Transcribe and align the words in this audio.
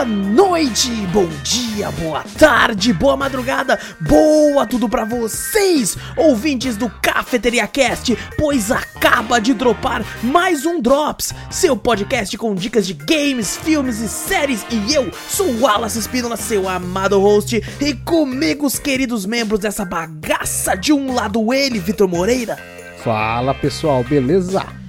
boa 0.00 0.04
noite, 0.04 0.88
bom 1.12 1.26
dia, 1.42 1.90
boa 1.90 2.24
tarde, 2.38 2.90
boa 2.90 3.18
madrugada, 3.18 3.78
boa 4.00 4.66
tudo 4.66 4.88
pra 4.88 5.04
vocês, 5.04 5.94
ouvintes 6.16 6.74
do 6.74 6.88
Cafeteria 7.02 7.66
Cast, 7.66 8.16
pois 8.38 8.70
acaba 8.70 9.38
de 9.38 9.52
dropar 9.52 10.02
mais 10.22 10.64
um 10.64 10.80
Drops, 10.80 11.34
seu 11.50 11.76
podcast 11.76 12.38
com 12.38 12.54
dicas 12.54 12.86
de 12.86 12.94
games, 12.94 13.58
filmes 13.58 14.00
e 14.00 14.08
séries, 14.08 14.64
e 14.70 14.94
eu 14.94 15.12
sou 15.28 15.46
o 15.46 15.60
Wallace 15.60 15.98
Espínola, 15.98 16.38
seu 16.38 16.66
amado 16.66 17.20
host, 17.20 17.62
e 17.78 17.92
comigo 17.92 18.64
os 18.64 18.78
queridos 18.78 19.26
membros 19.26 19.60
dessa 19.60 19.84
bagaça, 19.84 20.74
de 20.76 20.94
um 20.94 21.12
lado 21.12 21.52
ele, 21.52 21.78
Vitor 21.78 22.08
Moreira. 22.08 22.56
Fala 23.04 23.52
pessoal, 23.52 24.02
beleza? 24.02 24.79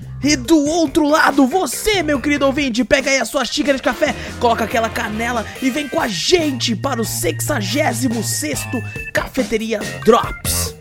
Do 0.51 0.65
outro 0.65 1.07
lado, 1.07 1.47
você, 1.47 2.03
meu 2.03 2.19
querido 2.19 2.45
ouvinte, 2.45 2.83
pega 2.83 3.09
aí 3.09 3.19
a 3.19 3.23
sua 3.23 3.45
xícara 3.45 3.77
de 3.77 3.81
café, 3.81 4.13
coloca 4.37 4.65
aquela 4.65 4.89
canela 4.89 5.45
e 5.61 5.69
vem 5.69 5.87
com 5.87 5.97
a 5.97 6.09
gente 6.09 6.75
para 6.75 7.01
o 7.01 7.05
66 7.05 8.09
Cafeteria 9.13 9.79
Drops. 10.03 10.75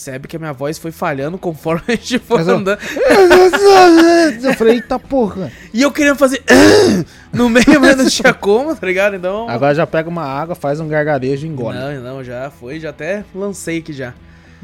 Percebe 0.00 0.26
que 0.26 0.36
a 0.36 0.38
minha 0.38 0.52
voz 0.54 0.78
foi 0.78 0.90
falhando 0.90 1.36
conforme 1.36 1.82
a 1.88 1.92
gente 1.92 2.18
foi 2.18 2.38
Mas 2.38 2.48
andando. 2.48 2.78
Eu 4.42 4.54
falei, 4.54 4.76
eita 4.76 4.98
porra. 4.98 5.52
E 5.74 5.82
eu 5.82 5.92
queria 5.92 6.14
fazer 6.14 6.42
no 7.32 7.50
meio, 7.50 7.80
mas 7.80 7.96
não 7.96 8.08
tinha 8.08 8.32
como, 8.32 8.74
tá 8.74 8.86
ligado? 8.86 9.16
Então. 9.16 9.48
Agora 9.48 9.74
já 9.74 9.86
pega 9.86 10.08
uma 10.08 10.24
água, 10.24 10.54
faz 10.54 10.80
um 10.80 10.88
gargarejo 10.88 11.46
e 11.46 11.48
engole. 11.48 11.78
Não, 11.78 12.00
não, 12.00 12.24
já 12.24 12.50
foi, 12.50 12.80
já 12.80 12.90
até 12.90 13.24
lancei 13.34 13.78
aqui 13.78 13.92
já. 13.92 14.14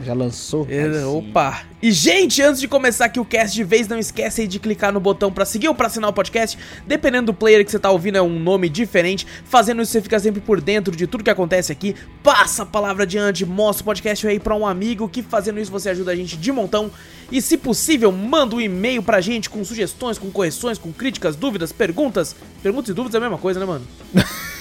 Já 0.03 0.13
lançou? 0.13 0.67
É. 0.69 1.05
Opa! 1.07 1.63
E, 1.83 1.91
gente, 1.91 2.43
antes 2.43 2.61
de 2.61 2.69
começar 2.69 3.07
aqui 3.07 3.19
o 3.19 3.25
cast 3.25 3.55
de 3.55 3.65
vez, 3.65 3.89
não 3.89 3.99
esquece 3.99 4.43
aí 4.43 4.47
de 4.47 4.59
clicar 4.59 4.93
no 4.93 5.01
botão 5.01 5.33
pra 5.33 5.45
seguir 5.45 5.69
ou 5.69 5.75
pra 5.75 5.87
assinar 5.87 6.11
o 6.11 6.13
podcast. 6.13 6.59
Dependendo 6.87 7.27
do 7.27 7.35
player 7.35 7.65
que 7.65 7.71
você 7.71 7.79
tá 7.79 7.91
ouvindo, 7.91 8.19
é 8.19 8.23
um 8.23 8.39
nome 8.39 8.69
diferente. 8.69 9.27
Fazendo 9.45 9.81
isso, 9.81 9.93
você 9.93 10.03
fica 10.03 10.19
sempre 10.19 10.41
por 10.41 10.61
dentro 10.61 10.95
de 10.95 11.07
tudo 11.07 11.25
que 11.25 11.31
acontece 11.31 11.73
aqui. 11.73 11.95
Passa 12.23 12.65
a 12.65 12.67
palavra 12.67 13.05
adiante, 13.05 13.47
mostra 13.47 13.83
o 13.83 13.85
podcast 13.87 14.27
aí 14.27 14.39
pra 14.39 14.55
um 14.55 14.67
amigo, 14.67 15.09
que 15.09 15.23
fazendo 15.23 15.59
isso 15.59 15.71
você 15.71 15.89
ajuda 15.89 16.13
a 16.13 16.17
gente 16.17 16.37
de 16.37 16.53
montão. 16.53 16.91
E, 17.33 17.41
se 17.41 17.57
possível, 17.57 18.13
manda 18.13 18.55
um 18.55 18.61
e-mail 18.61 19.03
pra 19.03 19.21
gente 19.21 19.49
com 19.49 19.65
sugestões, 19.65 20.19
com 20.19 20.31
correções, 20.31 20.77
com 20.79 20.93
críticas, 20.93 21.37
dúvidas, 21.37 21.73
perguntas. 21.73 22.37
Perguntas 22.63 22.91
e 22.91 22.95
dúvidas 22.95 23.15
é 23.15 23.19
a 23.19 23.21
mesma 23.21 23.39
coisa, 23.39 23.59
né, 23.61 23.67
mano? 23.67 23.87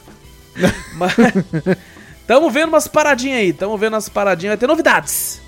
Mas 0.96 1.14
tamo 2.26 2.50
vendo 2.50 2.70
umas 2.70 2.88
paradinhas 2.88 3.40
aí, 3.40 3.54
tamo 3.54 3.78
vendo 3.78 3.94
umas 3.94 4.10
paradinhas, 4.10 4.52
vai 4.52 4.58
ter 4.58 4.68
novidades. 4.68 5.45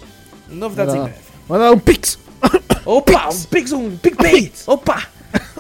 Novidades 0.50 0.96
em 0.96 1.02
breve. 1.04 1.18
manda 1.48 1.72
um 1.72 1.80
pix. 1.80 2.18
Opa, 2.86 3.30
um 3.30 3.44
Pix, 3.44 3.72
um 3.72 3.98
PicPay. 3.98 4.52
Opa, 4.66 5.04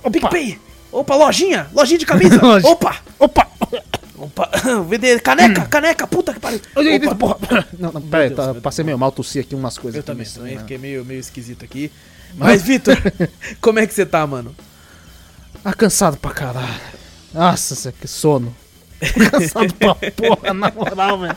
um 0.06 0.12
PicPay. 0.12 0.60
Opa, 0.92 1.16
lojinha, 1.16 1.68
lojinha 1.74 2.00
de 2.00 2.06
camisa. 2.06 2.40
Opa, 2.64 2.98
Opa! 3.20 3.48
opa, 4.18 4.50
vender 4.88 5.22
caneca, 5.22 5.66
caneca, 5.66 6.08
puta 6.08 6.34
que 6.34 6.40
pariu. 6.40 6.60
Opa. 6.76 7.16
Porra. 7.16 7.68
Não, 7.78 7.92
não, 7.92 8.02
peraí, 8.02 8.30
Deus, 8.30 8.40
tá- 8.56 8.62
passei 8.62 8.84
meio 8.86 8.98
mal, 8.98 9.12
tossi 9.12 9.40
aqui 9.40 9.54
umas 9.54 9.78
coisas. 9.78 9.98
Eu 9.98 10.04
também, 10.04 10.26
também 10.26 10.58
fiquei 10.58 10.78
meio, 10.78 11.04
meio 11.06 11.20
esquisito 11.20 11.64
aqui. 11.66 11.92
Mas, 12.36 12.62
Vitor, 12.62 12.96
como 13.62 13.80
é 13.80 13.86
que 13.88 13.94
você 13.94 14.06
tá, 14.06 14.26
mano? 14.26 14.56
Ah, 15.64 15.74
cansado 15.74 16.18
pra 16.18 16.32
caralho. 16.32 16.82
Nossa, 17.34 17.92
que 17.92 18.08
sono. 18.08 18.56
Tô 19.00 19.30
cansado 19.40 19.74
pra 19.76 19.96
porra, 19.96 20.54
na 20.54 20.72
moral, 20.72 21.20
velho. 21.20 21.36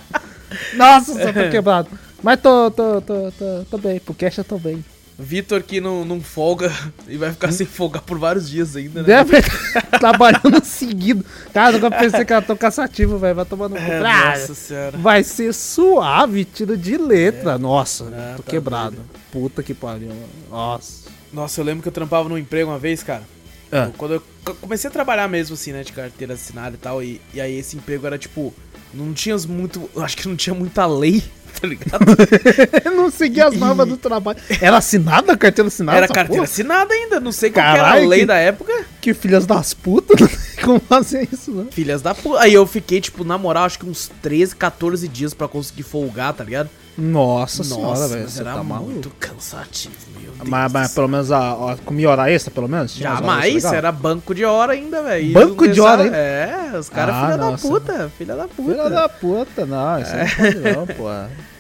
Nossa, 0.75 1.15
Zé, 1.15 1.33
tô 1.33 1.51
quebrado. 1.51 1.89
Mas 2.23 2.41
tô, 2.41 2.71
tô, 2.71 3.01
tô, 3.01 3.33
tô, 3.33 3.65
tô 3.71 3.79
bem, 3.79 3.99
pro 4.01 4.15
cash 4.15 4.39
eu 4.39 4.45
tô 4.45 4.59
bem. 4.59 4.85
Vitor 5.19 5.63
que 5.63 5.83
não, 5.83 6.03
não 6.03 6.19
folga 6.19 6.73
e 7.07 7.19
vai 7.19 7.31
ficar 7.31 7.53
sem 7.53 7.67
folgar 7.67 8.03
por 8.03 8.19
vários 8.19 8.49
dias 8.49 8.75
ainda, 8.75 9.03
né? 9.03 9.07
Deve 9.07 9.37
trabalhando 10.01 10.65
seguido. 10.65 11.23
Cara, 11.53 11.73
nunca 11.73 11.91
pensei 11.91 12.25
que 12.25 12.33
era 12.33 12.41
tão 12.41 12.57
cansativo, 12.57 13.19
velho. 13.19 13.35
Vai 13.35 13.45
tomando 13.45 13.75
um 13.75 13.77
É, 13.77 13.99
Ah, 13.99 14.31
nossa 14.31 14.55
senhora. 14.55 14.97
Vai 14.97 15.23
ser 15.23 15.53
suave, 15.53 16.47
tiro 16.47 16.75
de 16.75 16.97
letra. 16.97 17.59
Nossa, 17.59 18.05
Ah, 18.05 18.35
tô 18.39 18.43
tá 18.43 18.51
quebrado. 18.51 18.97
Puta 19.31 19.63
que 19.63 19.75
pariu. 19.75 20.11
Nossa. 20.51 21.11
Nossa, 21.31 21.61
eu 21.61 21.65
lembro 21.67 21.83
que 21.83 21.89
eu 21.89 21.93
trampava 21.93 22.27
num 22.27 22.39
emprego 22.39 22.71
uma 22.71 22.79
vez, 22.79 23.03
cara. 23.03 23.23
Ah. 23.71 23.91
Quando 23.99 24.15
eu 24.15 24.23
comecei 24.61 24.89
a 24.89 24.93
trabalhar 24.93 25.29
mesmo, 25.29 25.53
assim, 25.53 25.73
né, 25.73 25.83
de 25.85 25.93
carteira 25.93 26.33
assinada 26.33 26.77
e 26.77 26.79
tal, 26.79 27.03
e, 27.03 27.21
e 27.35 27.41
aí 27.43 27.59
esse 27.59 27.77
emprego 27.77 28.07
era 28.07 28.17
tipo. 28.17 28.55
Não 28.93 29.13
tinha 29.13 29.37
muito. 29.47 29.89
Acho 29.97 30.17
que 30.17 30.27
não 30.27 30.35
tinha 30.35 30.55
muita 30.55 30.85
lei, 30.87 31.23
tá 31.61 31.67
ligado? 31.67 32.05
Não 32.95 33.11
segui 33.11 33.41
as 33.41 33.57
normas 33.57 33.89
do 33.89 33.97
trabalho. 33.97 34.39
Era 34.61 34.77
assinada 34.79 35.33
a 35.33 35.37
carteira 35.37 35.69
assinada? 35.69 35.99
Era 35.99 36.07
carteira 36.09 36.43
porra? 36.43 36.45
assinada 36.45 36.93
ainda, 36.95 37.21
não 37.21 37.33
sei 37.33 37.51
qual 37.51 37.65
que 37.65 37.71
era 37.71 37.81
a 37.81 37.85
Caralho, 37.91 38.09
lei 38.09 38.21
que- 38.21 38.27
da 38.27 38.37
época. 38.37 38.85
Que 39.01 39.15
filhas 39.15 39.47
das 39.47 39.73
putas, 39.75 40.21
como 40.63 40.79
fazer 40.81 41.27
isso, 41.33 41.51
né? 41.53 41.67
Filhas 41.71 42.03
da 42.03 42.15
puta. 42.15 42.41
Aí 42.43 42.53
eu 42.55 42.67
fiquei, 42.67 43.01
tipo, 43.01 43.25
na 43.25 43.39
moral, 43.39 43.65
acho 43.65 43.79
que 43.79 43.87
uns 43.89 44.11
13, 44.23 44.55
14 44.57 45.09
dias 45.09 45.33
pra 45.35 45.49
conseguir 45.49 45.83
folgar, 45.83 46.33
tá 46.35 46.45
ligado? 46.45 46.69
Nossa, 46.99 47.65
senhora, 47.65 48.09
velho. 48.09 48.29
Você 48.29 48.41
era 48.41 48.53
tá 48.55 48.63
muito 48.63 48.69
maluco. 49.09 49.11
cansativo, 49.19 49.95
meu 50.21 50.33
Deus. 50.33 50.49
Mas, 50.49 50.73
mas 50.73 50.93
pelo 50.93 51.09
menos 51.09 51.31
a, 51.33 51.73
a, 51.73 51.77
comia 51.85 52.11
hora 52.11 52.31
extra, 52.31 52.51
pelo 52.51 52.69
menos? 52.69 52.93
Tinha 52.95 53.15
Jamais, 53.15 53.65
era 53.65 53.91
banco 53.91 54.35
de 54.35 54.45
hora 54.45 54.73
ainda, 54.73 55.03
velho. 55.03 55.33
Banco 55.33 55.65
não 55.65 55.73
de 55.73 55.81
hora, 55.81 56.03
deixava- 56.03 56.17
É, 56.23 56.79
os 56.79 56.89
caras 56.89 57.15
Ah, 57.15 57.25
filha 57.25 57.37
da 57.39 57.51
nossa. 57.51 57.69
puta, 57.69 58.13
filha 58.19 58.37
da 58.37 58.49
puta. 58.49 58.71
Filha 58.73 58.91
da 58.91 59.09
puta, 59.09 59.67
não, 59.67 60.01
isso 60.01 60.13
não 60.15 60.27
pode 60.27 60.59
não, 60.77 60.87
pô. 60.87 61.05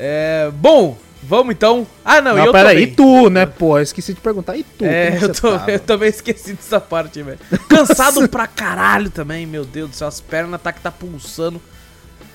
É, 0.00 0.50
bom, 0.54 0.96
vamos 1.22 1.52
então. 1.54 1.84
Ah, 2.04 2.20
não, 2.20 2.36
Não, 2.36 2.44
eu 2.46 2.52
pera 2.52 2.68
também. 2.68 2.84
aí, 2.84 2.90
e 2.90 2.94
tu, 2.94 3.28
né, 3.28 3.46
pô? 3.46 3.78
Eu 3.78 3.82
esqueci 3.82 4.14
de 4.14 4.20
perguntar, 4.20 4.56
e 4.56 4.62
tu? 4.62 4.84
É, 4.84 5.10
como 5.12 5.24
eu, 5.24 5.34
tô, 5.34 5.58
tá, 5.58 5.64
eu 5.72 5.80
também 5.80 6.08
esqueci 6.08 6.52
dessa 6.52 6.78
parte, 6.80 7.20
velho. 7.22 7.38
Cansado 7.68 8.28
pra 8.28 8.46
caralho 8.46 9.10
também, 9.10 9.44
meu 9.46 9.64
Deus 9.64 9.90
do 9.90 9.96
céu. 9.96 10.06
As 10.06 10.20
pernas 10.20 10.60
tá 10.62 10.72
que 10.72 10.80
tá 10.80 10.92
pulsando. 10.92 11.60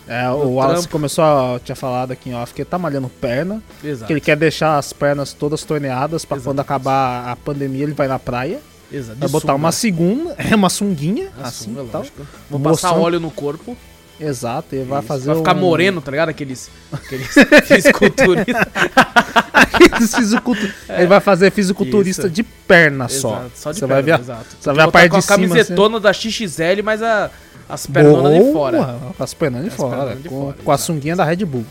É, 0.07 0.27
no 0.27 0.35
o 0.35 0.53
Wallace 0.55 0.81
trampo. 0.81 0.91
começou 0.91 1.23
a 1.23 1.59
tinha 1.63 1.75
falado 1.75 2.11
aqui 2.11 2.29
em 2.29 2.35
off 2.35 2.53
que 2.53 2.61
ele 2.61 2.69
tá 2.69 2.77
malhando 2.77 3.07
perna, 3.09 3.61
Exato. 3.83 4.05
que 4.07 4.13
ele 4.13 4.19
quer 4.21 4.35
deixar 4.35 4.77
as 4.77 4.91
pernas 4.91 5.31
todas 5.33 5.63
torneadas 5.63 6.25
pra 6.25 6.35
Exato. 6.37 6.49
quando 6.49 6.59
acabar 6.59 7.29
a 7.29 7.35
pandemia 7.37 7.83
ele 7.83 7.93
vai 7.93 8.07
na 8.07 8.19
praia. 8.19 8.59
Exato. 8.91 9.17
Vai 9.19 9.29
botar 9.29 9.55
uma 9.55 9.71
segunda, 9.71 10.35
é 10.39 10.53
uma 10.55 10.69
sunguinha, 10.69 11.29
assim, 11.41 11.73
sunga, 11.73 11.85
tal. 11.91 12.05
Vou 12.49 12.59
passar 12.59 12.89
Moção. 12.89 13.01
óleo 13.01 13.19
no 13.19 13.31
corpo. 13.31 13.77
Exato, 14.19 14.75
e 14.75 14.83
vai 14.83 14.99
Isso, 14.99 15.07
fazer 15.07 15.25
Vai 15.27 15.37
ficar 15.37 15.55
um- 15.55 15.59
moreno, 15.59 15.99
tá 15.99 16.11
ligado? 16.11 16.29
Aqueles, 16.29 16.69
aqueles 16.93 17.27
fisiculturistas. 17.65 18.55
Aqueles 19.53 20.13
fisicultu- 20.15 20.73
Ele 20.89 21.07
vai 21.07 21.19
fazer 21.19 21.51
fisiculturista 21.51 22.23
Isso. 22.23 22.29
de 22.29 22.43
perna 22.43 23.07
só. 23.07 23.37
Exato, 23.37 23.51
só 23.55 23.71
de 23.71 23.79
Você 23.79 23.87
perna, 23.87 23.93
vai 23.95 24.03
ver, 24.03 24.11
a- 24.13 24.19
exato. 24.19 24.45
você 24.59 24.65
vai 24.65 24.75
ver 24.75 24.81
a 24.81 24.91
parte 24.91 25.09
com 25.09 25.15
a 25.15 25.19
de 25.19 25.25
cima, 25.25 25.35
assim. 25.37 25.47
camisetona 25.49 25.99
da 25.99 26.13
XXL, 26.13 26.83
mas 26.83 27.01
a, 27.01 27.29
as 27.73 27.87
pernonas 27.87 28.33
de 28.33 28.51
fora. 28.51 28.99
As 29.17 29.33
pernas 29.33 29.63
de 29.63 29.69
As 29.69 29.73
fora. 29.73 29.97
pernas 29.97 30.23
de 30.23 30.29
com, 30.29 30.41
fora, 30.41 30.57
com 30.63 30.71
a 30.71 30.77
sunguinha 30.77 31.15
da 31.15 31.23
Red 31.23 31.37
Bull. 31.37 31.65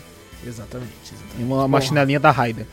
Exatamente, 0.45 0.91
exatamente. 1.05 1.39
E 1.39 1.43
uma, 1.43 1.63
uma 1.63 1.79
chinelinha 1.79 2.19
da 2.19 2.29
Raider. 2.29 2.65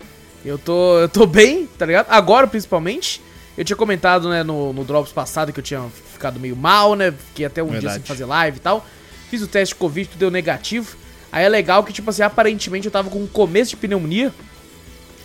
Eu 0.44 0.59
tô, 0.59 0.99
eu 0.99 1.09
tô 1.09 1.27
bem, 1.27 1.69
tá 1.79 1.87
ligado? 1.87 2.06
Agora, 2.11 2.47
principalmente. 2.47 3.23
Eu 3.59 3.65
tinha 3.65 3.77
comentado, 3.77 4.29
né, 4.31 4.43
no, 4.43 4.73
no 4.73 4.85
Drops 4.85 5.12
passado 5.12 5.53
que 5.53 5.61
eu 5.61 5.62
tinha 5.62 5.85
ficado 6.12 6.41
meio 6.41 6.56
mal, 6.56 6.94
né? 6.94 7.12
Fiquei 7.12 7.44
até 7.44 7.62
um 7.62 7.67
dia 7.67 7.81
Verdade. 7.81 7.94
sem 7.97 8.03
fazer 8.05 8.25
live 8.25 8.56
e 8.56 8.61
tal. 8.61 8.87
Fiz 9.29 9.43
o 9.43 9.47
teste 9.47 9.75
de 9.75 9.79
Covid, 9.79 10.09
tudo 10.09 10.19
deu 10.19 10.31
negativo. 10.31 10.97
Aí 11.31 11.44
é 11.44 11.49
legal 11.49 11.85
que, 11.85 11.93
tipo 11.93 12.09
assim, 12.09 12.23
aparentemente 12.23 12.87
eu 12.87 12.91
tava 12.91 13.11
com 13.11 13.19
um 13.19 13.26
começo 13.26 13.71
de 13.71 13.76
pneumonia. 13.76 14.33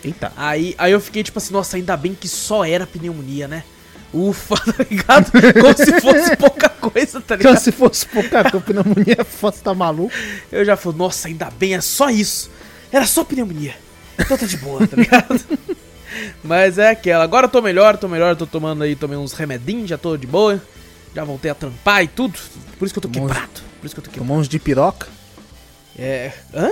Eita. 0.04 0.32
Aí, 0.36 0.74
aí 0.76 0.92
eu 0.92 1.00
fiquei 1.00 1.22
tipo 1.22 1.38
assim, 1.38 1.52
nossa, 1.52 1.76
ainda 1.76 1.96
bem 1.96 2.14
que 2.14 2.28
só 2.28 2.64
era 2.64 2.86
pneumonia, 2.86 3.48
né? 3.48 3.64
Ufa, 4.12 4.56
tá 4.72 4.84
ligado? 4.88 5.30
Como 5.32 5.76
se 5.76 6.00
fosse 6.00 6.36
pouca 6.38 6.68
coisa, 6.68 7.20
tá 7.20 7.36
ligado? 7.36 7.58
se 7.58 7.72
fosse 7.72 8.06
pouca 8.06 8.50
coisa, 8.50 8.60
pneumonia, 8.60 9.24
fosse 9.24 9.62
tá 9.62 9.74
maluco. 9.74 10.12
Eu 10.50 10.64
já 10.64 10.76
falei, 10.76 10.98
nossa, 10.98 11.28
ainda 11.28 11.50
bem, 11.50 11.74
é 11.74 11.80
só 11.80 12.08
isso. 12.10 12.50
Era 12.90 13.06
só 13.06 13.24
pneumonia. 13.24 13.74
Então 14.18 14.36
tá 14.36 14.46
de 14.46 14.56
boa, 14.56 14.86
tá 14.86 14.96
ligado? 14.96 15.40
Mas 16.42 16.78
é 16.78 16.90
aquela. 16.90 17.24
Agora 17.24 17.46
eu 17.46 17.50
tô 17.50 17.60
melhor, 17.60 17.96
tô 17.96 18.08
melhor, 18.08 18.34
tô 18.36 18.46
tomando 18.46 18.82
aí, 18.82 18.96
tomei 18.96 19.18
uns 19.18 19.32
remedinhos, 19.32 19.88
já 19.88 19.98
tô 19.98 20.16
de 20.16 20.26
boa. 20.26 20.62
Já 21.14 21.24
voltei 21.24 21.50
a 21.50 21.54
trampar 21.54 22.02
e 22.04 22.08
tudo. 22.08 22.38
Por 22.78 22.84
isso 22.84 22.94
que 22.94 22.98
eu 22.98 23.02
tô 23.02 23.08
Tomou 23.08 23.28
quebrado. 23.28 23.62
Por 23.80 23.86
isso 23.86 23.94
que 23.94 24.00
eu 24.00 24.04
tô 24.04 24.10
quebrado. 24.10 24.28
Tomou 24.28 24.38
uns 24.38 24.48
de 24.48 24.58
piroca. 24.58 25.08
É. 25.98 26.32
Hã? 26.54 26.70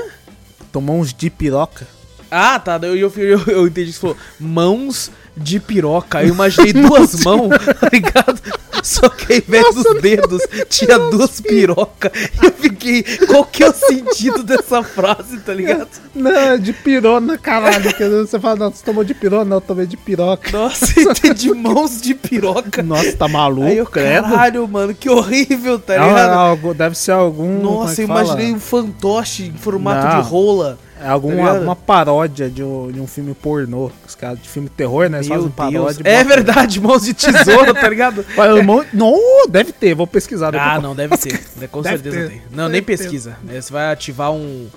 Tomou 0.70 1.00
uns 1.00 1.12
de 1.12 1.30
piroca. 1.30 1.86
Ah, 2.30 2.58
tá. 2.58 2.78
Eu, 2.82 2.96
eu, 2.96 3.12
eu, 3.16 3.42
eu 3.46 3.66
entendi 3.66 3.86
que 3.86 3.94
você 3.94 4.00
falou 4.00 4.16
mãos 4.38 5.10
de 5.36 5.58
piroca. 5.60 6.22
Eu 6.22 6.28
imaginei 6.34 6.72
duas 6.72 7.22
mãos, 7.24 7.48
tá 7.80 7.88
ligado? 7.92 8.40
Só 8.82 9.08
que 9.08 9.32
ao 9.32 9.38
invés 9.38 9.74
dos 9.74 10.02
dedos 10.02 10.42
tinha 10.68 10.98
duas 10.98 11.40
pirocas. 11.40 12.12
E 12.42 12.46
eu 12.46 12.52
fiquei, 12.52 13.02
qual 13.26 13.42
que 13.44 13.62
é 13.62 13.68
o 13.70 13.72
sentido 13.72 14.42
dessa 14.42 14.82
frase, 14.82 15.38
tá 15.40 15.54
ligado? 15.54 15.88
Não, 16.14 16.58
de 16.58 16.72
pirona, 16.74 17.38
caralho. 17.38 17.94
que 17.94 18.06
Você 18.06 18.38
fala, 18.38 18.56
não, 18.56 18.70
você 18.70 18.84
tomou 18.84 19.02
de 19.02 19.14
pirona? 19.14 19.44
Não, 19.46 19.56
eu 19.56 19.60
tomei 19.62 19.86
de 19.86 19.96
piroca. 19.96 20.50
Nossa, 20.52 21.00
entendi 21.00 21.50
mãos 21.54 22.02
de 22.02 22.14
piroca. 22.14 22.82
Nossa, 22.82 23.16
tá 23.16 23.26
maluco, 23.26 23.66
Aí 23.68 23.78
eu, 23.78 23.86
caralho, 23.86 24.68
mano, 24.68 24.94
que 24.94 25.08
horrível, 25.08 25.78
tá 25.78 25.94
É 25.94 25.96
é 25.96 26.06
ligado? 26.06 26.30
algo- 26.32 26.74
deve 26.74 26.94
ser 26.94 27.12
algum. 27.12 27.58
é 27.58 27.62
Nossa, 27.62 27.94
que 27.96 28.00
eu 28.02 28.04
imaginei 28.04 28.52
um 28.52 28.60
fantoche 28.60 29.44
em 29.46 29.54
formato 29.54 30.06
Não. 30.06 30.22
de 30.22 30.28
rola. 30.28 30.78
É 31.00 31.08
alguma 31.08 31.52
tá 31.54 31.60
uma 31.60 31.76
paródia 31.76 32.48
de 32.48 32.62
um, 32.62 32.90
de 32.90 33.00
um 33.00 33.06
filme 33.06 33.34
pornô. 33.34 33.90
Os 34.06 34.14
caras 34.14 34.40
de 34.40 34.48
filme 34.48 34.68
terror, 34.68 35.08
né? 35.10 35.20
Meu 35.20 35.28
fazem 35.28 35.48
paródia. 35.50 36.02
É 36.04 36.22
bota- 36.22 36.34
verdade, 36.36 36.80
mãos 36.80 37.02
de 37.04 37.12
tesoura, 37.14 37.74
tá 37.74 37.88
ligado? 37.88 38.24
Irmão- 38.56 38.84
Não, 38.92 39.18
deve 39.48 39.72
ter, 39.72 39.94
vou 39.94 40.06
pesquisar. 40.06 40.50
depois. 40.52 40.70
Ah, 40.70 40.80
não, 40.80 40.94
deve 40.96 41.16
ter. 41.16 41.38
Com 41.68 41.82
Deve 41.82 41.96
certeza 42.02 42.16
ter. 42.16 42.28
tem. 42.30 42.42
Não, 42.50 42.64
Deve 42.64 42.72
nem 42.72 42.82
ter. 42.82 42.96
pesquisa. 42.98 43.36
né? 43.42 43.60
Você 43.60 43.72
vai 43.72 43.92
ativar 43.92 44.30
um, 44.32 44.68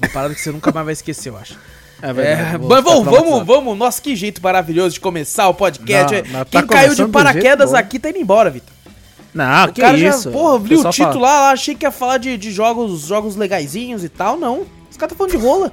uma 0.00 0.08
parada 0.10 0.34
que 0.34 0.40
você 0.40 0.50
nunca 0.50 0.72
mais 0.72 0.84
vai 0.84 0.92
esquecer, 0.94 1.28
eu 1.28 1.36
acho. 1.36 1.56
É 2.02 2.08
É, 2.08 2.12
verdade. 2.12 2.56
vou 2.58 2.68
mas 2.68 2.84
vamos, 2.84 3.04
vamos, 3.04 3.46
vamos. 3.46 3.78
Nossa, 3.78 4.00
que 4.02 4.16
jeito 4.16 4.42
maravilhoso 4.42 4.94
de 4.94 5.00
começar 5.00 5.48
o 5.48 5.54
podcast. 5.54 6.22
Não, 6.32 6.40
É, 6.40 6.44
tá 6.44 6.60
Quem 6.60 6.66
caiu 6.66 6.94
de 6.94 7.06
paraquedas 7.06 7.72
aqui 7.74 7.98
tá 7.98 8.10
indo 8.10 8.18
embora, 8.18 8.50
Vitor. 8.50 8.74
Não, 9.32 9.66
O 9.66 9.72
que 9.72 9.80
cara 9.82 9.96
isso. 9.98 10.22
já, 10.24 10.30
porra, 10.30 10.56
li 10.58 10.64
o 10.64 10.68
pessoal 10.68 10.92
fala- 10.94 11.08
título 11.10 11.22
lá, 11.24 11.50
achei 11.50 11.74
que 11.74 11.84
ia 11.84 11.90
falar 11.90 12.16
de, 12.16 12.38
de 12.38 12.50
jogos, 12.50 13.02
jogos 13.02 13.36
legaisinhos 13.36 14.02
e 14.02 14.08
tal. 14.08 14.38
Não. 14.38 14.64
Os 14.96 14.98
caras 14.98 15.12
tá 15.12 15.16
falando 15.18 15.32
de 15.32 15.36
rola. 15.36 15.72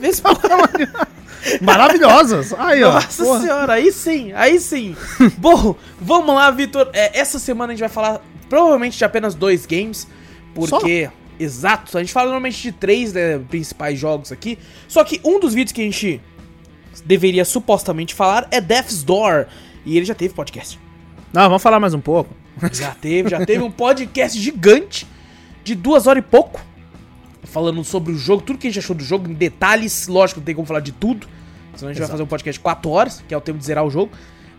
Vê 0.00 0.10
se 0.10 0.22
Maravilhosas. 1.60 2.54
Aí, 2.54 2.82
ó. 2.82 2.94
Nossa 2.94 3.22
porra. 3.22 3.40
senhora, 3.40 3.72
aí 3.74 3.92
sim, 3.92 4.32
aí 4.32 4.58
sim. 4.58 4.96
Bom, 5.36 5.76
vamos 6.00 6.34
lá, 6.34 6.50
Vitor. 6.50 6.88
É, 6.94 7.18
essa 7.18 7.38
semana 7.38 7.72
a 7.72 7.76
gente 7.76 7.80
vai 7.80 7.90
falar 7.90 8.22
provavelmente 8.48 8.96
de 8.96 9.04
apenas 9.04 9.34
dois 9.34 9.66
games, 9.66 10.08
porque. 10.54 11.10
Exato, 11.38 11.98
a 11.98 12.00
gente 12.00 12.12
fala 12.12 12.26
normalmente 12.26 12.62
de 12.62 12.70
três 12.70 13.12
né, 13.12 13.38
principais 13.38 13.98
jogos 13.98 14.30
aqui. 14.30 14.56
Só 14.86 15.02
que 15.02 15.20
um 15.24 15.40
dos 15.40 15.52
vídeos 15.52 15.72
que 15.72 15.80
a 15.80 15.84
gente 15.84 16.20
deveria 17.04 17.44
supostamente 17.44 18.14
falar 18.14 18.46
é 18.52 18.60
Death's 18.60 19.02
Door. 19.02 19.46
E 19.84 19.96
ele 19.96 20.06
já 20.06 20.14
teve 20.14 20.32
podcast. 20.32 20.78
Não, 21.32 21.42
vamos 21.42 21.62
falar 21.62 21.80
mais 21.80 21.92
um 21.92 22.00
pouco. 22.00 22.32
Já 22.72 22.92
teve, 22.92 23.28
já 23.28 23.44
teve 23.44 23.64
um 23.64 23.70
podcast 23.70 24.40
gigante 24.40 25.08
de 25.64 25.74
duas 25.74 26.06
horas 26.06 26.22
e 26.24 26.26
pouco. 26.26 26.60
Falando 27.54 27.84
sobre 27.84 28.12
o 28.12 28.18
jogo, 28.18 28.42
tudo 28.42 28.58
que 28.58 28.66
a 28.66 28.70
gente 28.70 28.80
achou 28.80 28.96
do 28.96 29.04
jogo, 29.04 29.30
em 29.30 29.32
detalhes. 29.34 30.08
Lógico, 30.08 30.40
não 30.40 30.44
tem 30.44 30.56
como 30.56 30.66
falar 30.66 30.80
de 30.80 30.90
tudo. 30.90 31.24
Senão 31.76 31.90
a 31.90 31.92
gente 31.92 32.00
vai 32.00 32.06
Exato. 32.06 32.10
fazer 32.10 32.22
um 32.24 32.26
podcast 32.26 32.58
de 32.58 32.62
4 32.64 32.90
horas, 32.90 33.24
que 33.28 33.32
é 33.32 33.36
o 33.36 33.40
tempo 33.40 33.60
de 33.60 33.64
zerar 33.64 33.84
o 33.84 33.90
jogo. 33.90 34.10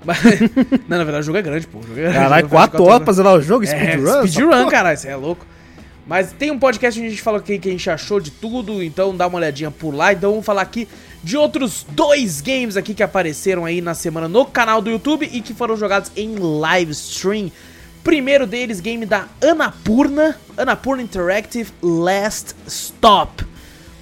Mas, 0.06 0.18
não, 0.88 0.98
na 0.98 1.04
verdade, 1.04 1.24
o 1.24 1.24
jogo 1.26 1.38
é 1.38 1.42
grande, 1.42 1.68
pô. 1.68 1.80
É 1.98 2.14
Caralho, 2.14 2.14
o 2.14 2.14
jogo 2.14 2.30
vai 2.30 2.44
de 2.44 2.50
4 2.50 2.84
horas 2.86 3.04
pra 3.04 3.14
zerar 3.14 3.34
o 3.34 3.42
jogo, 3.42 3.66
É, 3.66 3.68
speedrun? 3.68 4.28
speedrun, 4.28 4.70
caralho, 4.70 4.98
você 4.98 5.10
é 5.10 5.16
louco. 5.18 5.46
Mas 6.08 6.32
tem 6.32 6.52
um 6.52 6.58
podcast 6.60 6.98
onde 6.98 7.08
a 7.08 7.10
gente 7.10 7.22
fala 7.22 7.40
o 7.40 7.42
que 7.42 7.60
que 7.60 7.68
a 7.68 7.72
gente 7.74 7.90
achou 7.90 8.20
de 8.22 8.32
tudo, 8.32 8.82
então 8.82 9.14
dá 9.14 9.28
uma 9.28 9.40
olhadinha 9.40 9.72
por 9.72 9.94
lá. 9.94 10.14
Então 10.14 10.30
vamos 10.30 10.46
falar 10.46 10.62
aqui 10.62 10.88
de 11.22 11.36
outros 11.36 11.86
dois 11.90 12.40
games 12.40 12.78
aqui 12.78 12.94
que 12.94 13.04
apareceram 13.04 13.66
aí 13.66 13.82
na 13.82 13.94
semana 13.96 14.28
no 14.30 14.46
canal 14.46 14.82
do 14.82 14.90
YouTube 14.90 15.28
e 15.30 15.42
que 15.42 15.54
foram 15.54 15.76
jogados 15.76 16.12
em 16.16 16.36
live 16.38 16.92
stream. 16.92 17.52
Primeiro 18.06 18.46
deles, 18.46 18.80
game 18.80 19.04
da 19.04 19.28
Anapurna, 19.42 20.40
Anapurna 20.56 21.02
Interactive 21.02 21.72
Last 21.82 22.56
Stop. 22.68 23.44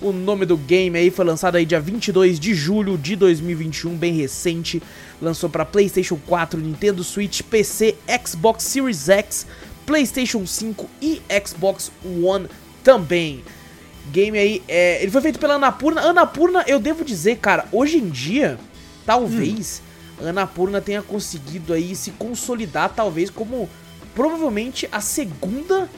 O 0.02 0.12
nome 0.12 0.46
do 0.46 0.58
game 0.58 0.98
aí 0.98 1.10
foi 1.10 1.24
lançado 1.24 1.56
aí 1.56 1.66
dia 1.66 1.80
22 1.80 2.38
de 2.38 2.54
julho 2.54 2.98
de 2.98 3.16
2021, 3.16 3.96
bem 3.96 4.12
recente. 4.12 4.84
Lançou 5.22 5.50
para 5.50 5.64
PlayStation 5.64 6.20
4, 6.28 6.60
Nintendo 6.60 7.02
Switch, 7.02 7.44
PC, 7.44 7.96
Xbox 8.28 8.66
Series 8.66 9.08
X, 9.08 9.48
PlayStation 9.86 10.46
5 10.46 10.86
e 11.02 11.22
Xbox 11.48 11.90
One 12.04 12.48
também. 12.84 13.42
Game 14.12 14.38
aí, 14.38 14.62
é, 14.68 15.02
ele 15.02 15.12
foi 15.12 15.22
feito 15.22 15.40
pela 15.40 15.54
Anapurna. 15.54 16.02
Anapurna, 16.02 16.66
eu 16.68 16.78
devo 16.78 17.06
dizer, 17.06 17.38
cara, 17.38 17.70
hoje 17.72 18.00
em 18.00 18.10
dia, 18.10 18.60
talvez 19.06 19.82
a 20.22 20.28
Anapurna 20.28 20.82
tenha 20.82 21.02
conseguido 21.02 21.72
aí 21.72 21.96
se 21.96 22.12
consolidar, 22.12 22.92
talvez 22.94 23.30
como 23.30 23.70
provavelmente 24.16 24.88
a 24.92 25.02
segunda 25.02 25.90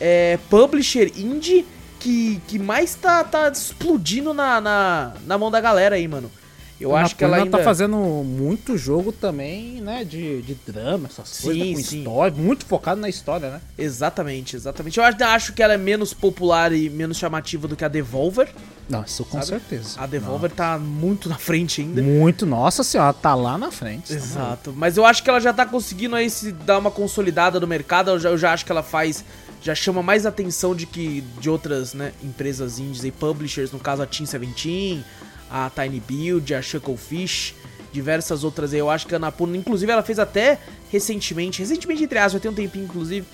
é, 0.00 0.38
publisher 0.48 1.12
indie 1.16 1.66
que, 1.98 2.40
que 2.46 2.58
mais 2.58 2.94
tá, 2.94 3.24
tá 3.24 3.48
explodindo 3.48 4.32
na, 4.32 4.60
na, 4.60 5.14
na 5.26 5.38
mão 5.38 5.50
da 5.50 5.60
galera 5.60 5.96
aí, 5.96 6.06
mano. 6.06 6.30
Eu 6.80 6.94
acho 6.94 7.16
que 7.16 7.24
ela 7.24 7.38
ainda... 7.38 7.58
tá 7.58 7.64
fazendo 7.64 7.96
muito 7.96 8.78
jogo 8.78 9.10
também, 9.10 9.80
né? 9.80 10.04
De, 10.04 10.42
de 10.42 10.54
drama, 10.66 11.08
essas 11.08 11.28
Sim, 11.28 11.42
coisas, 11.42 11.66
né, 11.66 11.74
com 11.74 11.82
sim. 11.82 11.98
história. 11.98 12.36
Muito 12.36 12.64
focado 12.64 13.00
na 13.00 13.08
história, 13.08 13.50
né? 13.50 13.60
Exatamente, 13.76 14.54
exatamente. 14.54 14.98
Eu 14.98 15.04
ainda 15.04 15.28
acho 15.28 15.52
que 15.52 15.62
ela 15.62 15.74
é 15.74 15.76
menos 15.76 16.14
popular 16.14 16.72
e 16.72 16.88
menos 16.88 17.16
chamativa 17.16 17.66
do 17.66 17.74
que 17.74 17.84
a 17.84 17.88
Devolver. 17.88 18.48
Não, 18.88 19.02
isso 19.02 19.24
com 19.24 19.42
Sabe? 19.42 19.46
certeza. 19.46 20.00
A 20.00 20.06
Devolver 20.06 20.50
tá 20.50 20.78
muito 20.78 21.28
na 21.28 21.36
frente 21.36 21.80
ainda. 21.80 22.00
Muito, 22.00 22.46
nossa 22.46 22.82
senhora, 22.84 23.12
tá 23.12 23.34
lá 23.34 23.58
na 23.58 23.70
frente. 23.70 24.08
tá 24.08 24.14
Exato. 24.14 24.72
Mas 24.74 24.96
eu 24.96 25.04
acho 25.04 25.22
que 25.22 25.28
ela 25.28 25.40
já 25.40 25.52
tá 25.52 25.66
conseguindo 25.66 26.14
aí 26.14 26.30
se 26.30 26.52
dar 26.52 26.78
uma 26.78 26.90
consolidada 26.90 27.58
no 27.58 27.66
mercado. 27.66 28.10
Eu 28.10 28.20
já, 28.20 28.30
eu 28.30 28.38
já 28.38 28.52
acho 28.52 28.64
que 28.64 28.72
ela 28.72 28.82
faz. 28.82 29.24
Já 29.60 29.74
chama 29.74 30.02
mais 30.02 30.24
atenção 30.24 30.74
de 30.74 30.86
que 30.86 31.22
de 31.40 31.50
outras 31.50 31.92
né, 31.92 32.12
empresas 32.22 32.78
indies 32.78 33.02
e 33.02 33.10
publishers, 33.10 33.72
no 33.72 33.80
caso 33.80 34.02
a 34.02 34.06
Team 34.06 34.24
17, 34.24 35.04
a 35.50 35.70
Tiny 35.70 36.00
Build, 36.00 36.54
a 36.54 36.62
Shucklefish, 36.62 37.54
diversas 37.92 38.44
outras 38.44 38.72
aí. 38.72 38.78
Eu 38.78 38.90
acho 38.90 39.06
que 39.06 39.14
a 39.14 39.16
Anapurna, 39.16 39.56
inclusive, 39.56 39.90
ela 39.90 40.02
fez 40.02 40.18
até 40.18 40.58
recentemente, 40.90 41.60
recentemente 41.60 42.02
entre 42.04 42.18
aspas, 42.18 42.40
tem 42.40 42.50
um 42.50 42.54
tempinho, 42.54 42.84
inclusive, 42.84 43.26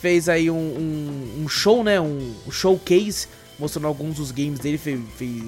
fez 0.00 0.28
aí 0.28 0.50
um, 0.50 0.54
um, 0.56 1.42
um 1.44 1.48
show, 1.48 1.82
né? 1.84 2.00
Um, 2.00 2.34
um 2.46 2.50
showcase 2.50 3.28
mostrando 3.58 3.86
alguns 3.86 4.16
dos 4.16 4.30
games 4.30 4.58
dele. 4.58 4.78
Fez, 4.78 5.00
fez, 5.16 5.42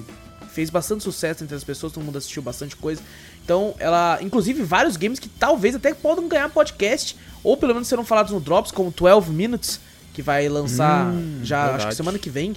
fez 0.51 0.69
bastante 0.69 1.03
sucesso 1.03 1.43
entre 1.43 1.55
as 1.55 1.63
pessoas, 1.63 1.91
todo 1.93 2.03
mundo 2.03 2.17
assistiu 2.17 2.41
bastante 2.41 2.75
coisa. 2.75 3.01
Então, 3.43 3.75
ela, 3.77 4.17
inclusive, 4.21 4.63
vários 4.63 4.97
games 4.97 5.19
que 5.19 5.29
talvez 5.29 5.75
até 5.75 5.93
podem 5.93 6.27
ganhar 6.27 6.49
podcast, 6.49 7.15
ou 7.43 7.55
pelo 7.57 7.73
menos 7.73 7.87
serão 7.87 8.03
falados 8.05 8.31
no 8.31 8.39
Drops, 8.39 8.71
como 8.71 8.89
12 8.89 9.29
Minutes, 9.31 9.79
que 10.13 10.21
vai 10.21 10.47
lançar 10.47 11.07
Hum, 11.13 11.41
já, 11.43 11.59
acho 11.65 11.71
que 11.71 11.77
verdade. 11.77 11.95
semana 11.95 12.17
que 12.17 12.29
vem, 12.29 12.55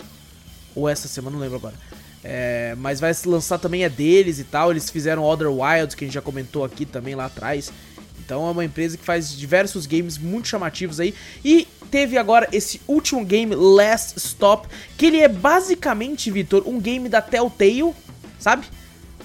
ou 0.74 0.88
essa 0.88 1.08
semana, 1.08 1.34
não 1.34 1.40
lembro 1.42 1.56
agora. 1.56 1.74
É, 2.30 2.74
mas 2.76 3.00
vai 3.00 3.14
se 3.14 3.26
lançar 3.26 3.58
também 3.58 3.84
é 3.84 3.88
deles 3.88 4.38
e 4.38 4.44
tal. 4.44 4.70
Eles 4.70 4.90
fizeram 4.90 5.24
Other 5.24 5.50
Wilds, 5.50 5.94
que 5.94 6.04
a 6.04 6.06
gente 6.06 6.14
já 6.14 6.20
comentou 6.20 6.62
aqui 6.62 6.84
também 6.84 7.14
lá 7.14 7.24
atrás. 7.24 7.72
Então 8.18 8.46
é 8.46 8.50
uma 8.50 8.64
empresa 8.64 8.98
que 8.98 9.04
faz 9.04 9.34
diversos 9.34 9.86
games 9.86 10.18
muito 10.18 10.46
chamativos 10.46 11.00
aí. 11.00 11.14
E 11.42 11.66
teve 11.90 12.18
agora 12.18 12.46
esse 12.52 12.82
último 12.86 13.24
game, 13.24 13.54
Last 13.54 14.18
Stop, 14.18 14.68
que 14.98 15.06
ele 15.06 15.20
é 15.20 15.28
basicamente, 15.28 16.30
Vitor, 16.30 16.62
um 16.66 16.78
game 16.78 17.08
da 17.08 17.22
Telltale, 17.22 17.94
sabe? 18.38 18.66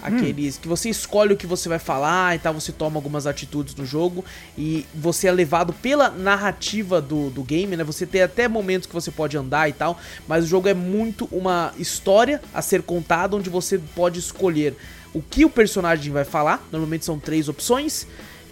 Aqueles 0.04 0.58
que 0.58 0.68
você 0.68 0.90
escolhe 0.90 1.34
o 1.34 1.38
que 1.38 1.48
você 1.48 1.70
vai 1.70 1.80
falar 1.80 2.36
e 2.36 2.40
tal, 2.40 2.54
você 2.54 2.74
toma 2.74 2.98
algumas 2.98 3.26
atitudes 3.26 3.74
no 3.74 3.86
jogo 3.86 4.26
e 4.58 4.86
você 4.94 5.28
é 5.28 5.32
levado 5.32 5.72
pela 5.72 6.10
narrativa 6.10 7.02
do, 7.02 7.30
do 7.30 7.42
game, 7.42 7.78
né? 7.78 7.84
Você 7.86 8.06
tem 8.06 8.22
até 8.22 8.50
momentos 8.50 8.86
que 8.86 8.94
você 8.94 9.10
pode 9.10 9.38
andar 9.38 9.70
e 9.70 9.74
tal, 9.74 9.98
mas 10.28 10.44
o 10.44 10.48
jogo 10.48 10.68
é 10.68 10.74
muito 10.74 11.30
uma 11.32 11.74
história 11.78 12.42
a 12.54 12.62
ser 12.62 12.82
contada 12.82 13.38
onde 13.38 13.50
você 13.50 13.78
pode 13.78 14.20
escolher 14.20 14.76
o 15.14 15.22
que 15.22 15.46
o 15.46 15.50
personagem 15.50 16.12
vai 16.12 16.26
falar. 16.26 16.68
Normalmente 16.72 17.06
são 17.06 17.18
três 17.18 17.48
opções. 17.48 18.06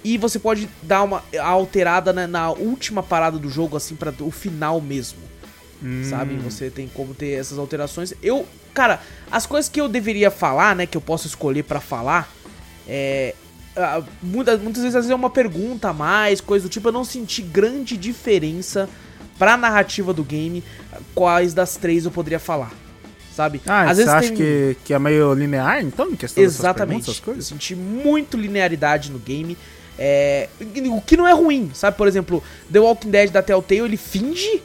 E 0.03 0.17
você 0.17 0.39
pode 0.39 0.67
dar 0.81 1.03
uma 1.03 1.23
alterada 1.39 2.11
né, 2.11 2.25
na 2.25 2.49
última 2.49 3.03
parada 3.03 3.37
do 3.37 3.49
jogo, 3.49 3.77
assim, 3.77 3.95
para 3.95 4.11
o 4.21 4.31
final 4.31 4.81
mesmo. 4.81 5.30
Hum. 5.83 6.03
Sabe? 6.09 6.35
Você 6.37 6.69
tem 6.69 6.87
como 6.87 7.13
ter 7.13 7.31
essas 7.31 7.57
alterações. 7.57 8.13
Eu, 8.21 8.45
cara, 8.73 9.01
as 9.31 9.45
coisas 9.45 9.69
que 9.69 9.81
eu 9.81 9.87
deveria 9.87 10.29
falar, 10.29 10.75
né, 10.75 10.85
que 10.85 10.95
eu 10.97 11.01
posso 11.01 11.27
escolher 11.27 11.63
pra 11.63 11.79
falar, 11.79 12.31
é. 12.87 13.33
Muitas, 14.21 14.61
muitas 14.61 14.83
vezes 14.83 14.95
às 14.97 15.05
vezes 15.05 15.11
é 15.11 15.15
uma 15.15 15.29
pergunta 15.29 15.89
a 15.89 15.93
mais, 15.93 16.41
coisa 16.41 16.67
do 16.67 16.69
tipo, 16.69 16.89
eu 16.89 16.91
não 16.91 17.05
senti 17.05 17.41
grande 17.41 17.95
diferença 17.95 18.89
pra 19.39 19.55
narrativa 19.55 20.13
do 20.13 20.25
game, 20.25 20.61
quais 21.15 21.53
das 21.53 21.77
três 21.77 22.03
eu 22.03 22.11
poderia 22.11 22.37
falar. 22.37 22.73
Sabe? 23.33 23.61
Ah, 23.65 23.89
às 23.89 23.97
você 23.97 24.09
acha 24.09 24.33
que, 24.33 24.75
que 24.83 24.93
é 24.93 24.99
meio 24.99 25.33
linear, 25.33 25.81
então, 25.81 26.11
em 26.11 26.17
questão 26.17 26.43
dessas 26.43 26.59
Exatamente. 26.59 27.05
perguntas, 27.05 27.07
essas 27.07 27.17
Eu 27.19 27.25
coisas? 27.25 27.45
senti 27.45 27.73
muito 27.73 28.35
linearidade 28.35 29.09
no 29.09 29.17
game. 29.17 29.57
É, 29.97 30.49
o 30.87 30.99
que 30.99 31.15
não 31.15 31.25
é 31.25 31.31
ruim, 31.31 31.71
sabe? 31.73 31.95
Por 31.95 32.09
exemplo, 32.09 32.43
The 32.71 32.79
Walking 32.79 33.09
Dead 33.09 33.31
da 33.31 33.41
Telltale, 33.41 33.81
ele 33.81 33.97
finge 33.97 34.61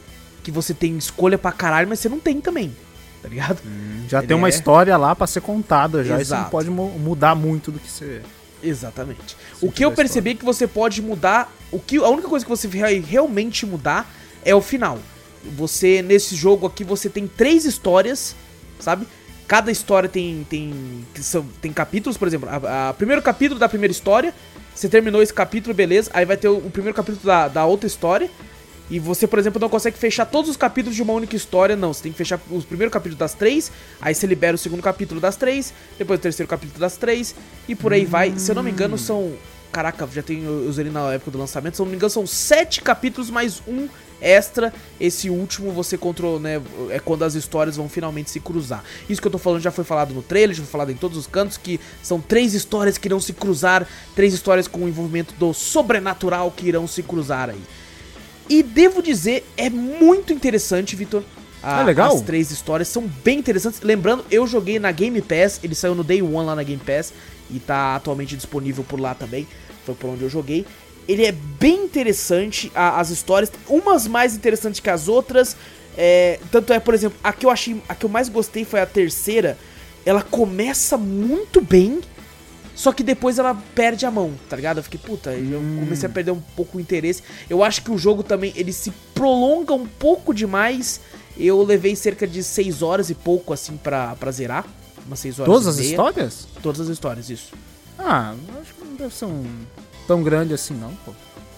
que 0.47 0.51
você 0.51 0.73
tem 0.73 0.97
escolha 0.97 1.37
pra 1.37 1.51
caralho, 1.51 1.89
mas 1.89 1.99
você 1.99 2.07
não 2.07 2.19
tem 2.21 2.39
também. 2.39 2.73
Tá 3.21 3.27
ligado? 3.27 3.59
Já 4.07 4.19
Ele 4.19 4.27
tem 4.27 4.37
uma 4.37 4.47
é- 4.47 4.49
história 4.49 4.95
lá 4.95 5.13
pra 5.13 5.27
ser 5.27 5.41
contada 5.41 6.05
já, 6.05 6.15
e 6.21 6.23
você 6.23 6.31
não 6.33 6.39
Exato. 6.39 6.51
pode 6.51 6.69
mu- 6.69 6.97
mudar 6.97 7.35
muito 7.35 7.69
do 7.69 7.79
que 7.79 7.91
você... 7.91 8.21
Exatamente. 8.63 9.35
O 9.61 9.69
que 9.69 9.83
eu 9.83 9.91
percebi 9.91 10.29
é 10.31 10.35
que 10.35 10.45
você 10.45 10.65
pode 10.65 11.01
mudar. 11.01 11.51
O 11.69 11.79
que, 11.79 11.97
a 11.97 12.07
única 12.07 12.29
coisa 12.29 12.45
que 12.45 12.49
você 12.49 12.65
vai 12.65 12.97
realmente 12.99 13.65
mudar 13.65 14.09
é 14.45 14.55
o 14.55 14.61
final. 14.61 14.99
Você, 15.57 16.01
nesse 16.01 16.33
jogo 16.33 16.65
aqui, 16.65 16.83
você 16.85 17.09
tem 17.09 17.27
três 17.27 17.65
histórias, 17.65 18.33
sabe? 18.79 19.05
Cada 19.49 19.69
história 19.69 20.07
tem. 20.07 20.47
tem, 20.49 20.73
são, 21.15 21.45
tem 21.61 21.73
capítulos, 21.73 22.17
por 22.17 22.27
exemplo, 22.27 22.47
a, 22.49 22.89
a- 22.89 22.93
primeiro 22.93 23.21
capítulo 23.21 23.59
da 23.59 23.67
primeira 23.67 23.91
história. 23.91 24.33
Você 24.73 24.87
terminou 24.87 25.21
esse 25.21 25.33
capítulo, 25.33 25.75
beleza. 25.75 26.09
Aí 26.13 26.23
vai 26.25 26.37
ter 26.37 26.47
o, 26.47 26.57
o 26.57 26.69
primeiro 26.71 26.95
capítulo 26.95 27.25
da, 27.25 27.47
da 27.49 27.65
outra 27.65 27.85
história. 27.85 28.29
E 28.89 28.99
você, 28.99 29.27
por 29.27 29.37
exemplo, 29.37 29.59
não 29.59 29.69
consegue 29.69 29.97
fechar 29.97 30.25
todos 30.25 30.49
os 30.49 30.57
capítulos 30.57 30.95
de 30.95 31.01
uma 31.01 31.13
única 31.13 31.35
história, 31.35 31.75
não. 31.75 31.93
Você 31.93 32.03
tem 32.03 32.11
que 32.11 32.17
fechar 32.17 32.39
os 32.49 32.63
primeiros 32.63 32.93
capítulos 32.93 33.19
das 33.19 33.33
três, 33.33 33.71
aí 34.01 34.15
você 34.15 34.25
libera 34.25 34.55
o 34.55 34.57
segundo 34.57 34.81
capítulo 34.81 35.19
das 35.19 35.35
três, 35.35 35.73
depois 35.97 36.19
o 36.19 36.23
terceiro 36.23 36.49
capítulo 36.49 36.79
das 36.79 36.95
três, 36.95 37.35
e 37.67 37.75
por 37.75 37.91
aí 37.91 38.05
vai. 38.05 38.37
Se 38.37 38.51
eu 38.51 38.55
não 38.55 38.63
me 38.63 38.71
engano, 38.71 38.97
são. 38.97 39.33
Caraca, 39.71 40.07
já 40.13 40.23
tem. 40.23 40.43
Eu 40.43 40.69
usei 40.69 40.85
na 40.85 41.13
época 41.13 41.31
do 41.31 41.37
lançamento, 41.37 41.75
se 41.75 41.81
eu 41.81 41.85
não 41.85 41.91
me 41.91 41.97
engano, 41.97 42.09
são 42.09 42.25
sete 42.25 42.81
capítulos 42.81 43.29
mais 43.29 43.61
um 43.67 43.89
extra. 44.21 44.73
Esse 44.99 45.29
último 45.29 45.71
você 45.71 45.97
controla, 45.97 46.39
né? 46.39 46.61
É 46.89 46.99
quando 46.99 47.23
as 47.23 47.35
histórias 47.35 47.75
vão 47.75 47.89
finalmente 47.89 48.31
se 48.31 48.39
cruzar. 48.39 48.83
Isso 49.09 49.21
que 49.21 49.27
eu 49.27 49.31
tô 49.31 49.37
falando 49.37 49.61
já 49.61 49.71
foi 49.71 49.83
falado 49.83 50.13
no 50.13 50.21
trailer, 50.21 50.55
já 50.55 50.63
foi 50.63 50.71
falado 50.71 50.91
em 50.91 50.95
todos 50.95 51.17
os 51.17 51.27
cantos, 51.27 51.57
que 51.57 51.79
são 52.01 52.19
três 52.19 52.53
histórias 52.53 52.97
que 52.97 53.07
irão 53.07 53.19
se 53.19 53.33
cruzar, 53.33 53.87
três 54.15 54.33
histórias 54.33 54.67
com 54.67 54.85
o 54.85 54.87
envolvimento 54.87 55.33
do 55.35 55.53
sobrenatural 55.53 56.51
que 56.51 56.67
irão 56.67 56.87
se 56.87 57.03
cruzar 57.03 57.49
aí. 57.49 57.61
E 58.49 58.63
devo 58.63 59.01
dizer, 59.01 59.45
é 59.57 59.69
muito 59.69 60.31
interessante, 60.33 60.95
Vitor. 60.95 61.23
A- 61.61 61.81
É 61.81 61.83
legal? 61.83 62.13
As 62.15 62.21
três 62.21 62.51
histórias 62.51 62.87
são 62.87 63.03
bem 63.23 63.39
interessantes. 63.39 63.81
Lembrando, 63.81 64.23
eu 64.31 64.45
joguei 64.47 64.79
na 64.79 64.91
Game 64.91 65.21
Pass, 65.21 65.59
ele 65.63 65.75
saiu 65.75 65.95
no 65.95 66.03
Day 66.03 66.21
One 66.21 66.45
lá 66.45 66.55
na 66.55 66.63
Game 66.63 66.81
Pass 66.83 67.11
e 67.51 67.59
tá 67.59 67.95
atualmente 67.95 68.35
disponível 68.35 68.83
por 68.83 68.99
lá 68.99 69.13
também. 69.13 69.47
Foi 69.85 69.95
por 69.95 70.09
onde 70.09 70.23
eu 70.23 70.29
joguei. 70.29 70.65
Ele 71.07 71.25
é 71.25 71.31
bem 71.31 71.85
interessante, 71.85 72.71
a- 72.75 72.99
as 72.99 73.09
histórias, 73.09 73.51
umas 73.67 74.07
mais 74.07 74.35
interessantes 74.35 74.79
que 74.79 74.89
as 74.89 75.07
outras. 75.07 75.55
é, 75.99 76.39
tanto 76.51 76.71
é, 76.71 76.79
por 76.79 76.93
exemplo, 76.93 77.17
a 77.23 77.33
que 77.33 77.43
eu 77.43 77.49
achei, 77.49 77.81
a 77.89 77.95
que 77.95 78.05
eu 78.05 78.09
mais 78.09 78.29
gostei 78.29 78.63
foi 78.63 78.79
a 78.79 78.85
terceira. 78.85 79.57
Ela 80.05 80.21
começa 80.21 80.95
muito 80.95 81.59
bem, 81.59 82.01
só 82.77 82.93
que 82.93 83.01
depois 83.01 83.39
ela 83.39 83.59
perde 83.73 84.05
a 84.05 84.11
mão, 84.11 84.33
tá 84.47 84.55
ligado? 84.55 84.77
Eu 84.77 84.83
fiquei, 84.83 84.99
puta, 84.99 85.31
eu 85.31 85.59
comecei 85.79 86.07
a 86.07 86.11
perder 86.11 86.29
um 86.29 86.39
pouco 86.55 86.77
o 86.77 86.79
interesse. 86.79 87.23
Eu 87.49 87.63
acho 87.63 87.81
que 87.81 87.89
o 87.89 87.97
jogo 87.97 88.21
também, 88.21 88.53
ele 88.55 88.71
se 88.71 88.91
prolonga 89.15 89.73
um 89.73 89.87
pouco 89.87 90.31
demais. 90.31 91.01
Eu 91.35 91.63
levei 91.63 91.95
cerca 91.95 92.27
de 92.27 92.43
6 92.43 92.83
horas 92.83 93.09
e 93.09 93.15
pouco, 93.15 93.51
assim, 93.51 93.75
pra, 93.77 94.15
pra 94.15 94.29
zerar. 94.29 94.63
Umas 95.07 95.17
6 95.17 95.39
horas 95.39 95.51
Todas 95.51 95.67
as 95.67 95.77
meia. 95.77 95.89
histórias? 95.89 96.47
Todas 96.61 96.81
as 96.81 96.87
histórias, 96.89 97.29
isso. 97.31 97.51
Ah, 97.97 98.35
acho 98.61 98.75
que 98.75 98.85
não 98.85 98.95
deve 98.95 99.15
ser 99.15 99.25
um... 99.25 99.43
tão 100.05 100.21
grande 100.21 100.53
assim, 100.53 100.75
não, 100.75 100.93
pô. 101.03 101.13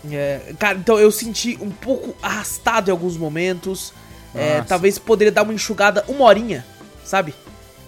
É, 0.10 0.54
cara, 0.58 0.78
então 0.78 0.98
eu 0.98 1.12
senti 1.12 1.58
um 1.60 1.70
pouco 1.70 2.16
arrastado 2.22 2.90
em 2.90 2.94
alguns 2.94 3.18
momentos. 3.18 3.92
É, 4.34 4.62
talvez 4.62 4.98
poderia 4.98 5.34
dar 5.34 5.44
uma 5.44 5.54
enxugada, 5.54 6.06
uma 6.08 6.24
horinha, 6.24 6.66
sabe? 7.04 7.34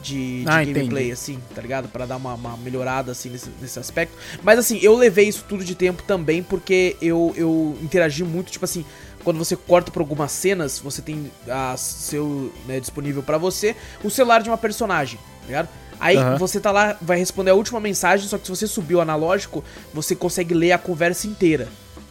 De, 0.01 0.41
de 0.43 0.49
Ah, 0.49 0.63
gameplay, 0.63 1.03
entendi. 1.05 1.11
assim, 1.11 1.39
tá 1.53 1.61
ligado? 1.61 1.87
Pra 1.87 2.05
dar 2.05 2.17
uma, 2.17 2.33
uma 2.33 2.57
melhorada, 2.57 3.11
assim, 3.11 3.29
nesse, 3.29 3.49
nesse 3.61 3.77
aspecto. 3.79 4.17
Mas, 4.41 4.57
assim, 4.57 4.79
eu 4.81 4.95
levei 4.95 5.27
isso 5.27 5.45
tudo 5.47 5.63
de 5.63 5.75
tempo 5.75 6.01
também 6.03 6.41
porque 6.41 6.95
eu, 7.01 7.33
eu 7.37 7.77
interagi 7.81 8.23
muito, 8.23 8.51
tipo 8.51 8.65
assim, 8.65 8.83
quando 9.23 9.37
você 9.37 9.55
corta 9.55 9.91
por 9.91 9.99
algumas 9.99 10.31
cenas, 10.31 10.79
você 10.79 11.01
tem 11.01 11.31
a 11.47 11.77
seu 11.77 12.51
né, 12.67 12.79
disponível 12.79 13.21
pra 13.21 13.37
você 13.37 13.75
o 14.03 14.09
celular 14.09 14.41
de 14.41 14.49
uma 14.49 14.57
personagem, 14.57 15.19
tá 15.41 15.45
ligado? 15.45 15.69
Aí 15.99 16.17
Aham. 16.17 16.37
você 16.37 16.59
tá 16.59 16.71
lá, 16.71 16.97
vai 16.99 17.19
responder 17.19 17.51
a 17.51 17.53
última 17.53 17.79
mensagem, 17.79 18.27
só 18.27 18.39
que 18.39 18.45
se 18.45 18.49
você 18.49 18.65
subir 18.65 18.95
o 18.95 19.01
analógico, 19.01 19.63
você 19.93 20.15
consegue 20.15 20.55
ler 20.55 20.71
a 20.71 20.79
conversa 20.79 21.27
inteira. 21.27 21.67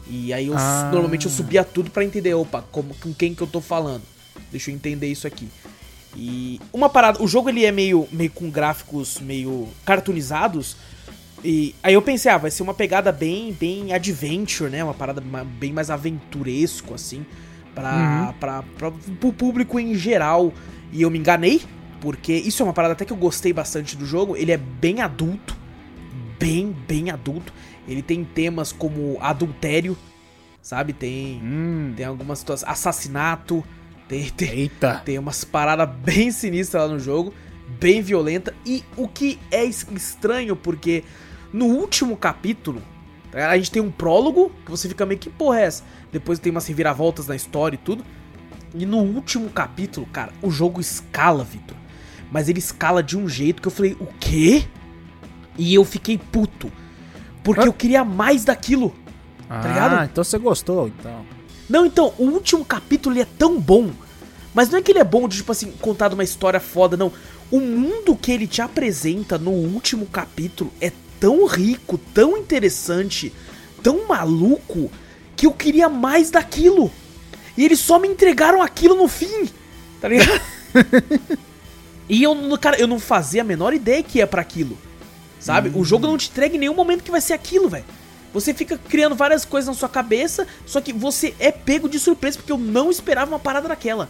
E 0.06 0.32
aí 0.32 0.46
eu 0.46 0.54
Ah. 0.56 0.88
normalmente 0.92 1.26
eu 1.26 1.32
subia 1.32 1.64
tudo 1.64 1.90
pra 1.90 2.04
entender, 2.04 2.32
opa, 2.34 2.64
como, 2.70 2.94
com 2.94 3.12
quem 3.12 3.34
que 3.34 3.42
eu 3.42 3.48
tô 3.48 3.60
falando. 3.60 4.02
Deixa 4.52 4.70
eu 4.70 4.74
entender 4.76 5.08
isso 5.08 5.26
aqui. 5.26 5.48
E 6.16 6.60
uma 6.72 6.88
parada, 6.88 7.22
o 7.22 7.28
jogo 7.28 7.48
ele 7.48 7.64
é 7.64 7.70
meio, 7.72 8.08
meio 8.10 8.30
com 8.30 8.50
gráficos 8.50 9.20
meio 9.20 9.68
cartoonizados. 9.84 10.76
E 11.42 11.74
aí 11.82 11.94
eu 11.94 12.02
pensei, 12.02 12.30
ah, 12.30 12.36
vai 12.36 12.50
ser 12.50 12.62
uma 12.62 12.74
pegada 12.74 13.10
bem, 13.12 13.52
bem 13.52 13.92
adventure, 13.92 14.70
né? 14.70 14.84
Uma 14.84 14.92
parada 14.94 15.22
bem 15.58 15.72
mais 15.72 15.88
aventuresco, 15.88 16.94
assim, 16.94 17.24
pra, 17.74 18.34
pra, 18.38 18.62
pra, 18.76 18.90
pro 18.90 19.32
público 19.32 19.78
em 19.78 19.94
geral. 19.94 20.52
E 20.92 21.02
eu 21.02 21.10
me 21.10 21.18
enganei, 21.18 21.62
porque 22.00 22.32
isso 22.32 22.62
é 22.62 22.66
uma 22.66 22.72
parada 22.72 22.92
até 22.92 23.04
que 23.04 23.12
eu 23.12 23.16
gostei 23.16 23.52
bastante 23.52 23.96
do 23.96 24.04
jogo. 24.04 24.36
Ele 24.36 24.52
é 24.52 24.56
bem 24.58 25.00
adulto, 25.00 25.56
bem, 26.38 26.76
bem 26.86 27.10
adulto. 27.10 27.52
Ele 27.88 28.02
tem 28.02 28.22
temas 28.22 28.70
como 28.72 29.16
adultério, 29.20 29.96
sabe? 30.60 30.92
Tem, 30.92 31.40
Hum, 31.42 31.94
tem 31.96 32.04
algumas 32.04 32.40
situações, 32.40 32.70
assassinato, 32.70 33.64
tem, 34.10 34.28
tem, 34.30 34.48
eita. 34.50 35.00
tem 35.04 35.18
umas 35.18 35.44
paradas 35.44 35.88
bem 36.04 36.30
sinistras 36.32 36.82
lá 36.82 36.88
no 36.88 36.98
jogo, 36.98 37.32
bem 37.78 38.02
violenta. 38.02 38.52
E 38.66 38.84
o 38.96 39.06
que 39.06 39.38
é 39.50 39.64
es- 39.64 39.86
estranho, 39.94 40.56
porque 40.56 41.04
no 41.52 41.66
último 41.66 42.16
capítulo, 42.16 42.82
tá? 43.30 43.48
a 43.50 43.56
gente 43.56 43.70
tem 43.70 43.80
um 43.80 43.90
prólogo, 43.90 44.50
que 44.64 44.70
você 44.70 44.88
fica 44.88 45.06
meio 45.06 45.18
que 45.20 45.30
porra 45.30 45.60
é 45.60 45.64
essa? 45.64 45.84
Depois 46.12 46.38
tem 46.40 46.50
umas 46.50 46.66
reviravoltas 46.66 47.26
na 47.28 47.36
história 47.36 47.76
e 47.76 47.78
tudo. 47.78 48.04
E 48.74 48.84
no 48.84 48.98
último 48.98 49.48
capítulo, 49.48 50.06
cara, 50.06 50.32
o 50.42 50.50
jogo 50.50 50.80
escala, 50.80 51.44
Vitor. 51.44 51.76
Mas 52.32 52.48
ele 52.48 52.58
escala 52.58 53.02
de 53.02 53.16
um 53.16 53.28
jeito 53.28 53.60
que 53.62 53.68
eu 53.68 53.72
falei, 53.72 53.96
o 54.00 54.06
quê? 54.20 54.64
E 55.58 55.74
eu 55.74 55.84
fiquei 55.84 56.18
puto. 56.18 56.70
Porque 57.42 57.62
Hã? 57.62 57.66
eu 57.66 57.72
queria 57.72 58.04
mais 58.04 58.44
daquilo. 58.44 58.94
Ah, 59.48 59.60
ligado? 59.66 60.04
então 60.04 60.22
você 60.22 60.38
gostou, 60.38 60.86
então. 60.86 61.24
Não, 61.70 61.86
então, 61.86 62.12
o 62.18 62.24
último 62.24 62.64
capítulo 62.64 63.14
ele 63.14 63.22
é 63.22 63.26
tão 63.38 63.58
bom. 63.60 63.90
Mas 64.52 64.68
não 64.68 64.80
é 64.80 64.82
que 64.82 64.90
ele 64.90 64.98
é 64.98 65.04
bom 65.04 65.28
de, 65.28 65.36
tipo 65.36 65.52
assim, 65.52 65.70
contar 65.80 66.12
uma 66.12 66.24
história 66.24 66.58
foda, 66.58 66.96
não. 66.96 67.12
O 67.48 67.60
mundo 67.60 68.16
que 68.16 68.32
ele 68.32 68.48
te 68.48 68.60
apresenta 68.60 69.38
no 69.38 69.52
último 69.52 70.04
capítulo 70.06 70.72
é 70.80 70.90
tão 71.20 71.46
rico, 71.46 71.96
tão 72.12 72.36
interessante, 72.36 73.32
tão 73.84 74.08
maluco, 74.08 74.90
que 75.36 75.46
eu 75.46 75.52
queria 75.52 75.88
mais 75.88 76.28
daquilo. 76.30 76.90
E 77.56 77.64
eles 77.64 77.78
só 77.78 78.00
me 78.00 78.08
entregaram 78.08 78.60
aquilo 78.60 78.96
no 78.96 79.06
fim, 79.06 79.48
tá 80.00 80.08
ligado? 80.08 80.40
e 82.08 82.20
eu, 82.22 82.34
não- 82.34 82.56
cara, 82.58 82.80
eu 82.80 82.88
não 82.88 82.98
fazia 82.98 83.42
a 83.42 83.44
menor 83.44 83.72
ideia 83.72 84.02
que 84.02 84.20
é 84.20 84.26
pra 84.26 84.42
aquilo. 84.42 84.76
Sabe? 85.38 85.70
O 85.74 85.84
jogo 85.84 86.06
não 86.06 86.18
te 86.18 86.28
entrega 86.28 86.56
em 86.56 86.58
nenhum 86.58 86.74
momento 86.74 87.04
que 87.04 87.10
vai 87.10 87.20
ser 87.20 87.32
aquilo, 87.32 87.68
velho. 87.68 87.84
Você 88.32 88.54
fica 88.54 88.78
criando 88.78 89.16
várias 89.16 89.44
coisas 89.44 89.68
na 89.68 89.74
sua 89.74 89.88
cabeça, 89.88 90.46
só 90.64 90.80
que 90.80 90.92
você 90.92 91.34
é 91.38 91.50
pego 91.50 91.88
de 91.88 91.98
surpresa, 91.98 92.38
porque 92.38 92.52
eu 92.52 92.58
não 92.58 92.90
esperava 92.90 93.30
uma 93.30 93.38
parada 93.38 93.68
daquela. 93.68 94.08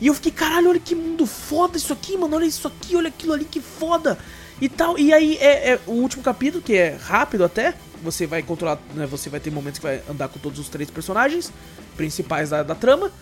E 0.00 0.08
eu 0.08 0.14
fiquei, 0.14 0.32
caralho, 0.32 0.70
olha 0.70 0.80
que 0.80 0.94
mundo 0.94 1.26
foda 1.26 1.76
isso 1.76 1.92
aqui, 1.92 2.16
mano, 2.16 2.34
olha 2.34 2.44
isso 2.44 2.66
aqui, 2.66 2.96
olha 2.96 3.08
aquilo 3.08 3.32
ali, 3.32 3.44
que 3.44 3.60
foda. 3.60 4.18
E 4.60 4.68
tal, 4.68 4.98
e 4.98 5.12
aí 5.12 5.36
é, 5.36 5.74
é 5.74 5.80
o 5.86 5.92
último 5.92 6.22
capítulo, 6.22 6.62
que 6.62 6.74
é 6.74 6.96
rápido 7.00 7.44
até, 7.44 7.74
você 8.02 8.26
vai 8.26 8.42
controlar, 8.42 8.78
né, 8.94 9.06
você 9.06 9.30
vai 9.30 9.38
ter 9.38 9.50
momentos 9.50 9.78
que 9.78 9.86
vai 9.86 10.02
andar 10.10 10.28
com 10.28 10.40
todos 10.40 10.58
os 10.58 10.68
três 10.68 10.90
personagens 10.90 11.52
principais 11.96 12.50
da, 12.50 12.64
da 12.64 12.74
trama, 12.74 13.12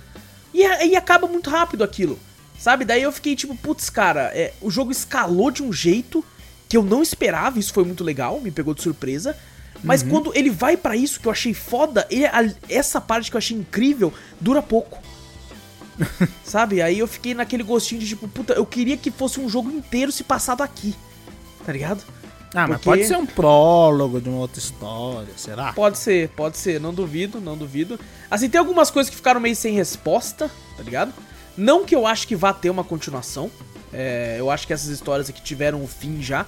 e 0.55 0.65
aí 0.65 0.97
acaba 0.97 1.27
muito 1.27 1.51
rápido 1.51 1.85
aquilo, 1.85 2.19
sabe? 2.59 2.85
Daí 2.85 3.03
eu 3.03 3.13
fiquei 3.13 3.37
tipo, 3.37 3.55
putz, 3.57 3.91
cara, 3.91 4.31
é, 4.35 4.55
o 4.61 4.71
jogo 4.71 4.91
escalou 4.91 5.51
de 5.51 5.63
um 5.63 5.73
jeito 5.73 6.25
que 6.69 6.77
eu 6.77 6.83
não 6.83 7.03
esperava, 7.03 7.59
isso 7.59 7.73
foi 7.73 7.85
muito 7.85 8.03
legal, 8.03 8.41
me 8.41 8.51
pegou 8.51 8.73
de 8.73 8.83
surpresa. 8.83 9.37
Mas 9.83 10.03
quando 10.03 10.33
ele 10.35 10.51
vai 10.51 10.77
pra 10.77 10.95
isso 10.97 11.19
que 11.21 11.27
eu 11.27 11.33
achei 11.33 11.55
foda, 11.55 12.07
ele- 12.11 12.27
a- 12.27 12.53
essa 12.69 13.01
parte 13.01 13.31
que 13.31 13.37
eu 13.37 13.39
achei 13.39 13.57
incrível 13.57 14.13
dura 14.41 14.61
pouco. 14.63 14.99
Sabe? 16.45 16.81
Aí 16.83 16.99
eu 16.99 17.07
fiquei 17.07 17.35
naquele 17.35 17.63
gostinho 17.63 18.01
de 18.01 18.09
tipo, 18.09 18.27
puta, 18.29 18.53
eu 18.55 18.65
queria 18.67 18.97
que 18.97 19.11
fosse 19.11 19.39
um 19.41 19.49
jogo 19.49 19.71
inteiro 19.71 20.11
se 20.13 20.25
passado 20.25 20.63
aqui. 20.63 20.95
Tá 21.65 21.73
ligado? 21.73 22.03
Ah, 22.55 22.67
mas 22.67 22.79
Porque- 22.79 22.85
pode 22.85 23.05
ser 23.07 23.17
um 23.17 23.27
prólogo 23.27 24.21
de 24.21 24.29
uma 24.29 24.39
outra 24.39 24.59
história, 24.59 25.33
será? 25.37 25.73
Pode 25.73 25.99
ser, 25.99 26.29
pode 26.31 26.57
ser, 26.59 26.81
não 26.81 26.93
duvido, 26.93 27.41
não 27.41 27.57
duvido. 27.57 27.99
Assim, 28.31 28.49
tem 28.49 28.59
algumas 28.59 28.91
coisas 28.91 29.09
que 29.09 29.15
ficaram 29.17 29.41
meio 29.41 29.55
sem 29.55 29.75
resposta, 29.75 30.51
tá 30.77 30.83
ligado? 30.83 31.13
Não 31.57 31.85
que 31.85 31.95
eu 31.95 32.07
acho 32.07 32.27
que 32.27 32.35
vá 32.35 32.53
ter 32.53 32.71
uma 32.71 32.85
continuação. 32.85 33.51
é, 33.93 34.37
eu 34.39 34.49
acho 34.51 34.67
que 34.69 34.73
essas 34.73 34.89
histórias 34.89 35.29
aqui 35.29 35.43
tiveram 35.43 35.83
um 35.83 35.87
fim 35.87 36.23
já. 36.23 36.47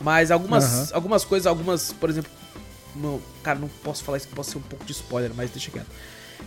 Mas 0.00 0.30
algumas, 0.30 0.92
algumas 0.92 1.24
coisas, 1.24 1.46
algumas, 1.46 1.92
por 1.92 2.08
exemplo. 2.10 2.30
Não, 2.94 3.20
cara, 3.42 3.58
não 3.58 3.68
posso 3.82 4.04
falar 4.04 4.18
isso 4.18 4.28
que 4.28 4.34
pode 4.34 4.48
ser 4.48 4.58
um 4.58 4.62
pouco 4.62 4.84
de 4.84 4.92
spoiler, 4.92 5.32
mas 5.34 5.50
deixa 5.50 5.70
quieto. 5.70 5.90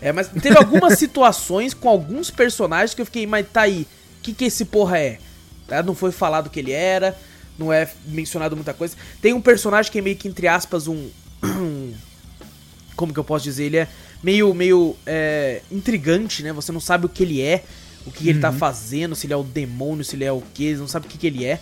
É, 0.02 0.12
mas 0.12 0.30
teve 0.30 0.58
algumas 0.58 0.98
situações 1.00 1.74
com 1.74 1.90
alguns 1.90 2.30
personagens 2.30 2.94
que 2.94 3.02
eu 3.02 3.06
fiquei, 3.06 3.26
mas 3.26 3.48
tá 3.52 3.62
aí, 3.62 3.88
o 4.20 4.22
que, 4.22 4.34
que 4.34 4.46
esse 4.46 4.66
porra 4.66 4.98
é? 4.98 5.20
Tá? 5.68 5.84
Não 5.84 5.96
foi 5.96 6.12
falado 6.12 6.48
o 6.48 6.50
que 6.50 6.60
ele 6.60 6.72
era, 6.72 7.18
não 7.58 7.74
é 7.74 7.90
mencionado 8.06 8.56
muita 8.56 8.74
coisa. 8.74 8.96
Tem 9.22 9.34
um 9.34 9.42
personagem 9.42 9.92
que 9.92 10.00
é 10.00 10.02
meio 10.02 10.16
que, 10.16 10.28
entre 10.28 10.48
aspas, 10.48 10.88
um. 10.88 11.10
como 12.96 13.14
que 13.14 13.20
eu 13.20 13.24
posso 13.24 13.44
dizer? 13.44 13.66
Ele 13.66 13.78
é 13.78 13.88
meio, 14.24 14.54
meio 14.54 14.96
é, 15.06 15.62
intrigante, 15.72 16.44
né? 16.44 16.54
Você 16.54 16.72
não 16.72 16.80
sabe 16.80 17.06
o 17.06 17.10
que 17.10 17.24
ele 17.24 17.42
é, 17.42 17.64
o 18.06 18.12
que 18.12 18.30
ele 18.30 18.40
tá 18.40 18.52
fazendo, 18.52 19.16
se 19.16 19.28
ele 19.28 19.34
é 19.34 19.38
o 19.38 19.44
demônio, 19.44 20.04
se 20.04 20.16
ele 20.16 20.24
é 20.24 20.32
o 20.32 20.42
que, 20.54 20.74
você 20.74 20.80
não 20.80 20.88
sabe 20.88 21.08
o 21.08 21.10
que, 21.10 21.18
que 21.18 21.28
ele 21.28 21.46
é. 21.46 21.60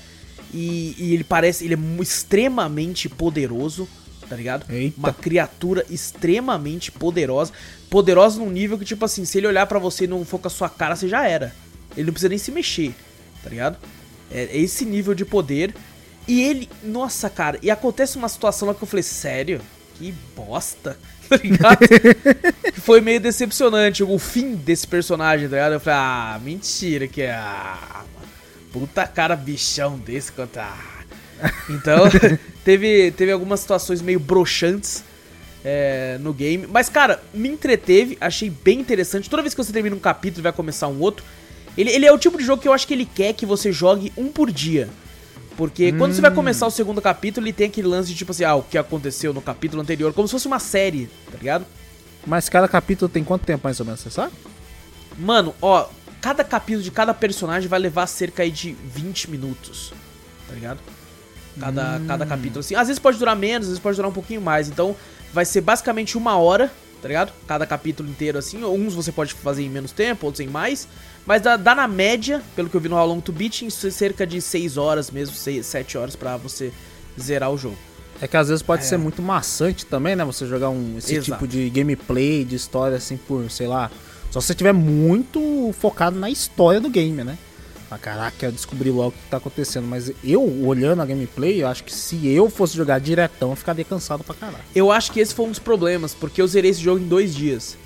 E, 0.54 0.96
e 0.98 1.14
ele 1.14 1.24
parece, 1.24 1.66
ele 1.66 1.74
é 1.74 2.02
extremamente 2.02 3.10
poderoso, 3.10 3.88
tá 4.28 4.36
ligado? 4.36 4.66
Eita. 4.72 4.98
Uma 4.98 5.14
criatura 5.14 5.86
extremamente 5.90 6.92
poderosa. 6.92 7.52
Poderosa 7.90 8.40
num 8.40 8.50
nível 8.50 8.78
que, 8.78 8.86
tipo 8.86 9.06
assim, 9.06 9.26
se 9.26 9.38
ele 9.38 9.48
olhar 9.48 9.66
pra 9.68 9.80
você 9.80 10.06
e 10.06 10.08
não 10.08 10.26
for 10.26 10.40
com 10.40 10.48
a 10.48 10.52
sua 10.52 10.70
cara, 10.70 10.96
você 10.96 11.08
já 11.08 11.28
era. 11.28 11.54
Ele 11.96 12.08
não 12.08 12.14
precisa 12.14 12.30
nem 12.30 12.38
se 12.38 12.52
mexer, 12.52 12.94
tá 13.44 13.50
ligado? 13.50 13.78
É 14.32 14.44
é 14.44 14.58
esse 14.58 14.86
nível 14.86 15.14
de 15.14 15.24
poder. 15.24 15.74
E 16.28 16.42
ele, 16.42 16.70
nossa, 16.84 17.30
cara, 17.30 17.60
e 17.62 17.70
acontece 17.70 18.18
uma 18.18 18.28
situação 18.28 18.68
lá 18.68 18.74
que 18.74 18.82
eu 18.82 18.88
falei, 18.88 19.04
sério? 19.04 19.62
Que 19.96 20.14
bosta, 20.36 20.98
tá 21.30 21.38
ligado? 21.38 21.80
Foi 22.82 23.00
meio 23.00 23.20
decepcionante 23.20 24.04
o 24.04 24.18
fim 24.20 24.56
desse 24.56 24.88
personagem, 24.88 25.48
tá 25.48 25.56
ligado? 25.56 25.74
Eu 25.74 25.80
falei, 25.80 26.00
ah, 26.00 26.40
mentira 26.44 27.08
que 27.08 27.22
é. 27.22 27.34
Ah, 27.34 28.04
puta 28.74 29.08
cara 29.08 29.36
bichão 29.36 29.98
desse 29.98 30.32
quanto. 30.32 30.58
Ah. 30.58 30.95
Então, 31.70 32.06
teve, 32.64 33.12
teve 33.12 33.32
algumas 33.32 33.60
situações 33.60 34.02
meio 34.02 34.20
broxantes 34.20 35.04
é, 35.64 36.18
no 36.22 36.34
game. 36.34 36.68
Mas, 36.68 36.90
cara, 36.90 37.22
me 37.34 37.50
entreteve, 37.50 38.18
achei 38.22 38.50
bem 38.50 38.80
interessante. 38.80 39.30
Toda 39.30 39.42
vez 39.42 39.54
que 39.54 39.64
você 39.64 39.74
termina 39.74 39.96
um 39.96 40.00
capítulo 40.00 40.42
e 40.42 40.44
vai 40.44 40.54
começar 40.54 40.88
um 40.88 41.00
outro, 41.00 41.26
ele, 41.78 41.90
ele 41.92 42.06
é 42.06 42.12
o 42.12 42.18
tipo 42.18 42.38
de 42.38 42.44
jogo 42.44 42.62
que 42.62 42.68
eu 42.68 42.74
acho 42.74 42.88
que 42.88 42.94
ele 42.94 43.06
quer 43.06 43.34
que 43.34 43.46
você 43.46 43.72
jogue 43.72 44.14
um 44.16 44.28
por 44.28 44.52
dia. 44.52 44.90
Porque 45.58 45.94
quando 45.94 46.14
você 46.14 46.22
vai 46.22 46.32
começar 46.32 46.68
o 46.68 46.72
segundo 46.72 47.02
capítulo, 47.02 47.46
ele 47.46 47.54
tem 47.54 47.68
aquele 47.68 47.88
lance 47.88 48.10
de 48.10 48.16
tipo 48.16 48.32
assim, 48.32 48.44
ah, 48.44 48.56
o 48.56 48.64
que 48.64 48.78
aconteceu 48.78 49.34
no 49.34 49.42
capítulo 49.42 49.82
anterior, 49.82 50.14
como 50.14 50.28
se 50.28 50.34
fosse 50.34 50.48
uma 50.48 50.60
série, 50.60 51.10
tá 51.32 51.38
ligado? 51.38 51.66
Mas 52.28 52.50
cada 52.50 52.68
capítulo 52.68 53.08
tem 53.08 53.24
quanto 53.24 53.46
tempo 53.46 53.62
mais 53.64 53.80
ou 53.80 53.86
menos, 53.86 54.02
você 54.02 54.10
sabe? 54.10 54.34
Mano, 55.18 55.56
ó, 55.62 55.88
cada 56.20 56.44
capítulo 56.44 56.84
de 56.84 56.92
cada 56.92 57.14
personagem 57.14 57.70
vai 57.70 57.80
levar 57.80 58.06
cerca 58.08 58.44
aí 58.44 58.52
de 58.52 58.74
20 58.74 59.32
minutos, 59.32 59.94
tá 60.48 60.54
ligado? 60.54 60.80
Cada, 61.60 62.02
cada 62.08 62.26
capítulo, 62.26 62.60
assim. 62.60 62.76
Às 62.76 62.88
vezes 62.88 63.00
pode 63.00 63.18
durar 63.18 63.36
menos, 63.36 63.68
às 63.68 63.70
vezes 63.72 63.80
pode 63.82 63.96
durar 63.96 64.10
um 64.10 64.14
pouquinho 64.14 64.42
mais. 64.42 64.68
Então, 64.68 64.96
vai 65.34 65.46
ser 65.46 65.62
basicamente 65.62 66.18
uma 66.18 66.38
hora, 66.38 66.72
tá 67.02 67.08
ligado? 67.08 67.32
Cada 67.48 67.66
capítulo 67.66 68.10
inteiro, 68.10 68.38
assim. 68.38 68.64
Uns 68.64 68.94
você 68.94 69.12
pode 69.12 69.34
fazer 69.34 69.64
em 69.64 69.70
menos 69.70 69.92
tempo, 69.92 70.26
outros 70.26 70.42
em 70.42 70.48
mais. 70.48 70.88
Mas 71.26 71.42
dá, 71.42 71.56
dá 71.58 71.74
na 71.74 71.88
média, 71.88 72.42
pelo 72.56 72.70
que 72.70 72.76
eu 72.76 72.82
vi 72.82 72.90
no 72.90 72.96
How 72.98 73.08
Long 73.08 73.20
to 73.22 73.32
Beat, 73.32 73.62
em 73.64 73.70
cerca 73.70 74.28
de 74.28 74.42
6 74.42 74.78
horas 74.78 75.10
mesmo, 75.10 75.36
6, 75.36 75.66
7 75.66 75.98
horas 75.98 76.16
pra 76.16 76.38
você 76.38 76.72
zerar 77.20 77.52
o 77.52 77.58
jogo. 77.58 77.78
É 78.22 78.28
que 78.28 78.38
às 78.38 78.48
vezes 78.48 78.62
pode 78.62 78.84
É. 78.84 78.86
ser 78.86 78.98
muito 78.98 79.22
maçante 79.22 79.86
também, 79.86 80.16
né? 80.16 80.24
Você 80.24 80.46
jogar 80.46 80.70
um, 80.70 80.98
esse 80.98 81.16
Exato. 81.16 81.32
tipo 81.32 81.48
de 81.48 81.70
gameplay, 81.70 82.46
de 82.46 82.56
história 82.56 82.96
assim 82.98 83.18
por, 83.18 83.50
sei 83.50 83.68
lá. 83.68 83.90
Só 84.32 84.40
se 84.40 84.48
você 84.48 84.54
tiver 84.56 84.74
muito 84.74 85.74
focado 85.80 86.18
na 86.20 86.30
história 86.30 86.80
do 86.80 86.90
game, 86.90 87.24
né? 87.24 87.38
Ah, 87.90 87.98
caraca, 87.98 88.46
eu 88.48 88.52
descobri 88.52 88.90
logo 88.90 89.10
o 89.10 89.12
que 89.12 89.30
tá 89.30 89.38
acontecendo. 89.38 89.86
Mas 89.88 90.12
eu, 90.24 90.42
olhando 90.66 91.02
a 91.02 91.06
gameplay, 91.06 91.62
eu 91.62 91.68
acho 91.68 91.84
que 91.84 91.94
se 91.94 92.28
eu 92.28 92.50
fosse 92.50 92.76
jogar 92.76 93.00
diretão, 93.00 93.52
eu 93.52 93.56
ficaria 93.56 93.86
cansado 93.86 94.24
pra 94.24 94.34
caralho. 94.36 94.64
Eu 94.74 94.92
acho 94.92 95.12
que 95.12 95.20
esse 95.20 95.34
foi 95.34 95.46
um 95.46 95.50
dos 95.50 95.60
problemas, 95.60 96.14
porque 96.14 96.42
eu 96.42 96.48
zerei 96.48 96.72
esse 96.72 96.82
jogo 96.82 97.00
em 97.00 97.08
dois 97.08 97.34
dias. 97.34 97.78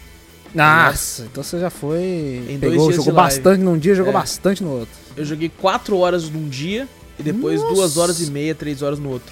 Nossa, 0.55 1.23
então 1.31 1.43
você 1.43 1.59
já 1.59 1.69
foi. 1.69 2.01
Em 2.49 2.57
dois 2.57 2.71
pegou, 2.73 2.87
dias 2.87 2.95
jogou 2.95 3.13
bastante 3.13 3.61
num 3.61 3.77
dia, 3.77 3.93
jogou 3.93 4.11
É. 4.11 4.13
bastante 4.13 4.63
no 4.63 4.71
outro. 4.71 4.93
Eu 5.15 5.23
joguei 5.25 5.49
4 5.49 5.97
horas 5.97 6.27
num 6.29 6.47
dia 6.49 6.87
e 7.19 7.23
depois 7.23 7.61
Nossa. 7.61 7.75
2 7.75 7.97
horas 7.97 8.19
e 8.21 8.31
meia, 8.31 8.55
3 8.55 8.81
horas 8.81 8.97
no 8.97 9.09
outro. 9.09 9.31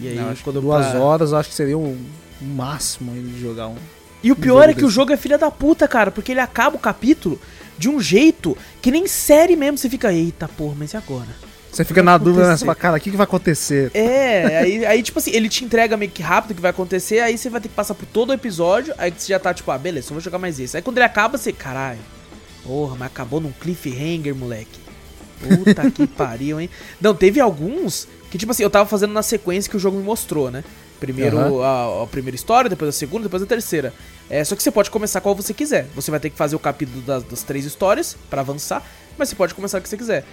E 0.00 0.08
aí, 0.08 0.16
Não, 0.16 0.34
quando 0.42 0.56
eu 0.56 0.62
duas 0.62 0.86
pra- 0.86 0.98
horas 1.00 1.30
eu 1.30 1.38
acho 1.38 1.48
que 1.50 1.54
seria 1.54 1.78
o 1.78 1.96
o 2.40 2.44
máximo 2.46 3.12
de 3.14 3.40
jogar 3.40 3.68
um. 3.68 3.76
E 4.22 4.32
o 4.32 4.36
pior 4.36 4.62
jogo 4.62 4.70
é 4.70 4.74
que 4.74 4.80
o 4.80 4.86
desse. 4.86 4.94
jogo 4.94 5.12
é 5.12 5.16
filha 5.16 5.38
da 5.38 5.52
puta, 5.52 5.86
cara, 5.86 6.10
porque 6.10 6.32
ele 6.32 6.40
acaba 6.40 6.74
o 6.76 6.80
capítulo 6.80 7.38
de 7.78 7.88
um 7.88 8.00
jeito 8.00 8.56
que 8.80 8.90
nem 8.90 9.06
série 9.06 9.56
mesmo. 9.56 9.78
Você 9.78 9.88
fica, 9.88 10.12
eita 10.12 10.48
porra, 10.48 10.74
mas 10.78 10.92
e 10.92 10.96
agora? 10.96 11.28
Você 11.74 11.84
fica 11.84 12.04
na 12.04 12.16
dúvida, 12.16 12.42
né? 12.42 12.44
Acontecer? 12.50 12.66
fala, 12.66 12.76
cara, 12.76 12.96
o 12.96 13.00
que, 13.00 13.10
que 13.10 13.16
vai 13.16 13.24
acontecer? 13.24 13.90
É, 13.92 14.58
aí, 14.58 14.86
aí, 14.86 15.02
tipo 15.02 15.18
assim, 15.18 15.32
ele 15.32 15.48
te 15.48 15.64
entrega 15.64 15.96
meio 15.96 16.10
que 16.10 16.22
rápido 16.22 16.52
o 16.52 16.54
que 16.54 16.60
vai 16.60 16.70
acontecer, 16.70 17.18
aí 17.18 17.36
você 17.36 17.50
vai 17.50 17.60
ter 17.60 17.68
que 17.68 17.74
passar 17.74 17.94
por 17.94 18.06
todo 18.06 18.30
o 18.30 18.32
episódio, 18.32 18.94
aí 18.96 19.12
você 19.16 19.32
já 19.32 19.40
tá 19.40 19.52
tipo, 19.52 19.68
ah, 19.72 19.78
beleza, 19.78 20.08
só 20.08 20.14
vou 20.14 20.20
jogar 20.20 20.38
mais 20.38 20.60
esse. 20.60 20.76
Aí 20.76 20.82
quando 20.82 20.98
ele 20.98 21.04
acaba, 21.04 21.36
você, 21.36 21.52
caralho, 21.52 21.98
porra, 22.62 22.94
mas 22.96 23.06
acabou 23.06 23.40
num 23.40 23.50
cliffhanger, 23.50 24.36
moleque. 24.36 24.78
Puta 25.40 25.90
que 25.90 26.06
pariu, 26.16 26.60
hein? 26.60 26.70
Não, 27.00 27.12
teve 27.12 27.40
alguns 27.40 28.06
que, 28.30 28.38
tipo 28.38 28.52
assim, 28.52 28.62
eu 28.62 28.70
tava 28.70 28.88
fazendo 28.88 29.12
na 29.12 29.22
sequência 29.22 29.68
que 29.68 29.76
o 29.76 29.80
jogo 29.80 29.96
me 29.96 30.04
mostrou, 30.04 30.52
né? 30.52 30.62
Primeiro 31.00 31.38
Aham. 31.38 31.62
a, 32.00 32.02
a 32.04 32.06
primeira 32.06 32.34
história, 32.36 32.70
depois 32.70 32.88
a 32.88 32.92
segunda, 32.92 33.24
depois 33.24 33.42
a 33.42 33.46
terceira. 33.46 33.92
É, 34.30 34.42
só 34.44 34.54
que 34.56 34.62
você 34.62 34.70
pode 34.70 34.90
começar 34.90 35.20
qual 35.20 35.34
você 35.34 35.52
quiser. 35.52 35.86
Você 35.94 36.10
vai 36.10 36.18
ter 36.20 36.30
que 36.30 36.36
fazer 36.36 36.56
o 36.56 36.58
capítulo 36.58 37.02
das, 37.02 37.22
das 37.24 37.42
três 37.42 37.64
histórias 37.64 38.16
pra 38.30 38.40
avançar, 38.40 38.82
mas 39.18 39.28
você 39.28 39.34
pode 39.36 39.54
começar 39.54 39.78
o 39.78 39.80
que 39.82 39.88
você 39.88 39.96
quiser. 39.96 40.24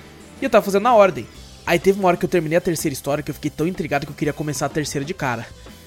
E 0.41 0.45
eu 0.45 0.49
tava 0.49 0.63
fazendo 0.63 0.83
na 0.83 0.93
ordem. 0.93 1.27
Aí 1.65 1.77
teve 1.77 1.99
uma 1.99 2.07
hora 2.07 2.17
que 2.17 2.25
eu 2.25 2.29
terminei 2.29 2.57
a 2.57 2.61
terceira 2.61 2.93
história 2.93 3.23
que 3.23 3.29
eu 3.29 3.35
fiquei 3.35 3.51
tão 3.51 3.67
intrigado 3.67 4.05
que 4.05 4.11
eu 4.11 4.15
queria 4.15 4.33
começar 4.33 4.65
a 4.67 4.69
terceira 4.69 5.03
de 5.05 5.13
cara. 5.13 5.45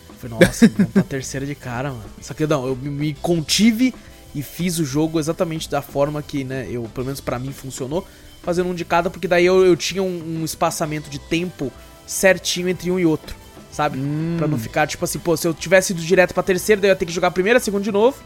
Eu 0.08 0.14
falei, 0.16 0.38
nossa, 0.46 0.68
vamos 0.76 0.92
pra 0.92 1.02
terceira 1.02 1.46
de 1.46 1.54
cara, 1.54 1.90
mano. 1.90 2.04
Só 2.20 2.34
que 2.34 2.46
não, 2.46 2.66
eu 2.66 2.76
me- 2.76 3.14
contive 3.14 3.94
e 4.34 4.42
fiz 4.42 4.78
o 4.78 4.84
jogo 4.84 5.18
exatamente 5.18 5.70
da 5.70 5.80
forma 5.80 6.22
que, 6.22 6.44
né, 6.44 6.66
eu, 6.70 6.82
pelo 6.94 7.06
menos 7.06 7.20
pra 7.20 7.38
mim, 7.38 7.52
funcionou. 7.52 8.06
Fazendo 8.42 8.68
um 8.68 8.74
de 8.74 8.84
cada, 8.84 9.08
porque 9.08 9.26
daí 9.26 9.46
eu, 9.46 9.64
eu 9.64 9.74
tinha 9.74 10.02
um, 10.02 10.40
um 10.40 10.44
espaçamento 10.44 11.08
de 11.08 11.18
tempo 11.18 11.72
certinho 12.06 12.68
entre 12.68 12.90
um 12.90 12.98
e 12.98 13.06
outro, 13.06 13.34
sabe? 13.74 13.98
Pra 14.38 14.46
não 14.46 14.56
ficar, 14.56 14.86
tipo 14.86 15.04
assim, 15.04 15.18
pô, 15.18 15.36
se 15.36 15.46
eu 15.46 15.52
tivesse 15.52 15.92
ido 15.92 16.00
direto 16.00 16.32
pra 16.32 16.42
terceira, 16.42 16.80
daí 16.80 16.90
eu 16.90 16.92
ia 16.92 16.96
ter 16.96 17.04
que 17.06 17.12
jogar 17.12 17.28
a 17.28 17.30
primeira, 17.32 17.58
a 17.58 17.60
segunda 17.60 17.82
de 17.82 17.90
novo. 17.92 18.16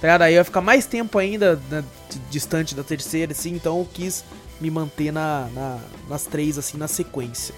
Tá 0.00 0.08
ligado? 0.08 0.22
Aí 0.22 0.34
eu 0.34 0.38
ia 0.38 0.44
ficar 0.44 0.60
mais 0.60 0.84
tempo 0.84 1.16
ainda 1.18 1.60
né, 1.70 1.82
distante 2.30 2.74
da 2.74 2.82
terceira, 2.82 3.32
assim, 3.32 3.50
então 3.54 3.78
eu 3.78 3.88
quis 3.92 4.24
me 4.60 4.70
manter 4.70 5.12
na, 5.12 5.48
na- 5.54 5.78
nas 6.08 6.24
três, 6.26 6.58
assim, 6.58 6.76
na 6.76 6.88
sequência. 6.88 7.54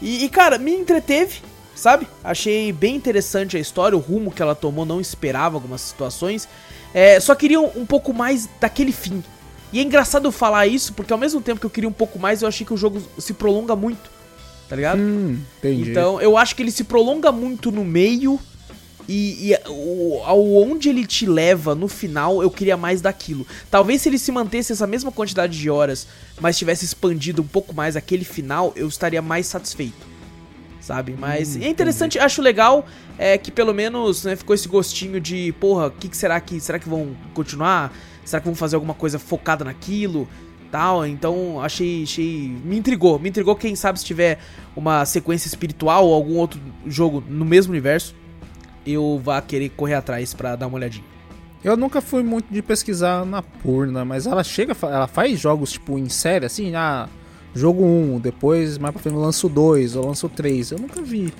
E, 0.00 0.24
e, 0.24 0.28
cara, 0.28 0.58
me 0.58 0.72
entreteve, 0.72 1.40
sabe? 1.74 2.06
Achei 2.22 2.72
bem 2.72 2.94
interessante 2.96 3.56
a 3.56 3.60
história, 3.60 3.96
o 3.96 4.00
rumo 4.00 4.30
que 4.30 4.40
ela 4.42 4.54
tomou, 4.54 4.84
não 4.86 5.00
esperava 5.00 5.56
algumas 5.56 5.80
situações. 5.80 6.48
É, 6.94 7.18
só 7.20 7.34
queria 7.34 7.60
um, 7.60 7.70
um 7.80 7.86
pouco 7.86 8.12
mais 8.14 8.48
daquele 8.60 8.92
fim. 8.92 9.22
E 9.72 9.80
é 9.80 9.82
engraçado 9.82 10.26
eu 10.28 10.32
falar 10.32 10.66
isso, 10.68 10.92
porque 10.92 11.12
ao 11.12 11.18
mesmo 11.18 11.40
tempo 11.40 11.58
que 11.60 11.66
eu 11.66 11.70
queria 11.70 11.88
um 11.88 11.92
pouco 11.92 12.18
mais, 12.18 12.42
eu 12.42 12.48
achei 12.48 12.64
que 12.64 12.72
o 12.72 12.76
jogo 12.76 13.02
se 13.18 13.34
prolonga 13.34 13.74
muito, 13.74 14.08
tá 14.68 14.76
ligado? 14.76 14.98
Hum, 14.98 15.38
entendi. 15.58 15.90
Então, 15.90 16.20
eu 16.20 16.36
acho 16.36 16.54
que 16.54 16.62
ele 16.62 16.70
se 16.70 16.84
prolonga 16.84 17.30
muito 17.30 17.70
no 17.70 17.84
meio 17.84 18.38
e, 19.08 19.52
e 19.52 19.58
o, 19.68 20.20
ao 20.24 20.44
onde 20.56 20.88
ele 20.88 21.06
te 21.06 21.26
leva 21.26 21.74
no 21.74 21.88
final, 21.88 22.42
eu 22.42 22.50
queria 22.50 22.76
mais 22.76 23.00
daquilo. 23.00 23.46
Talvez 23.70 24.02
se 24.02 24.08
ele 24.08 24.18
se 24.18 24.32
mantesse 24.32 24.72
essa 24.72 24.86
mesma 24.86 25.12
quantidade 25.12 25.58
de 25.58 25.70
horas, 25.70 26.06
mas 26.40 26.58
tivesse 26.58 26.84
expandido 26.84 27.42
um 27.42 27.46
pouco 27.46 27.74
mais 27.74 27.96
aquele 27.96 28.24
final, 28.24 28.72
eu 28.74 28.88
estaria 28.88 29.22
mais 29.22 29.46
satisfeito. 29.46 30.16
Sabe? 30.80 31.16
Mas 31.18 31.56
Hum, 31.56 31.62
é 31.62 31.68
interessante, 31.68 32.18
acho 32.18 32.40
legal 32.40 32.86
é, 33.18 33.36
que 33.36 33.50
pelo 33.50 33.74
menos 33.74 34.24
né, 34.24 34.36
ficou 34.36 34.54
esse 34.54 34.68
gostinho 34.68 35.20
de, 35.20 35.52
porra, 35.58 35.88
o 35.88 35.90
que, 35.90 36.08
que 36.08 36.16
será 36.16 36.40
que. 36.40 36.60
Será 36.60 36.78
que 36.78 36.88
vão 36.88 37.16
continuar? 37.34 37.92
Será 38.24 38.40
que 38.40 38.46
vão 38.46 38.54
fazer 38.54 38.76
alguma 38.76 38.94
coisa 38.94 39.18
focada 39.18 39.64
naquilo? 39.64 40.28
Tal, 40.76 41.06
então 41.06 41.58
achei, 41.62 42.02
achei. 42.02 42.54
Me 42.62 42.76
intrigou, 42.76 43.18
me 43.18 43.30
intrigou. 43.30 43.56
Quem 43.56 43.74
sabe 43.74 43.98
se 43.98 44.04
tiver 44.04 44.38
uma 44.76 45.06
sequência 45.06 45.48
espiritual 45.48 46.06
ou 46.06 46.12
algum 46.12 46.36
outro 46.36 46.60
jogo 46.86 47.24
no 47.26 47.46
mesmo 47.46 47.72
universo, 47.72 48.14
eu 48.86 49.18
vá 49.24 49.40
querer 49.40 49.70
correr 49.70 49.94
atrás 49.94 50.34
pra 50.34 50.54
dar 50.54 50.66
uma 50.66 50.76
olhadinha. 50.76 51.04
Eu 51.64 51.78
nunca 51.78 52.02
fui 52.02 52.22
muito 52.22 52.52
de 52.52 52.60
pesquisar 52.60 53.24
na 53.24 53.40
Purna, 53.40 54.04
mas 54.04 54.26
ela 54.26 54.44
chega, 54.44 54.76
ela 54.82 55.06
faz 55.06 55.40
jogos 55.40 55.72
tipo 55.72 55.98
em 55.98 56.10
série, 56.10 56.44
assim, 56.44 56.74
ah, 56.74 57.08
jogo 57.54 57.82
1, 57.82 58.20
depois 58.20 58.76
mais 58.76 58.92
pra 58.92 59.00
frente 59.02 59.14
eu 59.16 59.22
lanço 59.22 59.48
2, 59.48 59.94
eu 59.94 60.04
lanço 60.04 60.28
3. 60.28 60.72
Eu 60.72 60.78
nunca 60.78 61.00
vi. 61.00 61.32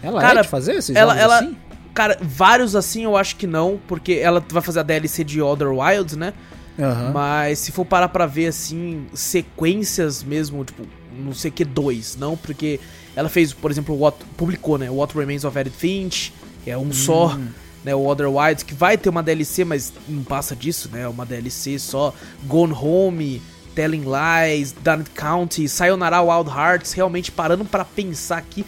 Ela 0.00 0.20
Cara, 0.20 0.38
é 0.38 0.42
de 0.44 0.48
fazer 0.48 0.74
esses 0.76 0.94
ela- 0.94 1.14
jogos 1.14 1.24
ela- 1.24 1.38
assim? 1.40 1.56
Cara, 1.92 2.16
vários 2.22 2.76
assim 2.76 3.02
eu 3.02 3.16
acho 3.16 3.34
que 3.34 3.48
não, 3.48 3.80
porque 3.88 4.12
ela 4.12 4.40
vai 4.48 4.62
fazer 4.62 4.78
a 4.78 4.82
DLC 4.84 5.24
de 5.24 5.42
Other 5.42 5.72
Wilds, 5.72 6.16
né? 6.16 6.32
Aham. 6.80 7.12
Mas 7.12 7.58
se 7.58 7.72
for 7.72 7.84
parar 7.84 8.08
pra 8.08 8.26
ver 8.26 8.46
assim, 8.46 9.06
sequências 9.14 10.22
mesmo, 10.22 10.64
tipo, 10.64 10.82
não 11.18 11.32
sei 11.32 11.50
que 11.50 11.64
dois, 11.64 12.16
não, 12.16 12.36
porque 12.36 12.80
ela 13.14 13.28
fez, 13.28 13.52
por 13.52 13.70
exemplo, 13.70 13.98
What, 13.98 14.18
publicou, 14.36 14.78
né? 14.78 14.90
What 14.90 15.16
Remains 15.16 15.44
of 15.44 15.58
Edith 15.58 15.74
Finch, 15.76 16.32
é 16.66 16.76
um 16.76 16.92
só, 16.92 17.38
né? 17.84 17.94
O 17.94 18.06
Other 18.06 18.28
Wilds, 18.30 18.62
que 18.62 18.74
vai 18.74 18.96
ter 18.96 19.08
uma 19.08 19.22
DLC, 19.22 19.64
mas 19.64 19.92
não 20.08 20.22
passa 20.22 20.54
disso, 20.54 20.88
né? 20.92 21.06
Uma 21.08 21.26
DLC 21.26 21.78
só. 21.78 22.14
Gone 22.44 22.72
Home, 22.72 23.42
Telling 23.74 24.04
Lies, 24.04 24.72
Dunnet 24.72 25.10
County, 25.10 25.68
Sayonara 25.68 26.20
Wild 26.22 26.50
Hearts, 26.50 26.92
realmente 26.92 27.30
parando 27.32 27.64
pra 27.64 27.84
pensar 27.84 28.38
aqui, 28.38 28.64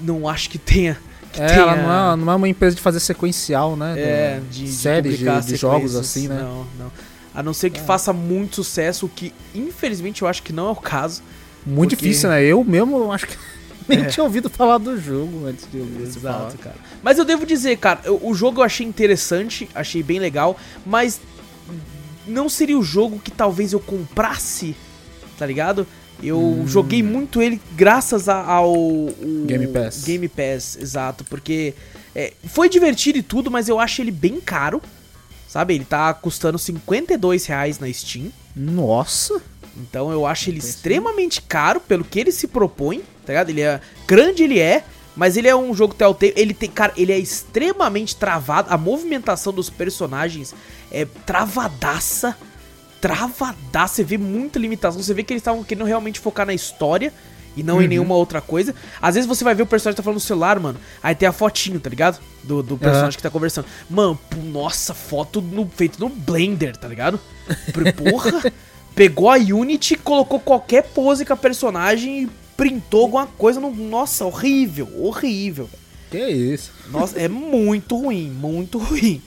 não 0.00 0.28
acho 0.28 0.50
que 0.50 0.58
tenha. 0.58 0.98
Que 1.32 1.40
É, 1.40 1.46
tenha... 1.46 1.60
ela 1.60 1.76
não 1.76 2.12
é, 2.12 2.16
não 2.16 2.32
é 2.32 2.36
uma 2.36 2.48
empresa 2.48 2.74
de 2.74 2.82
fazer 2.82 3.00
sequencial, 3.00 3.76
né? 3.76 3.94
É, 3.96 4.40
de, 4.50 4.64
de 4.64 4.72
séries 4.72 5.18
de, 5.18 5.24
de 5.24 5.56
jogos 5.56 5.94
assim, 5.94 6.26
né? 6.26 6.40
Não, 6.42 6.66
não. 6.78 6.92
A 7.34 7.42
não 7.42 7.54
ser 7.54 7.70
que 7.70 7.80
faça 7.80 8.12
muito 8.12 8.56
sucesso, 8.56 9.06
o 9.06 9.08
que 9.08 9.32
infelizmente 9.54 10.22
eu 10.22 10.28
acho 10.28 10.42
que 10.42 10.52
não 10.52 10.68
é 10.68 10.70
o 10.72 10.76
caso. 10.76 11.22
Muito 11.64 11.90
Porque- 11.90 12.06
difícil, 12.08 12.28
né? 12.30 12.42
Eu 12.44 12.64
mesmo 12.64 13.12
acho 13.12 13.26
que 13.28 13.36
nem 13.88 14.00
É. 14.00 14.04
tinha 14.06 14.24
ouvido 14.24 14.48
falar 14.50 14.78
do 14.78 14.98
jogo 15.00 15.46
antes 15.46 15.66
de 15.70 15.78
ouvir 15.78 16.06
você 16.06 16.18
falar. 16.20 16.46
Exato, 16.48 16.58
cara. 16.58 16.76
Mas 17.02 17.18
eu 17.18 17.24
devo 17.24 17.46
dizer, 17.46 17.76
cara, 17.78 18.00
eu- 18.04 18.20
o 18.22 18.34
jogo 18.34 18.60
eu 18.60 18.64
achei 18.64 18.86
interessante, 18.86 19.68
achei 19.74 20.02
bem 20.02 20.18
legal, 20.18 20.56
mas 20.84 21.20
não 22.26 22.48
seria 22.48 22.78
o 22.78 22.82
jogo 22.82 23.18
que 23.18 23.30
talvez 23.30 23.72
eu 23.72 23.80
comprasse, 23.80 24.74
tá 25.38 25.46
ligado? 25.46 25.86
Eu 26.22 26.38
Hum. 26.38 26.66
joguei 26.66 27.02
muito 27.02 27.40
ele 27.40 27.60
graças 27.76 28.28
a- 28.28 28.44
ao 28.44 28.74
Game 29.46 29.66
Pass. 29.68 30.04
Game 30.04 30.28
Pass, 30.28 30.76
exato, 30.80 31.24
porque 31.24 31.74
é, 32.14 32.32
foi 32.48 32.68
divertido 32.68 33.18
e 33.18 33.22
tudo, 33.22 33.50
mas 33.50 33.68
eu 33.68 33.78
acho 33.78 34.02
ele 34.02 34.10
bem 34.10 34.40
caro, 34.40 34.82
sabe? 35.50 35.74
Ele 35.74 35.84
tá 35.84 36.14
custando 36.14 36.56
52 36.56 37.44
reais 37.46 37.80
na 37.80 37.92
Steam. 37.92 38.30
Nossa! 38.54 39.42
Então 39.76 40.12
eu 40.12 40.24
acho 40.24 40.48
ele 40.48 40.60
extremamente 40.60 41.42
caro 41.42 41.80
pelo 41.80 42.04
que 42.04 42.20
ele 42.20 42.30
se 42.30 42.46
propõe, 42.46 43.02
tá 43.26 43.32
ligado? 43.32 43.50
Ele 43.50 43.60
é 43.60 43.80
grande, 44.06 44.44
ele 44.44 44.60
é, 44.60 44.84
mas 45.16 45.36
ele 45.36 45.48
é 45.48 45.56
um 45.56 45.74
jogo 45.74 45.92
Telltale, 45.92 46.32
ele 46.36 46.54
tem, 46.54 46.70
cara, 46.70 46.92
ele 46.96 47.10
é 47.10 47.18
extremamente 47.18 48.14
travado, 48.14 48.72
a 48.72 48.78
movimentação 48.78 49.52
dos 49.52 49.68
personagens 49.68 50.54
é 50.90 51.04
travadaça, 51.04 52.36
travadaça, 53.00 53.96
você 53.96 54.04
vê 54.04 54.18
muita 54.18 54.56
limitação, 54.56 55.02
você 55.02 55.12
vê 55.12 55.24
que 55.24 55.32
eles 55.32 55.40
estavam 55.40 55.64
querendo 55.64 55.84
realmente 55.84 56.20
focar 56.20 56.46
na 56.46 56.54
história 56.54 57.12
e 57.56 57.62
não 57.64 57.82
em 57.82 57.88
nenhuma 57.88 58.14
outra 58.14 58.40
coisa. 58.40 58.72
Às 59.02 59.16
vezes 59.16 59.28
você 59.28 59.42
vai 59.42 59.54
ver 59.54 59.64
o 59.64 59.66
personagem 59.66 59.96
tá 59.96 60.02
falando 60.02 60.18
no 60.18 60.20
celular, 60.20 60.60
mano, 60.60 60.78
aí 61.02 61.14
tem 61.14 61.28
a 61.28 61.32
fotinho, 61.32 61.80
tá 61.80 61.90
ligado? 61.90 62.20
Do, 62.42 62.62
do 62.62 62.78
personagem 62.78 63.08
Aham. 63.08 63.16
que 63.16 63.22
tá 63.22 63.30
conversando. 63.30 63.66
Mano, 63.88 64.18
nossa, 64.44 64.94
foto 64.94 65.40
no, 65.40 65.68
feito 65.68 66.00
no 66.00 66.08
Blender, 66.08 66.76
tá 66.76 66.88
ligado? 66.88 67.20
Porra, 67.96 68.52
pegou 68.94 69.30
a 69.30 69.36
Unity, 69.36 69.96
colocou 69.96 70.40
qualquer 70.40 70.84
pose 70.84 71.24
com 71.24 71.32
a 71.32 71.36
personagem 71.36 72.22
e 72.22 72.30
printou 72.56 73.02
alguma 73.02 73.26
coisa 73.26 73.60
no. 73.60 73.74
Nossa, 73.74 74.24
horrível, 74.24 74.88
horrível. 74.98 75.68
Que 76.10 76.28
isso? 76.28 76.72
Nossa, 76.90 77.18
é 77.18 77.28
muito 77.28 77.96
ruim, 77.96 78.30
muito 78.30 78.78
ruim. 78.78 79.22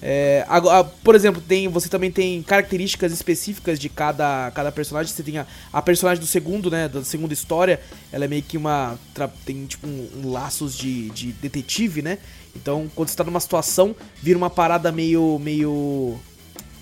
É, 0.00 0.44
agora, 0.48 0.84
por 0.84 1.14
exemplo, 1.14 1.42
tem, 1.46 1.66
você 1.68 1.88
também 1.88 2.10
tem 2.10 2.40
características 2.42 3.12
específicas 3.12 3.78
de 3.78 3.88
cada, 3.88 4.50
cada 4.52 4.70
personagem. 4.70 5.12
Você 5.12 5.22
tem 5.22 5.38
a, 5.38 5.46
a 5.72 5.82
personagem 5.82 6.20
do 6.20 6.26
segundo, 6.26 6.70
né? 6.70 6.88
Da 6.88 7.02
segunda 7.04 7.34
história. 7.34 7.80
Ela 8.12 8.24
é 8.24 8.28
meio 8.28 8.42
que 8.42 8.56
uma. 8.56 8.98
Tem 9.44 9.66
tipo 9.66 9.86
um, 9.86 10.08
um 10.22 10.30
laços 10.30 10.76
de, 10.76 11.10
de 11.10 11.32
detetive, 11.32 12.00
né? 12.02 12.18
Então, 12.54 12.90
quando 12.94 13.08
você 13.08 13.16
tá 13.16 13.24
numa 13.24 13.40
situação, 13.40 13.94
vira 14.22 14.38
uma 14.38 14.50
parada 14.50 14.92
meio. 14.92 15.38
meio. 15.40 16.18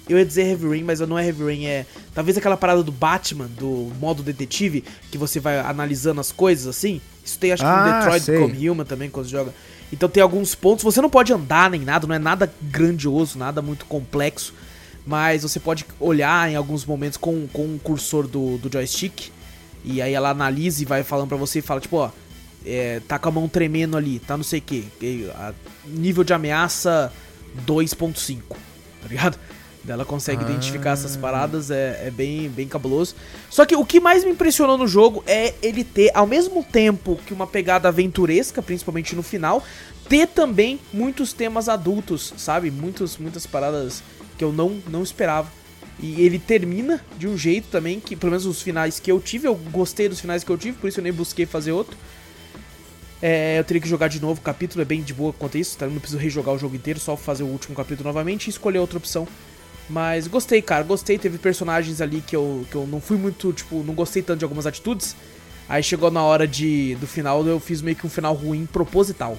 Eu 0.08 0.18
ia 0.18 0.24
dizer 0.24 0.46
Heavy 0.46 0.68
Rain, 0.68 0.84
mas 0.84 1.00
não 1.00 1.18
é 1.18 1.26
Heavy 1.26 1.44
Rain, 1.44 1.66
é. 1.66 1.86
Talvez 2.14 2.36
aquela 2.38 2.56
parada 2.56 2.80
do 2.80 2.92
Batman, 2.92 3.46
do 3.58 3.90
modo 3.98 4.22
detetive, 4.22 4.84
que 5.10 5.18
você 5.18 5.40
vai 5.40 5.58
analisando 5.58 6.20
as 6.20 6.30
coisas 6.30 6.66
assim. 6.68 7.00
Isso 7.24 7.38
tem 7.40 7.50
acho 7.50 7.64
que 7.64 7.68
no 7.68 7.74
Ah, 7.74 7.98
Detroit 7.98 8.22
sei. 8.22 8.38
Become 8.38 8.70
Human 8.70 8.84
também, 8.84 9.10
quando 9.10 9.26
você 9.26 9.32
joga. 9.32 9.52
Então 9.92 10.08
tem 10.08 10.22
alguns 10.22 10.54
pontos. 10.54 10.84
Você 10.84 11.00
não 11.00 11.10
pode 11.10 11.32
andar 11.32 11.70
nem 11.70 11.80
nada, 11.80 12.06
não 12.06 12.14
é 12.14 12.18
nada 12.18 12.52
grandioso, 12.62 13.38
nada 13.38 13.62
muito 13.62 13.84
complexo. 13.86 14.54
Mas 15.06 15.42
você 15.42 15.60
pode 15.60 15.86
olhar 16.00 16.50
em 16.50 16.56
alguns 16.56 16.84
momentos 16.84 17.16
com, 17.16 17.46
com 17.52 17.76
o 17.76 17.78
cursor 17.78 18.26
do, 18.26 18.58
do 18.58 18.70
joystick. 18.72 19.30
E 19.84 20.02
aí 20.02 20.12
ela 20.12 20.30
analisa 20.30 20.82
e 20.82 20.84
vai 20.84 21.04
falando 21.04 21.28
pra 21.28 21.36
você 21.36 21.60
e 21.60 21.62
fala, 21.62 21.80
tipo, 21.80 21.96
ó, 21.96 22.10
é, 22.64 23.00
tá 23.06 23.18
com 23.18 23.28
a 23.28 23.32
mão 23.32 23.48
tremendo 23.48 23.96
ali, 23.96 24.18
tá 24.18 24.36
não 24.36 24.42
sei 24.42 24.58
o 24.58 24.62
que. 24.62 24.88
Nível 25.84 26.24
de 26.24 26.34
ameaça 26.34 27.12
2.5, 27.64 28.40
tá 28.48 29.08
ligado? 29.08 29.38
Ela 29.88 30.04
consegue 30.04 30.44
Ah. 30.44 30.48
identificar 30.48 30.90
essas 30.92 31.16
paradas, 31.16 31.70
é, 31.70 32.06
é 32.06 32.10
bem, 32.10 32.48
bem 32.48 32.66
cabuloso. 32.66 33.14
Só 33.50 33.64
que 33.64 33.76
o 33.76 33.84
que 33.84 34.00
mais 34.00 34.24
me 34.24 34.30
impressionou 34.30 34.76
no 34.76 34.86
jogo 34.86 35.22
é 35.26 35.54
ele 35.62 35.84
ter, 35.84 36.10
ao 36.14 36.26
mesmo 36.26 36.64
tempo 36.64 37.18
que 37.26 37.32
uma 37.32 37.46
pegada 37.46 37.88
aventuresca, 37.88 38.62
principalmente 38.62 39.14
no 39.14 39.22
final, 39.22 39.62
ter 40.08 40.26
também 40.26 40.78
muitos 40.92 41.32
temas 41.32 41.68
adultos, 41.68 42.32
sabe? 42.36 42.70
Muitos, 42.70 43.16
muitas 43.18 43.46
paradas 43.46 44.02
que 44.36 44.44
eu 44.44 44.52
não, 44.52 44.80
não 44.88 45.02
esperava. 45.02 45.50
E 45.98 46.20
ele 46.20 46.38
termina 46.38 47.02
de 47.16 47.26
um 47.26 47.38
jeito 47.38 47.68
também 47.68 47.98
que, 47.98 48.14
pelo 48.14 48.30
menos 48.32 48.44
os 48.44 48.60
finais 48.60 49.00
que 49.00 49.10
eu 49.10 49.18
tive, 49.18 49.48
eu 49.48 49.54
gostei 49.54 50.08
dos 50.08 50.20
finais 50.20 50.44
que 50.44 50.50
eu 50.50 50.58
tive, 50.58 50.76
por 50.76 50.88
isso 50.88 51.00
eu 51.00 51.04
nem 51.04 51.12
busquei 51.12 51.46
fazer 51.46 51.72
outro. 51.72 51.96
É, 53.22 53.58
eu 53.58 53.64
teria 53.64 53.80
que 53.80 53.88
jogar 53.88 54.08
de 54.08 54.20
novo, 54.20 54.40
o 54.40 54.44
capítulo 54.44 54.82
é 54.82 54.84
bem 54.84 55.00
de 55.00 55.14
boa 55.14 55.32
quanto 55.32 55.56
a 55.56 55.60
isso, 55.60 55.78
tá? 55.78 55.86
Eu 55.86 55.90
não 55.90 55.98
preciso 55.98 56.20
rejogar 56.20 56.54
o 56.54 56.58
jogo 56.58 56.76
inteiro, 56.76 57.00
só 57.00 57.16
fazer 57.16 57.44
o 57.44 57.46
último 57.46 57.74
capítulo 57.74 58.06
novamente 58.06 58.46
e 58.46 58.50
escolher 58.50 58.78
outra 58.78 58.98
opção. 58.98 59.26
Mas 59.88 60.26
gostei, 60.26 60.60
cara, 60.60 60.82
gostei. 60.82 61.18
Teve 61.18 61.38
personagens 61.38 62.00
ali 62.00 62.20
que 62.20 62.34
eu, 62.34 62.66
que 62.70 62.76
eu 62.76 62.86
não 62.86 63.00
fui 63.00 63.16
muito, 63.16 63.52
tipo, 63.52 63.82
não 63.84 63.94
gostei 63.94 64.22
tanto 64.22 64.40
de 64.40 64.44
algumas 64.44 64.66
atitudes. 64.66 65.14
Aí 65.68 65.82
chegou 65.82 66.10
na 66.10 66.22
hora 66.22 66.46
de, 66.46 66.94
do 66.96 67.06
final, 67.06 67.44
eu 67.46 67.58
fiz 67.58 67.82
meio 67.82 67.96
que 67.96 68.06
um 68.06 68.10
final 68.10 68.34
ruim 68.34 68.66
proposital. 68.66 69.36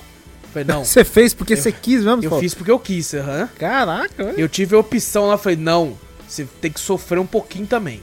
Falei, 0.54 0.66
não, 0.68 0.84
Você 0.84 1.04
fez 1.04 1.34
porque 1.34 1.56
você 1.56 1.72
quis 1.72 2.04
mesmo? 2.04 2.24
eu 2.24 2.30
pô? 2.30 2.40
fiz 2.40 2.54
porque 2.54 2.72
eu 2.72 2.80
quis, 2.80 3.14
aham. 3.14 3.50
Caraca, 3.58 4.24
velho. 4.24 4.40
Eu 4.40 4.50
tive 4.50 4.76
a 4.76 4.80
opção 4.80 5.28
lá, 5.28 5.38
falei, 5.38 5.58
não, 5.58 5.98
você 6.28 6.46
tem 6.62 6.72
que 6.72 6.80
sofrer 6.80 7.20
um 7.20 7.26
pouquinho 7.28 7.66
também. 7.68 8.02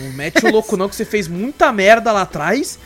Não 0.00 0.12
mete 0.12 0.44
o 0.44 0.50
louco 0.52 0.76
não, 0.76 0.88
que 0.88 0.94
você 0.94 1.04
fez 1.04 1.26
muita 1.26 1.72
merda 1.72 2.12
lá 2.12 2.22
atrás 2.22 2.78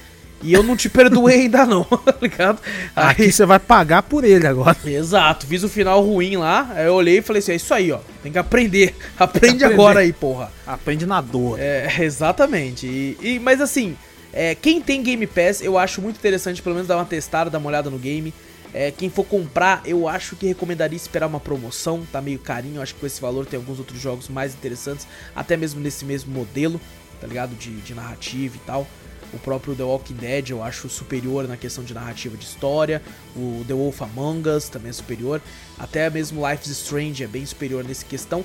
e 0.42 0.52
eu 0.52 0.62
não 0.62 0.76
te 0.76 0.88
perdoei 0.88 1.42
ainda 1.42 1.64
não, 1.64 1.84
tá 2.04 2.14
ligado? 2.20 2.60
Aqui 2.94 3.30
você 3.30 3.46
vai 3.46 3.58
pagar 3.58 4.02
por 4.02 4.24
ele 4.24 4.46
agora. 4.46 4.76
Exato, 4.84 5.46
fiz 5.46 5.62
o 5.62 5.68
final 5.68 6.02
ruim 6.02 6.36
lá, 6.36 6.70
aí 6.74 6.86
eu 6.86 6.94
olhei 6.94 7.18
e 7.18 7.22
falei 7.22 7.40
assim, 7.40 7.52
é 7.52 7.56
isso 7.56 7.72
aí, 7.72 7.92
ó, 7.92 7.98
tem 8.22 8.32
que 8.32 8.38
aprender, 8.38 8.94
aprende 9.18 9.64
Aprender. 9.64 9.74
agora 9.74 10.00
aí, 10.00 10.12
porra. 10.12 10.50
Aprende 10.66 11.06
na 11.06 11.20
dor. 11.20 11.58
É, 11.60 11.88
exatamente, 12.02 12.86
e, 12.86 13.16
e- 13.20 13.38
mas 13.38 13.60
assim, 13.60 13.96
é, 14.32 14.54
quem 14.54 14.80
tem 14.80 15.02
Game 15.02 15.26
Pass, 15.26 15.60
eu 15.62 15.76
acho 15.78 16.00
muito 16.00 16.16
interessante 16.16 16.62
pelo 16.62 16.74
menos 16.74 16.88
dar 16.88 16.96
uma 16.96 17.04
testada, 17.04 17.50
dar 17.50 17.58
uma 17.58 17.68
olhada 17.68 17.88
no 17.90 17.98
game. 17.98 18.32
É, 18.74 18.90
quem 18.90 19.10
for 19.10 19.24
comprar, 19.24 19.82
eu 19.84 20.08
acho 20.08 20.34
que 20.34 20.46
recomendaria 20.46 20.96
esperar 20.96 21.26
uma 21.26 21.38
promoção, 21.38 22.06
tá 22.10 22.22
meio 22.22 22.38
carinho, 22.38 22.80
acho 22.80 22.94
que 22.94 23.00
com 23.00 23.06
esse 23.06 23.20
valor 23.20 23.44
tem 23.44 23.58
alguns 23.58 23.78
outros 23.78 24.00
jogos 24.00 24.30
mais 24.30 24.54
interessantes, 24.54 25.06
até 25.36 25.58
mesmo 25.58 25.78
nesse 25.78 26.06
mesmo 26.06 26.32
modelo, 26.32 26.80
tá 27.20 27.26
ligado? 27.26 27.54
De, 27.54 27.68
de 27.70 27.94
narrativa 27.94 28.56
e 28.56 28.60
tal. 28.60 28.86
O 29.32 29.38
próprio 29.38 29.74
The 29.74 29.82
Walking 29.82 30.14
Dead 30.14 30.50
eu 30.50 30.62
acho 30.62 30.88
superior 30.88 31.48
na 31.48 31.56
questão 31.56 31.82
de 31.82 31.94
narrativa 31.94 32.36
de 32.36 32.44
história. 32.44 33.00
O 33.34 33.64
The 33.66 33.74
Wolf 33.74 34.02
Among 34.02 34.48
Us 34.48 34.68
também 34.68 34.90
é 34.90 34.92
superior. 34.92 35.40
Até 35.78 36.08
mesmo 36.10 36.46
Life 36.48 36.64
is 36.64 36.78
Strange 36.78 37.24
é 37.24 37.26
bem 37.26 37.44
superior 37.46 37.82
nessa 37.82 38.04
questão. 38.04 38.44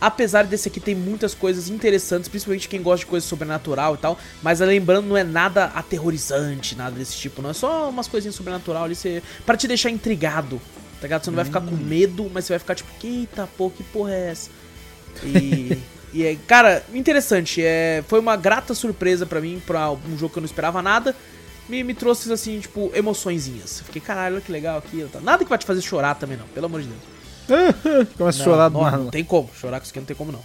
Apesar 0.00 0.44
desse 0.44 0.68
aqui 0.68 0.78
tem 0.78 0.94
muitas 0.94 1.34
coisas 1.34 1.68
interessantes, 1.68 2.28
principalmente 2.28 2.68
quem 2.68 2.80
gosta 2.80 3.04
de 3.04 3.06
coisa 3.06 3.26
sobrenatural 3.26 3.94
e 3.94 3.98
tal. 3.98 4.18
Mas 4.42 4.60
lembrando, 4.60 5.08
não 5.08 5.16
é 5.16 5.24
nada 5.24 5.66
aterrorizante, 5.66 6.76
nada 6.76 6.96
desse 6.96 7.16
tipo. 7.16 7.42
Não 7.42 7.50
é 7.50 7.54
só 7.54 7.90
umas 7.90 8.06
coisinhas 8.06 8.36
sobrenatural 8.36 8.84
ali 8.84 8.94
você, 8.94 9.22
pra 9.44 9.56
te 9.56 9.66
deixar 9.66 9.90
intrigado. 9.90 10.60
Tá 11.00 11.02
ligado? 11.02 11.24
Você 11.24 11.30
não 11.30 11.36
vai 11.36 11.44
ficar 11.44 11.60
com 11.60 11.76
medo, 11.76 12.30
mas 12.32 12.44
você 12.44 12.52
vai 12.52 12.58
ficar 12.58 12.74
tipo, 12.74 12.90
eita, 13.04 13.48
pô, 13.56 13.70
que 13.70 13.82
porra 13.84 14.12
é 14.12 14.30
essa? 14.30 14.50
E, 15.24 15.78
e 16.12 16.24
é, 16.24 16.36
cara, 16.46 16.82
interessante. 16.92 17.62
É, 17.62 18.02
foi 18.08 18.20
uma 18.20 18.36
grata 18.36 18.74
surpresa 18.74 19.26
pra 19.26 19.40
mim, 19.40 19.62
pra 19.66 19.90
um 19.90 20.16
jogo 20.16 20.32
que 20.32 20.38
eu 20.38 20.42
não 20.42 20.46
esperava 20.46 20.82
nada. 20.82 21.14
Me, 21.68 21.84
me 21.84 21.92
trouxe, 21.92 22.32
assim, 22.32 22.58
tipo, 22.60 22.90
emoçõezinhas. 22.94 23.82
Fiquei, 23.84 24.00
caralho, 24.00 24.36
olha 24.36 24.44
que 24.44 24.50
legal 24.50 24.78
aquilo. 24.78 25.08
Tá. 25.08 25.20
Nada 25.20 25.44
que 25.44 25.50
vai 25.50 25.58
te 25.58 25.66
fazer 25.66 25.82
chorar 25.82 26.14
também, 26.14 26.38
não, 26.38 26.46
pelo 26.48 26.66
amor 26.66 26.80
de 26.80 26.88
Deus. 26.88 28.08
Começa 28.16 28.42
a 28.42 28.44
chorar 28.44 28.68
do 28.68 28.78
não, 28.78 28.84
nada. 28.84 28.96
não 28.96 29.10
tem 29.10 29.24
como. 29.24 29.50
Chorar 29.54 29.78
com 29.78 29.84
isso 29.84 29.92
aqui 29.92 30.00
não 30.00 30.06
tem 30.06 30.16
como, 30.16 30.32
não. 30.32 30.40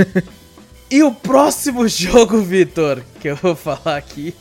e 0.90 1.02
o 1.02 1.12
próximo 1.12 1.86
jogo, 1.88 2.40
Vitor, 2.40 3.02
que 3.20 3.28
eu 3.28 3.36
vou 3.36 3.54
falar 3.54 3.96
aqui. 3.96 4.34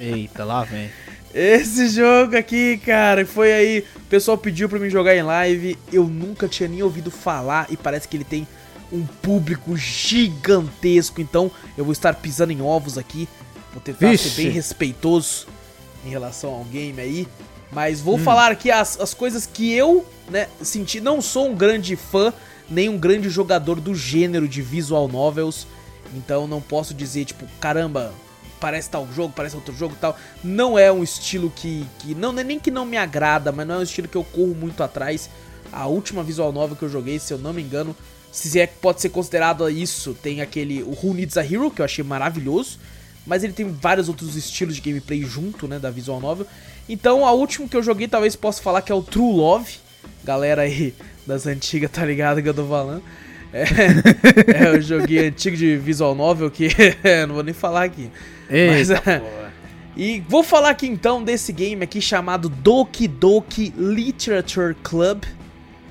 Eita, 0.00 0.44
lá 0.44 0.64
vem. 0.64 0.90
Esse 1.34 1.88
jogo 1.88 2.36
aqui, 2.36 2.78
cara, 2.78 3.26
foi 3.26 3.52
aí. 3.52 3.84
O 3.96 4.00
pessoal 4.08 4.38
pediu 4.38 4.68
pra 4.68 4.78
mim 4.78 4.88
jogar 4.88 5.14
em 5.16 5.22
live. 5.22 5.76
Eu 5.92 6.04
nunca 6.04 6.48
tinha 6.48 6.68
nem 6.68 6.82
ouvido 6.82 7.10
falar 7.10 7.66
e 7.70 7.76
parece 7.76 8.06
que 8.06 8.16
ele 8.16 8.24
tem 8.24 8.46
um 8.92 9.04
público 9.04 9.76
gigantesco. 9.76 11.20
Então 11.20 11.50
eu 11.76 11.84
vou 11.84 11.92
estar 11.92 12.14
pisando 12.14 12.52
em 12.52 12.60
ovos 12.62 12.98
aqui. 12.98 13.28
Vou 13.72 13.80
tentar 13.82 14.08
Vixe. 14.08 14.30
ser 14.30 14.42
bem 14.42 14.50
respeitoso 14.52 15.46
em 16.04 16.10
relação 16.10 16.50
ao 16.52 16.64
game 16.64 17.00
aí. 17.00 17.28
Mas 17.72 18.00
vou 18.00 18.16
Hum. 18.16 18.22
falar 18.22 18.52
aqui 18.52 18.70
as, 18.70 19.00
as 19.00 19.12
coisas 19.14 19.46
que 19.46 19.72
eu, 19.72 20.06
né, 20.30 20.48
senti. 20.62 21.00
Não 21.00 21.20
sou 21.20 21.48
um 21.50 21.54
grande 21.56 21.96
fã, 21.96 22.32
nem 22.70 22.88
um 22.88 22.96
grande 22.98 23.28
jogador 23.28 23.80
do 23.80 23.94
gênero 23.94 24.46
de 24.46 24.62
visual 24.62 25.08
novels. 25.08 25.66
Então 26.14 26.46
não 26.46 26.60
posso 26.60 26.94
dizer, 26.94 27.24
tipo, 27.24 27.44
caramba, 27.58 28.12
parece 28.60 28.88
tal 28.88 29.08
jogo, 29.12 29.32
parece 29.34 29.56
outro 29.56 29.74
jogo 29.74 29.96
tal. 30.00 30.16
Não 30.44 30.78
é 30.78 30.92
um 30.92 31.02
estilo 31.02 31.50
que. 31.50 31.84
que 31.98 32.14
não, 32.14 32.32
não 32.32 32.40
é 32.40 32.44
nem 32.44 32.60
que 32.60 32.70
não 32.70 32.86
me 32.86 32.96
agrada, 32.96 33.50
mas 33.50 33.66
não 33.66 33.76
é 33.76 33.78
um 33.78 33.82
estilo 33.82 34.06
que 34.06 34.16
eu 34.16 34.22
corro 34.24 34.54
muito 34.54 34.82
atrás. 34.82 35.28
A 35.72 35.86
última 35.86 36.22
visual 36.22 36.52
novel 36.52 36.76
que 36.76 36.84
eu 36.84 36.88
joguei, 36.88 37.18
se 37.18 37.32
eu 37.32 37.38
não 37.38 37.52
me 37.52 37.60
engano, 37.60 37.96
se 38.34 38.58
é 38.58 38.66
que 38.66 38.74
pode 38.80 39.00
ser 39.00 39.10
considerado 39.10 39.70
isso, 39.70 40.12
tem 40.20 40.40
aquele. 40.40 40.82
O 40.82 40.90
Who 40.90 41.14
Needs 41.14 41.36
a 41.36 41.44
Hero, 41.44 41.70
que 41.70 41.80
eu 41.80 41.84
achei 41.84 42.02
maravilhoso. 42.02 42.80
Mas 43.24 43.44
ele 43.44 43.52
tem 43.52 43.66
vários 43.70 44.08
outros 44.08 44.34
estilos 44.34 44.74
de 44.74 44.82
gameplay 44.82 45.22
junto, 45.22 45.68
né, 45.68 45.78
da 45.78 45.88
visual 45.88 46.20
novel. 46.20 46.44
Então, 46.88 47.24
a 47.24 47.32
última 47.32 47.68
que 47.68 47.76
eu 47.76 47.82
joguei, 47.82 48.08
talvez 48.08 48.34
possa 48.34 48.60
falar 48.60 48.82
que 48.82 48.90
é 48.90 48.94
o 48.94 49.02
True 49.02 49.32
Love. 49.36 49.76
Galera 50.24 50.62
aí 50.62 50.92
das 51.24 51.46
antigas, 51.46 51.92
tá 51.92 52.04
ligado 52.04 52.42
que 52.42 52.48
eu 52.48 52.52
tô 52.52 52.66
falando? 52.66 53.02
É, 53.52 53.64
é 54.66 54.70
o 54.72 54.82
joguinho 54.82 55.28
antigo 55.28 55.56
de 55.56 55.76
visual 55.76 56.12
novel 56.12 56.50
que 56.50 56.68
não 57.28 57.36
vou 57.36 57.44
nem 57.44 57.54
falar 57.54 57.84
aqui. 57.84 58.10
Mas, 58.50 58.90
Eita, 58.90 59.10
é, 59.10 59.22
e 59.96 60.20
vou 60.28 60.42
falar 60.42 60.70
aqui 60.70 60.88
então 60.88 61.22
desse 61.22 61.52
game 61.52 61.84
aqui 61.84 62.00
chamado 62.00 62.48
Doki 62.48 63.06
Doki 63.06 63.72
Literature 63.78 64.74
Club. 64.82 65.22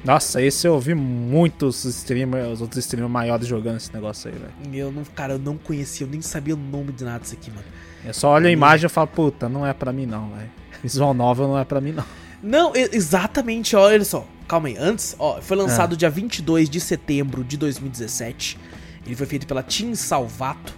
Nossa, 0.03 0.41
esse 0.41 0.67
eu 0.67 0.73
ouvi 0.73 0.93
muitos 0.93 1.85
streamers, 1.85 2.53
os 2.53 2.61
outros 2.61 2.83
streamers 2.83 3.11
maiores 3.11 3.47
jogando 3.47 3.77
esse 3.77 3.93
negócio 3.93 4.29
aí, 4.29 4.37
velho. 4.37 4.53
Eu 4.73 4.91
não, 4.91 5.03
cara, 5.05 5.33
eu 5.33 5.39
não 5.39 5.57
conhecia, 5.57 6.05
eu 6.05 6.11
nem 6.11 6.21
sabia 6.21 6.55
o 6.55 6.57
nome 6.57 6.91
de 6.91 7.05
nada 7.05 7.19
disso 7.19 7.35
aqui, 7.35 7.49
mano. 7.49 7.65
Eu 8.03 8.13
só 8.13 8.31
olho 8.31 8.47
a 8.47 8.51
imagem 8.51 8.87
e 8.87 8.89
falo, 8.89 9.07
puta, 9.07 9.47
não 9.47 9.65
é 9.65 9.73
pra 9.73 9.93
mim 9.93 10.05
não, 10.05 10.29
velho. 10.31 10.51
Visual 10.83 11.13
novel 11.13 11.47
não 11.47 11.57
é 11.57 11.63
pra 11.63 11.79
mim 11.79 11.93
não. 11.93 12.03
Não, 12.43 12.73
exatamente, 12.75 13.73
ó, 13.77 13.83
olha 13.83 14.03
só. 14.03 14.27
Calma 14.45 14.67
aí, 14.67 14.75
antes, 14.77 15.15
ó, 15.17 15.41
foi 15.41 15.55
lançado 15.55 15.95
dia 15.95 16.09
22 16.09 16.69
de 16.69 16.81
setembro 16.81 17.41
de 17.41 17.55
2017. 17.55 18.59
Ele 19.05 19.15
foi 19.15 19.25
feito 19.25 19.47
pela 19.47 19.63
Team 19.63 19.95
Salvato. 19.95 20.73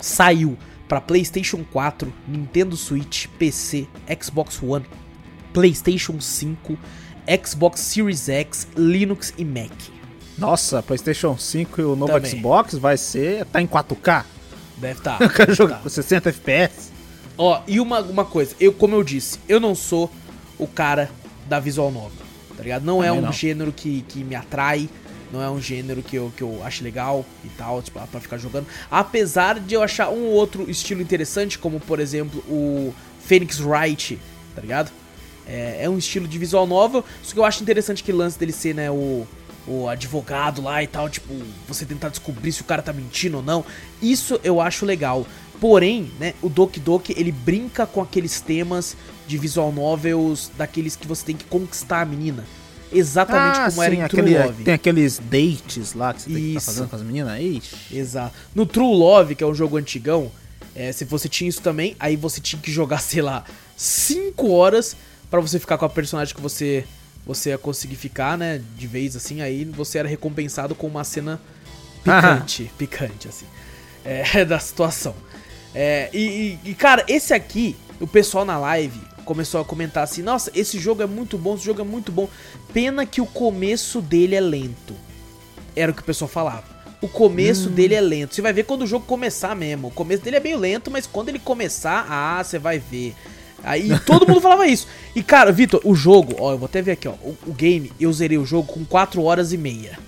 Saiu 0.00 0.56
pra 0.86 1.00
PlayStation 1.00 1.64
4, 1.72 2.12
Nintendo 2.28 2.76
Switch, 2.76 3.26
PC, 3.38 3.88
Xbox 4.22 4.62
One, 4.62 4.84
PlayStation 5.52 6.20
5, 6.20 6.78
Xbox 7.44 7.80
Series 7.80 8.28
X, 8.28 8.66
Linux 8.76 9.32
e 9.38 9.44
Mac. 9.44 9.70
Nossa, 10.36 10.82
PlayStation 10.82 11.38
5 11.38 11.80
e 11.80 11.84
o 11.84 11.94
novo 11.96 12.12
Também. 12.12 12.30
Xbox 12.30 12.74
vai 12.74 12.96
ser. 12.96 13.44
tá 13.46 13.62
em 13.62 13.66
4K? 13.66 14.24
Deve 14.76 15.00
tá. 15.00 15.16
Eu 15.20 15.30
quero 15.30 15.54
jogar 15.54 15.76
tá. 15.76 15.82
com 15.82 15.88
60 15.88 16.28
FPS. 16.30 16.92
Ó, 17.38 17.62
e 17.66 17.80
uma, 17.80 18.00
uma 18.00 18.24
coisa, 18.24 18.54
eu, 18.60 18.72
como 18.72 18.94
eu 18.94 19.02
disse, 19.02 19.40
eu 19.48 19.58
não 19.58 19.74
sou 19.74 20.08
o 20.56 20.68
cara 20.68 21.10
da 21.48 21.58
visual 21.58 21.90
novel, 21.90 22.12
tá 22.56 22.62
ligado? 22.62 22.84
Não 22.84 23.02
é 23.02 23.08
Também 23.08 23.22
um 23.22 23.26
não. 23.26 23.32
gênero 23.32 23.72
que, 23.72 24.02
que 24.02 24.22
me 24.22 24.36
atrai, 24.36 24.88
não 25.32 25.42
é 25.42 25.50
um 25.50 25.60
gênero 25.60 26.00
que 26.00 26.14
eu, 26.14 26.32
que 26.36 26.42
eu 26.42 26.62
acho 26.62 26.84
legal 26.84 27.26
e 27.44 27.48
tal, 27.48 27.82
tipo, 27.82 27.98
pra 28.06 28.20
ficar 28.20 28.38
jogando. 28.38 28.66
Apesar 28.88 29.58
de 29.58 29.74
eu 29.74 29.82
achar 29.82 30.10
um 30.10 30.26
ou 30.26 30.32
outro 30.34 30.70
estilo 30.70 31.02
interessante, 31.02 31.58
como 31.58 31.80
por 31.80 31.98
exemplo 31.98 32.38
o 32.48 32.94
Phoenix 33.26 33.58
Wright, 33.58 34.16
tá 34.54 34.60
ligado? 34.62 34.92
É, 35.46 35.84
é 35.84 35.90
um 35.90 35.98
estilo 35.98 36.26
de 36.26 36.38
visual 36.38 36.66
novel, 36.66 37.04
só 37.22 37.34
que 37.34 37.38
eu 37.38 37.44
acho 37.44 37.62
interessante 37.62 38.02
que 38.02 38.12
o 38.12 38.16
lance 38.16 38.38
dele 38.38 38.52
ser, 38.52 38.74
né, 38.74 38.90
o, 38.90 39.26
o 39.66 39.88
advogado 39.88 40.62
lá 40.62 40.82
e 40.82 40.86
tal, 40.86 41.08
tipo, 41.08 41.34
você 41.68 41.84
tentar 41.84 42.08
descobrir 42.08 42.52
se 42.52 42.62
o 42.62 42.64
cara 42.64 42.82
tá 42.82 42.92
mentindo 42.92 43.38
ou 43.38 43.42
não. 43.42 43.64
Isso 44.00 44.40
eu 44.42 44.60
acho 44.60 44.86
legal. 44.86 45.26
Porém, 45.60 46.10
né, 46.18 46.34
o 46.42 46.48
Doki 46.48 46.80
Doki, 46.80 47.14
ele 47.16 47.32
brinca 47.32 47.86
com 47.86 48.02
aqueles 48.02 48.40
temas 48.40 48.96
de 49.26 49.38
visual 49.38 49.72
novels, 49.72 50.50
daqueles 50.56 50.96
que 50.96 51.06
você 51.06 51.24
tem 51.24 51.36
que 51.36 51.44
conquistar 51.44 52.02
a 52.02 52.04
menina. 52.04 52.44
Exatamente 52.92 53.70
como 53.70 53.82
era 53.82 53.94
em 53.94 54.08
True 54.08 54.20
aquele, 54.20 54.38
Love. 54.38 54.64
tem 54.64 54.74
aqueles 54.74 55.18
dates 55.18 55.94
lá 55.94 56.14
que 56.14 56.22
você 56.22 56.30
tem 56.30 56.36
que 56.36 56.48
estar 56.48 56.58
Isso. 56.58 56.66
fazendo 56.66 56.88
com 56.88 56.96
as 56.96 57.02
meninas. 57.02 57.40
Ixi. 57.40 57.96
Exato. 57.96 58.34
No 58.54 58.66
True 58.66 58.96
Love, 58.96 59.34
que 59.34 59.42
é 59.42 59.46
um 59.46 59.54
jogo 59.54 59.76
antigão, 59.76 60.30
é, 60.74 60.92
se 60.92 61.04
você 61.04 61.28
tinha 61.28 61.48
isso 61.48 61.60
também, 61.60 61.96
aí 61.98 62.14
você 62.14 62.40
tinha 62.40 62.60
que 62.60 62.70
jogar, 62.70 62.98
sei 63.02 63.22
lá, 63.22 63.44
5 63.76 64.48
horas 64.50 64.96
pra 65.42 65.48
você 65.50 65.58
ficar 65.58 65.78
com 65.78 65.84
a 65.84 65.88
personagem 65.88 66.34
que 66.34 66.40
você 66.40 66.84
você 67.26 67.50
ia 67.50 67.58
conseguir 67.58 67.96
ficar, 67.96 68.36
né, 68.36 68.60
de 68.76 68.86
vez 68.86 69.16
assim, 69.16 69.40
aí 69.40 69.64
você 69.64 69.96
era 69.98 70.06
recompensado 70.06 70.74
com 70.74 70.86
uma 70.86 71.04
cena 71.04 71.40
picante, 72.04 72.70
picante 72.76 73.28
assim, 73.28 73.46
é, 74.04 74.44
da 74.44 74.58
situação. 74.58 75.14
É, 75.74 76.10
e, 76.12 76.58
e- 76.64 76.70
e, 76.70 76.74
cara, 76.74 77.02
esse 77.08 77.32
aqui, 77.32 77.74
o 77.98 78.06
pessoal 78.06 78.44
na 78.44 78.58
live 78.58 79.00
começou 79.24 79.58
a 79.60 79.64
comentar 79.64 80.04
assim, 80.04 80.20
nossa, 80.22 80.50
esse 80.54 80.78
jogo 80.78 81.02
é 81.02 81.06
muito 81.06 81.38
bom, 81.38 81.54
esse 81.54 81.64
jogo 81.64 81.80
é 81.80 81.84
muito 81.84 82.12
bom, 82.12 82.28
pena 82.74 83.06
que 83.06 83.22
o 83.22 83.26
começo 83.26 84.02
dele 84.02 84.34
é 84.34 84.40
lento. 84.40 84.94
Era 85.74 85.90
o 85.90 85.94
que 85.94 86.02
o 86.02 86.04
pessoal 86.04 86.28
falava. 86.28 86.64
O 87.00 87.08
começo 87.08 87.68
dele 87.70 87.94
é 87.94 88.00
lento. 88.00 88.34
Você 88.34 88.42
vai 88.42 88.52
ver 88.52 88.64
quando 88.64 88.82
o 88.82 88.86
jogo 88.86 89.04
começar 89.06 89.56
mesmo. 89.56 89.88
O 89.88 89.90
começo 89.90 90.22
dele 90.22 90.36
é 90.36 90.40
meio 90.40 90.58
lento, 90.58 90.90
mas 90.90 91.06
quando 91.06 91.30
ele 91.30 91.38
começar, 91.38 92.06
ah, 92.08 92.42
você 92.44 92.58
vai 92.58 92.78
ver. 92.78 93.14
Aí 93.64 93.98
todo 94.00 94.26
mundo 94.26 94.40
falava 94.40 94.66
isso. 94.66 94.86
E 95.14 95.22
cara, 95.22 95.50
Vitor, 95.50 95.80
o 95.84 95.94
jogo, 95.94 96.36
ó, 96.38 96.52
eu 96.52 96.58
vou 96.58 96.66
até 96.66 96.82
ver 96.82 96.92
aqui, 96.92 97.08
ó. 97.08 97.12
O, 97.12 97.36
o 97.46 97.52
game, 97.52 97.90
eu 97.98 98.12
zerei 98.12 98.38
o 98.38 98.44
jogo 98.44 98.72
com 98.72 98.84
4 98.84 99.22
horas 99.22 99.52
e 99.52 99.56
meia. 99.56 99.98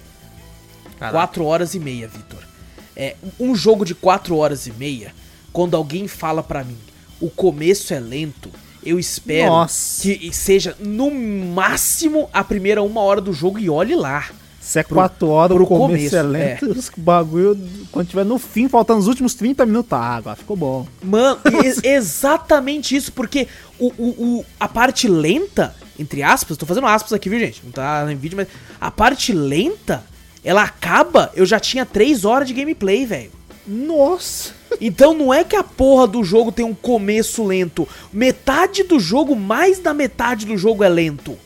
4 0.99 1.45
horas 1.45 1.75
e 1.75 1.81
meia, 1.81 2.07
Vitor. 2.07 2.42
É, 2.95 3.16
um 3.38 3.55
jogo 3.55 3.85
de 3.85 3.95
4 3.95 4.37
horas 4.37 4.66
e 4.66 4.73
meia, 4.73 5.14
quando 5.53 5.77
alguém 5.77 6.07
fala 6.07 6.42
pra 6.42 6.64
mim, 6.64 6.79
o 7.21 7.29
começo 7.31 7.92
é 7.92 8.01
lento, 8.01 8.51
eu 8.85 8.99
espero 8.99 9.51
Nossa. 9.51 10.03
que 10.03 10.33
seja 10.33 10.77
no 10.79 11.11
máximo 11.11 12.31
a 12.33 12.45
primeira 12.45 12.83
uma 12.83 13.01
hora 13.01 13.21
do 13.21 13.33
jogo 13.33 13.59
e 13.59 13.69
olhe 13.69 13.95
lá. 13.95 14.31
Se 14.66 14.81
é 14.81 14.83
Pro- 14.83 14.96
4 14.96 15.29
horas, 15.29 15.55
pro 15.55 15.62
o 15.64 15.66
começo 15.68 16.11
começo, 16.11 16.16
é 16.16 16.22
lento, 16.22 16.70
os 16.76 16.90
bagulho, 16.96 17.57
quando 17.92 18.09
tiver 18.09 18.24
no 18.24 18.37
fim, 18.37 18.68
faltando 18.68 18.98
os 18.98 19.07
últimos 19.07 19.33
30 19.35 19.64
minutos, 19.64 19.92
ah, 19.92 20.16
agora 20.16 20.35
ficou 20.35 20.57
bom. 20.57 20.87
Mano, 21.00 21.38
e- 21.62 21.87
exatamente 21.88 22.96
isso, 22.96 23.12
porque 23.12 23.46
o, 23.79 23.92
o, 23.96 24.09
o- 24.38 24.44
a 24.59 24.66
parte 24.66 25.07
lenta, 25.07 25.72
entre 25.96 26.20
aspas, 26.24 26.57
tô 26.57 26.66
fazendo 26.66 26.88
aspas 26.88 27.12
aqui, 27.12 27.29
viu, 27.29 27.38
gente? 27.38 27.62
Não 27.64 27.70
tá 27.70 28.05
em 28.11 28.16
vídeo, 28.16 28.37
mas 28.37 28.48
a 28.81 28.90
parte 28.90 29.33
lenta, 29.33 30.02
ela 30.44 30.64
acaba, 30.64 31.31
eu 31.37 31.46
já 31.46 31.61
tinha 31.61 31.87
3 31.87 32.24
horas 32.24 32.48
de 32.48 32.55
gameplay, 32.55 33.07
velho. 33.07 33.31
Nossa! 33.64 34.50
Então 34.81 35.14
não 35.14 35.33
é 35.33 35.44
que 35.44 35.55
a 35.57 35.62
porra 35.62 36.09
do 36.09 36.24
jogo 36.24 36.50
tem 36.50 36.64
um 36.64 36.74
começo 36.74 37.44
lento. 37.44 37.87
Metade 38.12 38.83
do 38.83 38.98
jogo, 38.98 39.37
mais 39.37 39.79
da 39.79 39.94
metade 39.94 40.44
do 40.44 40.57
jogo 40.57 40.83
é 40.83 40.88
lento. 40.88 41.38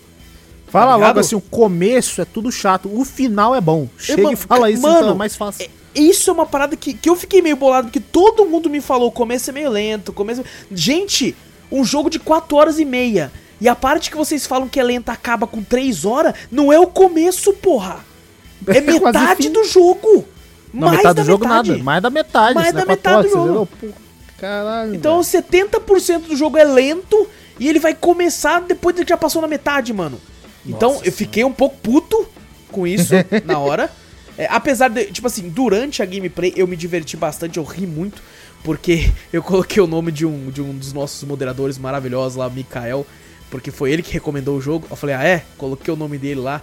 Fala 0.70 0.92
Tá 0.92 0.96
logo 1.06 1.20
assim, 1.20 1.34
o 1.34 1.40
começo 1.40 2.20
é 2.20 2.24
tudo 2.24 2.50
chato, 2.52 2.88
o 2.92 3.04
final 3.04 3.54
é 3.54 3.60
bom. 3.60 3.88
Chega 3.98 4.32
e 4.32 4.36
fala 4.36 4.70
isso, 4.70 4.82
mano, 4.82 4.98
então 4.98 5.10
é 5.10 5.14
mais 5.14 5.36
fácil. 5.36 5.64
É- 5.64 5.70
Isso 6.00 6.30
é 6.30 6.32
uma 6.32 6.46
parada 6.46 6.76
que, 6.76 6.94
que 6.94 7.08
eu 7.10 7.16
fiquei 7.16 7.42
meio 7.42 7.56
bolado, 7.56 7.88
porque 7.88 7.98
todo 7.98 8.46
mundo 8.46 8.70
me 8.70 8.80
falou, 8.80 9.08
o 9.08 9.12
começo 9.12 9.50
é 9.50 9.52
meio 9.52 9.68
lento, 9.70 10.12
começo... 10.12 10.44
Gente, 10.72 11.34
um 11.70 11.84
jogo 11.84 12.08
de 12.08 12.20
4 12.20 12.56
horas 12.56 12.78
e 12.78 12.84
meia, 12.84 13.32
e 13.60 13.68
a 13.68 13.74
parte 13.74 14.08
que 14.10 14.16
vocês 14.16 14.46
falam 14.46 14.68
que 14.68 14.78
é 14.78 14.84
lenta 14.84 15.10
acaba 15.10 15.46
com 15.48 15.62
3 15.62 16.04
horas, 16.04 16.34
não 16.50 16.72
é 16.72 16.78
o 16.78 16.86
começo, 16.86 17.52
porra. 17.54 17.98
É 18.68 18.76
É 18.78 18.80
metade 18.80 19.48
do 19.48 19.64
jogo. 19.64 20.24
Não, 20.72 20.86
mais 20.88 20.98
metade 20.98 21.14
da 21.16 21.22
do 21.22 21.26
jogo 21.26 21.44
metade. 21.44 21.70
nada, 21.72 21.82
mais 21.82 22.02
da 22.02 22.10
metade. 22.10 22.54
Mais 22.54 22.72
da 22.72 22.82
é 22.82 22.84
metade 22.84 23.28
do 23.28 23.38
horas, 23.38 23.52
jogo. 23.54 23.68
viu? 23.82 23.90
Pô, 23.90 23.96
Caralho. 24.38 24.94
Então 24.94 25.20
velho. 25.22 25.44
70% 25.44 26.28
do 26.28 26.36
jogo 26.36 26.56
é 26.56 26.64
lento, 26.64 27.26
e 27.58 27.68
ele 27.68 27.78
vai 27.80 27.94
começar 27.94 28.60
depois 28.60 28.94
de 28.94 29.02
que 29.04 29.08
já 29.10 29.16
passou 29.16 29.42
na 29.42 29.48
metade, 29.48 29.92
mano. 29.92 30.20
Então 30.64 30.94
Nossa 30.94 31.06
eu 31.06 31.12
fiquei 31.12 31.44
um 31.44 31.52
pouco 31.52 31.76
puto 31.78 32.28
com 32.70 32.86
isso 32.86 33.14
na 33.44 33.58
hora. 33.58 33.90
É, 34.38 34.46
apesar 34.48 34.88
de, 34.88 35.06
tipo 35.06 35.26
assim, 35.26 35.48
durante 35.48 36.02
a 36.02 36.06
gameplay 36.06 36.52
eu 36.56 36.66
me 36.66 36.76
diverti 36.76 37.16
bastante, 37.16 37.58
eu 37.58 37.64
ri 37.64 37.86
muito, 37.86 38.22
porque 38.64 39.10
eu 39.32 39.42
coloquei 39.42 39.82
o 39.82 39.86
nome 39.86 40.12
de 40.12 40.24
um, 40.24 40.50
de 40.50 40.62
um 40.62 40.76
dos 40.76 40.92
nossos 40.92 41.22
moderadores 41.24 41.78
maravilhosos 41.78 42.36
lá, 42.36 42.48
Mikael, 42.48 43.06
porque 43.50 43.70
foi 43.70 43.92
ele 43.92 44.02
que 44.02 44.12
recomendou 44.12 44.56
o 44.56 44.60
jogo. 44.60 44.86
Eu 44.90 44.96
falei, 44.96 45.14
ah 45.14 45.24
é? 45.24 45.44
Coloquei 45.58 45.92
o 45.92 45.96
nome 45.96 46.18
dele 46.18 46.40
lá 46.40 46.62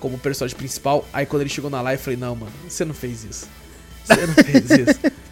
como 0.00 0.18
personagem 0.18 0.56
principal. 0.56 1.06
Aí 1.12 1.26
quando 1.26 1.42
ele 1.42 1.50
chegou 1.50 1.70
na 1.70 1.80
live, 1.80 2.00
eu 2.00 2.04
falei, 2.04 2.18
não, 2.18 2.34
mano, 2.34 2.52
você 2.68 2.84
não 2.84 2.94
fez 2.94 3.24
isso. 3.24 3.48
Você 4.04 4.26
não 4.26 4.34
fez 4.34 4.70
isso. 4.70 5.00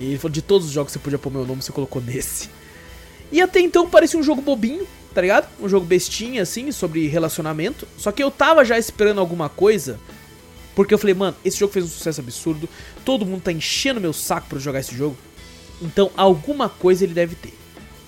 E 0.00 0.06
ele 0.06 0.18
falou, 0.18 0.32
de 0.32 0.40
todos 0.40 0.66
os 0.66 0.72
jogos 0.72 0.90
que 0.90 0.98
você 0.98 1.02
podia 1.04 1.18
pôr 1.18 1.30
meu 1.30 1.44
nome, 1.44 1.60
você 1.60 1.70
colocou 1.70 2.00
nesse. 2.00 2.48
E 3.30 3.38
até 3.38 3.60
então 3.60 3.88
parecia 3.88 4.18
um 4.18 4.22
jogo 4.22 4.40
bobinho, 4.40 4.86
tá 5.14 5.20
ligado? 5.20 5.48
Um 5.60 5.68
jogo 5.68 5.86
bestinha, 5.86 6.42
assim, 6.42 6.70
sobre 6.72 7.06
relacionamento. 7.06 7.86
Só 7.96 8.12
que 8.12 8.22
eu 8.22 8.30
tava 8.30 8.64
já 8.64 8.78
esperando 8.78 9.20
alguma 9.20 9.48
coisa. 9.48 9.98
Porque 10.74 10.94
eu 10.94 10.98
falei, 10.98 11.14
mano, 11.14 11.36
esse 11.44 11.58
jogo 11.58 11.72
fez 11.72 11.84
um 11.84 11.88
sucesso 11.88 12.20
absurdo. 12.20 12.68
Todo 13.04 13.26
mundo 13.26 13.42
tá 13.42 13.52
enchendo 13.52 14.00
meu 14.00 14.12
saco 14.12 14.48
pra 14.48 14.58
jogar 14.58 14.80
esse 14.80 14.94
jogo. 14.94 15.16
Então, 15.82 16.10
alguma 16.16 16.68
coisa 16.68 17.04
ele 17.04 17.14
deve 17.14 17.34
ter. 17.34 17.54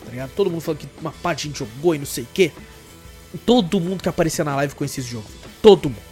Tá 0.04 0.10
ligado? 0.10 0.30
Todo 0.34 0.50
mundo 0.50 0.60
falando 0.60 0.80
que 0.80 0.88
uma 1.00 1.12
parte 1.12 1.42
de 1.42 1.48
gente 1.48 1.58
jogou 1.58 1.94
e 1.94 1.98
não 1.98 2.06
sei 2.06 2.24
o 2.24 2.28
quê. 2.32 2.52
Todo 3.46 3.80
mundo 3.80 4.02
que 4.02 4.08
aparecia 4.08 4.44
na 4.44 4.54
live 4.56 4.74
conhecia 4.74 5.02
esse 5.02 5.10
jogo. 5.10 5.26
Todo 5.60 5.88
mundo. 5.88 6.02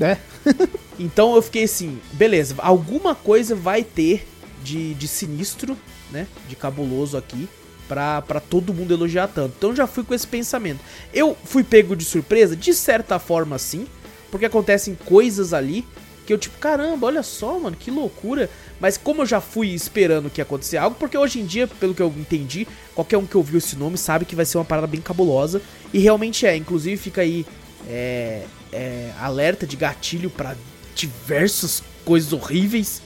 É. 0.00 0.18
Então 0.98 1.34
eu 1.34 1.42
fiquei 1.42 1.64
assim, 1.64 2.00
beleza, 2.12 2.54
alguma 2.58 3.16
coisa 3.16 3.54
vai 3.54 3.82
ter 3.82 4.24
de, 4.62 4.94
de 4.94 5.08
sinistro, 5.08 5.76
né? 6.10 6.26
De 6.48 6.54
cabuloso 6.54 7.16
aqui. 7.16 7.48
Pra, 7.88 8.22
pra 8.22 8.40
todo 8.40 8.72
mundo 8.72 8.94
elogiar 8.94 9.28
tanto. 9.28 9.54
Então 9.58 9.76
já 9.76 9.86
fui 9.86 10.04
com 10.04 10.14
esse 10.14 10.26
pensamento. 10.26 10.80
Eu 11.12 11.36
fui 11.44 11.62
pego 11.62 11.94
de 11.94 12.04
surpresa, 12.04 12.56
de 12.56 12.72
certa 12.72 13.18
forma 13.18 13.58
sim. 13.58 13.86
Porque 14.30 14.46
acontecem 14.46 14.96
coisas 15.04 15.52
ali 15.52 15.84
que 16.26 16.32
eu, 16.32 16.38
tipo, 16.38 16.58
caramba, 16.58 17.06
olha 17.06 17.22
só, 17.22 17.58
mano, 17.58 17.76
que 17.76 17.90
loucura. 17.90 18.48
Mas 18.80 18.96
como 18.96 19.22
eu 19.22 19.26
já 19.26 19.40
fui 19.40 19.68
esperando 19.68 20.30
que 20.30 20.40
ia 20.40 20.42
acontecer 20.42 20.76
algo, 20.76 20.96
porque 20.98 21.16
hoje 21.16 21.40
em 21.40 21.46
dia, 21.46 21.66
pelo 21.66 21.94
que 21.94 22.02
eu 22.02 22.12
entendi, 22.16 22.66
qualquer 22.94 23.18
um 23.18 23.26
que 23.26 23.36
ouviu 23.36 23.58
esse 23.58 23.76
nome 23.76 23.98
sabe 23.98 24.24
que 24.24 24.34
vai 24.34 24.44
ser 24.44 24.58
uma 24.58 24.64
parada 24.64 24.86
bem 24.86 25.00
cabulosa. 25.00 25.60
E 25.92 25.98
realmente 25.98 26.46
é. 26.46 26.56
Inclusive 26.56 26.96
fica 26.96 27.20
aí 27.20 27.46
é, 27.88 28.44
é, 28.72 29.12
alerta 29.20 29.66
de 29.66 29.76
gatilho 29.76 30.30
para 30.30 30.56
diversas 30.94 31.82
coisas 32.04 32.32
horríveis. 32.32 33.02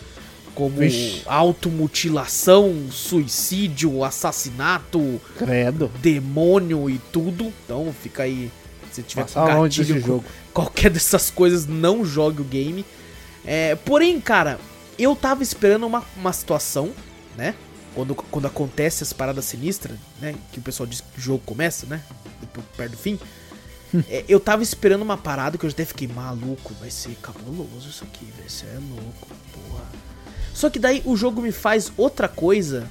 Como 0.58 0.76
Vixe. 0.76 1.22
automutilação, 1.24 2.90
suicídio, 2.90 4.02
assassinato, 4.02 5.20
Credo. 5.38 5.88
demônio 6.02 6.90
e 6.90 6.98
tudo. 7.12 7.52
Então 7.64 7.94
fica 8.02 8.24
aí. 8.24 8.50
Se 8.90 9.00
tiver 9.04 9.22
Passa 9.22 9.40
com 9.40 9.68
desse 9.68 9.78
gatilho 9.84 10.00
jogo. 10.04 10.24
qualquer 10.52 10.90
dessas 10.90 11.30
coisas, 11.30 11.64
não 11.64 12.04
jogue 12.04 12.40
o 12.40 12.44
game. 12.44 12.84
É, 13.44 13.76
porém, 13.76 14.20
cara, 14.20 14.58
eu 14.98 15.14
tava 15.14 15.44
esperando 15.44 15.86
uma, 15.86 16.02
uma 16.16 16.32
situação, 16.32 16.90
né? 17.36 17.54
Quando, 17.94 18.16
quando 18.16 18.46
acontece 18.46 19.04
as 19.04 19.12
paradas 19.12 19.44
sinistras, 19.44 19.96
né? 20.20 20.34
Que 20.52 20.58
o 20.58 20.62
pessoal 20.62 20.88
diz 20.88 21.00
que 21.00 21.18
o 21.20 21.22
jogo 21.22 21.42
começa, 21.46 21.86
né? 21.86 22.02
Depois, 22.40 22.66
perto 22.76 22.90
do 22.92 22.98
fim. 22.98 23.16
É, 24.10 24.24
eu 24.28 24.40
tava 24.40 24.64
esperando 24.64 25.02
uma 25.02 25.16
parada 25.16 25.56
que 25.56 25.64
eu 25.64 25.70
até 25.70 25.84
fiquei 25.84 26.08
maluco. 26.08 26.74
Vai 26.80 26.90
ser 26.90 27.16
cabuloso 27.22 27.88
isso 27.88 28.02
aqui, 28.02 28.24
velho. 28.24 28.46
Isso 28.48 28.64
é 28.66 28.74
louco, 28.90 29.28
porra. 29.52 29.84
Só 30.58 30.68
que 30.68 30.80
daí 30.80 31.00
o 31.04 31.16
jogo 31.16 31.40
me 31.40 31.52
faz 31.52 31.92
outra 31.96 32.26
coisa, 32.26 32.90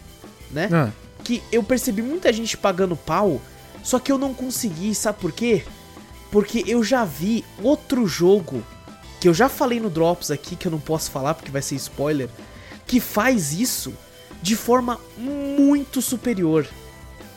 né? 0.49 0.69
Ah, 0.71 0.89
que 1.21 1.43
eu 1.51 1.62
percebi 1.62 2.01
muita 2.01 2.32
gente 2.32 2.56
pagando 2.56 2.95
pau, 2.95 3.41
só 3.84 3.99
que 3.99 4.10
eu 4.10 4.17
não 4.17 4.34
consegui, 4.34 4.95
sabe 4.95 5.19
por 5.19 5.34
quê? 5.34 5.63
Porque 6.32 6.63
eu 6.65 6.82
já 6.82 7.03
vi 7.03 7.43
outro 7.62 8.08
jogo, 8.08 8.63
que 9.19 9.27
eu 9.27 9.34
já 9.34 9.49
falei 9.49 9.82
no 9.82 9.89
Drops 9.89 10.32
aqui, 10.32 10.56
que 10.56 10.65
eu 10.65 10.71
não 10.71 10.80
posso 10.80 11.12
falar 11.12 11.34
porque 11.34 11.51
vai 11.51 11.62
ser 11.62 11.75
spoiler, 11.75 12.30
que 12.86 13.01
faz 13.01 13.51
isso 13.51 13.93
de 14.41 14.56
forma 14.56 14.97
muito 15.17 16.01
superior. 16.01 16.65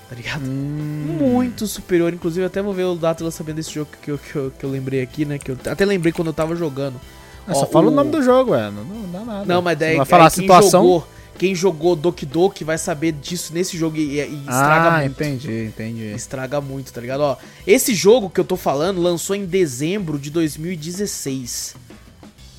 Tá 0.08 0.14
ligado? 0.14 0.42
hum, 0.44 1.16
Muito 1.18 1.66
superior. 1.66 2.14
Inclusive, 2.14 2.42
eu 2.42 2.46
até 2.46 2.62
vou 2.62 2.72
ver 2.72 2.84
o 2.84 2.94
data 2.94 3.18
de 3.18 3.24
lançamento 3.24 3.56
desse 3.56 3.72
jogo 3.72 3.90
que 4.00 4.12
eu, 4.12 4.18
que, 4.18 4.36
eu, 4.36 4.52
que 4.56 4.64
eu 4.64 4.70
lembrei 4.70 5.02
aqui, 5.02 5.24
né? 5.24 5.38
Que 5.40 5.50
eu 5.50 5.58
até 5.66 5.84
lembrei 5.84 6.12
quando 6.12 6.28
eu 6.28 6.32
tava 6.32 6.54
jogando. 6.54 7.00
É 7.48 7.54
só 7.54 7.62
Ó, 7.62 7.66
fala 7.66 7.88
o... 7.88 7.90
nome 7.90 8.10
do 8.10 8.22
jogo, 8.22 8.54
é. 8.54 8.70
Não, 8.70 8.84
não 8.84 9.10
dá 9.10 9.20
nada. 9.20 9.44
Não, 9.44 9.62
mas 9.62 9.78
daí 9.78 9.96
vai 9.96 10.06
falar 10.06 10.26
a 10.26 10.30
quem 10.30 10.42
situação. 10.42 10.82
jogou, 10.82 11.06
quem 11.38 11.54
jogou 11.54 11.96
Doki 11.96 12.26
Doki 12.26 12.64
vai 12.64 12.76
saber 12.76 13.12
disso 13.12 13.54
nesse 13.54 13.76
jogo 13.76 13.96
e, 13.96 14.20
e 14.20 14.40
estraga 14.40 14.88
ah, 14.88 15.00
muito. 15.00 15.12
entendi, 15.12 15.64
entendi. 15.64 16.12
Estraga 16.12 16.60
muito, 16.60 16.92
tá 16.92 17.00
ligado? 17.00 17.20
Ó, 17.20 17.36
esse 17.66 17.94
jogo 17.94 18.28
que 18.28 18.38
eu 18.40 18.44
tô 18.44 18.56
falando 18.56 19.00
lançou 19.00 19.34
em 19.34 19.46
dezembro 19.46 20.18
de 20.18 20.30
2016. 20.30 21.76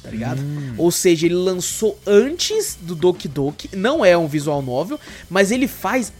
Tá 0.01 0.09
ligado? 0.09 0.41
Hum. 0.41 0.73
Ou 0.79 0.89
seja, 0.89 1.27
ele 1.27 1.35
lançou 1.35 1.97
antes 2.07 2.75
do 2.81 2.95
Doki 2.95 3.27
Doki. 3.27 3.69
Não 3.75 4.03
é 4.03 4.17
um 4.17 4.27
visual 4.27 4.61
novel, 4.61 4.99
mas 5.29 5.51
ele 5.51 5.67
faz 5.67 6.11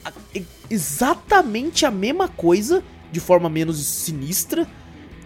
exatamente 0.69 1.85
a 1.85 1.89
mesma 1.89 2.27
coisa, 2.27 2.83
de 3.11 3.19
forma 3.19 3.49
menos 3.49 3.83
sinistra. 3.83 4.67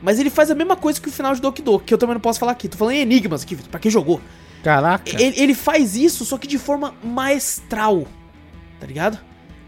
Mas 0.02 0.20
ele 0.20 0.30
faz 0.30 0.52
a 0.52 0.56
mesma 0.56 0.76
coisa 0.76 1.00
que 1.00 1.08
o 1.08 1.12
final 1.12 1.34
de 1.34 1.42
Doki 1.42 1.62
Doki, 1.62 1.86
que 1.86 1.94
eu 1.94 1.98
também 1.98 2.14
não 2.14 2.22
posso 2.22 2.40
falar 2.40 2.52
aqui. 2.52 2.68
Tô 2.68 2.78
falando 2.78 2.96
em 2.96 3.02
enigmas 3.02 3.44
aqui, 3.44 3.56
Vitor, 3.56 3.72
pra 3.72 3.80
quem 3.80 3.90
jogou. 3.90 4.22
Caraca. 4.64 5.10
Ele, 5.22 5.40
ele 5.40 5.54
faz 5.54 5.96
isso, 5.96 6.26
só 6.26 6.38
que 6.38 6.48
de 6.48 6.58
forma 6.58 6.94
maestral, 7.04 8.08
tá 8.80 8.88
ligado? 8.88 9.20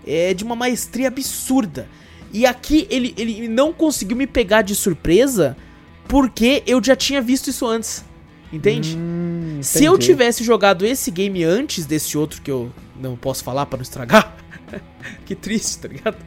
É 0.05 0.33
de 0.33 0.43
uma 0.43 0.55
maestria 0.55 1.07
absurda. 1.07 1.87
E 2.33 2.45
aqui 2.45 2.87
ele, 2.89 3.13
ele 3.17 3.47
não 3.47 3.71
conseguiu 3.71 4.17
me 4.17 4.27
pegar 4.27 4.61
de 4.61 4.75
surpresa 4.75 5.55
porque 6.07 6.63
eu 6.65 6.83
já 6.83 6.95
tinha 6.95 7.21
visto 7.21 7.49
isso 7.49 7.65
antes. 7.65 8.03
Entende? 8.51 8.95
Hum, 8.97 9.59
Se 9.61 9.83
eu 9.83 9.97
tivesse 9.97 10.43
jogado 10.43 10.85
esse 10.85 11.11
game 11.11 11.43
antes 11.43 11.85
desse 11.85 12.17
outro 12.17 12.41
que 12.41 12.49
eu 12.49 12.71
não 12.99 13.17
posso 13.17 13.43
falar 13.43 13.65
pra 13.65 13.77
não 13.77 13.83
estragar, 13.83 14.37
que 15.25 15.35
triste, 15.35 15.79
tá 15.79 15.87
ligado? 15.89 16.17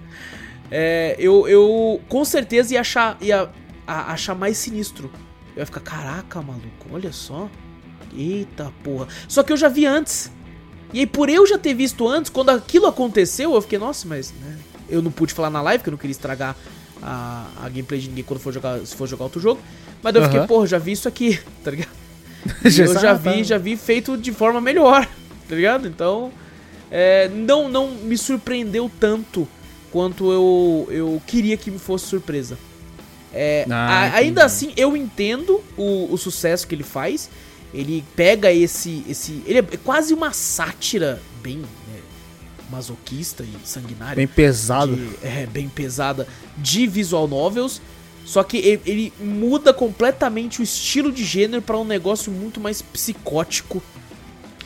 É, 0.71 1.17
eu, 1.19 1.49
eu 1.49 2.01
com 2.09 2.25
certeza 2.25 2.75
ia 2.75 2.81
achar, 2.81 3.17
ia 3.21 3.49
a- 3.91 4.13
achar 4.13 4.35
mais 4.35 4.57
sinistro. 4.57 5.11
Eu 5.57 5.61
ia 5.61 5.67
ficar, 5.67 5.81
caraca, 5.81 6.41
maluco, 6.41 6.89
olha 6.93 7.13
só. 7.13 7.49
Eita 8.17 8.73
porra. 8.83 9.09
Só 9.29 9.43
que 9.43 9.53
eu 9.53 9.57
já 9.57 9.69
vi 9.69 9.87
antes. 9.87 10.31
E 10.93 11.01
aí, 11.01 11.07
por 11.07 11.29
eu 11.29 11.47
já 11.47 11.59
ter 11.59 11.75
visto 11.75 12.09
antes, 12.09 12.31
quando 12.31 12.51
aquilo 12.51 12.87
aconteceu, 12.87 13.55
eu 13.55 13.61
fiquei, 13.63 13.79
nossa, 13.79 14.09
mas 14.09 14.33
né, 14.33 14.59
eu 14.89 15.01
não 15.01 15.11
pude 15.11 15.33
falar 15.33 15.51
na 15.51 15.63
live, 15.63 15.79
porque 15.79 15.89
eu 15.91 15.93
não 15.93 15.99
queria 15.99 16.13
estragar 16.13 16.57
a, 17.01 17.47
a 17.63 17.69
gameplay 17.69 18.01
de 18.01 18.09
ninguém 18.09 18.25
quando 18.25 18.41
for 18.41 18.53
jogar, 18.53 18.79
se 18.85 18.95
for 18.97 19.07
jogar 19.07 19.25
outro 19.25 19.41
jogo. 19.41 19.61
Mas 20.03 20.15
eu 20.15 20.23
fiquei, 20.25 20.39
Aham. 20.41 20.47
porra, 20.49 20.67
já 20.67 20.79
vi 20.79 20.93
isso 20.93 21.07
aqui, 21.07 21.39
tá 21.63 21.71
ligado? 21.71 21.91
E 22.65 22.81
eu 22.81 22.99
já 22.99 23.13
vi, 23.13 23.45
já 23.45 23.59
vi 23.59 23.77
feito 23.77 24.17
de 24.17 24.33
forma 24.33 24.61
melhor, 24.61 25.07
tá 25.49 25.55
ligado? 25.55 25.87
Então, 25.87 26.33
é, 26.91 27.29
não, 27.29 27.69
não 27.69 27.91
me 27.93 28.17
surpreendeu 28.17 28.91
tanto 28.99 29.47
quanto 29.93 30.33
eu, 30.33 30.89
eu 30.91 31.23
queria 31.27 31.57
que 31.57 31.71
me 31.71 31.79
fosse 31.79 32.07
surpresa. 32.07 32.59
É, 33.33 33.65
Ah, 33.71 33.75
a- 33.75 34.15
ainda 34.17 34.45
assim, 34.45 34.73
eu 34.77 34.97
entendo 34.97 35.63
o, 35.77 36.09
o 36.13 36.19
sucesso 36.19 36.67
que 36.67 36.75
ele 36.75 36.83
faz. 36.85 37.31
Ele 37.73 38.05
pega 38.17 38.53
esse. 38.53 39.05
esse 39.09 39.43
ele 39.47 39.59
é 39.61 39.63
quase 39.63 40.13
uma 40.13 40.33
sátira 40.33 41.23
bem 41.41 41.59
né, 41.59 41.65
masoquista 42.71 43.45
e 43.45 43.55
sanguinária 43.67 44.17
Bem 44.17 44.27
pesado. 44.27 44.97
de- 44.97 45.27
é, 45.27 45.47
bem 45.47 45.69
pesada 45.69 46.27
de 46.59 46.87
visual 46.87 47.29
novels. 47.29 47.81
Só 48.25 48.43
que 48.43 48.59
ele, 48.59 48.81
ele 48.87 49.13
muda 49.21 49.73
completamente 49.73 50.61
o 50.61 50.63
estilo 50.65 51.11
de 51.13 51.25
gênero 51.25 51.63
pra 51.63 51.79
um 51.79 51.85
negócio 51.85 52.31
muito 52.31 52.61
mais 52.61 52.83
psicótico. 52.83 53.83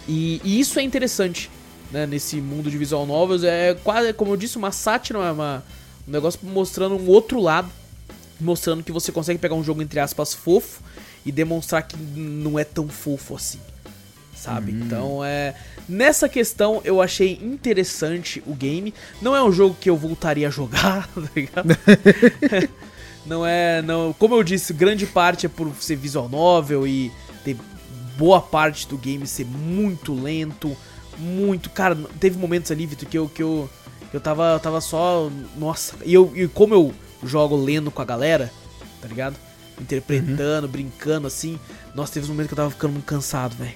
E, 0.08 0.40
e 0.44 0.58
isso 0.60 0.78
é 0.78 0.82
interessante, 0.82 1.50
né? 1.90 2.06
Nesse 2.06 2.36
mundo 2.36 2.70
de 2.70 2.76
visual 2.76 3.06
novels. 3.06 3.42
É 3.44 3.74
quase, 3.84 4.12
como 4.12 4.32
eu 4.32 4.36
disse, 4.36 4.56
uma 4.58 4.72
sátira, 4.72 5.18
uma, 5.18 5.32
uma- 5.32 5.64
um 6.08 6.10
negócio 6.10 6.40
mostrando 6.42 6.96
um 6.96 7.06
outro 7.08 7.40
lado. 7.40 7.70
Mostrando 8.40 8.82
que 8.82 8.92
você 8.92 9.12
consegue 9.12 9.38
pegar 9.38 9.54
um 9.54 9.64
jogo, 9.64 9.82
entre 9.82 10.00
aspas, 10.00 10.34
fofo 10.34 10.82
e 11.24 11.32
demonstrar 11.32 11.82
que 11.82 11.96
não 11.96 12.58
é 12.58 12.64
tão 12.64 12.88
fofo 12.88 13.36
assim. 13.36 13.60
Sabe? 14.34 14.72
Então 14.72 15.24
é. 15.24 15.54
Nessa 15.88 16.28
questão 16.28 16.80
eu 16.84 17.00
achei 17.00 17.38
interessante 17.42 18.42
o 18.46 18.54
game. 18.54 18.92
Não 19.22 19.34
é 19.34 19.42
um 19.42 19.52
jogo 19.52 19.76
que 19.80 19.88
eu 19.88 19.96
voltaria 19.96 20.48
a 20.48 20.50
jogar, 20.50 21.08
tá 21.14 21.22
ligado? 21.34 21.78
não 23.24 23.46
é. 23.46 23.80
Não, 23.82 24.12
como 24.18 24.34
eu 24.34 24.42
disse, 24.42 24.72
grande 24.72 25.06
parte 25.06 25.46
é 25.46 25.48
por 25.48 25.72
ser 25.80 25.96
visual 25.96 26.28
novel 26.28 26.86
e 26.86 27.12
ter 27.44 27.56
boa 28.16 28.40
parte 28.40 28.88
do 28.88 28.98
game 28.98 29.26
ser 29.26 29.46
muito 29.46 30.12
lento. 30.12 30.76
Muito. 31.16 31.70
Cara, 31.70 31.96
teve 32.18 32.36
momentos 32.36 32.70
ali, 32.70 32.86
Vitor, 32.86 33.08
que 33.08 33.16
eu. 33.16 33.28
Que 33.28 33.42
eu 33.42 33.70
eu 34.12 34.20
tava, 34.20 34.52
eu 34.52 34.60
tava 34.60 34.80
só. 34.80 35.28
Nossa. 35.56 35.96
E, 36.04 36.14
eu, 36.14 36.30
e 36.36 36.46
como 36.46 36.72
eu 36.72 36.94
jogo 37.26 37.56
lendo 37.56 37.90
com 37.90 38.00
a 38.02 38.04
galera, 38.04 38.52
tá 39.00 39.08
ligado? 39.08 39.36
Interpretando, 39.80 40.68
brincando 40.68 41.26
assim. 41.26 41.58
Nossa, 41.94 42.12
teve 42.14 42.26
um 42.26 42.30
momento 42.30 42.48
que 42.48 42.54
eu 42.54 42.56
tava 42.56 42.70
ficando 42.70 42.92
muito 42.92 43.04
cansado, 43.06 43.54
velho. 43.56 43.74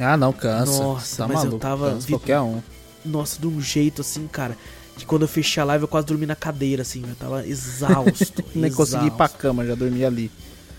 Ah, 0.00 0.16
não, 0.16 0.32
cansa. 0.32 0.82
Nossa, 0.82 1.16
tá 1.16 1.28
mas 1.28 1.36
eu 1.38 1.44
maluco, 1.44 1.58
tava- 1.58 1.90
Cansa 1.90 2.06
vi- 2.06 2.12
qualquer 2.12 2.40
um. 2.40 2.62
Nossa, 3.04 3.40
de 3.40 3.46
um 3.46 3.60
jeito 3.60 4.00
assim, 4.02 4.26
cara. 4.26 4.56
Que 4.96 5.06
quando 5.06 5.22
eu 5.22 5.28
fechei 5.28 5.60
a 5.62 5.64
live 5.66 5.84
eu 5.84 5.88
quase 5.88 6.06
dormi 6.06 6.26
na 6.26 6.36
cadeira, 6.36 6.82
assim. 6.82 7.02
Eu 7.08 7.14
tava 7.14 7.46
exausto. 7.46 8.44
Nem 8.54 8.70
consegui 8.72 9.06
ir 9.06 9.10
pra 9.12 9.26
exausto. 9.26 9.38
cama, 9.38 9.64
já 9.66 9.74
dormi 9.74 10.04
ali. 10.04 10.30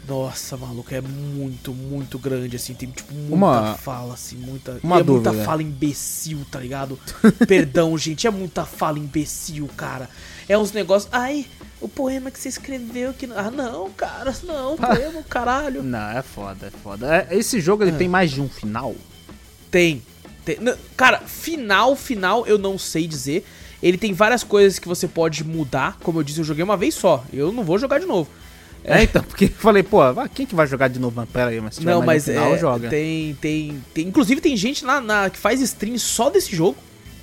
Nossa, 0.08 0.58
maluco, 0.58 0.93
é 0.93 1.02
muito, 1.02 1.71
muito 1.73 2.17
grande, 2.17 2.56
assim. 2.56 2.73
Tem, 2.73 2.89
tipo, 2.89 3.13
muita 3.13 3.35
Uma- 3.35 3.75
fala, 3.75 4.13
assim, 4.15 4.35
muita. 4.37 4.79
uma 4.83 5.00
é 5.00 5.04
muita 5.04 5.29
dúvida. 5.29 5.43
fala 5.46 5.62
imbecil, 5.62 6.39
tá 6.50 6.60
ligado? 6.60 6.98
Perdão, 7.48 7.96
gente, 7.98 8.25
é 8.25 8.29
muita 8.31 8.65
fala 8.65 8.98
imbecil, 8.98 9.69
cara. 9.77 10.10
É 10.50 10.58
uns 10.58 10.71
negócios. 10.73 11.10
Ai, 11.13 11.45
o 11.79 11.87
poema 11.87 12.29
que 12.31 12.39
você 12.39 12.50
escreveu 12.50 13.13
que. 13.13 13.25
Ah, 13.35 13.52
não, 13.52 13.89
cara, 13.91 14.35
não, 14.43 14.75
poema, 14.77 15.23
caralho. 15.29 15.81
Não, 15.83 16.10
é 16.17 16.21
foda, 16.21 16.67
é 16.67 16.71
foda. 16.83 17.27
É, 17.29 17.37
Esse 17.37 17.62
jogo 17.62 17.83
ele 17.83 17.91
Ah. 17.91 17.97
tem 17.97 18.10
mais 18.10 18.31
de 18.31 18.41
um 18.41 18.50
final? 18.50 18.95
Tem. 19.71 20.02
tem 20.43 20.58
cara, 20.97 21.19
final, 21.19 21.95
final, 21.95 22.45
eu 22.47 22.58
não 22.58 22.77
sei 22.77 23.08
dizer. 23.08 23.45
Ele 23.81 23.97
tem 23.97 24.12
várias 24.12 24.43
coisas 24.43 24.77
que 24.79 24.87
você 24.87 25.08
pode 25.08 25.43
mudar. 25.43 25.97
Como 26.04 26.19
eu 26.19 26.23
disse, 26.23 26.39
eu 26.39 26.43
joguei 26.43 26.63
uma 26.63 26.75
vez 26.75 26.95
só. 26.95 27.23
Eu 27.31 27.52
não 27.54 27.63
vou 27.63 27.77
jogar 27.79 28.00
de 28.00 28.06
novo. 28.06 28.29
É, 28.83 29.04
então, 29.04 29.23
porque 29.23 29.45
eu 29.45 29.50
falei, 29.50 29.83
pô, 29.83 30.02
ah, 30.02 30.27
quem 30.27 30.45
que 30.45 30.56
vai 30.56 30.65
jogar 30.67 30.87
de 30.89 31.00
novo? 31.00 31.13
Mas 31.15 31.29
pera 31.29 31.52
aí, 31.52 31.62
mas 31.62 31.75
se 31.75 31.85
não, 31.85 32.02
mas 32.02 32.25
final, 32.25 32.56
é, 32.56 32.58
joga. 32.58 32.89
tem, 32.89 33.35
tem, 33.35 33.81
tem. 33.93 34.08
Inclusive 34.08 34.41
tem 34.41 34.58
gente 34.58 34.83
na, 34.83 35.00
na- 35.00 35.29
que 35.29 35.37
faz 35.37 35.62
stream 35.62 35.97
só 35.97 36.29
desse 36.29 36.54
jogo. 36.56 36.77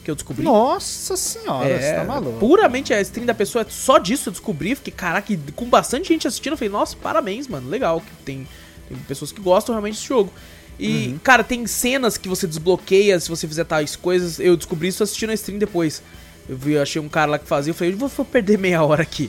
Que 0.07 0.11
eu 0.13 0.15
descobri. 0.15 0.45
Nossa 0.45 1.17
senhora, 1.17 1.67
você 1.81 1.85
é, 1.87 1.95
tá 1.97 2.05
maluco. 2.05 2.39
puramente 2.39 2.95
a 2.95 3.01
stream 3.01 3.27
da 3.27 3.35
pessoa 3.35 3.63
é 3.63 3.67
só 3.69 3.99
disso 3.99 4.29
eu 4.29 4.31
descobri. 4.31 4.77
Fiquei, 4.77 4.93
caraca, 4.93 5.37
com 5.57 5.65
bastante 5.69 6.07
gente 6.07 6.29
assistindo. 6.29 6.53
Eu 6.53 6.57
falei, 6.57 6.71
nossa, 6.73 6.97
parabéns, 6.97 7.49
mano. 7.49 7.69
Legal 7.69 8.01
que 8.01 8.07
tem, 8.25 8.47
tem 8.89 8.97
pessoas 9.09 9.33
que 9.33 9.41
gostam 9.41 9.75
realmente 9.75 9.95
desse 9.97 10.07
jogo. 10.07 10.33
E, 10.79 11.09
Uhum. 11.09 11.19
cara, 11.25 11.43
tem 11.43 11.67
cenas 11.67 12.17
que 12.17 12.29
você 12.29 12.47
desbloqueia 12.47 13.19
se 13.19 13.29
você 13.29 13.49
fizer 13.49 13.65
tais 13.65 13.97
coisas. 13.97 14.39
Eu 14.39 14.57
descobri 14.57 14.87
isso 14.87 15.03
assistindo 15.03 15.31
a 15.31 15.35
stream 15.35 15.59
depois. 15.59 16.01
Eu 16.49 16.57
vi, 16.57 16.75
eu 16.75 16.83
achei 16.83 17.03
um 17.03 17.09
cara 17.09 17.33
lá 17.33 17.39
que 17.41 17.49
fazia, 17.49 17.73
eu 17.73 17.75
falei, 17.75 17.93
eu 17.93 17.99
vou, 17.99 18.09
vou 18.09 18.25
perder 18.25 18.57
meia 18.59 18.85
hora 18.85 19.03
aqui. 19.03 19.29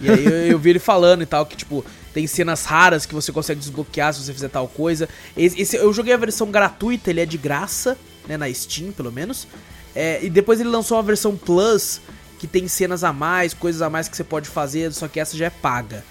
E 0.00 0.08
aí 0.10 0.24
eu, 0.24 0.32
eu 0.52 0.58
vi 0.58 0.70
ele 0.70 0.78
falando 0.78 1.20
e 1.22 1.26
tal, 1.26 1.44
que 1.44 1.56
tipo, 1.58 1.84
tem 2.14 2.26
cenas 2.26 2.64
raras 2.64 3.04
que 3.04 3.14
você 3.14 3.30
consegue 3.32 3.60
desbloquear 3.60 4.14
se 4.14 4.24
você 4.24 4.32
fizer 4.32 4.48
tal 4.48 4.66
coisa. 4.66 5.10
Esse, 5.36 5.60
esse- 5.60 5.76
eu 5.76 5.92
joguei 5.92 6.14
a 6.14 6.16
versão 6.16 6.50
gratuita, 6.50 7.10
ele 7.10 7.20
é 7.20 7.26
de 7.26 7.36
graça, 7.36 7.98
né, 8.26 8.38
na 8.38 8.50
Steam, 8.50 8.92
pelo 8.92 9.12
menos. 9.12 9.46
É, 9.96 10.22
e 10.22 10.30
depois 10.30 10.60
ele 10.60 10.68
lançou 10.68 10.98
uma 10.98 11.02
versão 11.02 11.34
Plus, 11.34 12.00
que 12.38 12.46
tem 12.46 12.68
cenas 12.68 13.02
a 13.02 13.12
mais, 13.12 13.54
coisas 13.54 13.80
a 13.80 13.88
mais 13.88 14.08
que 14.08 14.16
você 14.16 14.22
pode 14.22 14.48
fazer, 14.48 14.92
só 14.92 15.08
que 15.08 15.18
essa 15.18 15.36
já 15.36 15.46
é 15.46 15.50
paga. 15.50 16.04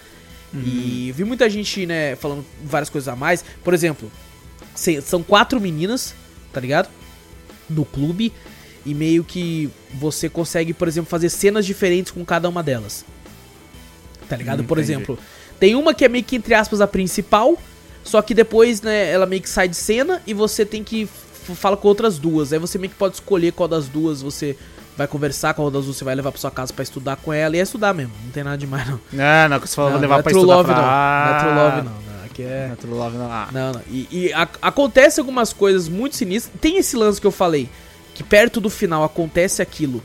E 0.64 1.12
vi 1.14 1.24
muita 1.24 1.50
gente, 1.50 1.86
né, 1.86 2.16
falando 2.16 2.46
várias 2.64 2.90
coisas 2.90 3.08
a 3.08 3.16
mais. 3.16 3.44
Por 3.64 3.74
exemplo, 3.74 4.10
são 5.04 5.22
quatro 5.22 5.60
meninas, 5.60 6.16
tá 6.54 6.60
ligado? 6.62 6.90
No 7.70 7.84
clube. 7.84 8.32
E 8.86 8.94
meio 8.94 9.24
que 9.24 9.70
você 9.96 10.30
consegue, 10.30 10.74
por 10.74 10.88
exemplo, 10.88 11.10
fazer 11.10 11.30
cenas 11.30 11.66
diferentes 11.66 12.12
com 12.12 12.24
cada 12.24 12.48
uma 12.48 12.62
delas. 12.62 13.04
Tá 14.30 14.38
ligado? 14.38 14.62
Hum, 14.62 14.66
por 14.66 14.78
entendi. 14.78 14.94
exemplo, 14.94 15.20
tem 15.60 15.76
uma 15.76 15.94
que 15.94 16.06
é 16.06 16.10
meio 16.10 16.24
que, 16.24 16.36
entre 16.36 16.54
aspas, 16.54 16.80
a 16.82 16.88
principal. 16.88 17.58
Só 18.04 18.22
que 18.22 18.34
depois, 18.34 18.82
né, 18.82 19.10
ela 19.10 19.26
meio 19.26 19.42
que 19.42 19.50
sai 19.50 19.68
de 19.68 19.76
cena 19.76 20.22
e 20.28 20.34
você 20.34 20.64
tem 20.64 20.84
que 20.84 21.10
fala 21.54 21.78
com 21.78 21.88
outras 21.88 22.18
duas. 22.18 22.52
Aí 22.54 22.60
você 22.60 22.78
meio 22.78 22.90
que 22.92 22.98
pode 22.98 23.16
escolher 23.16 23.52
qual 23.52 23.68
das 23.68 23.88
duas 23.88 24.22
você 24.22 24.58
vai 24.98 25.06
conversar, 25.08 25.54
qual 25.54 25.70
das 25.70 25.84
duas 25.86 25.98
você 25.98 26.04
vai 26.06 26.16
levar 26.16 26.32
pra 26.32 26.40
sua 26.40 26.50
casa 26.50 26.72
pra 26.74 26.82
estudar 26.82 27.18
com 27.18 27.32
ela. 27.34 27.56
E 27.56 27.60
é 27.60 27.64
estudar 27.64 27.94
mesmo, 27.94 28.14
não 28.24 28.32
tem 28.32 28.44
nada 28.44 28.58
demais 28.58 28.88
não. 28.90 29.00
É, 29.20 29.48
não, 29.48 29.60
que 29.60 29.68
você 29.68 29.76
falou, 29.76 29.92
não, 29.92 30.00
levar 30.00 30.14
não 30.16 30.20
é 30.20 30.24
pra 30.24 30.32
True 30.32 30.42
estudar 30.42 30.56
Love 30.56 30.74
pra... 30.74 30.82
não. 30.82 30.88
Não 30.88 31.36
é 31.36 31.40
True 31.40 31.56
Love 31.56 31.78
não. 31.78 31.92
não. 32.18 32.26
Aqui 32.26 32.42
é... 32.44 32.66
Não 32.68 32.74
é 32.74 32.76
True 32.78 32.94
Love 32.94 33.18
não. 33.18 33.32
Ah. 33.32 33.50
Não, 33.52 33.74
não. 33.74 33.82
E, 33.90 34.08
e 34.12 34.34
a- 34.34 34.48
acontece 34.62 35.20
algumas 35.20 35.52
coisas 35.54 35.88
muito 35.90 36.16
sinistras. 36.16 36.54
Tem 36.62 36.78
esse 36.78 36.96
lance 36.96 37.20
que 37.20 37.28
eu 37.28 37.32
falei, 37.32 37.70
que 38.14 38.24
perto 38.24 38.62
do 38.62 38.70
final 38.70 39.04
acontece 39.04 39.62
aquilo 39.62 40.02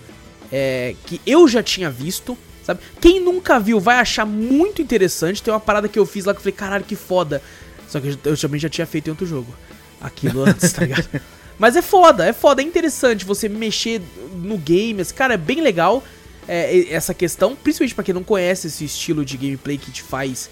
é, 0.50 0.94
que 1.06 1.20
eu 1.24 1.46
já 1.46 1.62
tinha 1.62 1.88
visto, 1.88 2.36
sabe? 2.64 2.80
Quem 3.00 3.20
nunca 3.20 3.60
viu 3.60 3.78
vai 3.78 3.96
achar 3.98 4.26
muito 4.26 4.82
interessante. 4.82 5.40
Tem 5.42 5.54
uma 5.54 5.60
parada 5.60 5.88
que 5.88 5.98
eu 5.98 6.04
fiz 6.04 6.24
lá 6.24 6.32
que 6.32 6.38
eu 6.38 6.42
falei, 6.42 6.52
caralho, 6.56 6.84
que 6.84 6.96
foda. 6.96 7.40
Só 7.88 8.00
que 8.00 8.08
eu, 8.08 8.16
eu 8.24 8.36
também 8.36 8.58
já 8.58 8.68
tinha 8.68 8.86
feito 8.86 9.06
em 9.06 9.10
outro 9.10 9.26
jogo. 9.26 9.54
Aquilo 10.00 10.44
antes, 10.44 10.72
tá 10.72 10.82
ligado? 10.82 11.08
Mas 11.58 11.76
é 11.76 11.82
foda, 11.82 12.24
é 12.24 12.32
foda, 12.32 12.62
é 12.62 12.64
interessante 12.64 13.24
você 13.24 13.48
mexer 13.48 14.00
no 14.34 14.56
game. 14.56 15.04
Cara, 15.06 15.34
é 15.34 15.36
bem 15.36 15.60
legal 15.60 16.02
é, 16.48 16.92
essa 16.92 17.12
questão, 17.12 17.54
principalmente 17.54 17.94
pra 17.94 18.02
quem 18.02 18.14
não 18.14 18.24
conhece 18.24 18.68
esse 18.68 18.84
estilo 18.84 19.24
de 19.24 19.36
gameplay 19.36 19.76
que 19.76 19.90
te 19.90 20.02
faz. 20.02 20.48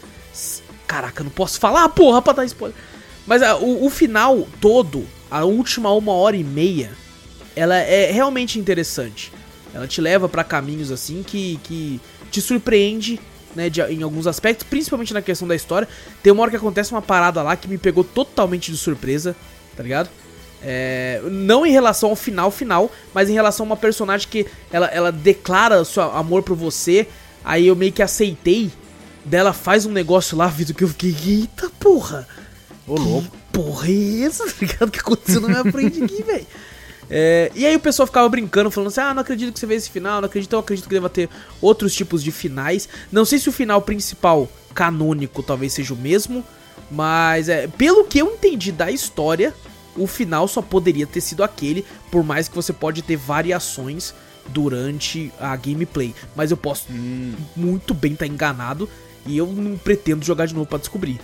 Caraca, 0.86 1.24
não 1.24 1.30
posso 1.30 1.58
falar, 1.58 1.88
porra, 1.88 2.20
pra 2.20 2.34
dar 2.34 2.44
spoiler. 2.44 2.76
Mas 3.26 3.42
ah, 3.42 3.56
o, 3.56 3.86
o 3.86 3.90
final 3.90 4.46
todo, 4.60 5.06
a 5.30 5.44
última 5.44 5.92
uma 5.92 6.12
hora 6.12 6.36
e 6.36 6.44
meia, 6.44 6.90
ela 7.56 7.76
é 7.76 8.10
realmente 8.12 8.58
interessante. 8.58 9.32
Ela 9.74 9.86
te 9.86 10.00
leva 10.00 10.28
pra 10.28 10.44
caminhos 10.44 10.90
assim 10.90 11.22
que, 11.22 11.58
que 11.64 12.00
te 12.30 12.40
surpreende, 12.40 13.20
né, 13.56 13.68
de- 13.70 13.80
em 13.82 14.02
alguns 14.02 14.26
aspectos, 14.26 14.66
principalmente 14.68 15.12
na 15.14 15.22
questão 15.22 15.46
da 15.48 15.54
história. 15.56 15.88
Tem 16.22 16.32
uma 16.32 16.42
hora 16.42 16.50
que 16.50 16.56
acontece 16.56 16.92
uma 16.92 17.02
parada 17.02 17.42
lá 17.42 17.56
que 17.56 17.68
me 17.68 17.78
pegou 17.78 18.04
totalmente 18.04 18.70
de 18.70 18.78
surpresa, 18.78 19.34
tá 19.76 19.82
ligado? 19.82 20.08
É, 20.62 21.20
não 21.30 21.64
em 21.64 21.70
relação 21.70 22.10
ao 22.10 22.16
final 22.16 22.50
final, 22.50 22.90
mas 23.14 23.30
em 23.30 23.32
relação 23.32 23.64
a 23.64 23.68
uma 23.68 23.76
personagem 23.76 24.26
que 24.28 24.46
ela, 24.72 24.86
ela 24.86 25.12
declara 25.12 25.84
seu 25.84 26.02
amor 26.02 26.42
por 26.42 26.56
você. 26.56 27.06
Aí 27.44 27.66
eu 27.68 27.76
meio 27.76 27.92
que 27.92 28.02
aceitei. 28.02 28.70
Dela 29.24 29.52
faz 29.52 29.84
um 29.84 29.92
negócio 29.92 30.36
lá, 30.38 30.46
Vitor, 30.46 30.74
que 30.74 30.82
eu 30.84 30.88
fiquei, 30.88 31.14
eita 31.26 31.70
porra! 31.78 32.26
Ô, 32.86 32.96
louco. 32.96 33.28
Porra 33.52 33.88
é 33.88 34.22
essa? 34.22 34.44
Tá 34.48 34.54
ligado? 34.60 34.88
O 34.88 34.90
que 34.90 35.00
aconteceu 35.00 35.40
na 35.40 35.48
minha 35.48 35.72
frente 35.72 36.02
aqui, 36.02 36.22
velho? 36.22 36.46
É, 37.10 37.50
e 37.54 37.64
aí 37.64 37.74
o 37.74 37.80
pessoal 37.80 38.06
ficava 38.06 38.28
brincando, 38.28 38.70
falando 38.70 38.88
assim: 38.88 39.00
ah, 39.00 39.14
não 39.14 39.22
acredito 39.22 39.52
que 39.52 39.58
você 39.58 39.66
veio 39.66 39.78
esse 39.78 39.90
final, 39.90 40.20
não 40.20 40.26
acredito, 40.26 40.52
eu 40.52 40.58
acredito 40.58 40.88
que 40.88 40.94
deva 40.94 41.08
ter 41.08 41.28
outros 41.60 41.94
tipos 41.94 42.22
de 42.22 42.30
finais. 42.30 42.88
Não 43.10 43.24
sei 43.24 43.38
se 43.38 43.48
o 43.48 43.52
final 43.52 43.80
principal, 43.82 44.48
canônico, 44.74 45.42
talvez 45.42 45.72
seja 45.72 45.94
o 45.94 45.96
mesmo, 45.96 46.44
mas 46.90 47.48
é, 47.48 47.66
pelo 47.66 48.04
que 48.04 48.18
eu 48.18 48.32
entendi 48.32 48.70
da 48.72 48.90
história, 48.90 49.54
o 49.96 50.06
final 50.06 50.46
só 50.46 50.60
poderia 50.62 51.06
ter 51.06 51.20
sido 51.20 51.42
aquele, 51.42 51.84
por 52.10 52.22
mais 52.22 52.48
que 52.48 52.54
você 52.54 52.72
pode 52.72 53.02
ter 53.02 53.16
variações 53.16 54.14
durante 54.48 55.32
a 55.40 55.54
gameplay. 55.56 56.14
Mas 56.36 56.50
eu 56.50 56.56
posso 56.56 56.86
Hum. 56.90 57.34
muito 57.56 57.92
bem 57.94 58.12
estar 58.12 58.26
enganado 58.26 58.88
e 59.26 59.36
eu 59.36 59.46
não 59.46 59.76
pretendo 59.76 60.24
jogar 60.24 60.46
de 60.46 60.54
novo 60.54 60.66
pra 60.66 60.78
descobrir. 60.78 61.20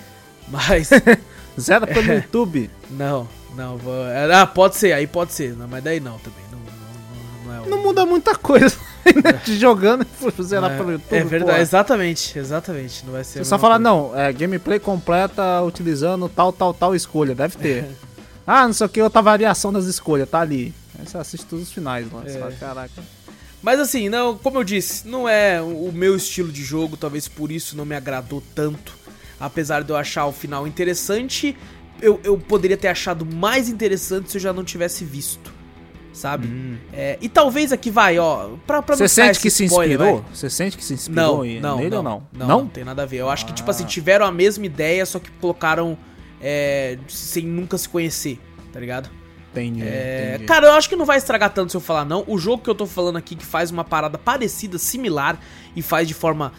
Mas. 0.48 0.90
Zero 1.58 1.86
pelo 1.86 2.12
YouTube. 2.12 2.68
Não, 2.90 3.28
não, 3.56 3.76
vou... 3.76 3.94
Ah, 4.34 4.46
pode 4.46 4.76
ser, 4.76 4.92
aí 4.92 5.06
pode 5.06 5.32
ser, 5.32 5.56
não, 5.56 5.66
mas 5.68 5.82
daí 5.82 6.00
não 6.00 6.18
também. 6.18 6.44
Não, 6.50 6.58
não, 6.58 7.44
não, 7.46 7.54
é 7.54 7.66
o- 7.66 7.70
Não 7.70 7.82
muda 7.82 8.04
muita 8.06 8.34
coisa. 8.36 8.76
Te 9.44 9.58
jogando 9.58 10.02
e 10.02 10.06
for 10.06 10.32
zerar 10.42 10.72
é, 10.72 10.76
pelo 10.76 10.92
YouTube. 10.92 11.14
É 11.18 11.24
verdade, 11.24 11.56
pô. 11.58 11.62
exatamente, 11.62 12.38
exatamente. 12.38 13.04
Não 13.04 13.12
vai 13.12 13.22
ser. 13.24 13.40
Você 13.40 13.44
só 13.44 13.58
falar, 13.58 13.78
não, 13.78 14.18
é 14.18 14.32
gameplay 14.32 14.78
completa 14.78 15.60
utilizando 15.62 16.28
tal, 16.28 16.52
tal, 16.52 16.72
tal 16.72 16.94
escolha. 16.94 17.34
Deve 17.34 17.56
ter. 17.58 17.84
ah, 18.46 18.66
não 18.66 18.72
sei 18.72 18.86
o 18.86 18.88
que, 18.88 19.02
outra 19.02 19.20
variação 19.20 19.72
das 19.72 19.84
escolhas, 19.84 20.28
tá 20.28 20.40
ali. 20.40 20.72
Aí 20.98 21.06
você 21.06 21.18
assiste 21.18 21.44
todos 21.46 21.66
os 21.66 21.72
finais 21.72 22.10
lá. 22.10 22.22
Você 22.22 22.36
É. 22.36 22.40
fala, 22.40 22.52
caraca. 22.52 23.02
Mas 23.60 23.78
assim, 23.80 24.08
não, 24.08 24.36
como 24.38 24.58
eu 24.58 24.64
disse, 24.64 25.06
não 25.08 25.28
é 25.28 25.60
o 25.60 25.90
meu 25.92 26.16
estilo 26.16 26.50
de 26.52 26.62
jogo, 26.62 26.96
talvez 26.96 27.28
por 27.28 27.50
isso 27.52 27.76
não 27.76 27.84
me 27.84 27.94
agradou 27.96 28.42
tanto. 28.54 28.94
Apesar 29.40 29.82
de 29.82 29.90
eu 29.90 29.96
achar 29.96 30.26
o 30.26 30.32
final 30.32 30.66
interessante, 30.66 31.56
eu, 32.04 32.20
eu 32.22 32.38
poderia 32.38 32.76
ter 32.76 32.88
achado 32.88 33.24
mais 33.26 33.68
interessante 33.68 34.30
se 34.30 34.36
eu 34.36 34.40
já 34.40 34.52
não 34.52 34.62
tivesse 34.64 35.04
visto. 35.04 35.52
Sabe? 36.12 36.78
É, 36.92 37.18
e 37.20 37.28
talvez 37.28 37.72
aqui 37.72 37.90
vai, 37.90 38.20
ó. 38.20 38.50
Pra, 38.64 38.80
pra 38.80 38.94
Você 38.94 39.02
não 39.02 39.08
sente 39.08 39.40
que 39.40 39.50
se 39.50 39.64
spoiler, 39.64 39.98
inspirou? 40.00 40.24
Você 40.32 40.48
sente 40.48 40.76
que 40.76 40.84
se 40.84 40.94
inspirou 40.94 41.38
Não, 41.38 41.44
em- 41.44 41.60
não, 41.60 41.76
nele 41.78 41.90
não, 41.90 41.96
ou 41.98 42.02
não? 42.04 42.22
não? 42.32 42.46
Não, 42.46 42.66
tem 42.68 42.84
nada 42.84 43.02
a 43.02 43.06
ver. 43.06 43.16
Eu 43.16 43.28
acho 43.28 43.44
que, 43.44 43.52
tipo 43.52 43.68
assim, 43.68 43.82
Ah. 43.82 43.86
tiveram 43.88 44.24
a 44.24 44.30
mesma 44.30 44.64
ideia, 44.64 45.04
só 45.04 45.18
que 45.18 45.28
colocaram 45.40 45.98
é, 46.40 46.98
sem 47.08 47.44
nunca 47.44 47.76
se 47.76 47.88
conhecer, 47.88 48.38
tá 48.72 48.78
ligado? 48.78 49.10
Entendi, 49.50 49.82
É, 49.82 50.32
entendi. 50.34 50.44
cara, 50.46 50.66
eu 50.66 50.72
acho 50.74 50.88
que 50.88 50.94
não 50.96 51.04
vai 51.06 51.16
estragar 51.16 51.50
tanto 51.52 51.70
se 51.70 51.76
eu 51.76 51.80
falar 51.80 52.04
não. 52.04 52.22
O 52.28 52.38
jogo 52.38 52.62
que 52.62 52.70
eu 52.70 52.74
tô 52.76 52.86
falando 52.86 53.16
aqui 53.16 53.34
que 53.34 53.44
faz 53.46 53.70
uma 53.72 53.82
parada 53.82 54.16
parecida, 54.18 54.78
similar 54.78 55.38
e 55.74 55.80
faz 55.82 56.06
de 56.06 56.14
forma 56.14 56.52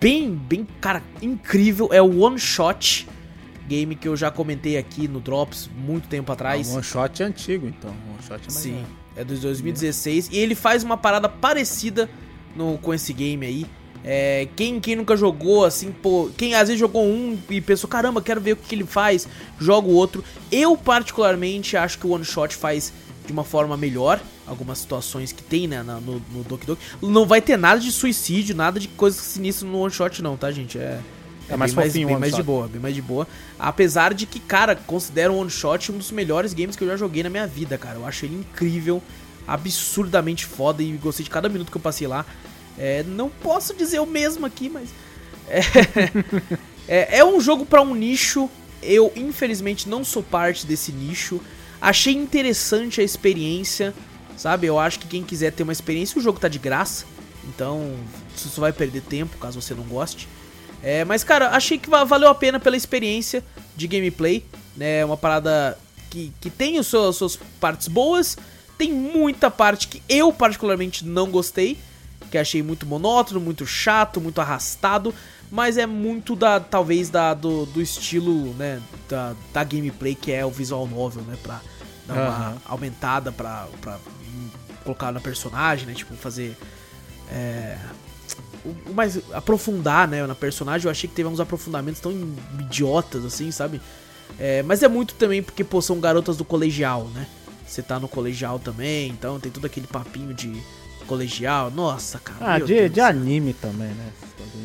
bem, 0.00 0.30
bem, 0.34 0.66
cara, 0.80 1.02
incrível 1.20 1.88
é 1.92 2.00
o 2.00 2.20
One 2.20 2.38
Shot 2.38 3.06
game 3.72 3.96
que 3.96 4.06
eu 4.06 4.14
já 4.14 4.30
comentei 4.30 4.76
aqui 4.76 5.08
no 5.08 5.18
Drops 5.18 5.70
muito 5.74 6.06
tempo 6.06 6.30
atrás. 6.30 6.68
o 6.68 6.74
one 6.74 6.82
shot 6.82 7.22
é 7.22 7.26
antigo, 7.26 7.66
então. 7.66 7.90
O 7.90 8.12
one 8.12 8.22
shot 8.22 8.34
é 8.34 8.52
mais 8.52 8.52
Sim, 8.52 8.84
é 9.16 9.24
dos 9.24 9.40
2016 9.40 10.28
e 10.30 10.36
ele 10.36 10.54
faz 10.54 10.84
uma 10.84 10.98
parada 10.98 11.28
parecida 11.28 12.10
no, 12.54 12.76
com 12.76 12.92
esse 12.92 13.12
game 13.12 13.46
aí. 13.46 13.66
É, 14.04 14.48
quem, 14.56 14.80
quem 14.80 14.96
nunca 14.96 15.16
jogou, 15.16 15.64
assim, 15.64 15.92
pô, 15.92 16.28
quem 16.36 16.54
às 16.54 16.68
vezes 16.68 16.78
jogou 16.78 17.04
um 17.04 17.38
e 17.48 17.60
pensou, 17.60 17.88
caramba, 17.88 18.20
quero 18.20 18.40
ver 18.40 18.52
o 18.52 18.56
que, 18.56 18.68
que 18.68 18.74
ele 18.74 18.84
faz, 18.84 19.28
joga 19.58 19.86
o 19.88 19.94
outro. 19.94 20.24
Eu, 20.50 20.76
particularmente, 20.76 21.76
acho 21.76 21.98
que 21.98 22.06
o 22.06 22.10
One 22.10 22.24
Shot 22.24 22.54
faz 22.56 22.92
de 23.24 23.32
uma 23.32 23.44
forma 23.44 23.76
melhor 23.76 24.20
algumas 24.44 24.78
situações 24.78 25.30
que 25.30 25.42
tem, 25.42 25.68
né, 25.68 25.82
no, 25.82 26.20
no 26.32 26.42
Doki 26.42 26.66
Doki. 26.66 26.82
Não 27.00 27.24
vai 27.24 27.40
ter 27.40 27.56
nada 27.56 27.80
de 27.80 27.92
suicídio, 27.92 28.56
nada 28.56 28.80
de 28.80 28.88
coisa 28.88 29.20
sinistra 29.20 29.66
no 29.68 29.78
One 29.78 29.92
Shot, 29.92 30.20
não, 30.20 30.36
tá, 30.36 30.50
gente? 30.50 30.78
É, 30.78 30.98
É 31.48 31.56
mais 31.56 31.74
bem 31.74 31.86
fofinho 31.86 32.08
bem 32.08 32.18
mais 32.18 32.34
de 32.34 32.42
boa, 32.42 32.68
bem 32.68 32.80
mais 32.80 32.94
de 32.94 33.02
boa. 33.02 33.26
Apesar 33.58 34.14
de 34.14 34.26
que, 34.26 34.40
cara, 34.40 34.74
considero 34.74 35.34
o 35.34 35.38
One 35.38 35.50
Shot 35.50 35.92
um 35.92 35.98
dos 35.98 36.10
melhores 36.10 36.54
games 36.54 36.76
que 36.76 36.84
eu 36.84 36.88
já 36.88 36.96
joguei 36.96 37.22
na 37.22 37.30
minha 37.30 37.46
vida, 37.46 37.76
cara. 37.76 37.98
Eu 37.98 38.06
acho 38.06 38.24
ele 38.24 38.36
incrível, 38.36 39.02
absurdamente 39.46 40.46
foda 40.46 40.82
e 40.82 40.92
gostei 40.92 41.24
de 41.24 41.30
cada 41.30 41.48
minuto 41.48 41.70
que 41.70 41.76
eu 41.76 41.80
passei 41.80 42.06
lá. 42.06 42.24
É, 42.78 43.02
não 43.02 43.28
posso 43.28 43.74
dizer 43.74 44.00
o 44.00 44.06
mesmo 44.06 44.46
aqui, 44.46 44.70
mas. 44.70 44.88
É, 45.48 45.60
é, 46.88 47.18
é 47.18 47.24
um 47.24 47.40
jogo 47.40 47.66
pra 47.66 47.82
um 47.82 47.94
nicho. 47.94 48.48
Eu, 48.82 49.12
infelizmente, 49.14 49.88
não 49.88 50.04
sou 50.04 50.22
parte 50.22 50.66
desse 50.66 50.90
nicho. 50.92 51.40
Achei 51.80 52.14
interessante 52.14 53.00
a 53.00 53.04
experiência, 53.04 53.92
sabe? 54.36 54.66
Eu 54.66 54.78
acho 54.78 54.98
que 55.00 55.06
quem 55.06 55.22
quiser 55.22 55.52
ter 55.52 55.62
uma 55.62 55.72
experiência, 55.72 56.18
o 56.18 56.22
jogo 56.22 56.40
tá 56.40 56.48
de 56.48 56.58
graça. 56.58 57.04
Então, 57.48 57.94
você 58.34 58.48
só 58.48 58.60
vai 58.60 58.72
perder 58.72 59.02
tempo 59.02 59.36
caso 59.38 59.60
você 59.60 59.74
não 59.74 59.84
goste. 59.84 60.28
É, 60.82 61.04
mas, 61.04 61.22
cara, 61.22 61.50
achei 61.50 61.78
que 61.78 61.88
va- 61.88 62.04
valeu 62.04 62.28
a 62.28 62.34
pena 62.34 62.58
pela 62.58 62.76
experiência 62.76 63.44
de 63.76 63.86
gameplay. 63.86 64.44
Né? 64.76 65.04
Uma 65.04 65.16
parada 65.16 65.78
que, 66.10 66.32
que 66.40 66.50
tem 66.50 66.78
as 66.78 66.86
suas 66.86 67.38
partes 67.60 67.88
boas. 67.88 68.36
Tem 68.76 68.92
muita 68.92 69.50
parte 69.50 69.86
que 69.88 70.02
eu, 70.08 70.32
particularmente, 70.32 71.04
não 71.04 71.30
gostei. 71.30 71.78
Que 72.30 72.38
achei 72.38 72.62
muito 72.62 72.86
monótono, 72.86 73.38
muito 73.40 73.66
chato, 73.66 74.20
muito 74.20 74.40
arrastado. 74.40 75.14
Mas 75.50 75.76
é 75.76 75.84
muito 75.86 76.34
da, 76.34 76.58
talvez, 76.58 77.10
da, 77.10 77.34
do, 77.34 77.66
do 77.66 77.80
estilo, 77.82 78.54
né? 78.54 78.80
Da, 79.08 79.34
da 79.52 79.62
gameplay 79.62 80.14
que 80.14 80.32
é 80.32 80.44
o 80.44 80.50
visual 80.50 80.86
novel, 80.86 81.22
né? 81.24 81.36
Pra 81.42 81.60
dar 82.06 82.14
uma 82.14 82.62
aumentada 82.66 83.30
pra, 83.30 83.68
pra 83.80 83.98
hum, 84.34 84.48
colocar 84.82 85.12
na 85.12 85.20
personagem, 85.20 85.86
né? 85.86 85.92
Tipo, 85.92 86.16
fazer. 86.16 86.56
É, 87.30 87.76
o- 88.64 88.92
mais 88.94 89.18
aprofundar, 89.32 90.06
né, 90.08 90.26
na 90.26 90.34
personagem, 90.34 90.86
eu 90.86 90.90
achei 90.90 91.08
que 91.08 91.14
teve 91.16 91.28
uns 91.28 91.40
aprofundamentos 91.40 92.00
tão 92.00 92.12
idiotas 92.60 93.24
assim, 93.24 93.50
sabe? 93.50 93.80
É, 94.38 94.62
mas 94.62 94.82
é 94.82 94.88
muito 94.88 95.14
também 95.14 95.42
porque, 95.42 95.62
pô, 95.62 95.80
são 95.82 96.00
garotas 96.00 96.36
do 96.36 96.44
colegial, 96.44 97.04
né? 97.14 97.26
Você 97.66 97.82
tá 97.82 97.98
no 97.98 98.08
colegial 98.08 98.58
também, 98.58 99.10
então 99.10 99.38
tem 99.40 99.50
todo 99.50 99.64
aquele 99.66 99.86
papinho 99.86 100.34
de 100.34 100.60
colegial. 101.06 101.70
Nossa, 101.70 102.18
cara. 102.18 102.54
Ah, 102.54 102.58
de, 102.58 102.66
Deus 102.66 102.92
de 102.92 103.00
anime 103.00 103.52
também, 103.54 103.88
né? 103.88 104.12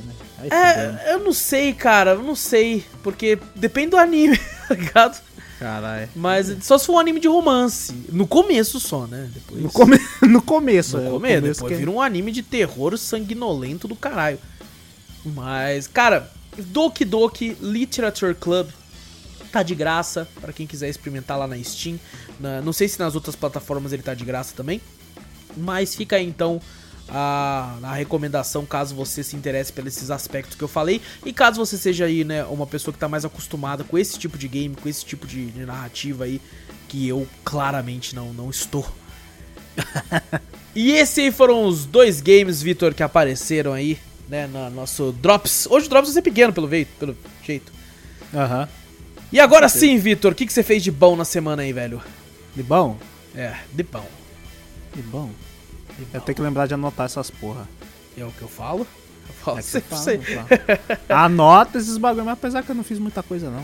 né? 0.05 0.13
Aí. 0.39 0.49
É, 0.51 1.13
eu 1.13 1.19
não 1.19 1.33
sei, 1.33 1.73
cara, 1.73 2.11
eu 2.11 2.23
não 2.23 2.35
sei. 2.35 2.85
Porque 3.03 3.37
depende 3.55 3.91
do 3.91 3.97
anime, 3.97 4.37
tá 4.67 4.75
ligado? 4.75 5.21
Caralho. 5.59 6.07
Mas 6.15 6.55
só 6.61 6.77
se 6.77 6.85
for 6.85 6.93
um 6.93 6.99
anime 6.99 7.19
de 7.19 7.27
romance. 7.27 7.91
No 8.11 8.27
começo 8.27 8.79
só, 8.79 9.07
né? 9.07 9.29
Depois, 9.33 9.61
No, 9.63 9.71
come... 9.71 9.97
no 10.21 10.41
começo, 10.41 10.97
no 10.97 11.07
é, 11.07 11.09
começo, 11.09 11.41
começo 11.41 11.53
depois 11.59 11.73
que- 11.73 11.79
vira 11.79 11.91
um 11.91 12.01
anime 12.01 12.31
de 12.31 12.43
terror 12.43 12.97
sanguinolento 12.97 13.87
do 13.87 13.95
caralho. 13.95 14.37
Mas, 15.25 15.87
cara, 15.87 16.31
Doki 16.57 17.03
Doki 17.03 17.57
Literature 17.61 18.33
Club 18.35 18.69
tá 19.51 19.63
de 19.63 19.73
graça 19.75 20.27
pra 20.39 20.53
quem 20.53 20.67
quiser 20.67 20.89
experimentar 20.89 21.37
lá 21.37 21.47
na 21.47 21.61
Steam. 21.63 21.99
Na- 22.39 22.61
não 22.61 22.71
sei 22.73 22.87
se 22.87 22.99
nas 22.99 23.15
outras 23.15 23.35
plataformas 23.35 23.91
ele 23.93 24.03
tá 24.03 24.13
de 24.13 24.23
graça 24.25 24.53
também. 24.55 24.79
Mas 25.55 25.95
fica 25.95 26.17
aí 26.17 26.25
então 26.27 26.61
a, 27.09 27.77
a 27.81 27.93
recomendação 27.93 28.65
caso 28.65 28.95
você 28.95 29.23
se 29.23 29.35
interesse 29.35 29.71
pelos 29.71 29.95
esses 29.95 30.11
aspectos 30.11 30.55
que 30.55 30.63
eu 30.63 30.67
falei. 30.67 31.01
E 31.25 31.31
caso 31.31 31.57
você 31.57 31.77
seja 31.77 32.05
aí, 32.05 32.23
né, 32.23 32.43
uma 32.45 32.67
pessoa 32.67 32.93
que 32.93 32.99
tá 32.99 33.07
mais 33.07 33.25
acostumada 33.25 33.83
com 33.83 33.97
esse 33.97 34.17
tipo 34.17 34.37
de 34.37 34.47
game, 34.47 34.75
com 34.75 34.87
esse 34.89 35.05
tipo 35.05 35.25
de, 35.25 35.47
de 35.47 35.65
narrativa 35.65 36.25
aí, 36.25 36.41
que 36.87 37.07
eu 37.07 37.27
claramente 37.43 38.15
não, 38.15 38.33
não 38.33 38.49
estou. 38.49 38.85
e 40.75 40.91
esses 40.91 41.17
aí 41.17 41.31
foram 41.31 41.65
os 41.65 41.85
dois 41.85 42.21
games, 42.21 42.61
Vitor, 42.61 42.93
que 42.93 43.03
apareceram 43.03 43.73
aí, 43.73 43.97
né, 44.27 44.47
no 44.47 44.69
nosso 44.69 45.11
Drops. 45.11 45.67
Hoje 45.69 45.87
o 45.87 45.89
Drops 45.89 46.09
vai 46.09 46.13
ser 46.15 46.21
pequeno, 46.21 46.51
pelo, 46.51 46.67
veio, 46.67 46.85
pelo 46.99 47.17
jeito. 47.43 47.71
Aham. 48.33 48.67
E 49.31 49.39
agora 49.39 49.67
sim, 49.67 49.97
Vitor, 49.97 50.31
o 50.31 50.35
que, 50.35 50.45
que 50.45 50.53
você 50.53 50.63
fez 50.63 50.81
de 50.81 50.91
bom 50.91 51.15
na 51.15 51.25
semana 51.25 51.61
aí, 51.61 51.73
velho? 51.73 52.01
De 52.55 52.63
bom? 52.63 52.97
É, 53.35 53.53
de 53.73 53.83
bom. 53.83 54.07
De 54.95 55.01
bom. 55.01 55.29
Eu 56.13 56.21
tenho 56.21 56.35
que 56.35 56.41
lembrar 56.41 56.67
de 56.67 56.73
anotar 56.73 57.05
essas 57.05 57.29
porra. 57.29 57.67
É 58.17 58.23
o 58.25 58.31
que 58.31 58.41
eu 58.41 58.47
falo? 58.47 58.85
Eu 59.27 59.33
falo 59.43 59.57
É 59.59 59.61
sempre 59.61 59.89
fala, 59.89 60.01
fala. 60.47 61.23
Anota 61.25 61.77
esses 61.77 61.97
bagulho, 61.97 62.25
mas 62.25 62.33
apesar 62.33 62.63
que 62.63 62.69
eu 62.71 62.75
não 62.75 62.83
fiz 62.83 62.97
muita 62.99 63.21
coisa, 63.21 63.49
não. 63.49 63.63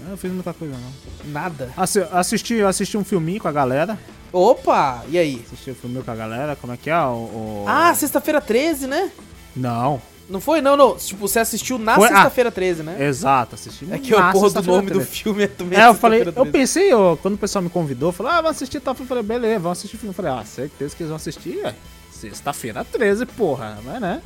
Eu 0.00 0.10
não 0.10 0.16
fiz 0.16 0.30
muita 0.32 0.52
coisa, 0.52 0.74
não. 0.76 1.30
Nada. 1.32 1.70
Assi- 1.76 2.06
assisti, 2.12 2.60
assisti 2.62 2.96
um 2.96 3.04
filminho 3.04 3.40
com 3.40 3.48
a 3.48 3.52
galera. 3.52 3.98
Opa, 4.32 5.04
e 5.08 5.18
aí? 5.18 5.42
Assisti 5.46 5.70
um 5.70 5.74
filminho 5.74 6.04
com 6.04 6.10
a 6.10 6.14
galera. 6.14 6.54
Como 6.56 6.72
é 6.72 6.76
que 6.76 6.90
é? 6.90 6.98
O, 7.00 7.14
o- 7.14 7.64
Ah, 7.66 7.94
sexta-feira 7.94 8.40
13, 8.40 8.86
né? 8.86 9.10
Não. 9.56 10.00
Não 10.28 10.40
foi? 10.40 10.60
Não, 10.60 10.76
não. 10.76 10.96
Tipo, 10.96 11.26
você 11.26 11.38
assistiu 11.38 11.78
na 11.78 11.94
ah. 11.94 12.00
sexta-feira 12.00 12.52
13, 12.52 12.82
né? 12.82 13.06
Exato, 13.06 13.54
assisti 13.54 13.86
É 13.90 13.98
que 13.98 14.14
o 14.14 14.18
na 14.18 14.30
porra 14.32 14.50
do 14.50 14.62
nome 14.62 14.90
do 14.90 14.98
13. 14.98 15.06
filme 15.10 15.42
é 15.44 15.46
também 15.46 15.78
É, 15.78 15.86
eu 15.86 15.94
falei, 15.94 16.20
eu 16.20 16.32
13. 16.32 16.50
pensei, 16.50 16.92
eu, 16.92 17.18
quando 17.22 17.34
o 17.34 17.38
pessoal 17.38 17.62
me 17.62 17.70
convidou, 17.70 18.12
falou, 18.12 18.32
ah, 18.32 18.36
vamos 18.36 18.56
assistir 18.56 18.78
tal 18.80 18.94
filme. 18.94 19.06
Eu 19.06 19.08
falei, 19.08 19.22
beleza, 19.22 19.58
vamos 19.60 19.78
assistir 19.78 19.96
o 19.96 19.98
filme. 19.98 20.10
Eu 20.10 20.14
falei, 20.14 20.32
ah, 20.32 20.44
certeza 20.44 20.94
que 20.94 21.02
eles 21.02 21.08
vão 21.08 21.16
assistir, 21.16 21.64
é. 21.64 21.74
Sexta-feira 22.12 22.84
13, 22.84 23.24
porra, 23.26 23.78
mas 23.84 24.00
né? 24.00 24.20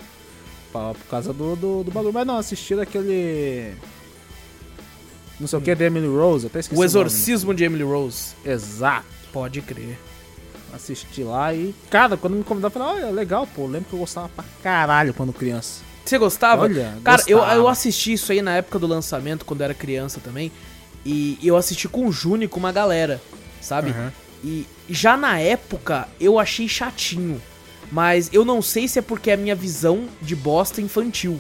Por, 0.73 0.95
por 0.95 1.07
causa 1.09 1.33
do, 1.33 1.55
do, 1.55 1.85
do 1.85 1.91
bagulho. 1.93 2.13
Mas 2.13 2.27
não, 2.27 2.39
assisti 2.39 2.75
daquele. 2.75 3.75
Não 5.39 5.47
sei 5.47 5.59
o 5.59 5.63
que, 5.63 5.75
de 5.75 5.85
Emily 5.85 6.07
Rose, 6.07 6.47
até 6.47 6.61
esqueci. 6.61 6.75
O 6.75 6.79
nome. 6.79 6.87
Exorcismo 6.87 7.55
de 7.55 7.65
Emily 7.65 7.85
Rose. 7.85 8.35
Exato. 8.45 9.07
Pode 9.33 9.61
crer. 9.61 9.99
Assisti 10.73 11.23
lá 11.23 11.53
e, 11.53 11.75
cara, 11.91 12.17
quando 12.17 12.35
me 12.35 12.43
convidaram, 12.43 12.75
eu 12.75 12.81
falei, 12.81 13.05
olha, 13.05 13.13
legal, 13.13 13.47
pô. 13.47 13.67
Lembro 13.67 13.91
que 13.91 13.93
eu 13.93 13.99
gostava 13.99 14.29
pra 14.31 14.45
caralho 14.63 15.13
quando 15.13 15.33
criança. 15.33 15.92
Você 16.05 16.19
gostava? 16.19 16.63
Olha, 16.63 16.97
Cara, 17.05 17.23
eu, 17.27 17.39
gostava. 17.39 17.59
eu 17.59 17.69
assisti 17.69 18.13
isso 18.13 18.33
aí 18.33 18.43
na 18.43 18.57
época 18.57 18.79
do 18.79 18.87
lançamento, 18.87 19.45
quando 19.45 19.61
eu 19.61 19.65
era 19.65 19.75
criança 19.75 20.21
também. 20.21 20.51
E 21.05 21.39
eu 21.43 21.57
assisti 21.57 21.89
com 21.89 22.07
o 22.07 22.13
Juni, 22.13 22.47
com 22.47 22.61
uma 22.61 22.73
galera, 22.73 23.21
sabe? 23.61 23.91
Uhum. 23.91 24.11
E 24.45 24.67
já 24.89 25.17
na 25.17 25.39
época 25.39 26.09
eu 26.21 26.39
achei 26.39 26.69
chatinho. 26.69 27.41
Mas 27.91 28.31
eu 28.33 28.45
não 28.45 28.63
sei 28.63 28.89
se 28.89 28.99
é 28.99 29.03
porque 29.03 29.31
é 29.31 29.35
a 29.35 29.37
minha 29.37 29.55
visão 29.55 30.09
de 30.21 30.35
bosta 30.35 30.81
infantil, 30.81 31.39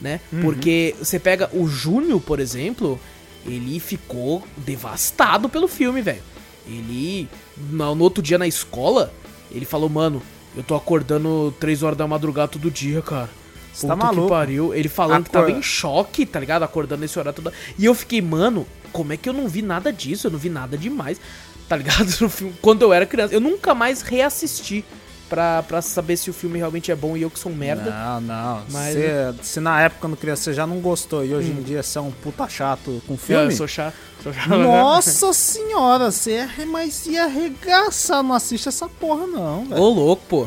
né? 0.00 0.20
Uhum. 0.32 0.42
Porque 0.42 0.94
você 0.98 1.18
pega 1.18 1.48
o 1.52 1.66
Júnior, 1.66 2.20
por 2.20 2.40
exemplo, 2.40 3.00
ele 3.46 3.80
ficou 3.80 4.44
devastado 4.56 5.48
pelo 5.48 5.66
filme, 5.66 6.02
velho. 6.02 6.22
Ele, 6.66 7.26
no, 7.56 7.94
no 7.94 8.04
outro 8.04 8.22
dia 8.22 8.36
na 8.36 8.46
escola, 8.46 9.12
ele 9.50 9.64
falou, 9.64 9.88
mano, 9.88 10.22
eu 10.54 10.62
tô 10.62 10.74
acordando 10.74 11.54
3 11.58 11.82
horas 11.82 11.96
da 11.96 12.06
madrugada 12.06 12.48
todo 12.48 12.70
dia, 12.70 13.00
cara. 13.00 13.30
Você 13.78 13.86
tá 13.86 13.94
Puta 13.94 14.08
que 14.08 14.14
maluco. 14.16 14.28
pariu. 14.34 14.74
Ele 14.74 14.88
falando 14.88 15.24
que 15.24 15.30
tava 15.30 15.46
Acor- 15.46 15.58
em 15.58 15.62
choque, 15.62 16.26
tá 16.26 16.40
ligado? 16.40 16.62
Acordando 16.64 17.00
nesse 17.00 17.18
horário 17.18 17.40
todo. 17.42 17.54
E 17.78 17.84
eu 17.84 17.94
fiquei, 17.94 18.20
mano, 18.20 18.66
como 18.92 19.12
é 19.12 19.16
que 19.16 19.28
eu 19.28 19.32
não 19.32 19.46
vi 19.48 19.62
nada 19.62 19.92
disso? 19.92 20.26
Eu 20.26 20.30
não 20.32 20.38
vi 20.38 20.50
nada 20.50 20.76
demais, 20.76 21.20
tá 21.68 21.76
ligado? 21.76 22.06
No 22.20 22.28
filme- 22.28 22.54
Quando 22.60 22.82
eu 22.82 22.92
era 22.92 23.06
criança. 23.06 23.32
Eu 23.34 23.40
nunca 23.40 23.74
mais 23.74 24.02
reassisti 24.02 24.84
pra, 25.28 25.62
pra 25.62 25.80
saber 25.82 26.16
se 26.16 26.28
o 26.30 26.32
filme 26.32 26.58
realmente 26.58 26.90
é 26.90 26.96
bom 26.96 27.16
e 27.16 27.22
eu 27.22 27.30
que 27.30 27.38
sou 27.38 27.52
um 27.52 27.54
merda. 27.54 27.90
Não, 27.90 28.20
não. 28.22 28.62
Mas- 28.70 28.94
Se, 28.94 29.34
se 29.42 29.60
na 29.60 29.80
época 29.82 30.00
quando 30.00 30.16
criança 30.16 30.42
você 30.44 30.54
já 30.54 30.66
não 30.66 30.80
gostou 30.80 31.24
e 31.24 31.32
hoje 31.34 31.50
em 31.50 31.62
dia 31.62 31.82
você 31.82 31.98
é 31.98 32.00
um 32.00 32.10
puta 32.10 32.48
chato 32.48 33.00
com 33.06 33.12
Eu, 33.14 33.18
filme. 33.18 33.54
sou 33.54 33.68
chato. 33.68 33.94
Sou 34.22 34.32
chato. 34.32 34.48
Nossa 34.48 35.32
senhora, 35.32 36.10
você 36.10 36.32
é, 36.58 36.64
mas 36.64 37.06
ia 37.06 37.24
arregaçar, 37.26 38.22
não 38.24 38.34
assiste 38.34 38.66
essa 38.68 38.88
porra 38.88 39.26
não, 39.26 39.64
velho. 39.66 39.80
Ô, 39.80 39.88
louco, 39.90 40.22
pô. 40.28 40.46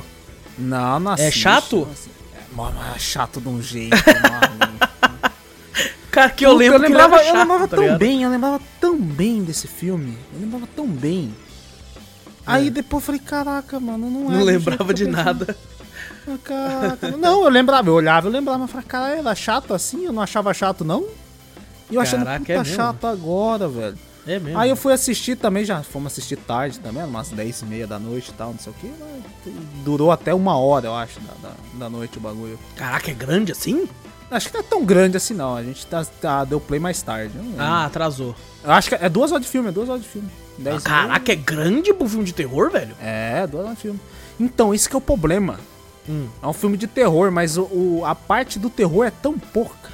Não, 0.58 1.00
não 1.00 1.12
assiste. 1.14 1.40
chato? 1.40 1.76
não 1.86 1.92
assiste. 1.92 2.12
É, 2.52 2.56
mano, 2.56 2.78
é 2.96 3.00
chato 3.00 3.40
de 3.40 3.48
um 3.48 3.62
jeito, 3.62 3.96
mano. 3.96 4.80
Cara, 6.12 6.30
que 6.30 6.46
eu 6.46 6.54
lembro 6.54 6.80
que 6.80 6.86
ele 6.86 6.94
lembrava, 6.94 7.22
era 7.22 7.30
eu 7.30 7.40
lembrava 7.40 7.68
tá 7.68 7.76
tão 7.76 7.84
ligado? 7.86 8.00
bem, 8.00 8.24
eu 8.24 8.30
lembrava 8.30 8.62
tão 8.82 9.00
bem 9.00 9.44
desse 9.44 9.68
filme. 9.68 10.18
Eu 10.34 10.42
lembrava 10.42 10.68
tão 10.76 10.86
bem. 10.86 11.34
Aí 12.46 12.70
depois 12.70 13.02
eu 13.02 13.06
falei, 13.06 13.22
caraca, 13.22 13.80
mano, 13.80 14.10
não 14.10 14.32
é. 14.32 14.38
Não 14.38 14.44
lembrava 14.44 14.88
que 14.88 14.94
de 14.94 15.04
eu 15.04 15.12
nada. 15.12 15.56
Ah, 16.28 16.38
Caraca. 16.44 17.12
Não, 17.18 17.44
eu 17.44 17.50
lembrava, 17.50 17.90
eu 17.90 17.94
olhava, 17.94 18.28
eu 18.28 18.32
lembrava, 18.32 18.60
mas 18.60 18.72
falei, 18.72 18.86
cara, 18.86 19.16
era 19.16 19.34
chato 19.34 19.74
assim? 19.74 20.06
Eu 20.06 20.14
não 20.14 20.22
achava 20.22 20.54
chato, 20.54 20.84
não? 20.84 21.08
E 21.90 21.96
eu 21.96 22.02
achando 22.02 22.26
puta 22.26 22.52
é 22.54 22.58
mesmo? 22.58 22.76
chato 22.76 23.08
agora, 23.08 23.68
velho. 23.68 23.98
É 24.28 24.38
mesmo. 24.40 24.58
Aí 24.60 24.70
eu 24.70 24.76
fui 24.76 24.94
assistir 24.94 25.36
também, 25.36 25.66
já 25.66 25.82
fomos 25.84 26.12
assistir 26.12 26.36
tarde 26.38 26.80
também, 26.80 27.04
umas 27.04 27.30
10 27.30 27.62
e 27.62 27.66
meia 27.66 27.88
da 27.88 27.98
noite 27.98 28.30
e 28.30 28.34
tal, 28.34 28.52
não 28.52 28.60
sei 28.60 28.72
o 28.72 28.76
que. 28.76 28.92
Durou 29.84 30.12
até 30.12 30.34
uma 30.34 30.58
hora, 30.58 30.88
eu 30.88 30.96
acho, 30.96 31.20
da, 31.22 31.34
da, 31.50 31.54
da 31.74 31.90
noite 31.90 32.18
o 32.18 32.22
bagulho. 32.22 32.60
Caraca, 32.76 33.10
é 33.10 33.14
grande 33.14 33.52
assim? 33.52 33.88
Acho 34.30 34.48
que 34.50 34.54
não 34.54 34.62
é 34.62 34.64
tão 34.64 34.86
grande 34.86 35.18
assim 35.18 35.34
não, 35.34 35.56
a 35.56 35.64
gente 35.64 35.86
tá, 35.88 36.06
tá- 36.22 36.46
deu 36.46 36.60
play 36.60 36.80
mais 36.80 37.02
tarde. 37.02 37.34
Ah, 37.58 37.86
atrasou. 37.86 38.34
Eu 38.64 38.72
acho 38.72 38.90
que 38.90 38.96
é 38.96 39.10
duas 39.10 39.32
horas 39.32 39.44
de 39.46 39.52
filme, 39.52 39.70
é 39.70 39.72
duas 39.72 39.90
horas 39.90 40.04
de 40.04 40.08
filme. 40.08 40.30
Ah, 40.32 40.62
10 40.62 40.84
caraca, 40.84 41.32
é 41.32 41.36
grande 41.36 41.94
pro 41.94 42.08
filme 42.08 42.24
de 42.24 42.34
terror, 42.34 42.70
velho? 42.72 42.96
É, 43.02 43.46
duas 43.48 43.66
horas 43.66 43.76
de 43.78 43.82
filme. 43.82 44.00
Então, 44.40 44.74
esse 44.74 44.88
que 44.88 44.96
é 44.96 44.98
o 44.98 45.02
problema. 45.02 45.60
Hum. 46.08 46.28
É 46.42 46.48
um 46.48 46.54
filme 46.54 46.78
de 46.78 46.88
terror, 46.88 47.32
mas 47.32 47.58
o, 47.58 47.64
o- 47.64 48.04
a 48.06 48.16
parte 48.16 48.58
do 48.58 48.70
terror 48.70 49.04
é 49.06 49.12
tão 49.12 49.38
pouca. 49.38 49.90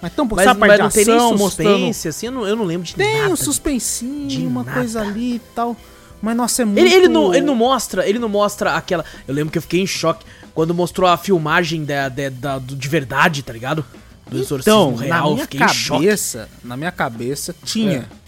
Mas 0.00 0.12
tão 0.14 0.26
pouca. 0.28 0.44
Mas, 0.44 0.50
Sabe 0.50 0.60
mas 0.60 0.78
não 0.78 0.88
tem 0.90 1.04
nem 1.04 1.14
ação, 1.16 1.36
mostrando... 1.36 1.70
suspense, 1.70 2.08
assim, 2.08 2.26
eu 2.26 2.32
não, 2.32 2.46
eu 2.46 2.54
não 2.56 2.64
lembro 2.64 2.86
de 2.86 2.94
Tem 2.94 3.18
nada. 3.20 3.32
um 3.32 3.36
suspensinho, 3.36 4.28
de 4.28 4.46
uma 4.46 4.62
nada. 4.62 4.78
coisa 4.78 5.00
ali 5.00 5.34
e 5.36 5.38
tal. 5.54 5.76
Mas, 6.22 6.36
nossa, 6.36 6.62
é 6.62 6.64
muito... 6.64 6.78
Ele, 6.80 6.94
ele, 6.94 7.08
não, 7.08 7.34
ele 7.34 7.44
não 7.46 7.54
mostra, 7.54 8.08
ele 8.08 8.18
não 8.18 8.28
mostra 8.28 8.74
aquela. 8.74 9.04
Eu 9.26 9.34
lembro 9.34 9.50
que 9.52 9.58
eu 9.58 9.62
fiquei 9.62 9.80
em 9.80 9.86
choque 9.86 10.24
quando 10.54 10.74
mostrou 10.74 11.08
a 11.08 11.16
filmagem 11.16 11.84
da, 11.84 12.08
da, 12.08 12.28
da- 12.28 12.58
de 12.58 12.88
verdade, 12.88 13.42
tá 13.42 13.52
ligado? 13.52 13.84
Do 14.28 14.38
exorcismo 14.38 14.60
Então, 14.90 14.94
real, 14.94 15.08
na 15.08 15.26
eu 15.30 15.34
minha 15.34 15.44
fiquei 15.46 15.60
cabeça, 15.60 16.48
na 16.62 16.76
minha 16.76 16.92
cabeça 16.92 17.54
tinha. 17.64 18.08
É. 18.12 18.18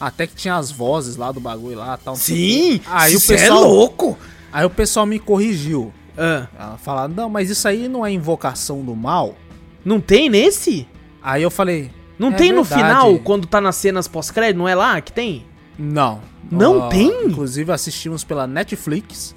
Até 0.00 0.26
que 0.26 0.34
tinha 0.34 0.56
as 0.56 0.70
vozes 0.70 1.16
lá 1.16 1.30
do 1.30 1.38
bagulho 1.40 1.76
lá, 1.78 1.96
tal. 1.96 2.16
Sim! 2.16 2.78
quê. 2.78 2.82
Aí 2.90 3.14
o 3.16 3.20
cê 3.20 3.36
pessoal, 3.36 3.58
é 3.64 3.66
louco! 3.66 4.18
aí 4.52 4.64
o 4.64 4.70
pessoal 4.70 5.06
me 5.06 5.18
corrigiu. 5.18 5.92
Ah, 6.16 6.46
Ela 6.58 6.78
falava: 6.78 7.08
"Não, 7.14 7.28
mas 7.28 7.50
isso 7.50 7.66
aí 7.68 7.88
não 7.88 8.04
é 8.06 8.10
invocação 8.12 8.82
do 8.84 8.94
mal". 8.96 9.36
não 9.84 10.00
tem 10.00 10.28
nesse? 10.30 10.86
Aí 11.24 11.42
eu 11.42 11.50
falei: 11.50 11.90
Não 12.18 12.28
É 12.28 12.32
tem 12.32 12.52
no 12.52 12.62
verdade. 12.62 12.82
final, 12.92 13.18
quando 13.20 13.46
tá 13.48 13.60
nas 13.60 13.74
cenas 13.76 14.06
pós-crédito? 14.06 14.58
Não 14.58 14.68
é 14.68 14.74
lá 14.74 15.00
que 15.00 15.12
tem? 15.12 15.44
"Não". 15.76 16.20
Não 16.50 16.88
tem? 16.90 17.24
Inclusive 17.26 17.72
assistimos 17.72 18.22
pela 18.22 18.46
Netflix. 18.46 19.34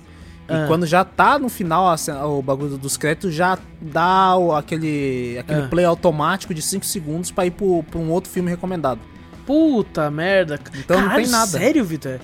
Ah. 0.47 0.63
E 0.65 0.67
quando 0.67 0.85
já 0.85 1.03
tá 1.03 1.39
no 1.39 1.49
final 1.49 1.95
o 2.37 2.41
bagulho 2.41 2.77
dos 2.77 2.95
créditos, 2.97 3.33
já 3.33 3.57
dá 3.81 4.35
o- 4.37 4.53
aquele, 4.53 5.37
aquele 5.39 5.61
Ah. 5.63 5.67
play 5.67 5.85
automático 5.85 6.53
de 6.53 6.61
5 6.61 6.85
segundos 6.85 7.31
pra 7.31 7.45
ir 7.45 7.51
pro, 7.51 7.81
pra 7.83 7.99
um 7.99 8.11
outro 8.11 8.29
filme 8.29 8.49
recomendado. 8.51 8.99
Puta 9.45 10.11
merda. 10.11 10.59
Então 10.77 10.97
não 10.97 11.07
Caralho, 11.07 11.23
tem 11.23 11.31
nada. 11.31 11.47
Sério, 11.57 11.83
Vitor? 11.85 12.19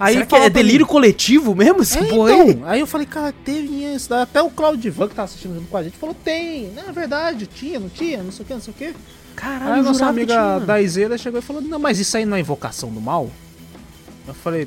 Aí 0.00 0.14
Será 0.14 0.26
que 0.26 0.34
é 0.34 0.38
pra 0.38 0.46
mim- 0.48 0.54
delírio 0.54 0.86
coletivo 0.86 1.54
mesmo 1.54 1.82
essa 1.82 1.98
É, 1.98 2.04
porra 2.04 2.30
aí? 2.30 2.50
então, 2.50 2.66
aí 2.68 2.80
eu 2.80 2.86
falei, 2.86 3.06
cara, 3.06 3.34
teve 3.44 3.84
isso. 3.94 4.12
Até 4.14 4.40
o 4.40 4.48
Claudivan 4.50 5.06
que 5.08 5.14
tava 5.14 5.26
assistindo 5.26 5.54
junto 5.56 5.68
com 5.68 5.76
a 5.76 5.82
gente 5.82 5.96
falou, 5.98 6.14
tem. 6.24 6.72
Não, 6.74 6.88
é 6.88 6.92
verdade, 6.92 7.46
tinha, 7.46 7.78
não 7.78 7.90
tinha, 7.90 8.22
não 8.22 8.32
sei 8.32 8.42
o 8.44 8.46
que, 8.46 8.54
não 8.54 8.60
sei 8.62 8.72
o 8.72 8.76
que. 8.76 8.94
Caralho, 9.36 9.64
Aí 9.66 9.72
a 9.74 9.76
eu 9.78 9.82
nossa 9.84 10.06
amiga 10.06 10.32
tinha. 10.34 10.58
Daizeira 10.60 11.18
chegou 11.18 11.38
e 11.38 11.42
falou, 11.42 11.60
não, 11.62 11.78
mas 11.78 11.98
isso 11.98 12.16
aí 12.16 12.24
não 12.24 12.36
é 12.36 12.40
invocação 12.40 12.88
do 12.90 13.00
mal? 13.00 13.30
Eu 14.26 14.32
falei, 14.34 14.66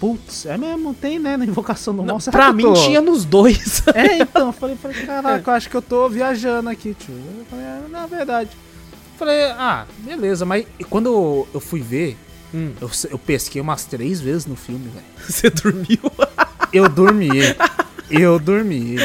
putz, 0.00 0.46
é 0.46 0.56
mesmo, 0.56 0.94
tem, 0.94 1.18
né, 1.18 1.36
na 1.36 1.44
invocação 1.44 1.92
do 1.94 2.02
Não, 2.02 2.14
mal. 2.14 2.20
Será 2.20 2.38
pra 2.38 2.48
eu 2.48 2.54
mim 2.54 2.62
tô- 2.62 2.72
tinha 2.74 3.00
nos 3.00 3.24
dois. 3.24 3.82
É, 3.94 4.18
então, 4.18 4.46
eu 4.46 4.52
falei, 4.52 4.76
falei, 4.76 5.04
caraca, 5.04 5.50
eu 5.50 5.54
acho 5.54 5.68
que 5.70 5.76
eu 5.76 5.82
tô 5.82 6.08
viajando 6.08 6.68
aqui, 6.68 6.94
tio. 6.94 7.14
Eu 7.38 7.44
falei, 7.50 7.64
é, 7.64 7.80
na 7.90 8.06
verdade. 8.06 8.50
Falei, 9.18 9.44
ah, 9.58 9.86
beleza, 9.98 10.44
mas 10.44 10.64
quando 10.90 11.06
eu, 11.06 11.48
eu 11.54 11.60
fui 11.60 11.80
ver, 11.80 12.16
Hum. 12.54 12.72
eu, 12.80 12.90
eu 13.10 13.18
pesquei 13.18 13.60
umas 13.60 13.84
três 13.84 14.20
vezes 14.20 14.46
no 14.46 14.56
filme, 14.56 14.88
velho. 14.88 15.04
Você 15.28 15.48
dormiu? 15.50 15.98
Eu 16.72 16.88
dormi. 16.88 17.28
Eu 18.08 18.38
dormi. 18.38 18.96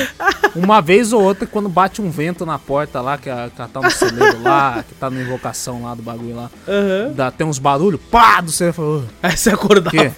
Uma 0.55 0.81
vez 0.81 1.11
ou 1.11 1.21
outra, 1.21 1.45
quando 1.45 1.67
bate 1.67 2.01
um 2.01 2.09
vento 2.09 2.45
na 2.45 2.57
porta 2.57 3.01
lá, 3.01 3.17
que, 3.17 3.29
a, 3.29 3.49
que 3.49 3.57
tá 3.57 3.81
no 3.81 3.91
celeiro 3.91 4.41
lá, 4.41 4.83
que 4.87 4.95
tá 4.95 5.09
na 5.09 5.19
invocação 5.21 5.83
lá 5.83 5.93
do 5.93 6.01
bagulho 6.01 6.33
lá, 6.35 6.49
Aham. 6.65 7.11
dá, 7.13 7.29
tem 7.29 7.45
uns 7.45 7.59
barulhos, 7.59 7.99
pá, 8.09 8.39
do 8.39 8.51
celeiro, 8.53 8.73
falou, 8.75 9.03
Aí 9.21 9.35
você 9.35 9.49
acordava. 9.49 9.89
quê? 9.89 10.11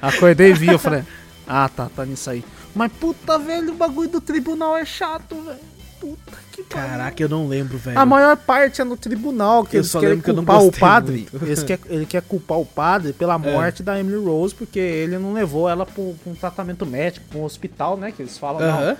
Acordei 0.00 0.50
e 0.50 0.54
vi, 0.54 0.68
eu 0.68 0.78
falei, 0.78 1.02
ah, 1.46 1.68
tá, 1.68 1.88
tá 1.94 2.04
nisso 2.06 2.30
aí. 2.30 2.44
Mas 2.74 2.90
puta, 2.92 3.38
velho, 3.38 3.72
o 3.72 3.76
bagulho 3.76 4.08
do 4.08 4.20
tribunal 4.20 4.76
é 4.76 4.84
chato, 4.84 5.34
velho. 5.42 5.58
Puta 6.02 6.36
que 6.50 6.64
pariu. 6.64 6.88
Caraca, 6.88 7.22
eu 7.22 7.28
não 7.28 7.46
lembro, 7.46 7.78
velho. 7.78 7.96
A 7.96 8.04
maior 8.04 8.36
parte 8.36 8.80
é 8.80 8.84
no 8.84 8.96
tribunal, 8.96 9.64
que 9.64 9.76
Eu 9.76 9.82
eles 9.82 9.90
só 9.90 10.00
querem 10.00 10.16
lembro 10.16 10.24
que 10.24 10.30
eu 10.30 10.34
não 10.34 10.44
culpar 10.44 10.64
o 10.64 10.72
padre. 10.72 11.28
Eles 11.40 11.62
quer, 11.62 11.78
ele 11.88 12.04
quer 12.04 12.22
culpar 12.22 12.58
o 12.58 12.66
padre 12.66 13.12
pela 13.12 13.38
morte 13.38 13.84
da 13.84 14.00
Emily 14.00 14.16
Rose, 14.16 14.52
porque 14.52 14.80
ele 14.80 15.16
não 15.16 15.32
levou 15.32 15.68
ela 15.68 15.86
pra 15.86 16.02
um 16.02 16.34
tratamento 16.34 16.84
médico, 16.84 17.24
pra 17.30 17.38
um 17.38 17.44
hospital, 17.44 17.96
né? 17.96 18.10
Que 18.10 18.20
eles 18.22 18.36
falam, 18.36 18.60
não, 18.60 18.68
Aham. 18.68 18.96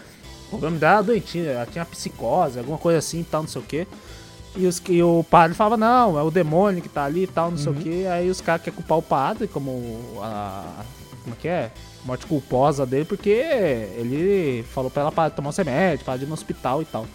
o 0.47 0.49
problema 0.51 0.79
dela 0.79 0.93
era 0.95 1.03
doentinha, 1.03 1.51
ela 1.51 1.67
tinha 1.67 1.85
psicose, 1.85 2.61
alguma 2.61 2.79
coisa 2.79 3.01
assim 3.01 3.23
e 3.23 3.25
tal, 3.25 3.43
não 3.43 3.49
sei 3.49 3.61
o 3.61 3.65
quê. 3.65 3.85
E, 4.55 4.65
os, 4.65 4.81
e 4.89 5.03
o 5.03 5.25
padre 5.29 5.57
falava, 5.57 5.77
não, 5.77 6.17
é 6.17 6.23
o 6.23 6.31
demônio 6.31 6.81
que 6.81 6.89
tá 6.89 7.05
ali 7.05 7.25
e 7.25 7.27
tal, 7.27 7.51
não 7.51 7.59
sei 7.59 7.73
o 7.73 7.75
quê. 7.75 8.07
Aí 8.09 8.31
os 8.31 8.41
caras 8.41 8.63
querem 8.63 8.77
culpar 8.77 8.99
o 8.99 9.03
padre 9.03 9.49
como 9.49 10.21
a. 10.23 10.85
Como 11.23 11.35
é 11.35 11.39
que 11.41 11.49
é? 11.49 11.71
Morte 12.05 12.27
culposa 12.27 12.85
dele, 12.85 13.05
porque 13.05 13.31
ele 13.31 14.65
falou 14.75 14.91
pra 14.91 15.03
ela 15.03 15.13
para 15.13 15.31
tomar 15.31 15.51
um 15.51 15.53
remédio, 15.53 16.05
para 16.05 16.21
ir 16.21 16.27
no 16.27 16.35
hospital 16.35 16.83
e 16.83 16.85
tal. 16.85 17.07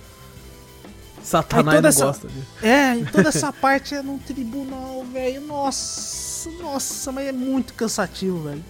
Satanás 1.24 1.82
não 1.82 1.90
essa- 1.90 2.06
gosta. 2.06 2.28
disso. 2.28 2.48
É, 2.64 2.96
e 2.98 3.06
toda 3.06 3.30
essa 3.30 3.52
parte 3.54 3.94
é 3.96 4.02
num 4.02 4.18
tribunal, 4.18 5.04
velho. 5.12 5.42
Nossa, 5.42 6.50
nossa, 6.62 7.12
mas 7.12 7.28
é 7.28 7.32
muito 7.32 7.74
cansativo, 7.74 8.40
velho. 8.44 8.64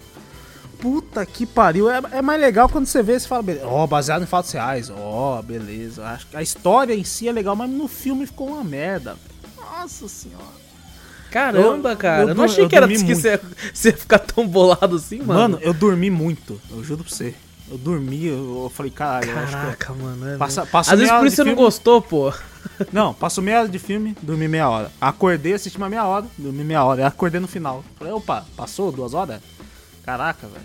Puta 0.80 1.24
que 1.26 1.44
pariu. 1.46 1.88
É, 1.90 2.00
é 2.12 2.22
mais 2.22 2.40
legal 2.40 2.68
quando 2.68 2.86
você 2.86 3.02
vê 3.02 3.16
e 3.16 3.20
fala, 3.20 3.44
ó, 3.64 3.86
baseado 3.86 4.22
em 4.22 4.26
fatos 4.26 4.50
reais. 4.52 4.90
Ó, 4.90 5.40
beleza. 5.42 6.04
Acho 6.06 6.26
que 6.28 6.36
a 6.36 6.42
história 6.42 6.94
em 6.94 7.04
si 7.04 7.28
é 7.28 7.32
legal, 7.32 7.54
mas 7.54 7.70
no 7.70 7.86
filme 7.86 8.26
ficou 8.26 8.48
uma 8.48 8.64
merda. 8.64 9.14
velho. 9.14 9.38
Nossa 9.56 10.08
senhora. 10.08 10.67
Caramba, 11.30 11.90
Eu- 11.92 11.96
cara. 11.96 12.22
eu 12.22 12.28
Eu, 12.28 12.34
não 12.34 12.44
achei 12.44 12.64
eu 12.64 12.68
que 12.68 12.76
era 12.76 12.86
que 12.88 12.98
você 12.98 13.28
ia, 13.32 13.40
você 13.72 13.88
ia 13.90 13.96
ficar 13.96 14.18
tão 14.18 14.46
bolado 14.46 14.96
assim, 14.96 15.18
mano. 15.18 15.40
Mano, 15.40 15.58
eu 15.60 15.72
dormi 15.74 16.10
muito. 16.10 16.60
Eu 16.70 16.82
juro 16.82 17.04
pra 17.04 17.12
você. 17.14 17.34
Eu 17.70 17.76
dormi, 17.76 18.26
eu, 18.26 18.62
eu 18.64 18.72
falei, 18.74 18.90
caralho, 18.90 19.28
eu. 19.30 19.34
Caraca, 19.34 19.92
mano. 19.92 20.26
é 20.26 20.36
Passa- 20.38 20.64
passa 20.64 20.94
Às 20.94 20.98
vezes 21.00 21.14
por 21.14 21.26
isso 21.26 21.36
você 21.36 21.44
não 21.44 21.54
gostou, 21.54 22.00
pô. 22.00 22.32
Não, 22.92 23.12
passou 23.14 23.42
meia 23.42 23.60
hora 23.60 23.68
de 23.68 23.78
filme, 23.78 24.16
dormi 24.22 24.46
meia 24.48 24.68
hora. 24.68 24.90
Acordei, 25.00 25.52
assisti 25.54 25.76
uma 25.78 25.88
meia 25.88 26.04
hora, 26.06 26.26
dormi 26.36 26.64
meia 26.64 26.82
hora. 26.84 27.06
Acordei 27.06 27.40
no 27.40 27.48
final. 27.48 27.84
Falei, 27.98 28.12
opa, 28.12 28.44
passou 28.56 28.90
duas 28.92 29.14
horas? 29.14 29.40
Caraca, 30.04 30.46
velho. 30.46 30.64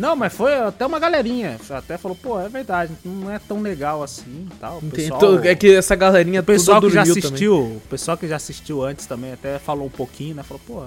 Não, 0.00 0.16
mas 0.16 0.32
foi 0.32 0.54
até 0.54 0.86
uma 0.86 0.98
galerinha. 0.98 1.58
Até 1.70 1.98
falou, 1.98 2.16
pô, 2.20 2.40
é 2.40 2.48
verdade, 2.48 2.92
não 3.04 3.30
é 3.30 3.38
tão 3.38 3.60
legal 3.60 4.02
assim 4.02 4.48
e 4.50 4.54
tal. 4.58 4.78
O 4.78 4.82
pessoal, 4.90 5.20
tô- 5.20 5.38
É 5.44 5.54
que 5.54 5.74
essa 5.74 5.94
galerinha 5.94 6.40
o 6.40 6.44
pessoal 6.44 6.80
que 6.80 6.94
já 6.94 7.02
assistiu, 7.28 7.54
o 7.58 7.82
pessoal 7.90 8.16
que 8.16 8.26
já 8.28 8.36
assistiu 8.36 8.82
antes 8.82 9.04
também 9.06 9.32
até 9.32 9.58
falou 9.58 9.86
um 9.86 9.90
pouquinho, 9.90 10.34
né? 10.34 10.42
Falou, 10.42 10.60
pô, 10.66 10.84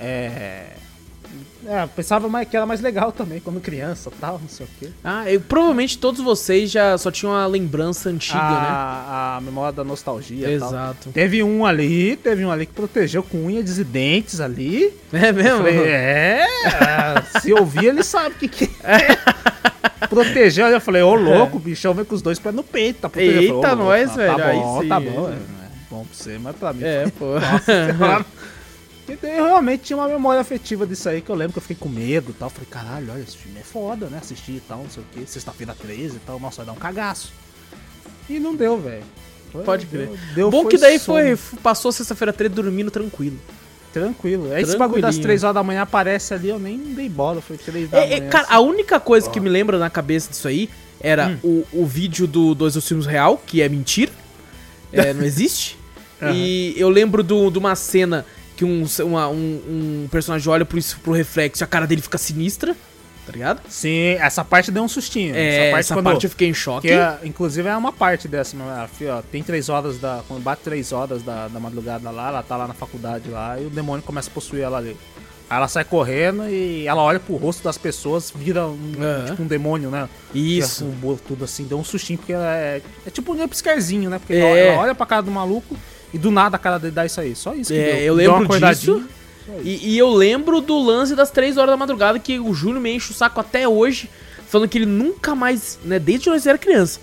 é. 0.00 0.66
É, 1.66 1.86
pensava 1.86 2.28
mais 2.28 2.48
que 2.48 2.56
era 2.56 2.66
mais 2.66 2.80
legal 2.80 3.12
também, 3.12 3.38
quando 3.40 3.60
criança 3.60 4.10
e 4.14 4.18
tal, 4.20 4.38
não 4.38 4.48
sei 4.48 4.66
o 4.66 4.68
quê. 4.78 4.88
Ah, 5.04 5.30
eu, 5.30 5.40
provavelmente 5.40 5.96
todos 5.96 6.20
vocês 6.20 6.70
já 6.70 6.98
só 6.98 7.10
tinham 7.10 7.32
uma 7.32 7.46
lembrança 7.46 8.08
antiga, 8.10 8.38
a, 8.40 9.36
a 9.36 9.40
memória 9.40 9.72
da 9.72 9.84
nostalgia 9.84 10.48
né? 10.48 10.54
e 10.54 10.58
tal. 10.58 10.68
Exato. 10.68 11.10
Teve 11.10 11.42
um 11.42 11.64
ali, 11.64 12.16
teve 12.16 12.44
um 12.44 12.50
ali 12.50 12.66
que 12.66 12.72
protegeu 12.72 13.22
com 13.22 13.46
unhas 13.46 13.78
e 13.78 13.84
dentes 13.84 14.40
ali. 14.40 14.92
É 15.12 15.30
mesmo? 15.30 15.58
falei, 15.58 15.78
é, 15.86 16.46
se 17.40 17.52
ouvir 17.52 17.86
ele 17.86 18.02
sabe 18.02 18.34
o 18.34 18.38
que 18.38 18.48
que 18.48 18.70
é. 18.82 19.16
Protegeu, 20.08 20.66
eu 20.66 20.80
falei, 20.80 21.02
ô 21.02 21.14
louco, 21.14 21.56
o 21.58 21.60
bichão 21.60 21.94
vem 21.94 22.04
com 22.04 22.14
os 22.14 22.22
dois 22.22 22.38
pés 22.38 22.54
no 22.54 22.62
peito, 22.64 23.00
tá 23.02 23.08
protegendo. 23.08 23.40
Eita, 23.40 23.68
falei, 23.68 23.74
"Ô, 23.74 23.76
nós, 23.76 24.10
tá, 24.10 24.16
velho, 24.16 24.36
Tá 24.36 24.46
aí 24.48 24.58
bom, 24.58 24.88
tá 24.88 24.96
é. 24.96 25.00
bom, 25.00 25.28
é, 25.28 25.32
é 25.32 25.38
bom 25.90 26.04
pra 26.04 26.14
você, 26.14 26.38
mas 26.38 26.56
pra 26.56 26.72
mim. 26.72 26.84
É, 26.84 27.06
pô. 27.18 27.26
Nossa 27.34 28.26
Porque 29.16 29.26
Eu 29.34 29.44
realmente 29.46 29.82
tinha 29.84 29.96
uma 29.96 30.08
memória 30.08 30.40
afetiva 30.40 30.86
disso 30.86 31.08
aí, 31.08 31.20
que 31.20 31.30
eu 31.30 31.34
lembro 31.34 31.52
que 31.54 31.58
eu 31.58 31.62
fiquei 31.62 31.76
com 31.76 31.88
medo 31.88 32.30
e 32.30 32.34
tal. 32.34 32.48
Falei, 32.50 32.68
caralho, 32.70 33.12
olha, 33.12 33.20
esse 33.22 33.36
filme 33.36 33.58
é 33.60 33.62
foda, 33.62 34.06
né? 34.06 34.18
Assistir 34.20 34.52
e 34.52 34.60
tal, 34.66 34.78
não 34.78 34.90
sei 34.90 35.02
o 35.02 35.06
quê. 35.12 35.20
Sexta-feira 35.26 35.74
13 35.80 36.16
e 36.16 36.18
tal, 36.20 36.38
nossa, 36.40 36.58
vai 36.58 36.66
dar 36.66 36.72
um 36.72 36.76
cagaço. 36.80 37.32
E 38.28 38.38
não 38.38 38.54
deu, 38.54 38.78
velho. 38.80 39.02
Pode 39.64 39.86
deu- 39.86 40.06
crer. 40.08 40.18
Deu, 40.34 40.50
Bom 40.50 40.62
foi 40.62 40.70
que 40.72 40.78
daí 40.78 40.98
sono. 40.98 41.18
foi, 41.36 41.56
passou 41.62 41.92
sexta-feira 41.92 42.32
13 42.32 42.54
dormindo 42.54 42.90
tranquilo. 42.90 43.38
Tranquilo. 43.92 44.50
Aí 44.52 44.62
esse 44.62 44.76
bagulho 44.78 45.02
das 45.02 45.16
Tranquilinho. 45.16 45.22
3 45.24 45.44
horas 45.44 45.54
da 45.54 45.62
manhã 45.62 45.82
aparece 45.82 46.32
ali, 46.32 46.48
eu 46.48 46.58
nem 46.58 46.78
dei 46.78 47.08
bola, 47.10 47.42
foi 47.42 47.58
3 47.58 47.90
da 47.90 47.98
É, 47.98 48.00
manhã. 48.06 48.16
é, 48.16 48.20
cara, 48.30 48.44
assim. 48.44 48.54
a 48.54 48.60
única 48.60 48.98
coisa 48.98 49.28
que 49.28 49.38
me 49.38 49.50
lembra 49.50 49.78
na 49.78 49.90
cabeça 49.90 50.30
disso 50.30 50.48
aí 50.48 50.70
era 50.98 51.28
Hum. 51.44 51.64
o, 51.72 51.80
o 51.82 51.86
vídeo 51.86 52.26
do 52.26 52.54
Dois 52.54 52.72
dos 52.74 52.88
Filmes 52.88 53.04
Real, 53.04 53.36
que 53.46 53.60
é 53.60 53.68
mentira. 53.68 54.10
É, 54.90 55.12
não 55.12 55.22
existe. 55.24 55.76
E 56.34 56.72
eu 56.78 56.88
lembro 56.88 57.22
do- 57.22 57.50
de 57.50 57.58
uma 57.58 57.74
cena 57.74 58.24
que 58.62 58.64
um, 58.64 58.86
uma- 59.06 59.28
um, 59.28 60.04
um 60.04 60.08
personagem 60.10 60.48
olha 60.48 60.64
pro, 60.64 60.78
pro 61.02 61.12
reflexo 61.12 61.62
e 61.62 61.64
a 61.64 61.66
cara 61.66 61.86
dele 61.86 62.00
fica 62.00 62.16
sinistra, 62.18 62.76
tá 63.26 63.32
ligado? 63.32 63.60
Sim, 63.68 64.16
essa 64.20 64.44
parte 64.44 64.70
deu 64.70 64.82
um 64.84 64.88
sustinho. 64.88 65.34
É, 65.34 65.70
essa 65.70 65.94
parte, 65.94 66.06
quando- 66.12 66.24
eu 66.24 66.30
fiquei 66.30 66.48
em 66.48 66.54
choque. 66.54 66.88
que 66.88 66.94
é, 66.94 67.18
inclusive 67.24 67.68
é 67.68 67.76
uma 67.76 67.92
parte 67.92 68.28
dessa? 68.28 68.56
Aqui, 68.84 69.06
ó, 69.06 69.20
tem 69.22 69.42
três 69.42 69.68
horas 69.68 69.98
da. 69.98 70.22
Quando 70.28 70.42
bate 70.42 70.62
três 70.62 70.92
horas 70.92 71.22
da, 71.22 71.48
da 71.48 71.58
madrugada 71.60 72.10
lá, 72.10 72.28
ela 72.28 72.42
tá 72.42 72.56
lá 72.56 72.68
na 72.68 72.74
faculdade 72.74 73.28
lá 73.28 73.58
e 73.60 73.66
o 73.66 73.70
demônio 73.70 74.02
começa 74.02 74.30
a 74.30 74.32
possuir 74.32 74.62
ela 74.62 74.78
ali. 74.78 74.96
Aí 75.50 75.56
ela 75.58 75.68
sai 75.68 75.84
correndo 75.84 76.48
e 76.48 76.86
ela 76.86 77.02
olha 77.02 77.20
pro 77.20 77.36
rosto 77.36 77.62
das 77.62 77.76
pessoas, 77.76 78.32
vira 78.34 78.66
um, 78.66 78.92
tipo 79.26 79.42
um 79.42 79.46
demônio, 79.46 79.90
né? 79.90 80.08
Isso. 80.34 80.84
Um 80.86 80.90
bolo, 80.92 81.20
tudo 81.28 81.44
assim, 81.44 81.64
deu 81.64 81.78
um 81.78 81.84
sustinho, 81.84 82.18
porque 82.18 82.32
ela 82.32 82.56
é. 82.56 82.80
É 83.06 83.10
tipo 83.10 83.34
um 83.34 83.36
jumpscarezinho, 83.36 84.08
né? 84.08 84.18
Porque 84.18 84.32
É. 84.34 84.68
ela 84.68 84.80
olha 84.80 84.94
pra 84.94 85.04
cara 85.04 85.20
do 85.22 85.30
maluco 85.30 85.76
e 86.12 86.18
do 86.18 86.30
nada 86.30 86.56
a 86.56 86.58
cara 86.58 86.78
dele 86.78 86.92
dá 86.92 87.04
isso 87.06 87.20
aí. 87.20 87.34
Só 87.34 87.54
isso 87.54 87.72
que 87.72 87.78
É, 87.78 87.84
deu. 87.96 88.04
eu 88.04 88.16
Deu 88.16 88.30
lembro 88.32 88.44
acordadinha. 88.44 88.96
disso. 88.98 89.08
E, 89.64 89.94
e 89.94 89.98
eu 89.98 90.08
lembro 90.10 90.60
do 90.60 90.78
lance 90.78 91.14
das 91.16 91.30
3 91.30 91.56
horas 91.56 91.70
da 91.72 91.76
madrugada 91.76 92.18
que 92.18 92.38
o 92.38 92.54
Júnior 92.54 92.80
me 92.80 92.94
enche 92.94 93.10
o 93.10 93.14
saco 93.14 93.40
até 93.40 93.66
hoje, 93.66 94.08
falando 94.48 94.68
que 94.68 94.78
ele 94.78 94.86
nunca 94.86 95.34
mais, 95.34 95.78
né, 95.84 95.98
desde 95.98 96.24
que 96.24 96.30
nós 96.30 96.46
era 96.46 96.56
criança, 96.58 97.00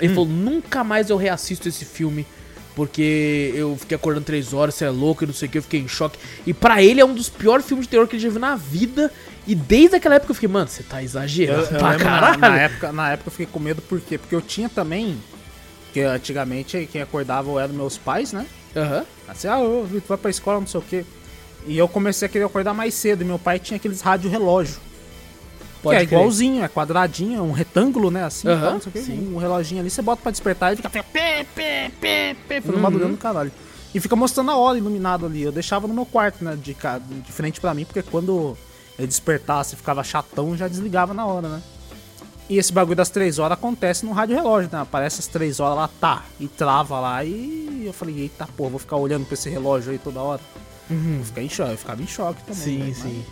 ele 0.00 0.12
Hum. 0.12 0.14
falou, 0.14 0.28
nunca 0.30 0.82
mais 0.82 1.10
eu 1.10 1.16
reassisto 1.18 1.68
esse 1.68 1.84
filme, 1.84 2.26
porque 2.74 3.52
eu 3.54 3.76
fiquei 3.78 3.96
acordando 3.96 4.24
3 4.24 4.52
horas, 4.54 4.74
você 4.74 4.84
é 4.86 4.90
louco 4.90 5.24
e 5.24 5.26
não 5.26 5.34
sei 5.34 5.46
o 5.46 5.50
que, 5.50 5.58
eu 5.58 5.62
fiquei 5.62 5.80
em 5.80 5.86
choque. 5.88 6.18
E 6.46 6.52
pra 6.54 6.82
ele 6.82 7.00
é 7.00 7.04
um 7.04 7.14
dos 7.14 7.28
piores 7.28 7.66
filmes 7.66 7.86
de 7.86 7.90
terror 7.90 8.06
que 8.08 8.16
ele 8.16 8.22
já 8.22 8.30
viu 8.30 8.40
na 8.40 8.56
vida, 8.56 9.12
e 9.46 9.54
desde 9.54 9.96
aquela 9.96 10.14
época 10.14 10.30
eu 10.30 10.34
fiquei, 10.34 10.48
mano, 10.48 10.68
você 10.68 10.82
tá 10.82 11.00
Eu, 11.00 11.04
exagerando 11.04 11.68
eu 11.70 11.78
pra 11.78 11.90
lembro 11.90 12.04
na, 12.06 12.10
caralho. 12.20 12.40
na 12.40 12.58
época, 12.60 12.92
na 12.92 13.12
época 13.12 13.28
eu 13.28 13.30
fiquei 13.32 13.46
com 13.46 13.60
medo, 13.60 13.82
por 13.82 14.00
quê? 14.00 14.16
Porque 14.18 14.34
eu 14.34 14.40
tinha 14.40 14.68
também, 14.70 15.16
que 15.94 16.00
antigamente 16.00 16.88
quem 16.90 17.00
acordava 17.00 17.48
eram 17.62 17.72
meus 17.72 17.96
pais, 17.96 18.32
né? 18.32 18.44
Aham. 18.76 19.04
Assim, 19.28 19.46
ah, 19.46 19.60
ô, 19.60 19.84
Vitor, 19.84 20.08
vai 20.08 20.18
pra 20.18 20.30
escola, 20.30 20.58
não 20.58 20.66
sei 20.66 20.80
o 20.80 20.82
quê. 20.82 21.04
E 21.66 21.78
eu 21.78 21.86
comecei 21.88 22.26
a 22.26 22.28
querer 22.28 22.44
acordar 22.44 22.74
mais 22.74 22.92
cedo, 22.94 23.22
e 23.22 23.24
meu 23.24 23.38
pai 23.38 23.60
tinha 23.60 23.76
aqueles 23.76 24.00
rádio 24.00 24.28
relógio. 24.28 24.76
Pode 25.82 25.96
que 25.98 26.02
é 26.02 26.06
crer. 26.06 26.18
igualzinho, 26.18 26.64
é 26.64 26.68
quadradinho, 26.68 27.38
é 27.38 27.42
um 27.42 27.52
retângulo, 27.52 28.10
né? 28.10 28.24
Assim, 28.24 28.48
Aham, 28.48 28.80
tal, 28.80 28.80
o. 28.80 29.12
Um 29.32 29.36
reloginho 29.36 29.80
ali, 29.80 29.88
você 29.90 30.02
bota 30.02 30.20
pra 30.20 30.32
despertar 30.32 30.72
e 30.72 30.76
fica 30.76 30.90
pé, 30.90 31.02
pé, 31.02 31.44
pé, 32.48 32.60
fica 32.60 32.72
Uhum. 32.72 32.80
madrugando 32.82 33.12
no 33.12 33.18
caralho. 33.18 33.52
E 33.94 34.00
fica 34.00 34.16
mostrando 34.16 34.50
a 34.50 34.56
hora 34.56 34.76
iluminado 34.76 35.26
ali. 35.26 35.42
Eu 35.42 35.52
deixava 35.52 35.86
no 35.86 35.94
meu 35.94 36.04
quarto, 36.04 36.42
né? 36.44 36.56
De, 36.60 36.74
de 37.24 37.32
frente 37.32 37.60
pra 37.60 37.72
mim, 37.72 37.84
porque 37.84 38.02
quando 38.02 38.56
ele 38.98 39.06
despertasse 39.06 39.76
ficava 39.76 40.02
chatão, 40.02 40.56
já 40.56 40.66
desligava 40.66 41.14
na 41.14 41.24
hora, 41.24 41.48
né? 41.48 41.62
E 42.48 42.58
esse 42.58 42.72
bagulho 42.72 42.96
das 42.96 43.08
três 43.08 43.38
horas 43.38 43.56
acontece 43.56 44.04
no 44.04 44.12
rádio 44.12 44.36
relógio, 44.36 44.68
né? 44.70 44.80
Aparece 44.80 45.20
as 45.20 45.26
três 45.26 45.60
horas 45.60 45.76
lá, 45.76 45.88
tá, 46.00 46.24
e 46.38 46.46
trava 46.46 47.00
lá, 47.00 47.24
e 47.24 47.84
eu 47.86 47.92
falei, 47.92 48.20
eita 48.20 48.46
porra, 48.46 48.70
vou 48.70 48.78
ficar 48.78 48.96
olhando 48.96 49.24
pra 49.24 49.34
esse 49.34 49.48
relógio 49.48 49.92
aí 49.92 49.98
toda 49.98 50.20
hora. 50.20 50.40
Uhum. 50.90 51.16
Vou 51.16 51.24
ficar 51.24 51.42
em 51.42 51.48
choque, 51.48 51.72
eu 51.72 51.78
ficava 51.78 52.02
em 52.02 52.06
choque 52.06 52.42
também. 52.42 52.62
Sim, 52.62 52.78
né? 52.78 52.94
sim. 52.94 53.24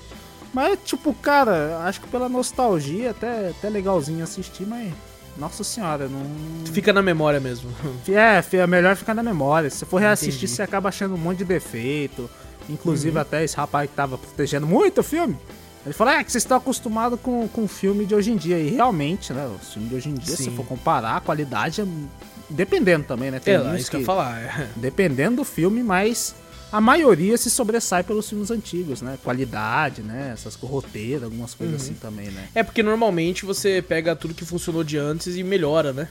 Mas, 0.54 0.68
mas, 0.70 0.78
tipo, 0.84 1.12
cara, 1.14 1.82
acho 1.84 2.00
que 2.00 2.08
pela 2.08 2.28
nostalgia 2.28 3.10
até, 3.10 3.50
até 3.50 3.68
legalzinho 3.68 4.22
assistir, 4.22 4.66
mas. 4.66 4.92
Nossa 5.36 5.64
senhora, 5.64 6.08
não. 6.08 6.26
Fica 6.72 6.92
na 6.92 7.02
memória 7.02 7.40
mesmo. 7.40 7.70
É, 8.08 8.44
é 8.56 8.66
melhor 8.66 8.96
ficar 8.96 9.14
na 9.14 9.22
memória. 9.22 9.70
Se 9.70 9.84
for 9.86 9.98
reassistir, 9.98 10.44
Entendi. 10.44 10.48
você 10.48 10.62
acaba 10.62 10.90
achando 10.90 11.14
um 11.14 11.18
monte 11.18 11.38
de 11.38 11.44
defeito. 11.44 12.28
Inclusive, 12.68 13.18
até 13.18 13.42
esse 13.42 13.56
rapaz 13.56 13.88
que 13.88 13.96
tava 13.96 14.18
protegendo 14.18 14.66
muito 14.66 15.00
o 15.00 15.02
filme. 15.02 15.36
Ele 15.84 15.92
falou, 15.92 16.12
é 16.14 16.22
que 16.22 16.30
vocês 16.30 16.42
estão 16.44 16.56
acostumados 16.56 17.18
com, 17.20 17.48
com 17.48 17.64
o 17.64 17.68
filme 17.68 18.06
de 18.06 18.14
hoje 18.14 18.30
em 18.30 18.36
dia. 18.36 18.58
E 18.58 18.70
realmente, 18.70 19.32
né? 19.32 19.46
O 19.46 19.58
filme 19.58 19.88
de 19.88 19.94
hoje 19.96 20.08
em 20.10 20.14
dia, 20.14 20.36
se 20.36 20.44
Sim. 20.44 20.56
for 20.56 20.64
comparar, 20.64 21.16
a 21.16 21.20
qualidade 21.20 21.80
é. 21.80 21.86
Dependendo 22.48 23.04
também, 23.04 23.30
né? 23.30 23.40
Tem 23.40 23.54
É 23.54 23.58
lá, 23.58 23.72
uns 23.72 23.80
isso 23.82 23.90
que 23.90 23.96
eu 23.96 24.00
que- 24.00 24.06
falar. 24.06 24.68
Dependendo 24.76 25.36
do 25.36 25.44
filme, 25.44 25.82
mas 25.82 26.34
a 26.70 26.80
maioria 26.80 27.36
se 27.36 27.50
sobressai 27.50 28.02
pelos 28.04 28.28
filmes 28.28 28.50
antigos, 28.50 29.00
né? 29.02 29.18
Qualidade, 29.24 30.02
né? 30.02 30.30
Essas 30.32 30.54
roteiro, 30.54 31.24
algumas 31.24 31.54
coisas 31.54 31.80
Uhum. 31.80 31.86
assim 31.86 31.94
também, 31.94 32.30
né? 32.30 32.48
É 32.54 32.62
porque 32.62 32.82
normalmente 32.82 33.44
você 33.44 33.82
pega 33.82 34.14
tudo 34.14 34.34
que 34.34 34.44
funcionou 34.44 34.84
de 34.84 34.98
antes 34.98 35.36
e 35.36 35.42
melhora, 35.42 35.92
né? 35.92 36.08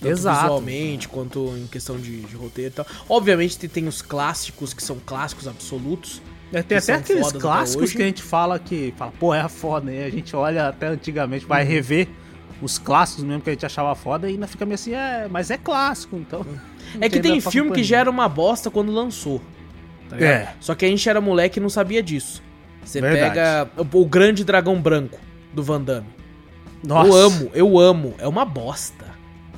Tanto 0.00 0.12
Exato. 0.12 0.40
visualmente, 0.42 1.08
quanto 1.08 1.54
em 1.56 1.66
questão 1.68 1.96
de, 1.96 2.22
de 2.22 2.34
roteiro 2.36 2.70
e 2.72 2.74
tal. 2.74 2.86
Obviamente 3.08 3.56
tem, 3.56 3.70
tem 3.70 3.88
os 3.88 4.02
clássicos, 4.02 4.74
que 4.74 4.82
são 4.82 4.98
clássicos 4.98 5.46
absolutos. 5.48 6.20
É, 6.54 6.62
Tem 6.62 6.78
até 6.78 6.94
aqueles 6.94 7.32
clássicos 7.32 7.92
que 7.92 8.02
a 8.02 8.06
gente 8.06 8.22
fala 8.22 8.58
que, 8.58 8.94
fala, 8.96 9.12
pô, 9.18 9.34
é 9.34 9.48
foda, 9.48 9.90
né? 9.90 10.04
A 10.04 10.10
gente 10.10 10.34
olha 10.36 10.68
até 10.68 10.86
antigamente, 10.86 11.44
Uhum. 11.44 11.48
vai 11.48 11.64
rever 11.64 12.08
os 12.62 12.78
clássicos 12.78 13.24
mesmo 13.24 13.42
que 13.42 13.50
a 13.50 13.52
gente 13.52 13.66
achava 13.66 13.94
foda 13.94 14.28
e 14.30 14.34
ainda 14.34 14.46
fica 14.46 14.64
meio 14.64 14.76
assim, 14.76 14.94
é, 14.94 15.26
mas 15.30 15.50
é 15.50 15.58
clássico, 15.58 16.16
então. 16.16 16.46
É 17.00 17.08
que 17.08 17.20
tem 17.20 17.40
filme 17.40 17.72
que 17.72 17.82
já 17.82 17.98
era 17.98 18.10
uma 18.10 18.28
bosta 18.28 18.70
quando 18.70 18.92
lançou. 18.92 19.40
Tá? 20.08 20.18
É. 20.18 20.54
Só 20.60 20.74
que 20.74 20.84
a 20.84 20.88
gente 20.88 21.08
era 21.08 21.20
moleque 21.20 21.58
e 21.58 21.62
não 21.62 21.68
sabia 21.68 22.02
disso. 22.02 22.42
Você 22.84 23.00
Verdade. 23.00 23.30
pega 23.30 23.68
o, 23.76 24.00
o 24.02 24.06
Grande 24.06 24.44
Dragão 24.44 24.80
Branco 24.80 25.18
do 25.52 25.62
Van 25.62 25.80
Damme. 25.80 26.06
Nossa, 26.86 27.08
Eu 27.08 27.16
amo, 27.16 27.50
eu 27.54 27.78
amo. 27.78 28.14
É 28.18 28.28
uma 28.28 28.44
bosta. 28.44 29.03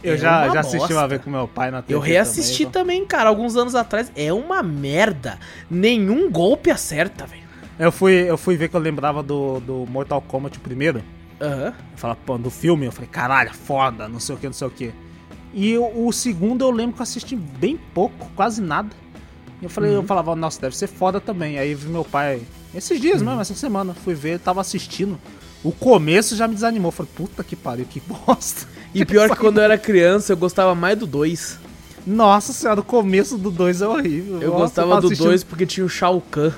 Eu 0.08 0.14
É 0.14 0.16
já, 0.18 0.48
já 0.50 0.60
assisti 0.60 0.78
bosta. 0.78 0.94
uma 0.94 1.08
vez 1.08 1.22
com 1.22 1.30
meu 1.30 1.48
pai 1.48 1.70
na 1.70 1.82
TV. 1.82 1.94
Eu 1.94 2.00
reassisti 2.00 2.64
também, 2.66 2.98
também, 2.98 3.06
cara, 3.06 3.28
alguns 3.28 3.56
anos 3.56 3.74
atrás. 3.74 4.10
É 4.14 4.32
uma 4.32 4.62
merda. 4.62 5.38
Nenhum 5.70 6.30
golpe 6.30 6.70
acerta, 6.70 7.26
velho. 7.26 7.42
Eu 7.78 7.90
fui, 7.92 8.12
eu 8.12 8.38
fui 8.38 8.56
ver 8.56 8.68
que 8.68 8.76
eu 8.76 8.80
lembrava 8.80 9.22
do, 9.22 9.60
do 9.60 9.86
Mortal 9.90 10.22
Kombat 10.22 10.58
primeiro. 10.60 11.02
Aham. 11.40 11.74
Eu 11.92 11.98
falava, 11.98 12.18
pô, 12.24 12.38
do 12.38 12.50
filme, 12.50 12.86
eu 12.86 12.92
falei, 12.92 13.08
caralho, 13.10 13.52
foda, 13.52 14.08
não 14.08 14.18
sei 14.18 14.34
o 14.34 14.38
que, 14.38 14.46
não 14.46 14.52
sei 14.54 14.66
o 14.66 14.70
que. 14.70 14.92
E 15.52 15.76
o, 15.76 16.06
o 16.06 16.12
segundo 16.12 16.64
eu 16.64 16.70
lembro 16.70 16.94
que 16.94 17.00
eu 17.00 17.04
assisti 17.04 17.36
bem 17.36 17.78
pouco, 17.92 18.30
quase 18.34 18.62
nada. 18.62 18.88
E 19.60 19.64
eu 19.64 19.70
falei, 19.70 19.94
eu 19.94 20.00
Uhum. 20.00 20.06
falava, 20.06 20.34
nossa, 20.36 20.60
deve 20.60 20.76
ser 20.76 20.86
foda 20.86 21.20
também. 21.20 21.58
Aí 21.58 21.74
vi 21.74 21.88
meu 21.88 22.04
pai, 22.04 22.40
esses 22.74 22.98
dias 23.00 23.20
Uhum. 23.20 23.26
mesmo, 23.28 23.40
essa 23.42 23.54
semana, 23.54 23.92
fui 23.94 24.14
ver, 24.14 24.38
tava 24.38 24.60
assistindo. 24.60 25.18
O 25.64 25.72
começo 25.72 26.36
já 26.36 26.46
me 26.48 26.54
desanimou. 26.54 26.88
Eu 26.88 26.92
falei, 26.92 27.12
puta 27.14 27.42
que 27.44 27.56
pariu, 27.56 27.84
que 27.84 28.00
bosta. 28.06 28.66
E 29.00 29.04
pior 29.06 29.28
que 29.30 29.36
quando 29.36 29.58
eu 29.58 29.64
era 29.64 29.76
criança, 29.78 30.32
eu 30.32 30.36
gostava 30.36 30.74
mais 30.74 30.96
do 30.98 31.06
2. 31.06 31.58
Nossa 32.06 32.52
senhora, 32.52 32.80
o 32.80 32.84
começo 32.84 33.36
do 33.36 33.50
2 33.50 33.82
é 33.82 33.86
horrível. 33.88 34.40
Eu 34.40 34.50
Nossa, 34.50 34.62
gostava 34.62 34.88
tava 34.88 35.00
do 35.00 35.06
assistindo- 35.08 35.26
2 35.28 35.42
porque 35.44 35.66
tinha 35.66 35.84
o 35.84 35.88
Shao 35.88 36.20
Kahn. 36.30 36.52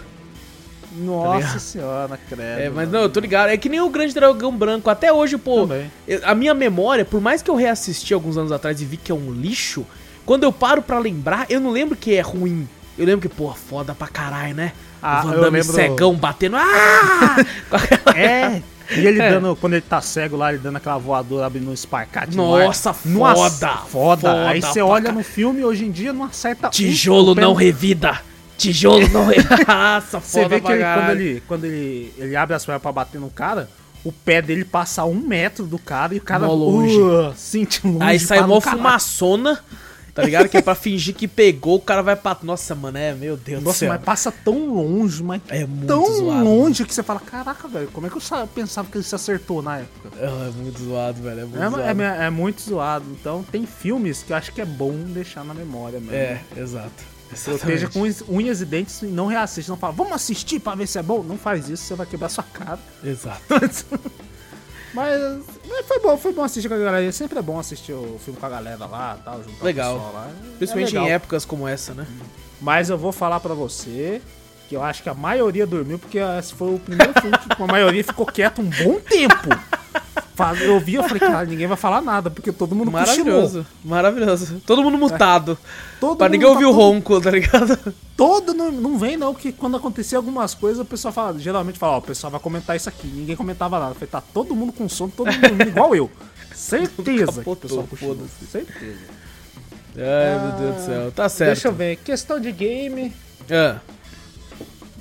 Nossa 1.01 1.37
ligado? 1.39 1.59
senhora, 1.61 2.19
credo. 2.29 2.43
É, 2.43 2.71
mas 2.71 2.91
não, 2.91 3.01
eu 3.03 3.09
tô 3.09 3.21
ligado. 3.21 3.51
É 3.51 3.57
que 3.57 3.69
nem 3.69 3.81
o 3.81 3.89
Grande 3.89 4.13
Dragão 4.15 4.57
Branco. 4.57 4.91
Até 4.91 5.13
hoje, 5.13 5.37
pô, 5.39 5.63
Também. 5.63 5.91
a 6.25 6.35
minha 6.35 6.55
memória, 6.55 7.05
por 7.05 7.21
mais 7.21 7.41
que 7.41 7.51
eu 7.51 7.55
reassisti 7.55 8.13
alguns 8.15 8.37
anos 8.37 8.51
atrás 8.53 8.81
e 8.81 8.85
vi 8.85 8.97
que 8.97 9.13
é 9.13 9.15
um 9.15 9.31
lixo, 9.33 9.87
quando 10.27 10.45
eu 10.45 10.53
paro 10.53 10.83
pra 10.83 10.99
lembrar, 10.99 11.47
eu 11.49 11.61
não 11.61 11.71
lembro 11.71 11.97
que 11.97 12.15
é 12.15 12.21
ruim. 12.21 12.69
Eu 12.99 13.07
lembro 13.07 13.29
que, 13.29 13.35
pô, 13.35 13.53
foda 13.55 13.95
pra 13.95 14.09
caralho, 14.09 14.55
né? 14.57 14.73
Ah, 15.01 15.21
o 15.25 15.29
Van 15.29 15.41
Damme 15.41 15.59
lembro- 15.61 15.73
cegão 15.75 16.15
batendo. 16.17 16.57
Ah! 16.57 17.37
É, 18.17 18.61
e 18.97 19.07
ele 19.07 19.21
É. 19.21 19.31
dando, 19.31 19.55
quando 19.57 19.75
ele 19.75 19.83
tá 19.83 20.01
cego 20.01 20.37
lá, 20.37 20.51
ele 20.53 20.63
dando 20.63 20.77
aquela 20.77 20.99
voadora 20.99 21.47
abrindo 21.47 21.71
um 21.71 21.75
esparcate 21.75 22.37
Nossa, 22.37 22.95
no 23.05 23.25
ar. 23.25 23.35
foda, 23.37 23.47
Nossa, 23.47 23.69
foda. 23.89 24.23
foda 24.31 24.49
Aí 24.49 24.61
você 24.63 24.81
olha 24.81 25.13
no 25.13 25.23
filme, 25.23 25.65
hoje 25.65 25.85
em 25.85 25.91
dia 25.91 26.13
não 26.13 26.25
acerta 26.25 26.69
um 26.69 26.71
Tijolo 26.71 27.35
pé 27.35 27.43
não 27.43 27.53
revida. 27.55 28.21
Tijolo 28.57 29.09
não 29.11 29.27
revida. 29.27 29.57
Nossa, 29.69 30.21
Você 30.21 30.43
foda 30.43 30.49
vê 30.49 30.61
que 30.61 30.73
ele, 30.73 30.83
quando, 30.85 31.11
ele, 31.11 31.43
quando 31.47 31.65
ele, 31.65 32.15
ele 32.19 32.37
abre 32.37 32.57
as 32.57 32.65
pernas 32.65 32.83
pra 32.83 32.91
bater 32.93 33.21
no 33.21 33.31
cara, 33.31 33.69
o 34.05 34.11
pé 34.13 34.41
dele 34.41 34.65
passa 34.65 35.05
um 35.05 35.15
metro 35.15 35.67
do 35.67 35.79
cara 35.79 36.15
e 36.15 36.19
o 36.19 36.23
cara 36.23 36.47
Mó 36.47 36.55
longe. 36.55 36.97
uh, 36.99 37.33
sente 37.37 37.87
longe. 37.87 37.99
Aí 38.03 38.19
sai 38.19 38.41
no 38.41 38.61
caralho. 38.61 38.83
Tá 40.19 40.25
ligado? 40.25 40.49
Que 40.49 40.57
é 40.57 40.63
pra 40.63 40.75
fingir 40.75 41.15
que 41.15 41.29
pegou, 41.29 41.77
o 41.77 41.81
cara 41.81 42.03
vai 42.03 42.17
pra... 42.17 42.37
Nossa, 42.43 42.75
mano, 42.75 42.99
é, 42.99 43.15
meu 43.15 43.37
Deus 43.37 43.61
do 43.63 43.67
Nossa, 43.67 43.79
céu. 43.79 43.89
mas 43.89 44.03
passa 44.03 44.33
tão 44.33 44.75
longe, 44.75 45.23
mas 45.23 45.41
É 45.49 45.65
muito 45.65 45.87
tão 45.87 46.05
zoado. 46.17 46.45
longe 46.45 46.85
que 46.85 46.93
você 46.93 47.03
fala, 47.03 47.21
caraca, 47.21 47.69
velho, 47.69 47.89
como 47.93 48.07
é 48.07 48.11
que 48.11 48.17
eu 48.17 48.21
sa- 48.21 48.47
pensava 48.47 48.89
que 48.91 48.97
ele 48.99 49.05
se 49.05 49.15
acertou 49.15 49.63
na 49.63 49.79
época? 49.79 50.11
É, 50.19 50.25
é 50.27 50.51
muito 50.57 50.83
zoado, 50.83 51.23
velho, 51.23 51.41
é 51.41 51.45
muito 51.45 51.63
É, 51.63 51.71
zoado. 51.71 52.03
é- 52.03 52.27
é 52.27 52.31
muito 52.31 52.63
zoado. 52.63 53.05
Então 53.13 53.45
tem 53.51 53.65
filmes 53.65 54.23
que 54.23 54.33
eu 54.33 54.37
acho 54.37 54.53
que 54.53 54.61
é 54.61 54.67
bom 54.67 54.93
deixar 55.07 55.45
na 55.45 55.55
memória 55.55 56.01
mesmo. 56.01 56.15
É, 56.15 56.41
exato. 56.57 56.91
Proteja 57.29 57.53
Exatamente. 57.53 57.87
com 57.89 58.01
unhas- 58.01 58.25
unhas 58.27 58.61
e 58.63 58.65
dentes 58.65 59.03
e 59.03 59.07
não 59.07 59.27
reassiste. 59.27 59.71
Não 59.71 59.77
fala, 59.77 59.93
vamos 59.93 60.15
assistir 60.15 60.59
pra 60.61 60.75
ver 60.75 60.87
se 60.87 60.99
é 60.99 61.03
bom. 61.03 61.23
Não 61.23 61.37
faz 61.37 61.69
isso, 61.69 61.85
você 61.85 61.95
vai 61.95 62.07
quebrar 62.07 62.31
sua 62.31 62.43
cara. 62.43 62.79
Exato. 63.05 63.43
mas, 64.95 65.45
mas 65.69 65.87
foi 65.87 66.01
bom, 66.01 66.17
foi 66.17 66.33
bom 66.33 66.43
assistir 66.43 66.69
com 66.69 66.75
a 66.75 66.79
galera. 66.79 67.13
Sempre 67.13 67.39
é 67.39 67.43
bom 67.43 67.59
assistir 67.59 67.93
o 67.93 68.19
filme 68.25 68.39
com 68.39 68.47
a 68.47 68.49
galera 68.49 68.87
lá 68.87 69.19
tal, 69.25 69.43
juntar 69.43 69.65
Legal. 69.65 69.95
o 69.95 69.99
pessoal 69.99 70.13
lá. 70.15 70.29
É 70.29 70.57
Principalmente 70.57 70.93
legal. 70.95 71.07
em 71.07 71.11
épocas 71.13 71.45
como 71.45 71.69
essa, 71.69 71.95
né? 71.95 72.07
Mas 72.61 72.91
eu 72.91 72.99
vou 72.99 73.13
falar 73.13 73.41
pra 73.41 73.55
você 73.55 74.21
que 74.69 74.77
eu 74.77 74.83
acho 74.83 75.03
que 75.03 75.09
a 75.09 75.15
maioria 75.15 75.67
dormiu, 75.67 75.99
porque 75.99 76.19
esse 76.19 76.53
foi 76.55 76.75
o 76.75 76.79
primeiro 76.79 77.13
filme 77.21 77.39
que 77.39 77.63
a 77.63 77.67
maioria 77.67 78.05
ficou 78.05 78.27
quieto 78.27 78.61
um 78.61 78.69
bom 78.69 79.01
tempo. 79.01 79.49
Fa- 80.39 80.55
Eu 80.55 80.79
vi, 80.79 80.95
eu 80.95 81.03
falei, 81.03 81.19
cara, 81.19 81.45
ninguém 81.45 81.67
vai 81.67 81.77
falar 81.77 82.01
nada, 82.01 82.31
porque 82.31 82.53
todo 82.53 82.73
mundo 82.73 82.93
cochilou. 82.93 83.25
Maravilhoso, 83.27 83.67
maravilhoso. 83.85 84.63
Todo 84.65 84.85
mundo 84.85 84.97
mutado. 84.97 85.59
Todo 85.99 86.17
pra 86.17 86.27
mundo 86.29 86.33
ninguém 86.35 86.47
tá 86.47 86.53
ouvir 86.53 86.65
o 86.67 86.69
todo- 86.71 86.77
ronco, 86.81 87.21
tá 87.21 87.31
ligado? 87.33 87.77
Todo 88.17 88.55
não, 88.55 88.71
não 88.71 88.97
vem, 88.97 89.17
não, 89.17 89.35
que 89.35 89.51
quando 89.51 89.77
acontecia 89.77 90.17
algumas 90.17 90.55
coisas, 90.55 90.81
o 90.81 90.85
pessoal 90.85 91.13
fala, 91.13 91.37
geralmente 91.41 91.77
fala, 91.77 91.95
ó, 91.95 91.99
o 91.99 92.03
pessoal 92.03 92.31
vai 92.31 92.39
comentar 92.41 92.77
isso 92.77 92.89
aqui. 92.89 93.09
Ninguém 93.09 93.35
comentava 93.35 93.81
nada. 93.81 93.91
Eu 93.91 93.95
falei, 93.97 94.09
tá 94.09 94.21
todo 94.21 94.55
mundo 94.55 94.73
com 94.73 94.89
sono, 94.89 95.11
todo 95.17 95.27
mundo 95.27 95.41
dormindo 95.41 95.69
igual 95.71 95.97
eu. 95.97 96.09
Certeza 96.55 97.03
que 97.03 97.23
o 97.23 97.27
Capotou, 97.27 97.57
pessoal 97.57 97.87
cochilou. 97.89 98.19
Certeza. 98.51 98.97
Ai, 99.97 100.41
meu 100.47 100.53
Deus 100.61 100.77
do 100.77 100.87
céu. 100.87 101.11
Tá 101.13 101.29
certo. 101.29 101.51
Deixa 101.53 101.67
eu 101.69 101.73
ver, 101.73 101.97
questão 101.97 102.39
de 102.39 102.53
game. 102.53 103.13
Ah, 103.51 103.79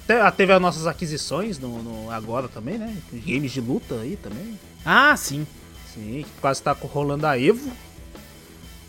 Te- 0.08 0.14
ah, 0.14 0.32
Teve 0.32 0.54
as 0.54 0.62
nossas 0.62 0.88
aquisições 0.88 1.60
no, 1.60 1.84
no- 1.84 2.10
agora 2.12 2.48
também, 2.48 2.78
né? 2.78 2.96
Games 3.14 3.52
de 3.52 3.62
luta 3.62 3.96
aí 4.02 4.16
também. 4.16 4.58
Ah, 4.90 5.16
sim. 5.18 5.46
Sim, 5.94 6.24
que 6.24 6.40
quase 6.42 6.62
tá 6.62 6.72
rolando 6.72 7.28
a 7.28 7.38
Evo. 7.38 7.70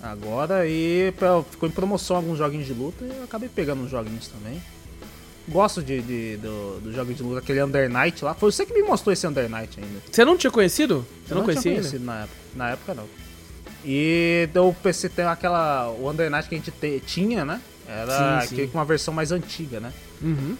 Agora 0.00 0.64
e 0.66 1.12
ficou 1.50 1.68
em 1.68 1.72
promoção 1.72 2.16
alguns 2.16 2.38
joguinhos 2.38 2.66
de 2.66 2.72
luta 2.72 3.04
e 3.04 3.08
eu 3.08 3.24
acabei 3.24 3.48
pegando 3.48 3.82
uns 3.82 3.90
joguinhos 3.90 4.28
também. 4.28 4.62
Gosto 5.48 5.82
de, 5.82 6.00
de- 6.02 6.36
do, 6.36 6.78
do 6.80 6.92
jogo 6.92 7.12
de 7.12 7.22
luta, 7.22 7.40
aquele 7.40 7.62
Under 7.64 7.88
Night 7.90 8.24
lá. 8.24 8.32
Foi 8.34 8.52
você 8.52 8.64
que 8.64 8.72
me 8.74 8.82
mostrou 8.82 9.12
esse 9.12 9.26
Under 9.26 9.48
Night 9.48 9.80
ainda. 9.80 10.00
Você 10.10 10.24
não 10.24 10.36
tinha 10.36 10.50
conhecido? 10.50 11.04
Você 11.26 11.32
Eu 11.32 11.38
não, 11.38 11.44
conhecia 11.44 11.62
tinha 11.62 11.74
ainda? 11.74 11.82
conhecido 11.88 12.04
na 12.04 12.20
época. 12.20 12.36
Na 12.54 12.70
época 12.70 12.94
não. 12.94 13.04
E 13.84 14.48
do 14.52 14.72
PC 14.74 15.08
tem 15.08 15.24
aquela. 15.24 15.88
O 15.90 16.08
Under 16.08 16.30
Night 16.30 16.48
que 16.48 16.54
a 16.54 16.58
gente 16.58 16.70
te- 16.70 17.00
tinha, 17.06 17.44
né? 17.44 17.60
Era 17.90 18.42
Sim, 18.42 18.54
sim. 18.56 18.66
com 18.66 18.76
uma 18.76 18.84
versão 18.84 19.14
mais 19.14 19.32
antiga, 19.32 19.80
né? 19.80 19.90
Uhum. 20.20 20.54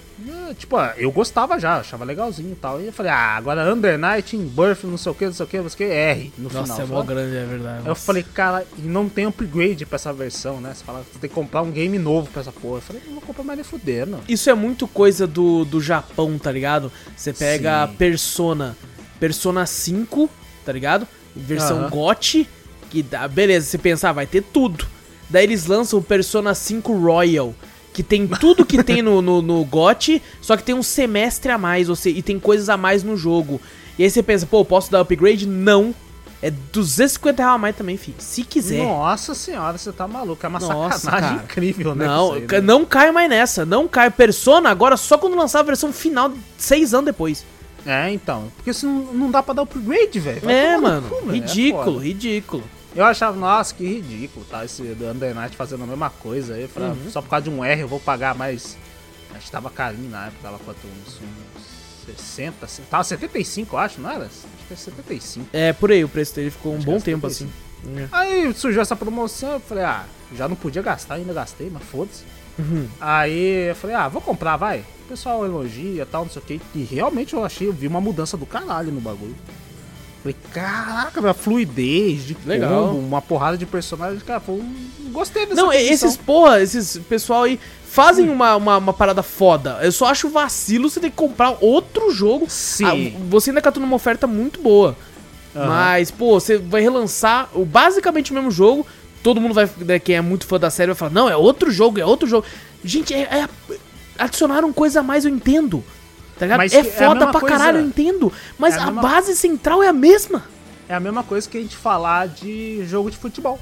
E, 0.50 0.54
tipo, 0.54 0.76
ah, 0.78 0.94
eu 0.96 1.12
gostava 1.12 1.58
já, 1.60 1.76
achava 1.78 2.02
legalzinho 2.02 2.52
e 2.52 2.54
tal. 2.54 2.80
E 2.80 2.86
eu 2.86 2.92
falei, 2.92 3.12
ah, 3.12 3.36
agora 3.36 3.70
Under 3.70 3.98
Night, 3.98 4.34
in 4.34 4.46
Birth, 4.46 4.84
não 4.84 4.96
sei 4.96 5.12
o 5.12 5.14
que, 5.14 5.26
não 5.26 5.32
sei 5.34 5.44
o 5.44 5.48
que, 5.48 5.58
não 5.58 5.68
sei 5.68 5.86
o 5.86 5.90
que, 5.90 5.94
R 5.94 6.32
no 6.38 6.44
Nossa, 6.48 6.72
final. 6.74 6.80
é 6.80 6.86
mó 6.86 7.02
grande, 7.02 7.36
é 7.36 7.44
verdade. 7.44 7.78
Eu 7.80 7.88
nossa. 7.88 8.00
falei, 8.06 8.22
cara, 8.22 8.64
e 8.78 8.80
não 8.82 9.10
tem 9.10 9.26
upgrade 9.26 9.84
pra 9.84 9.96
essa 9.96 10.10
versão, 10.10 10.58
né? 10.58 10.72
Você 10.74 10.82
fala, 10.82 11.00
você 11.12 11.18
tem 11.18 11.28
que 11.28 11.34
comprar 11.34 11.60
um 11.60 11.70
game 11.70 11.98
novo 11.98 12.30
pra 12.30 12.40
essa 12.40 12.52
porra. 12.52 12.78
Eu 12.78 12.80
falei, 12.80 13.02
não 13.04 13.12
vou 13.14 13.22
comprar 13.22 13.44
mais 13.44 13.58
nem 13.58 13.64
fudendo. 13.64 14.20
Isso 14.26 14.48
é 14.48 14.54
muito 14.54 14.88
coisa 14.88 15.26
do, 15.26 15.66
do 15.66 15.82
Japão, 15.82 16.38
tá 16.38 16.50
ligado? 16.50 16.90
Você 17.14 17.34
pega 17.34 17.88
Sim. 17.88 17.94
Persona, 17.96 18.74
Persona 19.20 19.66
5, 19.66 20.30
tá 20.64 20.72
ligado? 20.72 21.06
Versão 21.36 21.80
Aham. 21.80 21.90
GOT, 21.90 22.48
que 22.88 23.02
dá, 23.02 23.28
beleza, 23.28 23.66
você 23.66 23.76
pensar, 23.76 24.12
vai 24.12 24.26
ter 24.26 24.42
tudo. 24.42 24.86
Daí 25.30 25.44
eles 25.44 25.66
lançam 25.66 25.98
o 25.98 26.02
Persona 26.02 26.54
5 26.54 26.92
Royal, 26.96 27.54
que 27.92 28.02
tem 28.02 28.26
tudo 28.26 28.64
que 28.64 28.82
tem 28.82 29.02
no, 29.02 29.20
no, 29.20 29.42
no 29.42 29.64
GOT, 29.64 30.22
só 30.40 30.56
que 30.56 30.62
tem 30.62 30.74
um 30.74 30.82
semestre 30.82 31.50
a 31.50 31.58
mais, 31.58 31.88
ou 31.88 31.96
seja, 31.96 32.18
e 32.18 32.22
tem 32.22 32.38
coisas 32.38 32.68
a 32.68 32.76
mais 32.76 33.02
no 33.02 33.16
jogo. 33.16 33.60
E 33.98 34.04
aí 34.04 34.10
você 34.10 34.22
pensa, 34.22 34.46
pô, 34.46 34.64
posso 34.64 34.90
dar 34.90 35.00
upgrade? 35.00 35.46
Não. 35.46 35.94
É 36.40 36.50
250 36.50 37.42
reais 37.42 37.54
a 37.56 37.58
mais 37.58 37.76
também, 37.76 37.96
filho. 37.96 38.16
Se 38.20 38.44
quiser. 38.44 38.84
Nossa 38.84 39.34
senhora, 39.34 39.76
você 39.76 39.90
tá 39.90 40.06
maluco. 40.06 40.46
É 40.46 40.48
uma 40.48 40.60
Nossa, 40.60 40.98
sacanagem 40.98 41.36
cara. 41.38 41.44
incrível, 41.44 41.94
né? 41.96 42.06
Não, 42.06 42.34
aí, 42.34 42.46
né? 42.46 42.60
não 42.60 42.84
caio 42.84 43.12
mais 43.12 43.28
nessa. 43.28 43.66
Não 43.66 43.88
caio. 43.88 44.12
Persona 44.12 44.70
agora 44.70 44.96
só 44.96 45.18
quando 45.18 45.36
lançar 45.36 45.60
a 45.60 45.64
versão 45.64 45.92
final, 45.92 46.32
seis 46.56 46.94
anos 46.94 47.06
depois. 47.06 47.44
É, 47.84 48.12
então. 48.12 48.52
Porque 48.54 48.70
isso 48.70 48.86
não, 48.86 49.30
dá 49.32 49.42
pra 49.42 49.54
dar 49.54 49.62
upgrade, 49.62 50.20
velho. 50.20 50.48
É, 50.48 50.76
mano. 50.76 51.08
cu, 51.08 51.30
é 51.30 51.32
ridículo, 51.32 51.84
foda. 51.84 52.04
ridículo. 52.04 52.64
Eu 52.98 53.04
achava, 53.04 53.36
nossa, 53.38 53.72
que 53.74 53.84
ridículo, 53.86 54.44
tá? 54.50 54.64
Esse 54.64 54.82
do 54.82 55.06
Under 55.06 55.32
Night 55.32 55.56
fazendo 55.56 55.84
a 55.84 55.86
mesma 55.86 56.10
coisa. 56.10 56.54
Aí 56.54 56.68
Uhum. 56.76 57.10
só 57.12 57.22
por 57.22 57.28
causa 57.28 57.44
de 57.44 57.50
um 57.50 57.64
R 57.64 57.80
eu 57.82 57.86
vou 57.86 58.00
pagar 58.00 58.34
mais. 58.34 58.76
Acho 59.32 59.46
que 59.46 59.52
tava 59.52 59.70
carinho 59.70 60.10
na 60.10 60.26
época, 60.26 60.38
tava 60.42 60.58
quanto? 60.58 60.78
Uns, 60.84 61.14
uns 61.14 62.16
60, 62.16 62.64
assim. 62.64 62.82
Tava 62.90 63.04
75, 63.04 63.76
eu 63.76 63.78
acho, 63.78 64.00
não 64.00 64.10
era? 64.10 64.24
Acho 64.24 64.40
que 64.66 64.72
é 64.74 64.76
75. 64.76 65.46
É, 65.52 65.72
por 65.72 65.92
aí, 65.92 66.02
o 66.02 66.08
preço 66.08 66.34
dele 66.34 66.50
ficou 66.50 66.72
um 66.72 66.76
Acho 66.76 66.86
que 66.86 66.90
bom 66.90 67.00
tempo 67.00 67.30
75. 67.30 67.50
assim. 67.84 67.98
É. 68.00 68.08
Aí 68.10 68.52
surgiu 68.54 68.82
essa 68.82 68.96
promoção, 68.96 69.52
eu 69.52 69.60
falei, 69.60 69.84
ah, 69.84 70.04
já 70.34 70.48
não 70.48 70.56
podia 70.56 70.82
gastar, 70.82 71.14
ainda 71.14 71.32
gastei, 71.32 71.70
mas 71.70 71.84
foda-se. 71.84 72.24
Uhum. 72.58 72.88
Aí 73.00 73.68
eu 73.70 73.76
falei, 73.76 73.94
ah, 73.94 74.08
vou 74.08 74.20
comprar, 74.20 74.56
vai. 74.56 74.80
O 75.04 75.08
pessoal 75.08 75.44
elogia 75.44 76.02
e 76.02 76.06
tal, 76.06 76.24
não 76.24 76.32
sei 76.32 76.42
o 76.42 76.44
que. 76.44 76.60
E 76.74 76.82
realmente 76.82 77.32
eu 77.34 77.44
achei, 77.44 77.68
eu 77.68 77.72
vi 77.72 77.86
uma 77.86 78.00
mudança 78.00 78.36
do 78.36 78.44
caralho 78.44 78.90
no 78.90 79.00
bagulho. 79.00 79.36
Falei, 80.28 80.36
caraca, 80.52 81.30
a 81.30 81.34
fluidez 81.34 82.26
de 82.26 82.36
Legal. 82.44 82.88
combo, 82.88 82.98
uma 82.98 83.22
porrada 83.22 83.56
de 83.56 83.64
personagens, 83.64 84.22
cara, 84.22 84.40
foi 84.40 84.56
um... 84.56 84.74
gostei 85.10 85.46
dessa 85.46 85.60
Não, 85.60 85.70
aquisição. 85.70 86.08
esses 86.08 86.16
porra, 86.16 86.60
esses 86.60 86.98
pessoal 87.08 87.44
aí 87.44 87.58
fazem 87.86 88.28
uma, 88.28 88.56
uma, 88.56 88.76
uma 88.76 88.92
parada 88.92 89.22
foda. 89.22 89.78
Eu 89.80 89.90
só 89.90 90.06
acho 90.06 90.28
vacilo 90.28 90.90
você 90.90 91.00
ter 91.00 91.10
que 91.10 91.16
comprar 91.16 91.56
outro 91.60 92.10
jogo. 92.12 92.46
Sim. 92.48 93.14
Ah, 93.16 93.18
você 93.28 93.50
ainda 93.50 93.62
catou 93.62 93.80
numa 93.80 93.96
oferta 93.96 94.26
muito 94.26 94.60
boa. 94.60 94.96
Aham. 95.56 95.66
Mas, 95.66 96.10
pô, 96.10 96.38
você 96.38 96.58
vai 96.58 96.82
relançar 96.82 97.48
o, 97.54 97.64
basicamente 97.64 98.30
o 98.30 98.34
mesmo 98.34 98.50
jogo 98.50 98.86
todo 99.22 99.40
mundo 99.40 99.52
vai, 99.52 99.68
né, 99.78 99.98
quem 99.98 100.14
é 100.14 100.20
muito 100.20 100.46
fã 100.46 100.58
da 100.60 100.70
série 100.70 100.92
vai 100.92 100.94
falar, 100.94 101.10
não, 101.10 101.28
é 101.28 101.36
outro 101.36 101.70
jogo, 101.70 101.98
é 101.98 102.06
outro 102.06 102.28
jogo. 102.28 102.46
Gente, 102.84 103.12
é, 103.12 103.22
é- 103.22 103.48
adicionaram 104.16 104.72
coisa 104.72 105.00
a 105.00 105.02
mais, 105.02 105.24
eu 105.24 105.30
entendo. 105.30 105.84
Tá 106.38 106.46
ligado? 106.46 106.58
Mas 106.58 106.72
é 106.72 106.76
é 106.76 106.80
a 106.80 106.84
foda 106.84 107.14
mesma 107.16 107.30
pra 107.32 107.40
coisa- 107.40 107.56
caralho, 107.58 107.78
eu 107.78 107.84
entendo. 107.86 108.32
Mas 108.58 108.74
é 108.74 108.78
a 108.78 108.82
a, 108.82 108.86
mesma- 108.86 109.02
base 109.02 109.36
central 109.36 109.82
é 109.82 109.88
a 109.88 109.92
mesma. 109.92 110.44
É 110.88 110.94
a 110.94 111.00
mesma 111.00 111.22
coisa 111.22 111.48
que 111.48 111.58
a 111.58 111.60
gente 111.60 111.76
falar 111.76 112.28
de 112.28 112.84
jogo 112.86 113.10
de 113.10 113.16
futebol. 113.16 113.58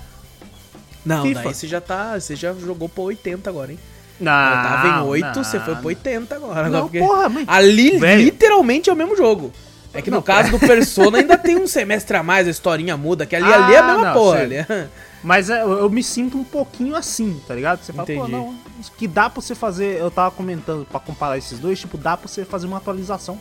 Não, 1.05 1.23
FIFA. 1.23 1.43
daí 1.43 1.55
você 1.55 1.67
já 1.67 1.81
tá. 1.81 2.19
Você 2.19 2.35
já 2.37 2.53
jogou 2.53 2.89
pra 2.89 3.03
80 3.05 3.49
agora, 3.49 3.73
hein? 3.73 3.79
Não, 4.19 4.33
Eu 4.33 4.63
tava 4.63 4.89
em 4.89 5.03
8, 5.09 5.25
não, 5.37 5.45
você 5.45 5.61
foi 5.61 5.75
pro 5.77 5.87
80 5.89 6.35
agora. 6.35 6.69
Não, 6.71 6.83
porque 6.83 6.99
porra, 6.99 7.29
mas... 7.29 7.45
Ali 7.49 7.99
Velho. 7.99 8.23
literalmente 8.23 8.89
é 8.89 8.93
o 8.93 8.97
mesmo 8.97 9.15
jogo. 9.17 9.53
É 9.93 10.01
que 10.03 10.11
no 10.11 10.17
Não, 10.17 10.23
caso 10.23 10.51
do 10.51 10.59
Persona 10.59 11.19
ainda 11.21 11.37
tem 11.39 11.57
um 11.57 11.67
semestre 11.67 12.17
a 12.17 12.23
mais, 12.23 12.47
a 12.47 12.51
historinha 12.51 12.97
muda, 12.97 13.25
que 13.27 13.37
ali, 13.37 13.45
ali 13.53 13.75
é 13.75 13.79
a 13.79 13.85
Ah, 13.85 13.87
mesma 13.89 14.05
não, 14.07 14.13
porra. 14.15 14.39
Mas 15.27 15.51
é, 15.51 15.61
eu, 15.61 15.73
eu 15.73 15.91
me 15.91 16.05
sinto 16.05 16.39
um 16.39 16.45
pouquinho 16.45 16.95
assim, 16.95 17.41
tá 17.49 17.55
ligado? 17.57 17.83
Você 17.83 17.93
fala, 17.93 18.07
pô, 18.07 18.13
Entendi. 18.13 18.31
não, 18.31 18.55
isso 18.81 18.93
que 18.97 19.09
dá 19.09 19.29
pra 19.29 19.43
você 19.43 19.57
fazer, 19.57 19.99
eu 20.01 20.09
tava 20.09 20.31
comentando 20.31 20.87
pra 20.87 21.01
comparar 21.01 21.37
esses 21.37 21.59
dois, 21.59 21.81
tipo, 21.81 21.99
dá 21.99 22.17
pra 22.17 22.29
você 22.29 22.45
fazer 22.45 22.69
uma 22.69 22.77
atualização, 22.77 23.37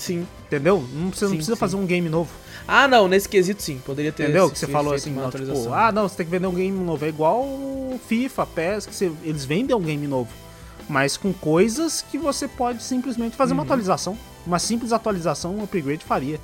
Sim. 0.00 0.26
entendeu? 0.48 0.84
Não, 0.92 1.12
você 1.12 1.24
não 1.26 1.30
Sim, 1.30 1.36
precisa 1.36 1.54
sim. 1.54 1.60
fazer 1.60 1.76
um 1.76 1.86
game 1.86 2.08
novo, 2.08 2.32
Ah, 2.66 2.88
não, 2.88 3.06
nesse 3.06 3.28
quesito 3.28 3.62
sim. 3.62 3.78
Poderia 3.86 4.10
ter. 4.10 4.24
entendeu? 4.24 4.50
Que 4.50 4.58
você 4.58 4.66
falou 4.66 4.92
assim, 4.94 5.12
uma 5.12 5.22
não, 5.22 5.30
tipo, 5.30 5.44
atualização. 5.44 5.72
ah, 5.72 5.92
não, 5.92 6.08
você 6.08 6.16
tem 6.16 6.26
que 6.26 6.32
vender 6.32 6.48
um 6.48 6.54
game 6.54 6.76
novo, 6.84 7.04
é 7.04 7.08
igual 7.08 7.46
FIFA, 8.08 8.44
PES, 8.46 8.86
que 8.86 8.94
você- 8.96 9.12
eles 9.22 9.44
vendem 9.44 9.76
um 9.76 9.80
game 9.80 10.08
novo, 10.08 10.30
mas 10.88 11.16
com 11.16 11.32
coisas 11.32 12.04
que 12.10 12.18
você 12.18 12.48
pode 12.48 12.82
simplesmente 12.82 13.36
fazer 13.36 13.52
uma 13.52 13.62
Uhum. 13.62 13.66
atualização. 13.66 14.18
Uma 14.44 14.58
simples 14.58 14.92
atualização, 14.92 15.54
um 15.56 15.62
upgrade 15.62 16.04
faria. 16.04 16.40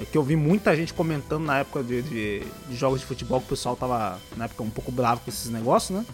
É 0.00 0.04
que 0.04 0.18
eu 0.18 0.22
vi 0.24 0.34
muita 0.34 0.74
gente 0.74 0.92
comentando 0.92 1.44
na 1.44 1.58
época 1.58 1.82
de, 1.82 2.02
de- 2.02 2.42
de 2.68 2.76
jogos 2.76 3.00
de 3.00 3.06
futebol 3.06 3.38
que 3.40 3.46
o 3.46 3.48
pessoal 3.50 3.76
tava, 3.76 4.18
na 4.36 4.46
época, 4.46 4.62
um 4.64 4.70
pouco 4.70 4.90
bravo 4.90 5.20
com 5.20 5.30
esses 5.30 5.48
negócios, 5.50 5.96
né? 5.98 6.04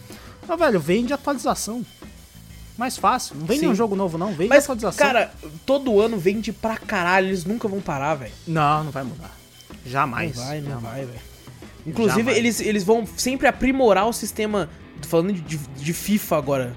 Mas, 0.47 0.59
velho, 0.59 0.78
vende 0.78 1.12
atualização. 1.12 1.85
Mais 2.76 2.97
fácil. 2.97 3.37
Não 3.37 3.47
vende 3.47 3.61
Sim. 3.61 3.68
um 3.68 3.74
jogo 3.74 3.95
novo, 3.97 4.16
não. 4.18 4.33
Vende 4.35 4.49
Mas, 4.51 4.64
atualização. 4.64 5.07
cara, 5.07 5.33
todo 5.66 6.01
ano 6.01 6.18
vende 6.18 6.53
pra 6.53 6.76
caralho, 6.76 7.28
eles 7.28 7.45
nunca 7.45 7.68
vão 7.68 7.81
parar, 7.81 8.14
velho. 8.16 8.33
Não, 8.47 8.85
não 8.85 8.91
vai 8.91 9.03
mudar. 9.05 9.31
Jamais. 9.85 10.37
Não 10.37 10.45
vai, 10.45 10.61
não 10.61 10.70
Jamais. 10.70 10.85
vai, 10.97 11.05
velho. 11.07 11.20
Inclusive, 11.87 12.20
Jamais. 12.20 12.37
eles, 12.39 12.61
eles 12.61 12.85
vão 12.85 13.07
sempre 13.16 13.47
aprimorar 13.49 14.07
o 14.07 14.12
sistema. 14.12 14.68
tô 15.01 15.09
Falando 15.09 15.33
de, 15.33 15.57
de 15.57 15.93
FIFA 15.93 16.37
agora. 16.37 16.76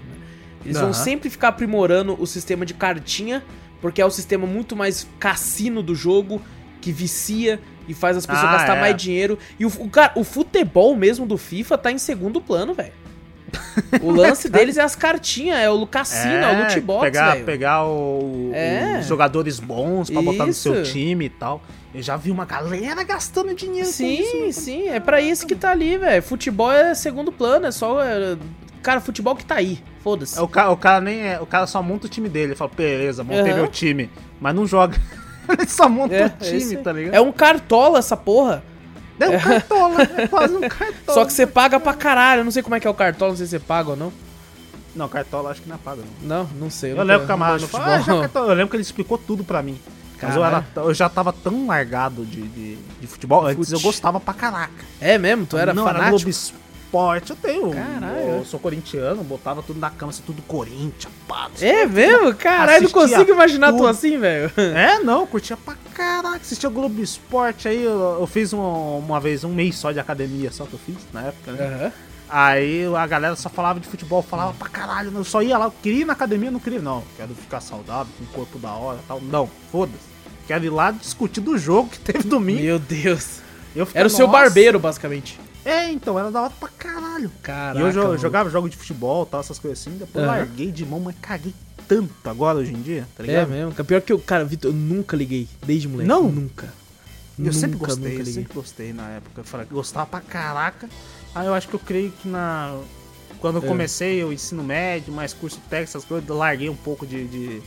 Eles 0.63 0.77
vão 0.77 0.91
Aham. 0.91 0.93
sempre 0.93 1.29
ficar 1.29 1.49
aprimorando 1.49 2.15
o 2.21 2.25
sistema 2.25 2.65
de 2.65 2.73
cartinha, 2.73 3.43
porque 3.81 4.01
é 4.01 4.05
o 4.05 4.11
sistema 4.11 4.47
muito 4.47 4.75
mais 4.77 5.05
cassino 5.19 5.83
do 5.83 5.93
jogo, 5.93 6.41
que 6.83 6.91
vicia 6.91 7.59
e 7.87 7.93
faz 7.93 8.17
as 8.17 8.25
pessoas 8.25 8.45
Ah, 8.49 8.57
gastar 8.57 8.77
é. 8.77 8.81
mais 8.81 8.95
dinheiro. 8.97 9.39
E 9.57 9.65
o, 9.65 9.71
o, 9.79 9.89
cara, 9.89 10.11
o 10.15 10.23
futebol 10.23 10.95
mesmo 10.95 11.25
do 11.25 11.37
FIFA 11.37 11.77
tá 11.77 11.91
em 11.91 11.97
segundo 11.97 12.41
plano, 12.41 12.73
velho. 12.73 12.91
O 14.01 14.11
lance 14.11 14.49
deles 14.49 14.77
é 14.77 14.81
as 14.81 14.95
cartinhas, 14.95 15.59
é 15.59 15.69
o 15.69 15.85
cassino, 15.87 16.33
é, 16.33 16.51
o 16.51 16.59
loot 16.63 16.79
box, 16.81 17.01
pegar, 17.03 17.37
pegar 17.45 17.85
o- 17.85 18.51
É. 18.53 18.97
os 18.99 19.05
jogadores 19.05 19.59
bons 19.59 20.09
pra 20.09 20.21
botar 20.21 20.45
no 20.45 20.53
seu 20.53 20.81
Isso. 20.81 20.91
time 20.91 21.25
e 21.25 21.29
tal. 21.29 21.61
Eu 21.93 22.01
já 22.01 22.17
vi 22.17 22.31
uma 22.31 22.45
galera 22.45 23.03
gastando 23.03 23.53
dinheiro 23.53 23.85
com 23.87 23.93
Sim, 23.93 24.21
isso. 24.21 24.37
né? 24.37 24.51
sim, 24.51 24.87
é 24.89 24.99
pra 24.99 25.21
isso 25.21 25.45
que 25.45 25.55
tá 25.55 25.71
ali, 25.71 25.97
velho. 25.97 26.21
Futebol 26.23 26.71
é 26.71 26.93
segundo 26.95 27.31
plano, 27.31 27.67
é 27.67 27.71
só. 27.71 28.01
é, 28.03 28.35
Cara, 28.81 28.99
futebol 28.99 29.33
que 29.35 29.45
tá 29.45 29.55
aí. 29.55 29.79
Foda-se. 30.03 30.37
É, 30.37 30.41
O 30.41 30.47
cara, 30.47 30.69
o 30.71 30.75
cara 30.75 30.99
nem 30.99 31.21
é. 31.21 31.39
O 31.39 31.45
cara 31.45 31.65
só 31.67 31.81
monta 31.81 32.07
o 32.07 32.09
time 32.09 32.27
dele. 32.27 32.47
Ele 32.47 32.55
fala, 32.55 32.71
beleza, 32.75 33.23
montei 33.23 33.51
Aham. 33.53 33.55
meu 33.61 33.67
time. 33.67 34.09
Mas 34.41 34.53
não 34.53 34.67
joga. 34.67 34.99
Ele 35.59 35.67
só 35.67 35.87
monta 35.89 36.13
É, 36.15 36.25
o 36.25 36.29
time, 36.29 36.57
esse- 36.57 36.77
tá 36.77 36.91
ligado? 36.93 37.13
É 37.15 37.21
um 37.21 37.31
cartola 37.31 37.99
essa 37.99 38.15
porra. 38.17 38.63
É 39.19 39.29
um 39.29 39.39
cartola, 39.39 40.01
é 40.17 40.27
quase 40.27 40.55
um 40.55 40.61
cartola. 40.61 41.13
Só 41.13 41.25
que 41.25 41.33
você 41.33 41.45
paga 41.47 41.79
pra 41.79 41.93
caralho. 41.93 42.41
Eu 42.41 42.43
não 42.45 42.51
sei 42.51 42.63
como 42.63 42.75
é 42.75 42.79
que 42.79 42.87
é 42.87 42.89
o 42.89 42.93
cartola, 42.93 43.31
não 43.31 43.37
sei 43.37 43.45
se 43.45 43.51
você 43.51 43.59
paga 43.59 43.91
ou 43.91 43.95
não. 43.95 44.11
Não, 44.95 45.07
cartola 45.09 45.49
acho 45.51 45.61
que 45.61 45.67
não 45.69 45.75
é 45.75 45.79
pago, 45.83 46.01
não. 46.21 46.27
Não, 46.43 46.49
não 46.55 46.69
sei. 46.69 46.91
Eu 46.91 46.97
nunca- 46.97 47.05
lembro 47.07 47.27
que 47.27 47.33
gosto 47.37 47.67
falou, 47.67 47.87
ah, 47.87 48.29
é. 48.33 48.37
Eu 48.37 48.53
lembro 48.53 48.69
que 48.69 48.75
ele 48.75 48.83
explicou 48.83 49.17
tudo 49.17 49.43
pra 49.43 49.61
mim. 49.61 49.79
Mas 50.21 50.35
eu, 50.37 50.45
era, 50.45 50.65
eu 50.77 50.93
já 50.93 51.09
tava 51.09 51.33
tão 51.33 51.67
largado 51.67 52.25
de, 52.25 52.43
de, 52.43 52.75
de 53.01 53.07
futebol. 53.07 53.45
Antes 53.45 53.57
Fute. 53.69 53.73
eu 53.73 53.79
gostava 53.81 54.19
pra 54.21 54.33
caraca. 54.33 54.71
É 55.01 55.17
mesmo? 55.17 55.45
Tu 55.45 55.57
era 55.57 55.73
não, 55.73 55.83
era 55.87 55.99
fanático? 55.99 56.31
Globo 56.31 56.62
Esporte. 56.93 57.29
Eu 57.31 57.35
tenho. 57.35 57.71
Caralho. 57.71 58.19
Eu 58.37 58.45
sou 58.45 58.59
corintiano, 58.59 59.23
botava 59.23 59.63
tudo 59.63 59.79
na 59.79 59.89
cama, 59.89 60.11
assim, 60.11 60.21
tudo 60.25 60.41
Corinthians, 60.43 61.11
pá. 61.27 61.49
É 61.59 61.85
mesmo? 61.87 62.33
Caralho, 62.35 62.83
não 62.83 62.91
consigo 62.91 63.31
imaginar 63.31 63.71
tu 63.71 63.77
tudo. 63.77 63.87
assim, 63.87 64.17
velho. 64.17 64.51
É, 64.75 64.99
não, 64.99 65.25
curtia 65.25 65.57
pra 65.57 65.75
caraca. 65.93 66.37
Assistia 66.37 66.69
Globo 66.69 67.01
Esporte 67.01 67.67
aí, 67.67 67.83
eu, 67.83 68.17
eu 68.19 68.27
fiz 68.27 68.53
um- 68.53 68.97
uma 68.99 69.19
vez, 69.19 69.43
um 69.43 69.53
mês 69.53 69.75
só 69.75 69.91
de 69.91 69.99
academia, 69.99 70.51
só 70.51 70.65
que 70.65 70.73
eu 70.73 70.79
fiz 70.79 70.95
na 71.11 71.23
época, 71.23 71.51
né? 71.51 71.65
Aham. 71.65 71.91
Aí 72.29 72.85
a 72.95 73.05
galera 73.05 73.35
só 73.35 73.47
falava 73.49 73.79
de 73.79 73.87
futebol, 73.87 74.21
falava 74.23 74.53
pra 74.53 74.67
caralho, 74.67 75.11
eu 75.15 75.23
só 75.23 75.41
ia 75.43 75.57
lá, 75.57 75.65
eu 75.65 75.73
queria 75.83 76.01
ir 76.01 76.05
na 76.05 76.13
academia, 76.13 76.49
não 76.49 76.59
queria, 76.59 76.81
não. 76.81 77.03
Quero 77.15 77.33
ficar 77.35 77.59
saudável, 77.61 78.11
com 78.17 78.23
o 78.23 78.27
corpo 78.27 78.57
da 78.57 78.71
hora 78.71 78.97
e 79.03 79.07
tal. 79.07 79.21
Não, 79.21 79.47
foda-se. 79.71 80.13
Quero 80.47 80.65
ir 80.65 80.69
lá 80.71 80.89
discutir 80.91 81.41
do 81.41 81.57
jogo 81.57 81.89
que 81.89 81.99
teve 81.99 82.23
domingo. 82.27 82.61
Meu 82.61 82.79
Deus. 82.79 83.39
Eu 83.75 83.85
fiquei, 83.85 83.99
Era 83.99 84.07
o 84.07 84.11
seu 84.11 84.27
barbeiro, 84.27 84.79
basicamente. 84.79 85.39
É, 85.65 85.89
então, 85.91 86.19
era 86.19 86.29
da 86.29 86.41
hora 86.41 86.53
pra 86.59 86.69
caralho. 86.69 87.31
Caraca. 87.41 87.79
e 87.79 87.81
eu 87.81 87.91
jo- 87.91 88.03
mano. 88.03 88.17
jogava 88.17 88.49
jogo 88.49 88.67
de 88.69 88.75
futebol 88.77 89.25
tal, 89.25 89.39
essas 89.39 89.57
coisas 89.59 89.79
assim. 89.79 89.97
Depois 89.97 90.23
Aham. 90.25 90.35
larguei 90.35 90.71
de 90.71 90.85
mão, 90.85 90.99
mas 90.99 91.15
caguei 91.21 91.53
tanto 91.87 92.13
agora 92.29 92.59
hoje 92.59 92.73
em 92.73 92.81
dia, 92.81 93.07
tá 93.15 93.23
É 93.23 93.27
ligado? 93.27 93.49
mesmo. 93.49 93.71
Pior 93.85 94.01
que 94.01 94.11
eu, 94.11 94.19
cara, 94.19 94.43
Vitor, 94.45 94.71
eu 94.71 94.75
nunca 94.75 95.15
liguei. 95.15 95.47
Desde 95.65 95.87
moleque. 95.87 96.07
Não? 96.07 96.23
Nunca. 96.23 96.65
Eu 97.37 97.45
nunca, 97.45 97.53
sempre 97.53 97.77
gostei, 97.77 97.95
nunca 97.97 98.13
eu 98.13 98.17
liguei. 98.19 98.33
sempre 98.33 98.53
gostei 98.53 98.93
na 98.93 99.09
época. 99.11 99.41
Eu 99.41 99.45
falei, 99.45 99.65
gostava 99.71 100.05
pra 100.05 100.21
caraca. 100.21 100.87
Aí 101.33 101.47
eu 101.47 101.53
acho 101.53 101.67
que 101.67 101.73
eu 101.73 101.79
creio 101.79 102.11
que 102.11 102.27
na. 102.27 102.77
Quando 103.39 103.57
eu 103.57 103.63
É. 103.63 103.67
comecei 103.67 104.23
o 104.23 104.31
ensino 104.31 104.63
médio, 104.63 105.11
mais 105.13 105.33
curso 105.33 105.59
técnico, 105.69 105.89
essas 105.89 106.05
coisas, 106.05 106.27
eu 106.29 106.37
larguei 106.37 106.69
um 106.69 106.75
pouco 106.75 107.05
de, 107.07 107.25
de- 107.27 107.61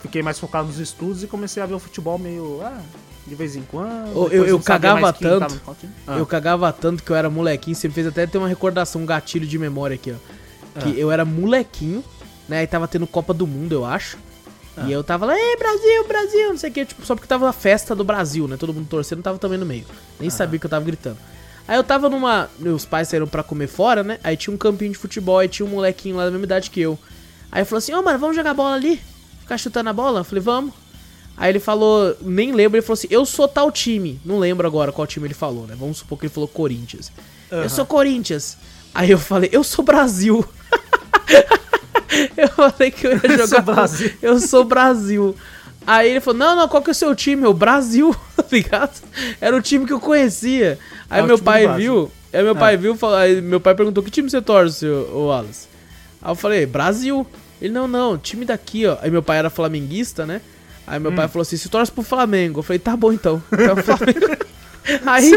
Fiquei 0.00 0.20
mais 0.20 0.36
focado 0.38 0.66
nos 0.66 0.78
estudos 0.80 1.22
e 1.22 1.28
comecei 1.28 1.62
a 1.62 1.66
ver 1.66 1.74
o 1.74 1.78
futebol 1.78 2.18
meio. 2.18 2.60
Ah, 2.62 2.80
de 3.26 3.34
vez 3.34 3.56
em 3.56 3.62
quando. 3.62 4.30
Eu- 4.32 4.44
eu- 4.46 4.60
cagava 4.60 5.12
quem 5.12 5.28
tanto. 5.28 5.60
Ah, 6.06 6.18
Eu 6.18 6.26
cagava 6.26 6.72
tanto 6.72 7.02
que 7.02 7.10
eu 7.10 7.16
era 7.16 7.28
molequinho, 7.28 7.74
você 7.76 7.88
me 7.88 7.94
fez 7.94 8.06
até 8.06 8.26
ter 8.26 8.38
uma 8.38 8.48
recordação, 8.48 9.02
um 9.02 9.06
gatilho 9.06 9.46
de 9.46 9.58
memória 9.58 9.94
aqui, 9.94 10.12
ó. 10.12 10.80
Que 10.80 10.90
Ah. 10.90 10.94
eu 11.00 11.10
era 11.10 11.24
molequinho, 11.24 12.04
né? 12.48 12.62
E 12.62 12.66
tava 12.66 12.86
tendo 12.86 13.06
Copa 13.06 13.32
do 13.34 13.46
Mundo, 13.46 13.72
eu 13.72 13.84
acho. 13.84 14.16
Ah. 14.76 14.84
E 14.86 14.92
eu 14.92 15.02
tava 15.02 15.26
lá, 15.26 15.34
ei, 15.36 15.56
Brasil, 15.56 16.06
Brasil, 16.06 16.48
não 16.50 16.58
sei 16.58 16.70
o 16.70 16.72
que, 16.72 16.84
tipo, 16.84 17.04
só 17.04 17.14
porque 17.14 17.26
tava 17.26 17.48
a 17.48 17.52
festa 17.52 17.94
do 17.94 18.04
Brasil, 18.04 18.46
né? 18.46 18.56
Todo 18.56 18.72
mundo 18.74 18.86
torcendo, 18.88 19.22
tava 19.22 19.38
também 19.38 19.58
no 19.58 19.64
meio. 19.66 19.84
Nem 20.20 20.28
sabia 20.30 20.60
que 20.60 20.66
eu 20.66 20.70
tava 20.70 20.84
gritando. 20.84 21.16
Aí 21.66 21.76
eu 21.76 21.82
tava 21.82 22.08
numa. 22.08 22.48
Meus 22.60 22.84
pais 22.84 23.08
saíram 23.08 23.26
pra 23.26 23.42
comer 23.42 23.66
fora, 23.66 24.04
né? 24.04 24.18
Aí 24.22 24.36
tinha 24.36 24.54
um 24.54 24.56
campinho 24.58 24.92
de 24.92 24.98
futebol, 24.98 25.38
aí 25.38 25.48
tinha 25.48 25.66
um 25.66 25.70
molequinho 25.70 26.14
lá 26.16 26.24
da 26.26 26.30
mesma 26.30 26.44
idade 26.44 26.70
que 26.70 26.80
eu. 26.80 26.96
Aí 27.50 27.64
falou 27.64 27.78
assim: 27.78 27.92
Ô, 27.94 28.02
mano, 28.02 28.18
vamos 28.18 28.36
jogar 28.36 28.54
bola 28.54 28.76
ali? 28.76 29.00
Ficar 29.40 29.58
chutando 29.58 29.88
a 29.90 29.92
bola? 29.92 30.20
Eu 30.20 30.24
falei, 30.24 30.42
vamos. 30.44 30.72
Aí 31.36 31.50
ele 31.50 31.60
falou, 31.60 32.16
nem 32.22 32.52
lembro, 32.52 32.78
ele 32.78 32.86
falou 32.86 32.94
assim: 32.94 33.08
Eu 33.10 33.26
sou 33.26 33.46
tal 33.46 33.70
time. 33.70 34.18
Não 34.24 34.38
lembro 34.38 34.66
agora 34.66 34.90
qual 34.90 35.06
time 35.06 35.26
ele 35.26 35.34
falou, 35.34 35.66
né? 35.66 35.76
Vamos 35.78 35.98
supor 35.98 36.18
que 36.18 36.26
ele 36.26 36.32
falou 36.32 36.48
Corinthians. 36.48 37.12
Eu 37.50 37.58
Aham. 37.58 37.68
sou 37.68 37.84
Corinthians. 37.86 38.56
Aí 38.94 39.10
eu 39.10 39.18
falei: 39.18 39.50
Eu 39.52 39.62
sou 39.62 39.84
Brasil. 39.84 40.42
eu 42.36 42.48
falei 42.48 42.90
que 42.90 43.06
eu 43.06 43.12
ia 43.12 43.20
Eu 43.24 43.30
jogar. 43.32 43.46
sou 43.48 43.62
Brasil. 43.62 44.12
Eu 44.22 44.40
sou 44.40 44.64
Brasil. 44.64 45.36
Aí 45.86 46.10
ele 46.10 46.20
falou: 46.20 46.38
Não, 46.38 46.56
não, 46.56 46.68
qual 46.68 46.82
que 46.82 46.90
é 46.90 46.92
o 46.92 46.94
seu 46.94 47.14
time? 47.14 47.46
O 47.46 47.52
Brasil, 47.52 48.14
tá 48.36 48.44
ligado? 48.50 49.00
Era 49.40 49.54
o 49.56 49.60
time 49.62 49.86
que 49.86 49.92
eu 49.92 50.00
conhecia. 50.00 50.78
Aí 51.08 51.22
o 51.22 51.26
meu 51.26 51.38
pai 51.38 51.68
viu. 51.76 52.10
Aí 52.32 52.42
meu 52.42 52.56
pai 52.56 52.76
viu, 52.76 52.96
falou, 52.96 53.16
aí 53.16 53.40
meu 53.40 53.60
pai 53.60 53.74
perguntou: 53.74 54.02
Que 54.02 54.10
time 54.10 54.28
você 54.30 54.40
torce, 54.42 54.86
ô 54.86 55.26
Wallace? 55.28 55.68
Aí 56.20 56.30
eu 56.30 56.34
falei: 56.34 56.66
Brasil. 56.66 57.26
Ele: 57.60 57.72
Não, 57.72 57.86
não, 57.86 58.18
time 58.18 58.44
daqui, 58.44 58.86
ó. 58.86 58.96
Aí 59.00 59.10
meu 59.10 59.22
pai 59.22 59.38
era 59.38 59.48
flamenguista, 59.50 60.26
né? 60.26 60.40
Aí 60.86 60.98
Hum. 60.98 61.02
meu 61.02 61.12
pai 61.12 61.28
falou 61.28 61.42
assim: 61.42 61.56
Se 61.56 61.68
torce 61.68 61.90
pro 61.90 62.02
Flamengo. 62.02 62.60
Eu 62.60 62.62
falei: 62.62 62.78
Tá 62.78 62.96
bom 62.96 63.12
então. 63.12 63.42
É 63.52 63.72
o 63.72 63.76
Flamengo. 63.82 64.46
Aí, 65.04 65.32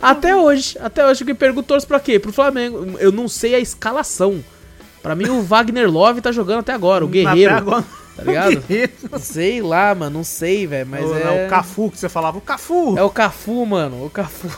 até 0.00 0.34
hoje, 0.34 0.78
até 0.80 1.06
hoje, 1.06 1.22
que 1.22 1.34
pergunto, 1.34 1.68
torce 1.68 1.86
pra 1.86 2.00
quê? 2.00 2.18
Pro 2.18 2.32
Flamengo. 2.32 2.96
Eu 2.98 3.12
não 3.12 3.28
sei 3.28 3.54
a 3.54 3.58
escalação. 3.58 4.42
Pra 5.02 5.14
mim, 5.14 5.28
o 5.28 5.42
Wagner 5.42 5.90
Love 5.90 6.22
tá 6.22 6.32
jogando 6.32 6.60
até 6.60 6.72
agora, 6.72 7.04
o 7.04 7.08
Guerreiro. 7.08 7.52
Até 7.52 7.60
agora- 7.60 7.84
Tá 8.16 8.24
ligado? 8.24 8.48
O 8.56 8.60
Guerreiro. 8.62 8.92
Sei 9.20 9.60
lá, 9.62 9.94
mano, 9.94 10.16
não 10.18 10.24
sei, 10.24 10.66
velho, 10.66 10.88
mas 10.88 11.04
o, 11.04 11.14
é... 11.14 11.46
o 11.46 11.50
Cafu 11.50 11.90
que 11.90 11.98
você 11.98 12.08
falava, 12.08 12.38
o 12.38 12.40
Cafu! 12.40 12.98
É 12.98 13.02
o 13.02 13.10
Cafu, 13.10 13.64
mano, 13.66 14.06
o 14.06 14.10
Cafu. 14.10 14.48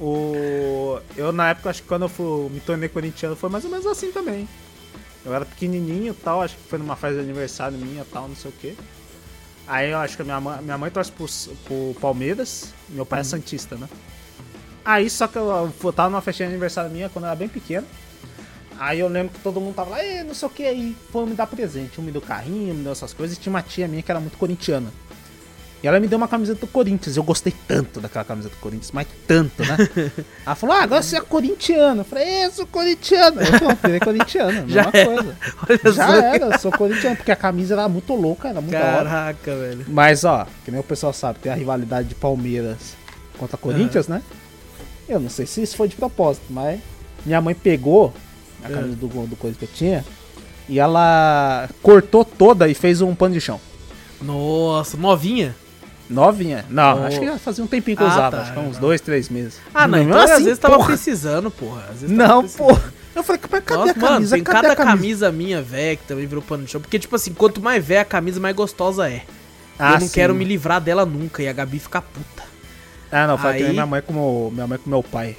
O... 0.00 0.98
Eu, 1.16 1.32
na 1.32 1.50
época, 1.50 1.68
acho 1.70 1.82
que 1.82 1.88
quando 1.88 2.02
eu 2.02 2.08
fui, 2.08 2.48
me 2.50 2.60
tornei 2.60 2.88
corintiano, 2.88 3.34
foi 3.36 3.50
mais 3.50 3.64
ou 3.64 3.70
menos 3.70 3.84
assim 3.86 4.10
também. 4.12 4.48
Eu 5.24 5.34
era 5.34 5.44
pequenininho 5.44 6.12
e 6.12 6.14
tal, 6.14 6.40
acho 6.40 6.54
que 6.56 6.62
foi 6.68 6.78
numa 6.78 6.94
festa 6.96 7.16
de 7.16 7.22
aniversário 7.22 7.76
minha 7.76 8.02
e 8.02 8.04
tal, 8.12 8.28
não 8.28 8.36
sei 8.36 8.50
o 8.50 8.54
quê. 8.60 8.74
Aí 9.66 9.90
eu 9.90 9.98
acho 9.98 10.14
que 10.16 10.22
a 10.22 10.24
minha 10.24 10.40
mãe, 10.40 10.62
minha 10.62 10.78
mãe 10.78 10.90
torce 10.90 11.10
pro, 11.10 11.26
pro 11.64 11.96
Palmeiras, 12.00 12.72
meu 12.88 13.04
pai 13.04 13.20
é 13.20 13.24
Santista, 13.24 13.76
né? 13.76 13.88
Aí 14.84 15.10
só 15.10 15.26
que 15.26 15.36
eu, 15.36 15.72
eu 15.82 15.92
tava 15.92 16.08
numa 16.08 16.20
festinha 16.20 16.48
de 16.48 16.54
aniversário 16.54 16.90
minha 16.90 17.08
quando 17.08 17.24
eu 17.24 17.28
era 17.30 17.36
bem 17.36 17.48
pequeno. 17.48 17.86
Aí 18.78 19.00
eu 19.00 19.08
lembro 19.08 19.32
que 19.32 19.40
todo 19.40 19.60
mundo 19.60 19.74
tava 19.74 19.90
lá, 19.90 20.04
"Ê, 20.04 20.22
não 20.22 20.34
sei 20.34 20.46
o 20.46 20.50
que, 20.50 20.64
aí 20.64 20.96
foram 21.10 21.26
me 21.26 21.34
dar 21.34 21.46
presente. 21.46 22.00
Um 22.00 22.04
me 22.04 22.12
deu 22.12 22.20
carrinho, 22.20 22.74
me 22.74 22.82
deu 22.84 22.92
essas 22.92 23.12
coisas, 23.12 23.36
e 23.36 23.40
tinha 23.40 23.50
uma 23.52 23.62
tia 23.62 23.88
minha 23.88 24.02
que 24.02 24.10
era 24.10 24.20
muito 24.20 24.36
corintiana. 24.38 24.92
E 25.86 25.88
ela 25.88 26.00
me 26.00 26.08
deu 26.08 26.16
uma 26.18 26.26
camiseta 26.26 26.58
do 26.58 26.66
Corinthians. 26.66 27.16
Eu 27.16 27.22
gostei 27.22 27.54
tanto 27.68 28.00
daquela 28.00 28.24
camiseta 28.24 28.56
do 28.56 28.58
Corinthians, 28.58 28.90
mas 28.90 29.06
tanto, 29.24 29.62
né? 29.64 29.76
ela 30.44 30.56
falou: 30.56 30.74
Ah, 30.74 30.82
agora 30.82 31.00
você 31.00 31.16
é 31.16 31.20
corintiano. 31.20 32.00
Eu 32.00 32.04
falei: 32.04 32.24
É, 32.24 32.46
eu 32.46 32.50
sou 32.50 32.66
corintiano. 32.66 33.40
Eu 33.40 33.46
falei: 33.46 33.76
Virei 33.84 34.00
corintiano, 34.00 34.68
Já 34.68 34.82
mesma 34.82 34.90
era. 34.92 35.06
coisa. 35.06 35.36
Olha 35.70 35.94
Já 35.94 36.06
só. 36.08 36.14
era, 36.16 36.46
eu 36.46 36.58
sou 36.58 36.72
corintiano, 36.72 37.14
porque 37.14 37.30
a 37.30 37.36
camisa 37.36 37.74
era 37.74 37.88
muito 37.88 38.12
louca, 38.14 38.48
era 38.48 38.60
muito 38.60 38.72
da 38.72 38.84
hora. 38.84 39.04
Caraca, 39.08 39.54
velho. 39.54 39.84
Mas, 39.86 40.24
ó, 40.24 40.44
que 40.64 40.72
nem 40.72 40.80
o 40.80 40.82
pessoal 40.82 41.12
sabe, 41.12 41.38
tem 41.38 41.52
a 41.52 41.54
rivalidade 41.54 42.08
de 42.08 42.16
Palmeiras 42.16 42.96
contra 43.38 43.56
Corinthians, 43.56 44.08
né? 44.08 44.22
Eu 45.08 45.20
não 45.20 45.30
sei 45.30 45.46
se 45.46 45.62
isso 45.62 45.76
foi 45.76 45.86
de 45.86 45.94
propósito, 45.94 46.46
mas 46.50 46.80
minha 47.24 47.40
mãe 47.40 47.54
pegou 47.54 48.12
a 48.64 48.68
camisa 48.68 48.96
do, 48.96 49.06
do 49.06 49.36
coisa 49.36 49.56
que 49.56 49.66
eu 49.66 49.70
tinha 49.72 50.04
e 50.68 50.80
ela 50.80 51.68
cortou 51.80 52.24
toda 52.24 52.66
e 52.66 52.74
fez 52.74 53.00
um 53.00 53.14
pano 53.14 53.34
de 53.34 53.40
chão. 53.40 53.60
Nossa, 54.20 54.96
novinha? 54.96 55.54
Novinha. 56.08 56.64
Não, 56.70 57.02
Oh. 57.02 57.04
acho 57.06 57.18
que 57.20 57.38
fazia 57.38 57.64
um 57.64 57.66
tempinho 57.66 57.96
que 57.96 58.02
eu 58.02 58.06
Ah, 58.06 58.10
usava, 58.12 58.36
tá, 58.36 58.42
acho 58.44 58.52
que 58.52 58.58
uns 58.58 58.74
não. 58.74 58.80
dois, 58.80 59.00
três 59.00 59.28
meses. 59.28 59.58
Ah, 59.74 59.88
não, 59.88 59.98
então 59.98 60.14
Mas 60.16 60.24
às 60.30 60.36
assim, 60.36 60.44
vezes 60.44 60.58
tava 60.58 60.76
porra. 60.76 60.86
precisando, 60.88 61.50
porra. 61.50 61.82
Tava 61.82 61.96
Não, 62.12 62.40
precisando. 62.42 62.68
pô. 62.68 62.78
Eu 63.16 63.22
falei, 63.24 63.40
mas 63.50 63.64
cadê 63.64 63.78
Nossa, 63.80 63.90
a 63.90 63.94
camisa? 63.94 64.10
mano, 64.12 64.28
tem 64.30 64.42
cadê 64.44 64.60
cada 64.68 64.76
camisa? 64.76 64.96
camisa 64.96 65.32
minha, 65.32 65.62
velho, 65.62 65.96
que 65.98 66.04
também 66.04 66.26
virou 66.26 66.42
pano 66.42 66.64
de 66.64 66.70
chão. 66.70 66.80
Porque, 66.80 66.98
tipo 66.98 67.16
assim, 67.16 67.32
quanto 67.32 67.62
mais 67.62 67.82
velha 67.84 68.02
a 68.02 68.04
camisa, 68.04 68.38
mais 68.38 68.54
gostosa 68.54 69.08
é. 69.10 69.22
Ah, 69.78 69.92
eu 69.94 70.00
não 70.00 70.06
sim. 70.06 70.12
quero 70.14 70.34
me 70.34 70.44
livrar 70.44 70.80
dela 70.80 71.04
nunca. 71.06 71.42
E 71.42 71.48
a 71.48 71.52
Gabi 71.52 71.78
fica 71.78 72.00
puta. 72.02 72.42
Ah, 73.10 73.26
não, 73.26 73.38
que 73.38 73.44
nem 73.44 73.52
Aí- 73.64 73.68
minha 73.70 73.86
mãe 73.86 74.02
com 74.02 74.12
meu, 74.12 74.50
minha 74.52 74.66
mãe 74.66 74.78
com 74.78 74.90
meu 74.90 75.02
pai. 75.02 75.36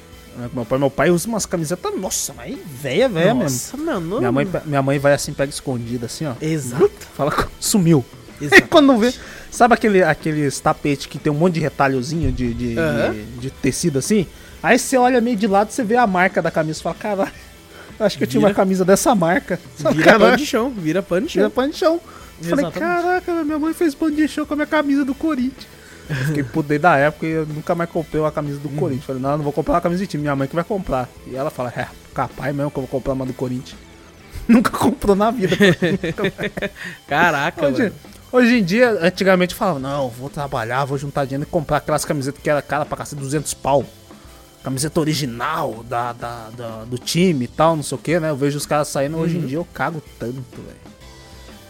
Meu 0.53 0.65
pai, 0.65 0.77
meu 0.79 0.89
pai 0.91 1.09
usa 1.09 1.27
umas 1.27 1.45
camisetas, 1.47 1.91
nossa, 1.99 2.31
mas 2.33 2.55
velha, 2.65 3.09
velha 3.09 3.33
mesmo. 3.33 3.43
Nossa, 3.43 3.75
mano. 3.77 4.17
Minha 4.19 4.31
mãe, 4.31 4.47
minha 4.65 4.81
mãe 4.83 4.99
vai 4.99 5.13
assim, 5.13 5.33
pega 5.33 5.49
escondida 5.51 6.05
assim, 6.05 6.25
ó. 6.27 6.33
Exato. 6.39 6.91
Fala, 7.15 7.31
que 7.31 7.45
sumiu. 8.37 8.51
E 8.51 8.55
Exato. 8.55 8.67
quando 8.69 8.85
não 8.87 8.97
vê. 8.99 9.13
Sabe 9.51 9.73
aquele, 9.73 10.03
aqueles 10.03 10.59
tapetes 10.59 11.05
que 11.05 11.17
tem 11.17 11.31
um 11.31 11.35
monte 11.35 11.55
de 11.55 11.59
retalhozinho 11.61 12.31
de, 12.31 12.53
de, 12.53 12.77
Aham. 12.79 13.11
de, 13.13 13.23
de 13.41 13.49
tecido 13.49 13.99
assim? 13.99 14.27
Aí 14.61 14.77
você 14.77 14.97
olha 14.97 15.21
meio 15.21 15.37
de 15.37 15.47
lado, 15.47 15.71
você 15.71 15.83
vê 15.83 15.95
a 15.95 16.05
marca 16.07 16.41
da 16.41 16.51
camisa 16.51 16.79
e 16.79 16.83
fala, 16.83 16.95
caralho, 16.95 17.31
eu 17.99 18.05
acho 18.05 18.17
que 18.17 18.23
eu 18.23 18.27
tinha 18.27 18.39
Vira- 18.41 18.49
uma 18.49 18.55
camisa 18.55 18.83
dessa 18.85 19.13
marca. 19.15 19.59
Vira 19.77 20.03
Caralho, 20.03 20.19
pano 20.25 20.37
de 20.37 20.45
chão, 20.45 20.69
vira 20.69 21.01
pano 21.03 21.27
de 21.27 21.33
Vira 21.33 21.45
chão. 21.45 21.51
pano 21.51 21.71
de 21.71 21.77
chão. 21.77 22.01
Falei, 22.41 22.71
caraca, 22.71 23.43
minha 23.43 23.57
mãe 23.57 23.73
fez 23.73 23.95
pano 23.95 24.15
de 24.15 24.27
chão 24.27 24.45
com 24.45 24.53
a 24.53 24.57
minha 24.57 24.67
camisa 24.67 25.03
do 25.05 25.15
Corinthians. 25.15 25.67
Eu 26.09 26.15
Fiquei 26.15 26.43
puto 26.43 26.69
desde 26.69 26.87
a 26.87 26.95
época 26.97 27.25
e 27.25 27.31
eu 27.31 27.45
nunca 27.45 27.73
mais 27.75 27.89
comprei 27.89 28.21
uma 28.21 28.31
camisa 28.31 28.59
Hum. 28.59 28.61
do 28.63 28.69
Corinthians. 28.69 29.05
Falei, 29.05 29.21
não, 29.21 29.31
eu 29.31 29.37
não 29.37 29.43
vou 29.43 29.51
comprar 29.53 29.73
uma 29.75 29.81
camisa 29.81 30.01
de 30.03 30.07
time, 30.07 30.21
minha 30.21 30.35
mãe 30.35 30.47
que 30.47 30.55
vai 30.55 30.63
comprar. 30.63 31.09
E 31.27 31.35
ela 31.35 31.49
fala, 31.49 31.73
é, 31.75 31.87
capaz 32.13 32.55
mesmo 32.55 32.69
que 32.71 32.77
eu 32.77 32.81
vou 32.83 32.87
comprar 32.89 33.13
uma 33.13 33.25
do 33.25 33.33
Corinthians. 33.33 33.75
Nunca 34.47 34.71
comprou 34.71 35.15
na 35.15 35.29
vida. 35.31 35.55
Caraca, 37.07 37.67
Hoje, 37.67 37.83
mano. 37.83 37.95
Hoje 38.31 38.59
em 38.59 38.63
dia, 38.63 38.97
antigamente 39.01 39.53
eu 39.53 39.57
falava, 39.57 39.79
não, 39.79 40.09
vou 40.09 40.29
trabalhar, 40.29 40.85
vou 40.85 40.97
juntar 40.97 41.25
dinheiro 41.25 41.43
e 41.43 41.51
comprar 41.51 41.77
aquelas 41.77 42.05
camisetas 42.05 42.41
que 42.41 42.49
era 42.49 42.61
cara 42.61 42.85
pra 42.85 42.97
cacete, 42.97 43.21
200 43.21 43.53
pau. 43.53 43.85
Camiseta 44.63 44.99
original 44.99 45.83
da, 45.87 46.11
da, 46.13 46.49
da- 46.49 46.83
do 46.83 46.97
time 46.97 47.45
e 47.45 47.47
tal, 47.47 47.75
não 47.75 47.83
sei 47.83 47.97
o 47.97 48.01
que, 48.01 48.19
né? 48.19 48.29
Eu 48.29 48.35
vejo 48.35 48.57
os 48.57 48.65
caras 48.65 48.87
saindo, 48.89 49.17
hoje 49.17 49.37
em 49.37 49.41
Uhum. 49.41 49.47
dia 49.47 49.57
eu 49.57 49.67
cago 49.73 50.01
tanto, 50.19 50.33
velho. 50.57 50.87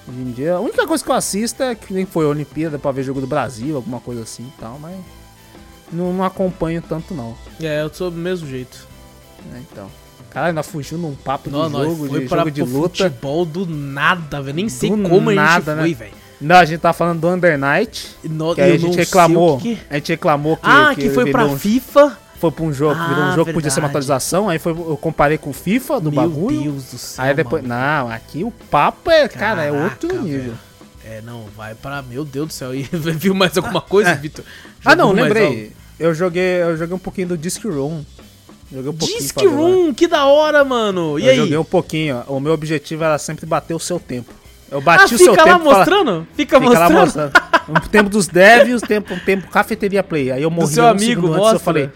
Hoje 0.08 0.18
em 0.20 0.32
dia, 0.32 0.54
a 0.56 0.60
única 0.60 0.88
coisa 0.88 1.04
que 1.04 1.12
eu 1.12 1.16
assisto 1.16 1.62
é 1.62 1.76
que 1.76 1.94
nem 1.94 2.06
foi 2.06 2.26
a 2.26 2.30
Olimpíada 2.30 2.80
pra 2.80 2.92
ver 2.92 3.04
jogo 3.04 3.22
do 3.22 3.28
Brasil, 3.28 3.76
alguma 3.76 4.00
coisa 4.00 4.24
assim 4.24 4.44
e 4.44 4.60
tal, 4.60 4.80
mas 4.80 4.96
não, 5.92 6.12
não 6.14 6.24
acompanho 6.24 6.82
tanto 6.82 7.14
não, 7.14 7.36
É, 7.62 7.82
eu 7.84 7.94
sou 7.94 8.10
do 8.10 8.18
mesmo 8.18 8.48
jeito. 8.48 8.88
né? 9.52 9.64
Então. 9.72 9.88
Cara, 10.32 10.48
ainda 10.48 10.64
fugiu 10.64 10.98
num 10.98 11.14
papo 11.16 11.50
Não, 11.50 11.70
jogo, 11.70 12.08
foi 12.08 12.22
de 12.22 12.28
pra 12.28 12.40
jogo 12.40 12.52
de 12.52 12.62
luta. 12.64 13.04
futebol 13.06 13.46
do 13.46 13.66
nada, 13.66 14.42
velho. 14.42 14.56
Nem 14.56 14.70
sei 14.70 14.90
Do 14.90 15.08
como 15.10 15.30
a 15.30 15.34
nada, 15.34 15.60
gente 15.72 15.76
né? 15.76 15.82
foi, 15.84 15.94
velho. 15.94 16.14
Não, 16.40 16.56
a 16.58 16.66
gente 16.66 16.80
tá 16.80 16.94
falando 16.94 17.20
do 17.22 17.28
Under 17.30 17.58
Night. 17.58 18.16
No- 18.24 18.54
Que 18.54 18.62
aí 18.62 18.74
a 18.74 18.78
gente 18.78 18.96
reclamou. 18.98 19.58
que 19.58 19.76
que- 19.76 19.82
A 19.90 19.96
gente 19.96 20.10
reclamou 20.12 20.56
que. 20.56 20.62
Ah, 20.64 20.94
que, 20.96 21.10
foi 21.10 21.32
pra 21.32 21.46
um- 21.46 21.58
FIFA. 21.58 22.18
Foi 22.40 22.52
pra 22.52 22.64
um 22.64 22.72
jogo, 22.72 22.94
Ah, 23.00 23.08
virou 23.08 23.24
um 23.24 23.32
jogo 23.32 23.46
que 23.46 23.54
podia 23.54 23.72
ser 23.72 23.80
uma 23.80 23.88
atualização. 23.88 24.48
Aí 24.48 24.60
foi, 24.60 24.72
eu 24.72 24.96
comparei 25.02 25.40
com 25.40 25.50
o 25.50 25.54
FIFA 25.54 26.00
do 26.00 26.12
Meu 26.12 26.22
bagulho. 26.22 26.62
Deus 26.62 26.84
do 26.92 26.98
céu. 27.00 27.26
aí 27.26 27.34
depois. 27.34 27.64
mano. 27.66 27.74
Não, 27.82 28.12
aqui 28.12 28.44
o 28.44 28.52
papo 28.52 29.10
é, 29.10 29.28
cara, 29.28 29.64
é 29.64 29.72
outro 29.72 30.08
Caraca, 30.10 30.24
nível. 30.24 30.42
velho. 30.42 30.60
É, 31.04 31.22
não, 31.22 31.46
vai 31.58 31.74
pra. 31.74 32.04
Meu 32.04 32.24
Deus 32.24 32.48
do 32.50 32.54
céu. 32.54 32.76
E 32.76 32.84
viu 33.18 33.34
mais 33.34 33.58
alguma 33.58 33.82
coisa, 33.82 34.12
é. 34.12 34.16
Vitor? 34.16 34.46
Ah, 34.86 34.96
não, 34.96 35.12
lembrei. 35.12 35.72
Eu 36.00 36.14
joguei, 36.14 36.62
eu 36.62 36.78
joguei 36.78 36.94
um 36.96 37.00
pouquinho 37.00 37.30
do 37.30 37.38
Disc 37.38 37.64
Room. 37.66 38.04
Joguei 38.72 38.92
um 38.92 38.94
pouquinho. 38.94 39.20
Disc. 39.20 39.38
Room, 39.42 39.94
que 39.94 40.08
da 40.08 40.26
hora, 40.26 40.64
mano. 40.64 41.18
E 41.18 41.24
eu 41.26 41.32
aí? 41.32 41.38
joguei 41.38 41.58
um 41.58 41.64
pouquinho. 41.64 42.22
O 42.28 42.40
meu 42.40 42.54
objetivo 42.54 43.04
era 43.04 43.18
sempre 43.18 43.48
bater 43.48 43.74
o 43.74 43.80
seu 43.80 44.00
tempo. 44.00 44.32
Eu 44.70 44.80
Ah, 44.80 44.82
bati 44.82 45.16
o 45.16 45.18
seu 45.18 45.32
fica 45.34 45.46
lá 45.46 45.54
tempo. 45.54 45.62
e 45.62 45.64
fala- 45.66 45.78
mostrando? 45.78 46.28
Fica, 46.36 46.60
Fica 46.60 46.80
lá 46.80 46.90
mostrando? 46.90 47.32
mostrando. 47.34 47.78
O 47.86 47.90
tempo 47.90 48.10
dos 48.10 48.28
devs, 48.28 48.82
tempo, 48.82 49.14
o 49.14 49.20
tempo 49.20 49.48
cafeteria 49.50 50.04
play. 50.04 50.32
Aí 50.32 50.44
eu 50.44 50.50
morri 50.52 50.74
seu 50.74 50.84
um 50.84 50.88
amigo, 50.88 51.06
segundo 51.06 51.28
antes, 51.34 51.38
mostra. 51.40 51.56
eu 51.56 51.60
falei, 51.60 51.90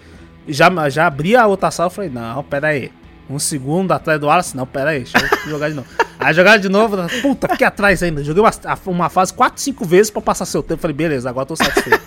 já, 0.47 0.89
já 0.89 1.07
abri 1.07 1.35
a 1.35 1.47
outra 1.47 1.71
sala, 1.71 1.87
eu 1.87 1.91
falei, 1.91 2.09
não, 2.09 2.43
pera 2.43 2.67
aí. 2.67 2.91
Um 3.29 3.39
segundo 3.39 3.91
atrás 3.93 4.19
do 4.19 4.27
Wallace, 4.27 4.55
não, 4.57 4.65
pera 4.65 4.89
aí, 4.91 4.99
deixa 5.03 5.17
eu 5.45 5.49
jogar 5.51 5.69
de 5.69 5.75
novo. 5.75 5.87
Aí 6.19 6.35
jogar 6.35 6.57
de 6.57 6.69
novo, 6.69 6.97
puta, 7.23 7.47
fiquei 7.49 7.65
atrás 7.65 8.03
ainda. 8.03 8.23
Joguei 8.23 8.43
uma, 8.43 8.51
uma 8.85 9.09
fase 9.09 9.33
4, 9.33 9.59
5 9.59 9.83
vezes 9.85 10.11
pra 10.11 10.21
passar 10.21 10.45
seu 10.45 10.61
tempo. 10.61 10.79
Falei, 10.79 10.95
beleza, 10.95 11.27
agora 11.27 11.47
tô 11.47 11.55
satisfeito. 11.55 11.99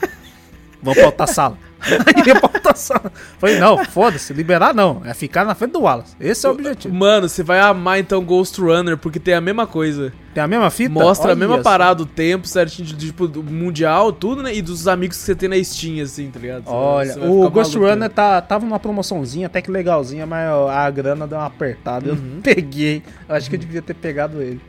Vamos 0.81 0.99
pra 0.99 1.07
outra 1.07 1.27
sala. 1.27 1.59
Aí 1.83 2.23
ia 2.25 2.41
sala. 2.75 3.11
Falei, 3.39 3.59
não, 3.59 3.85
foda-se, 3.85 4.33
liberar 4.33 4.75
não. 4.75 5.03
É 5.05 5.15
ficar 5.15 5.45
na 5.45 5.55
frente 5.55 5.73
do 5.73 5.83
Wallace. 5.83 6.15
Esse 6.21 6.47
é 6.47 6.49
o 6.49 6.53
objetivo. 6.53 6.95
Mano, 6.95 7.29
você 7.29 7.43
vai 7.43 7.61
amar 7.61 7.99
então 7.99 8.25
Ghost 8.25 8.61
Runner, 8.61 8.97
porque 8.97 9.19
tem 9.19 9.35
a 9.35 9.41
mesma 9.41 9.67
coisa. 9.67 10.13
Tem 10.35 10.43
a 10.43 10.49
mesma 10.49 10.69
fita? 10.71 10.91
Mostra 10.93 11.29
a 11.29 11.31
Olha 11.31 11.37
mesma 11.39 11.57
só. 11.59 11.63
parada, 11.63 12.03
o 12.03 12.07
tempo 12.07 12.47
certinho, 12.49 12.89
de, 12.89 13.07
tipo, 13.07 13.29
do 13.29 13.43
mundial, 13.43 14.13
tudo, 14.13 14.43
né? 14.43 14.53
E 14.55 14.61
dos 14.61 14.89
amigos 14.89 15.17
que 15.17 15.23
você 15.23 15.35
tem 15.35 15.49
na 15.49 15.63
Steam, 15.63 16.03
assim, 16.03 16.29
tá 16.31 16.41
ligado? 16.41 16.65
Você- 16.65 16.71
Olha, 16.73 17.19
o 17.31 17.49
Ghost 17.51 17.75
maluco. 17.77 17.93
Runner 17.95 18.11
tá, 18.11 18.41
tava 18.41 18.65
numa 18.67 18.81
promoçãozinha 18.81 19.47
até 19.47 19.63
que 19.63 19.71
legalzinha, 19.71 20.27
mas 20.27 20.49
a 20.71 20.91
grana 20.91 21.27
deu 21.27 21.39
uma 21.39 21.47
apertada. 21.47 22.09
Eu 22.09 22.15
Uhum. 22.15 22.21
não 22.37 22.41
peguei. 22.43 23.03
Eu 23.29 23.35
acho 23.37 23.49
que 23.49 23.55
eu 23.57 23.61
devia 23.61 23.81
ter 23.83 23.95
pegado 23.95 24.43
ele. 24.43 24.61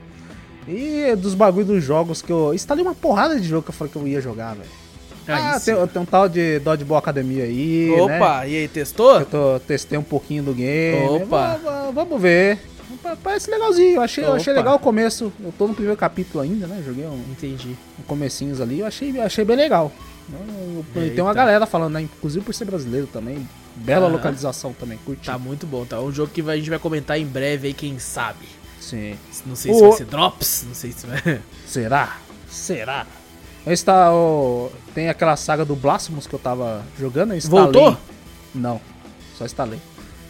E 0.67 1.15
dos 1.15 1.33
bagulho 1.35 1.65
dos 1.65 1.83
jogos 1.83 2.21
que 2.21 2.31
eu. 2.31 2.53
Instalei 2.53 2.83
uma 2.83 2.95
porrada 2.95 3.39
de 3.39 3.47
jogo 3.47 3.63
que 3.63 3.69
eu 3.69 3.73
falei 3.73 3.91
que 3.91 3.97
eu 3.99 4.07
ia 4.07 4.19
jogar, 4.21 4.53
velho. 4.55 4.69
Ah, 5.27 5.59
tem, 5.59 5.87
tem 5.87 6.01
um 6.01 6.05
tal 6.05 6.29
de 6.29 6.59
Dodgeball 6.59 6.97
Academia 6.97 7.43
aí. 7.45 7.89
né? 8.07 8.17
Opa, 8.17 8.45
e 8.47 8.55
aí, 8.57 8.67
testou? 8.67 9.19
Eu 9.19 9.25
tô, 9.25 9.59
testei 9.59 9.97
um 9.97 10.03
pouquinho 10.03 10.43
do 10.43 10.53
game. 10.53 11.07
Opa. 11.07 11.57
Va- 11.63 11.71
va- 11.85 11.91
Vamos 11.91 12.21
ver. 12.21 12.59
Pa- 13.01 13.17
Parece 13.21 13.49
legalzinho. 13.49 13.95
Eu 13.95 14.01
achei, 14.01 14.23
eu 14.23 14.33
achei 14.33 14.53
legal 14.53 14.75
o 14.75 14.79
começo. 14.79 15.31
Eu 15.43 15.51
tô 15.57 15.67
no 15.67 15.73
primeiro 15.73 15.97
capítulo 15.97 16.43
ainda, 16.43 16.67
né? 16.67 16.81
Joguei 16.85 17.05
um, 17.05 17.23
Entendi. 17.31 17.75
um 17.99 18.03
comecinhos 18.03 18.61
ali. 18.61 18.79
Eu 18.79 18.85
achei, 18.85 19.19
achei 19.19 19.43
bem 19.45 19.55
legal. 19.55 19.91
Eu- 20.31 20.85
eu- 21.03 21.13
tem 21.13 21.21
uma 21.23 21.33
galera 21.33 21.65
falando, 21.65 21.93
né? 21.93 22.01
Inclusive 22.01 22.43
por 22.43 22.53
ser 22.53 22.65
brasileiro 22.65 23.07
também. 23.07 23.47
Bela 23.75 24.05
Aham. 24.05 24.13
localização 24.15 24.73
também. 24.73 24.97
Curti. 25.05 25.25
Tá 25.25 25.37
muito 25.37 25.67
bom, 25.67 25.85
tá? 25.85 25.99
Um 25.99 26.11
jogo 26.11 26.31
que 26.33 26.41
a 26.41 26.55
gente 26.55 26.69
vai 26.69 26.79
comentar 26.79 27.19
em 27.19 27.25
breve 27.25 27.67
aí, 27.67 27.73
quem 27.73 27.99
sabe. 27.99 28.45
Sim. 28.79 29.15
Não 29.45 29.55
sei 29.55 29.71
O- 29.71 29.75
se 29.75 29.81
vai 29.81 29.91
ser 29.93 30.05
Drops, 30.05 30.63
não 30.67 30.73
sei 30.75 30.91
se 30.91 31.05
vai... 31.07 31.41
Será? 31.67 32.17
Será? 32.49 33.05
Está, 33.65 34.11
ó, 34.13 34.69
tem 34.93 35.09
aquela 35.09 35.35
saga 35.35 35.65
do 35.65 35.75
Blasphemous 35.75 36.27
que 36.27 36.33
eu 36.35 36.39
tava 36.39 36.83
jogando. 36.99 37.31
eu 37.31 37.37
instalei. 37.37 37.63
Voltou? 37.73 37.97
Não. 38.53 38.79
Só 39.37 39.45
instalei. 39.45 39.79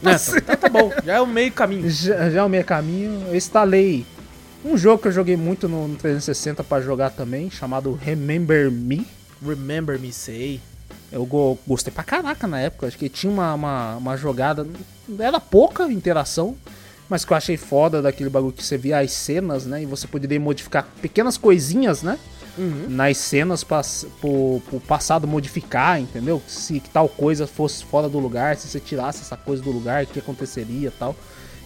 É, 0.03 0.17
tá, 0.17 0.41
tá, 0.41 0.55
tá 0.57 0.69
bom, 0.69 0.91
já 1.03 1.15
é 1.15 1.21
o 1.21 1.27
meio 1.27 1.51
caminho. 1.51 1.89
Já, 1.89 2.29
já 2.29 2.39
é 2.41 2.43
o 2.43 2.49
meio 2.49 2.63
caminho. 2.63 3.25
Eu 3.27 3.35
instalei 3.35 4.05
um 4.63 4.77
jogo 4.77 5.01
que 5.01 5.07
eu 5.07 5.11
joguei 5.11 5.35
muito 5.35 5.67
no, 5.67 5.87
no 5.87 5.95
360 5.95 6.63
pra 6.63 6.79
jogar 6.81 7.09
também, 7.11 7.49
chamado 7.51 7.93
Remember 7.93 8.71
Me. 8.71 9.05
Remember 9.45 9.99
Me 9.99 10.11
Say. 10.13 10.61
Eu 11.11 11.25
go- 11.25 11.57
gostei 11.67 11.93
pra 11.93 12.03
caraca 12.03 12.47
na 12.47 12.59
época. 12.59 12.87
Acho 12.87 12.97
que 12.97 13.09
tinha 13.09 13.31
uma, 13.31 13.53
uma, 13.53 13.95
uma 13.97 14.17
jogada. 14.17 14.65
Era 15.19 15.39
pouca 15.39 15.91
interação, 15.91 16.55
mas 17.09 17.23
que 17.25 17.31
eu 17.33 17.37
achei 17.37 17.57
foda 17.57 18.01
daquele 18.01 18.29
bagulho 18.29 18.53
que 18.53 18.63
você 18.63 18.77
via 18.77 18.99
as 18.99 19.11
cenas, 19.11 19.65
né? 19.65 19.83
E 19.83 19.85
você 19.85 20.07
poderia 20.07 20.39
modificar 20.39 20.87
pequenas 21.01 21.37
coisinhas, 21.37 22.01
né? 22.03 22.17
Uhum. 22.57 22.85
Nas 22.89 23.17
cenas 23.17 23.63
pra, 23.63 23.81
pro, 24.21 24.61
pro 24.69 24.79
passado 24.79 25.27
modificar, 25.27 25.99
entendeu? 25.99 26.41
Se 26.47 26.79
tal 26.79 27.09
coisa 27.09 27.45
fosse 27.45 27.83
fora 27.83 28.07
do 28.07 28.17
lugar, 28.19 28.55
se 28.55 28.67
você 28.67 28.79
tirasse 28.79 29.21
essa 29.21 29.35
coisa 29.35 29.61
do 29.61 29.71
lugar, 29.71 30.03
o 30.03 30.07
que 30.07 30.19
aconteceria 30.19 30.87
e 30.87 30.91
tal. 30.91 31.15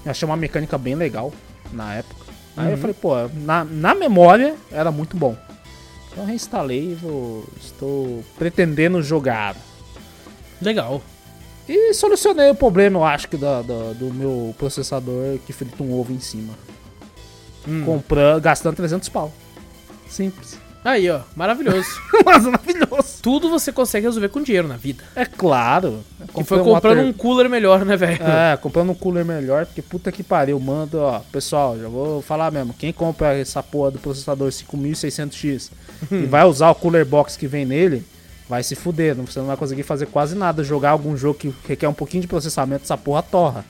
Eu 0.03 0.11
achei 0.11 0.25
uma 0.27 0.37
mecânica 0.37 0.77
bem 0.77 0.95
legal 0.95 1.31
na 1.71 1.95
época. 1.95 2.25
Aí 2.57 2.67
eu 2.67 2.71
Uhum. 2.71 2.77
falei, 2.77 2.93
pô, 2.99 3.13
na, 3.45 3.63
na 3.63 3.93
memória 3.93 4.55
era 4.71 4.91
muito 4.91 5.15
bom. 5.15 5.37
Então 6.11 6.23
eu 6.23 6.27
reinstalei 6.27 6.91
e 6.91 6.95
vou, 6.95 7.45
estou 7.61 8.23
pretendendo 8.37 9.01
jogar. 9.03 9.55
Legal. 10.61 11.01
E 11.67 11.93
solucionei 11.93 12.49
o 12.49 12.55
problema, 12.55 12.97
eu 12.99 13.03
acho 13.05 13.29
que, 13.29 13.37
da, 13.37 13.61
da- 13.61 13.93
do 13.93 14.11
meu 14.11 14.55
processador 14.57 15.37
que 15.45 15.53
frita 15.53 15.83
um 15.83 15.93
ovo 15.93 16.11
em 16.11 16.19
cima. 16.19 16.53
Hum. 17.67 17.83
Comprando, 17.85 18.41
gastando 18.41 18.75
300 18.75 19.07
pau. 19.09 19.31
Simples. 20.09 20.57
Aí, 20.83 21.09
ó, 21.09 21.19
maravilhoso. 21.35 21.87
Maravilhoso. 22.25 23.19
Tudo 23.21 23.49
você 23.49 23.71
consegue 23.71 24.05
resolver 24.05 24.29
com 24.29 24.41
dinheiro 24.41 24.67
na 24.67 24.77
vida. 24.77 25.03
É 25.15 25.25
claro. 25.25 25.99
Que 26.33 26.43
foi 26.43 26.59
comprando 26.63 26.99
um 27.01 27.13
cooler 27.13 27.49
melhor, 27.49 27.83
né, 27.85 27.97
velho? 27.97 28.19
É, 28.23 28.55
comprando 28.57 28.91
um 28.91 28.95
cooler 28.95 29.25
melhor, 29.25 29.65
porque 29.65 29.81
puta 29.81 30.11
que 30.11 30.23
pariu, 30.23 30.57
manda, 30.59 30.97
ó, 30.97 31.19
pessoal, 31.31 31.77
já 31.77 31.87
vou 31.89 32.21
falar 32.21 32.49
mesmo, 32.51 32.73
quem 32.73 32.93
compra 32.93 33.33
essa 33.37 33.61
porra 33.61 33.91
do 33.91 33.99
processador 33.99 34.49
5600X 34.49 35.69
e 36.11 36.25
vai 36.25 36.45
usar 36.45 36.69
o 36.69 36.75
cooler 36.75 37.05
box 37.05 37.35
que 37.35 37.45
vem 37.47 37.65
nele, 37.65 38.05
vai 38.47 38.63
se 38.63 38.73
fuder, 38.75 39.15
não- 39.15 39.25
você 39.25 39.39
não 39.39 39.47
vai 39.47 39.57
conseguir 39.57 39.83
fazer 39.83 40.05
quase 40.05 40.35
nada, 40.35 40.63
jogar 40.63 40.91
algum 40.91 41.15
jogo 41.17 41.37
que 41.39 41.53
requer 41.67 41.87
um 41.89 41.93
pouquinho 41.93 42.21
de 42.21 42.27
processamento, 42.27 42.83
essa 42.83 42.97
porra 42.97 43.21
torra. 43.21 43.65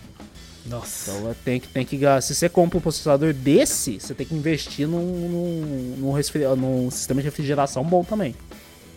Nossa. 0.69 1.11
Então 1.11 1.29
é, 1.31 1.35
tem 1.43 1.59
que, 1.59 1.67
tem 1.67 1.85
que, 1.85 1.97
se 2.21 2.35
você 2.35 2.47
compra 2.47 2.77
um 2.77 2.81
processador 2.81 3.33
desse, 3.33 3.99
você 3.99 4.13
tem 4.13 4.25
que 4.25 4.35
investir 4.35 4.87
num, 4.87 5.01
num, 5.01 5.95
num, 5.97 6.11
resfri- 6.11 6.45
num 6.55 6.89
sistema 6.91 7.21
de 7.21 7.25
refrigeração 7.27 7.83
bom 7.83 8.03
também. 8.03 8.35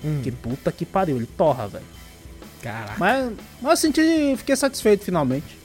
Hum. 0.04 0.20
Que 0.22 0.30
puta 0.30 0.70
que 0.70 0.84
pariu, 0.84 1.16
ele 1.16 1.26
torra, 1.26 1.68
velho. 1.68 1.84
Caraca. 2.60 2.94
Mas, 2.98 3.32
mas 3.60 3.70
eu 3.72 3.76
senti, 3.76 4.36
fiquei 4.36 4.54
satisfeito 4.56 5.04
finalmente. 5.04 5.58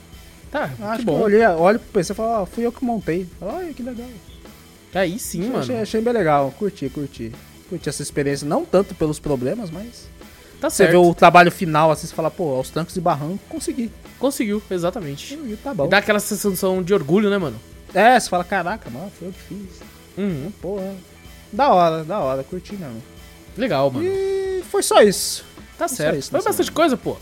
Tá, 0.52 0.72
Acho 0.80 0.92
que 0.94 0.98
que 1.00 1.06
bom. 1.06 1.18
eu 1.18 1.24
olhei, 1.24 1.46
olho 1.46 1.80
pro 1.80 1.90
PC 1.90 2.14
e 2.14 2.16
falo, 2.16 2.44
ó, 2.44 2.46
fui 2.46 2.66
eu 2.66 2.72
que 2.72 2.84
montei. 2.86 3.28
Olha 3.42 3.74
que 3.74 3.84
legal. 3.84 4.08
Aí 4.96 5.20
sim, 5.20 5.42
mano. 5.44 5.60
Achei, 5.60 5.80
achei 5.80 6.02
bem 6.02 6.14
legal, 6.14 6.52
curti, 6.58 6.90
curti. 6.90 7.32
Curti 7.70 7.90
essa 7.90 8.02
experiência, 8.02 8.48
não 8.48 8.64
tanto 8.66 8.96
pelos 8.96 9.20
problemas, 9.20 9.70
mas 9.70 10.08
Tá 10.62 10.70
você 10.72 10.78
certo. 10.78 10.92
vê 10.92 10.98
o 10.98 11.14
trabalho 11.14 11.52
final 11.52 11.92
assim, 11.92 12.08
você 12.08 12.16
fala, 12.16 12.32
pô, 12.32 12.56
aos 12.56 12.70
trancos 12.70 12.96
e 12.96 13.02
barrancos, 13.02 13.40
consegui. 13.50 13.92
Conseguiu, 14.20 14.62
exatamente. 14.70 15.34
E 15.34 15.58
tá 15.58 15.72
E 15.72 15.76
bom. 15.76 15.88
dá 15.88 15.98
aquela 15.98 16.20
sensação 16.20 16.82
de 16.82 16.94
orgulho, 16.94 17.30
né, 17.30 17.38
mano? 17.38 17.60
É, 17.94 18.20
você 18.20 18.30
fala, 18.30 18.44
caraca, 18.44 18.90
mano, 18.90 19.12
foi 19.18 19.28
eu 19.30 19.32
que 19.32 19.40
fiz. 19.40 19.82
Uhum. 20.18 20.52
Porra. 20.62 20.94
Da 21.54 21.70
hora, 21.74 22.04
da 22.04 22.20
hora, 22.20 22.44
curti 22.44 22.76
mesmo. 22.76 23.02
Legal, 23.58 23.90
mano. 23.90 24.06
E 24.08 24.64
foi 24.70 24.84
só 24.84 25.02
isso. 25.02 25.46
Tá 25.78 25.88
só 25.88 25.96
certo. 25.96 26.18
isso 26.20 26.30
Foi 26.32 26.38
nessa 26.40 26.50
bastante 26.50 26.72
coisa, 26.72 26.98
pô. 26.98 27.16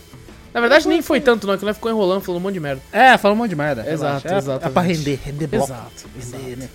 Na 0.52 0.60
verdade, 0.60 0.88
nem 0.88 1.02
foi 1.02 1.20
tanto, 1.20 1.46
não. 1.46 1.56
Que 1.58 1.64
nós 1.64 1.76
ficou 1.76 1.90
enrolando, 1.90 2.22
falando 2.22 2.40
um 2.40 2.42
monte 2.44 2.54
de 2.54 2.60
merda. 2.60 2.82
É, 2.90 3.16
falou 3.18 3.34
um 3.36 3.38
monte 3.38 3.50
de 3.50 3.56
merda. 3.56 3.88
Exato, 3.90 4.26
é, 4.26 4.38
exatamente. 4.38 4.66
É 4.66 4.72
pra 4.72 4.82
render, 4.82 5.20
render 5.22 5.46
bloco. 5.46 5.66
Exato, 5.72 6.08
Render, 6.18 6.36
exato. 6.48 6.60
né? 6.60 6.68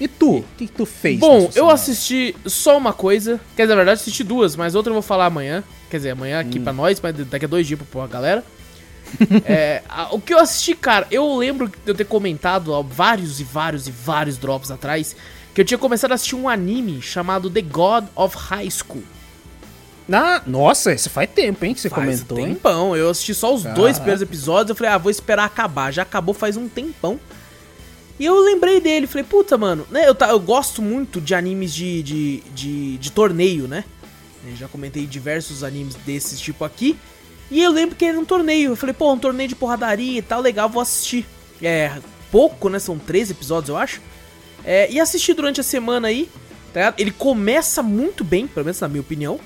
E 0.00 0.08
tu? 0.08 0.38
O 0.38 0.44
que, 0.56 0.66
que 0.66 0.72
tu 0.72 0.86
fez? 0.86 1.18
Bom, 1.18 1.50
eu 1.54 1.68
assisti 1.68 2.34
só 2.46 2.76
uma 2.78 2.92
coisa. 2.92 3.40
Quer 3.56 3.62
dizer, 3.64 3.74
na 3.74 3.80
verdade, 3.80 4.00
assisti 4.00 4.24
duas, 4.24 4.56
mas 4.56 4.74
outra 4.74 4.90
eu 4.90 4.94
vou 4.94 5.02
falar 5.02 5.26
amanhã. 5.26 5.62
Quer 5.90 5.98
dizer, 5.98 6.10
amanhã 6.10 6.40
aqui 6.40 6.58
Hum. 6.58 6.64
pra 6.64 6.72
nós, 6.72 7.00
mas 7.00 7.14
daqui 7.26 7.44
a 7.44 7.48
dois 7.48 7.66
dias 7.66 7.78
pra 7.90 8.06
galera. 8.06 8.44
É, 9.44 9.82
a- 9.88 10.14
o 10.14 10.20
que 10.20 10.32
eu 10.34 10.38
assisti, 10.38 10.74
cara, 10.74 11.06
eu 11.10 11.36
lembro 11.36 11.68
de 11.68 11.74
eu 11.86 11.94
ter 11.94 12.04
comentado 12.04 12.74
há 12.74 12.82
vários 12.82 13.40
e 13.40 13.44
vários 13.44 13.86
e 13.86 13.90
vários 13.90 14.36
drops 14.38 14.70
atrás 14.70 15.14
que 15.54 15.60
eu 15.60 15.64
tinha 15.64 15.78
começado 15.78 16.12
a 16.12 16.14
assistir 16.14 16.34
um 16.34 16.48
anime 16.48 17.02
chamado 17.02 17.50
The 17.50 17.60
God 17.62 18.04
of 18.16 18.36
High 18.36 18.70
School. 18.70 19.02
Ah, 20.12 20.42
nossa, 20.46 20.92
esse 20.92 21.08
faz 21.08 21.30
tempo, 21.30 21.64
hein, 21.64 21.74
que 21.74 21.80
você 21.80 21.88
Faz 21.88 22.02
comentou, 22.04 22.38
hein? 22.38 22.54
tempão. 22.54 22.96
Eu 22.96 23.10
assisti 23.10 23.34
só 23.34 23.54
os 23.54 23.62
Caraca. 23.62 23.80
dois 23.80 23.96
primeiros 23.98 24.20
episódios. 24.22 24.70
Eu 24.70 24.76
falei, 24.76 24.92
ah, 24.92 24.98
vou 24.98 25.10
esperar 25.10 25.44
acabar. 25.44 25.92
Já 25.92 26.02
acabou 26.02 26.34
faz 26.34 26.56
um 26.56 26.68
tempão. 26.68 27.18
E 28.18 28.24
eu 28.24 28.38
lembrei 28.40 28.80
dele. 28.80 29.06
Falei, 29.06 29.24
puta, 29.24 29.56
mano, 29.56 29.86
né? 29.90 30.06
Eu, 30.08 30.14
tá, 30.14 30.28
eu 30.28 30.40
gosto 30.40 30.82
muito 30.82 31.20
de 31.20 31.34
animes 31.34 31.72
de, 31.72 32.02
de, 32.02 32.40
de, 32.54 32.98
de 32.98 33.12
torneio, 33.12 33.68
né? 33.68 33.84
Eu 34.46 34.56
já 34.56 34.66
comentei 34.68 35.06
diversos 35.06 35.62
animes 35.62 35.94
desses 36.04 36.40
tipo 36.40 36.64
aqui. 36.64 36.96
E 37.52 37.62
eu 37.62 37.70
lembro 37.70 37.94
que 37.94 38.04
era 38.04 38.18
um 38.18 38.24
torneio. 38.24 38.70
Eu 38.72 38.76
falei, 38.76 38.94
pô, 38.94 39.12
um 39.12 39.18
torneio 39.18 39.48
de 39.48 39.54
porradaria 39.54 40.18
e 40.18 40.22
tal, 40.22 40.40
legal, 40.40 40.68
vou 40.68 40.80
assistir. 40.80 41.26
É, 41.62 41.92
pouco, 42.30 42.68
né? 42.68 42.78
São 42.78 42.98
três 42.98 43.30
episódios, 43.30 43.68
eu 43.68 43.76
acho. 43.76 44.00
É, 44.64 44.90
e 44.90 44.98
assisti 44.98 45.34
durante 45.34 45.60
a 45.60 45.64
semana 45.64 46.08
aí, 46.08 46.28
tá 46.72 46.80
ligado? 46.80 46.94
Ele 47.00 47.10
começa 47.10 47.82
muito 47.82 48.24
bem, 48.24 48.46
pelo 48.46 48.64
menos 48.64 48.80
na 48.80 48.88
minha 48.88 49.00
opinião. 49.02 49.38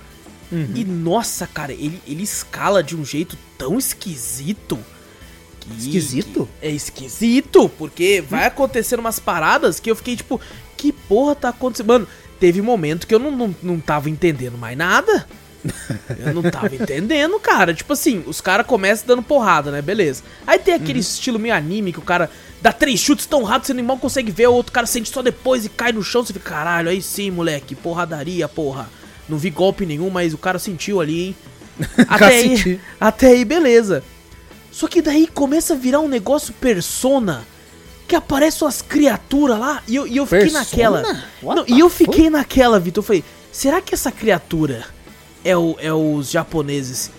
E 0.52 0.84
nossa, 0.84 1.46
cara, 1.46 1.72
ele, 1.72 2.00
ele 2.06 2.22
escala 2.22 2.80
de 2.82 2.96
um 2.96 3.04
jeito 3.04 3.36
tão 3.58 3.76
esquisito. 3.78 4.78
que- 5.58 5.76
Esquisito? 5.76 6.48
que 6.60 6.66
é 6.68 6.70
esquisito, 6.70 7.68
porque 7.76 8.22
vai 8.26 8.46
acontecendo 8.46 9.00
umas 9.00 9.18
paradas 9.18 9.80
que 9.80 9.90
eu 9.90 9.96
fiquei 9.96 10.14
tipo, 10.14 10.40
que 10.76 10.92
porra 10.92 11.34
tá 11.34 11.48
acontecendo? 11.48 11.88
Mano, 11.88 12.08
teve 12.38 12.62
momento 12.62 13.06
que 13.08 13.14
eu 13.14 13.18
não, 13.18 13.32
não, 13.32 13.56
não 13.60 13.80
tava 13.80 14.08
entendendo 14.08 14.56
mais 14.56 14.78
nada. 14.78 15.26
Eu 16.24 16.34
não 16.34 16.42
tava 16.42 16.74
entendendo, 16.74 17.38
cara. 17.40 17.74
Tipo 17.74 17.92
assim, 17.92 18.22
os 18.26 18.40
caras 18.40 18.66
começam 18.66 19.06
dando 19.06 19.22
porrada, 19.22 19.70
né? 19.70 19.82
Beleza. 19.82 20.22
Aí 20.46 20.58
tem 20.58 20.74
aquele 20.74 21.00
estilo 21.00 21.38
meio 21.38 21.54
anime 21.54 21.92
que 21.92 21.98
o 21.98 22.02
cara 22.02 22.30
dá 22.60 22.72
três 22.72 23.00
chutes 23.00 23.26
tão 23.26 23.42
rápido, 23.42 23.66
você 23.66 23.74
nem 23.74 23.84
mal 23.84 23.98
consegue 23.98 24.30
ver, 24.30 24.48
o 24.48 24.54
outro 24.54 24.72
cara 24.72 24.86
sente 24.86 25.10
só 25.10 25.22
depois 25.22 25.64
e 25.64 25.68
cai 25.68 25.92
no 25.92 26.02
chão, 26.02 26.24
você 26.24 26.32
fica, 26.32 26.50
caralho, 26.50 26.88
aí 26.88 27.00
sim, 27.00 27.30
moleque, 27.30 27.74
porradaria, 27.74 28.48
porra. 28.48 28.88
Não 29.28 29.38
vi 29.38 29.50
golpe 29.50 29.84
nenhum, 29.84 30.10
mas 30.10 30.32
o 30.34 30.38
cara 30.38 30.58
sentiu 30.58 31.00
ali, 31.00 31.26
hein? 31.26 31.36
Até 32.08 32.26
aí, 32.26 32.80
até 32.98 33.26
aí, 33.28 33.44
beleza. 33.44 34.02
Só 34.72 34.88
que 34.88 35.02
daí 35.02 35.26
começa 35.26 35.74
a 35.74 35.76
virar 35.76 36.00
um 36.00 36.08
negócio 36.08 36.54
persona. 36.54 37.46
Que 38.08 38.14
aparecem 38.14 38.64
umas 38.64 38.80
criaturas 38.80 39.58
lá 39.58 39.82
e 39.88 39.96
eu, 39.96 40.06
e 40.06 40.16
eu 40.16 40.24
fiquei 40.24 40.50
Persona? 40.50 40.60
naquela. 40.60 41.24
Não, 41.42 41.64
e 41.66 41.80
eu 41.80 41.90
fiquei 41.90 42.30
naquela, 42.30 42.78
Vitor. 42.78 43.02
Eu 43.02 43.06
falei, 43.06 43.24
será 43.50 43.80
que 43.80 43.94
essa 43.94 44.12
criatura 44.12 44.84
é, 45.46 45.56
o, 45.56 45.76
é 45.78 45.92
os 45.92 46.30
japoneses 46.30 47.10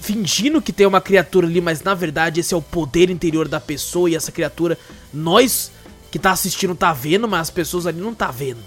fingindo 0.00 0.60
que 0.60 0.72
tem 0.72 0.86
uma 0.86 1.00
criatura 1.00 1.46
ali, 1.46 1.60
mas 1.60 1.82
na 1.82 1.94
verdade 1.94 2.40
esse 2.40 2.52
é 2.52 2.56
o 2.56 2.62
poder 2.62 3.08
interior 3.08 3.48
da 3.48 3.60
pessoa 3.60 4.10
e 4.10 4.16
essa 4.16 4.32
criatura, 4.32 4.76
nós 5.14 5.70
que 6.10 6.18
tá 6.18 6.32
assistindo 6.32 6.74
tá 6.74 6.92
vendo, 6.92 7.28
mas 7.28 7.42
as 7.42 7.50
pessoas 7.50 7.86
ali 7.86 8.00
não 8.00 8.14
tá 8.14 8.30
vendo, 8.30 8.60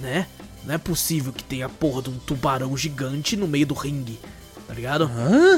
né? 0.00 0.26
Não 0.64 0.74
é 0.74 0.78
possível 0.78 1.32
que 1.32 1.44
tenha 1.44 1.66
a 1.66 1.68
porra 1.68 2.02
de 2.02 2.10
um 2.10 2.18
tubarão 2.18 2.76
gigante 2.76 3.36
no 3.36 3.46
meio 3.46 3.66
do 3.66 3.74
ringue, 3.74 4.18
tá 4.66 4.74
ligado? 4.74 5.10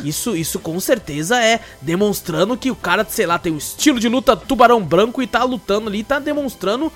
Isso, 0.04 0.36
isso 0.36 0.58
com 0.58 0.78
certeza 0.80 1.42
é 1.42 1.60
demonstrando 1.80 2.56
que 2.56 2.70
o 2.70 2.76
cara, 2.76 3.06
sei 3.08 3.24
lá, 3.24 3.38
tem 3.38 3.52
um 3.52 3.58
estilo 3.58 4.00
de 4.00 4.08
luta 4.08 4.36
tubarão 4.36 4.82
branco 4.82 5.22
e 5.22 5.26
tá 5.26 5.44
lutando 5.44 5.88
ali, 5.88 6.02
tá 6.02 6.18
demonstrando 6.18 6.92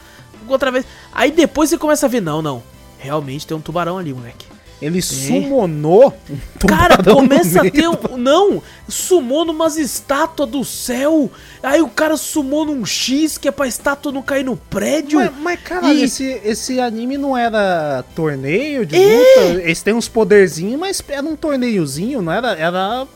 outra 0.46 0.70
vez. 0.70 0.84
Aí 1.12 1.30
depois 1.30 1.70
você 1.70 1.78
começa 1.78 2.06
a 2.06 2.08
ver, 2.08 2.20
não, 2.20 2.42
não, 2.42 2.62
realmente 2.98 3.46
tem 3.46 3.56
um 3.56 3.60
tubarão 3.60 3.96
ali, 3.96 4.12
moleque. 4.12 4.57
Ele 4.80 5.02
summonou 5.02 6.14
um 6.30 6.66
Cara, 6.68 7.02
começa 7.02 7.62
a 7.62 7.70
ter 7.70 7.88
um. 7.88 8.16
Não! 8.16 8.62
Sumou 8.88 9.44
numas 9.44 9.76
estátuas 9.76 10.48
do 10.48 10.64
céu. 10.64 11.30
Aí 11.62 11.82
o 11.82 11.88
cara 11.88 12.16
sumou 12.16 12.64
num 12.64 12.86
X 12.86 13.36
que 13.36 13.48
é 13.48 13.50
pra 13.50 13.66
estátua 13.66 14.12
não 14.12 14.22
cair 14.22 14.44
no 14.44 14.56
prédio. 14.56 15.18
Mas, 15.18 15.32
mas 15.40 15.60
caralho, 15.62 15.98
E- 15.98 16.04
esse, 16.04 16.40
esse 16.44 16.80
anime 16.80 17.18
não 17.18 17.36
era 17.36 18.04
torneio 18.14 18.86
de 18.86 18.96
É. 18.96 19.00
luta? 19.48 19.62
Eles 19.62 19.82
têm 19.82 19.94
uns 19.94 20.08
poderzinhos, 20.08 20.78
mas 20.78 21.02
era 21.08 21.26
um 21.26 21.34
torneiozinho, 21.36 22.22
não 22.22 22.32
era? 22.32 22.52
Era 22.52 23.06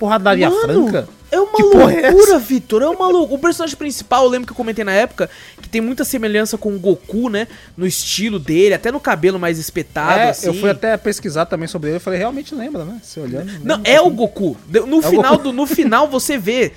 porradaria 0.00 0.50
Mano, 0.50 0.62
franca? 0.90 1.08
É 1.32 1.40
uma 1.40 1.52
Que 1.56 1.62
é 1.62 2.10
loucura, 2.10 2.38
Vitor. 2.38 2.82
É 2.82 2.88
uma 2.88 3.08
loucura. 3.08 3.34
O 3.34 3.38
personagem 3.38 3.74
principal, 3.76 4.24
eu 4.24 4.28
lembro 4.30 4.46
que 4.46 4.52
eu 4.52 4.56
comentei 4.56 4.84
na 4.84 4.92
época, 4.92 5.30
que 5.62 5.68
tem 5.68 5.80
muita 5.80 6.04
semelhança 6.04 6.58
com 6.58 6.76
o 6.76 6.78
Goku, 6.78 7.30
né? 7.30 7.48
No 7.76 7.86
estilo 7.86 8.38
dele, 8.38 8.74
até 8.74 8.92
no 8.92 9.00
cabelo 9.00 9.38
mais 9.40 9.58
espetado, 9.58 10.18
É, 10.20 10.28
assim. 10.28 10.48
eu 10.48 10.54
fui 10.54 10.68
até 10.68 10.94
pesquisar 10.98 11.46
também 11.46 11.66
sobre 11.66 11.88
ele 11.88 11.96
e 11.96 12.00
falei, 12.00 12.18
realmente 12.18 12.54
lembra, 12.54 12.84
né? 12.84 13.00
Você 13.02 13.18
olhando. 13.18 13.50
Não, 13.64 13.76
lembra 13.76 13.90
é 13.90 14.00
o 14.00 14.10
Goku. 14.10 14.56
No 14.86 14.98
o 14.98 15.02
final, 15.02 15.32
Goku. 15.32 15.44
do, 15.44 15.52
no 15.52 15.66
final 15.66 16.06
você 16.06 16.36
vê. 16.36 16.72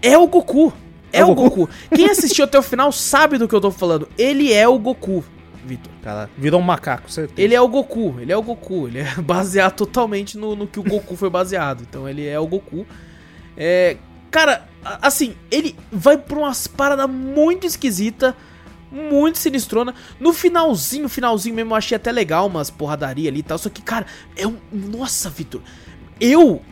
É 0.00 0.16
o 0.16 0.26
Goku. 0.26 0.72
É, 1.12 1.18
É 1.18 1.24
o 1.24 1.32
o 1.32 1.34
Goku. 1.34 1.68
Quem 1.94 2.06
assistiu 2.08 2.46
até 2.46 2.58
o 2.58 2.62
final 2.62 2.90
sabe 2.92 3.36
do 3.36 3.46
que 3.46 3.54
eu 3.54 3.60
tô 3.60 3.70
falando. 3.70 4.08
Ele 4.16 4.50
é 4.50 4.66
o 4.66 4.78
Goku, 4.78 5.22
Vitor. 5.66 5.92
Cara, 6.02 6.30
virou 6.38 6.58
um 6.58 6.62
macaco, 6.64 7.12
certeza. 7.12 7.38
Ele 7.38 7.54
é 7.54 7.60
o 7.60 7.68
Goku, 7.68 8.14
ele 8.18 8.32
é 8.32 8.36
o 8.36 8.42
Goku, 8.42 8.88
ele 8.88 9.00
é 9.00 9.14
baseado 9.20 9.74
totalmente 9.74 10.38
no, 10.38 10.56
no 10.56 10.66
que 10.66 10.80
o 10.80 10.82
Goku 10.82 11.16
foi 11.16 11.28
baseado. 11.28 11.82
Então 11.82 12.08
ele 12.08 12.26
é 12.26 12.40
o 12.40 12.46
Goku. 12.46 12.86
É, 13.62 13.98
cara, 14.30 14.66
assim, 15.02 15.34
ele 15.50 15.76
vai 15.92 16.16
pra 16.16 16.38
umas 16.38 16.66
paradas 16.66 17.10
muito 17.10 17.66
esquisita, 17.66 18.34
muito 18.90 19.38
sinistrona. 19.38 19.94
No 20.18 20.32
finalzinho, 20.32 21.10
finalzinho 21.10 21.54
mesmo, 21.54 21.72
eu 21.72 21.76
achei 21.76 21.94
até 21.94 22.10
legal 22.10 22.46
umas 22.46 22.70
porradaria 22.70 23.28
ali 23.28 23.40
e 23.40 23.42
tal. 23.42 23.58
Só 23.58 23.68
que, 23.68 23.82
cara, 23.82 24.06
é 24.34 24.46
um. 24.46 24.56
Nossa, 24.72 25.28
Vitor. 25.28 25.60
Eu, 26.18 26.62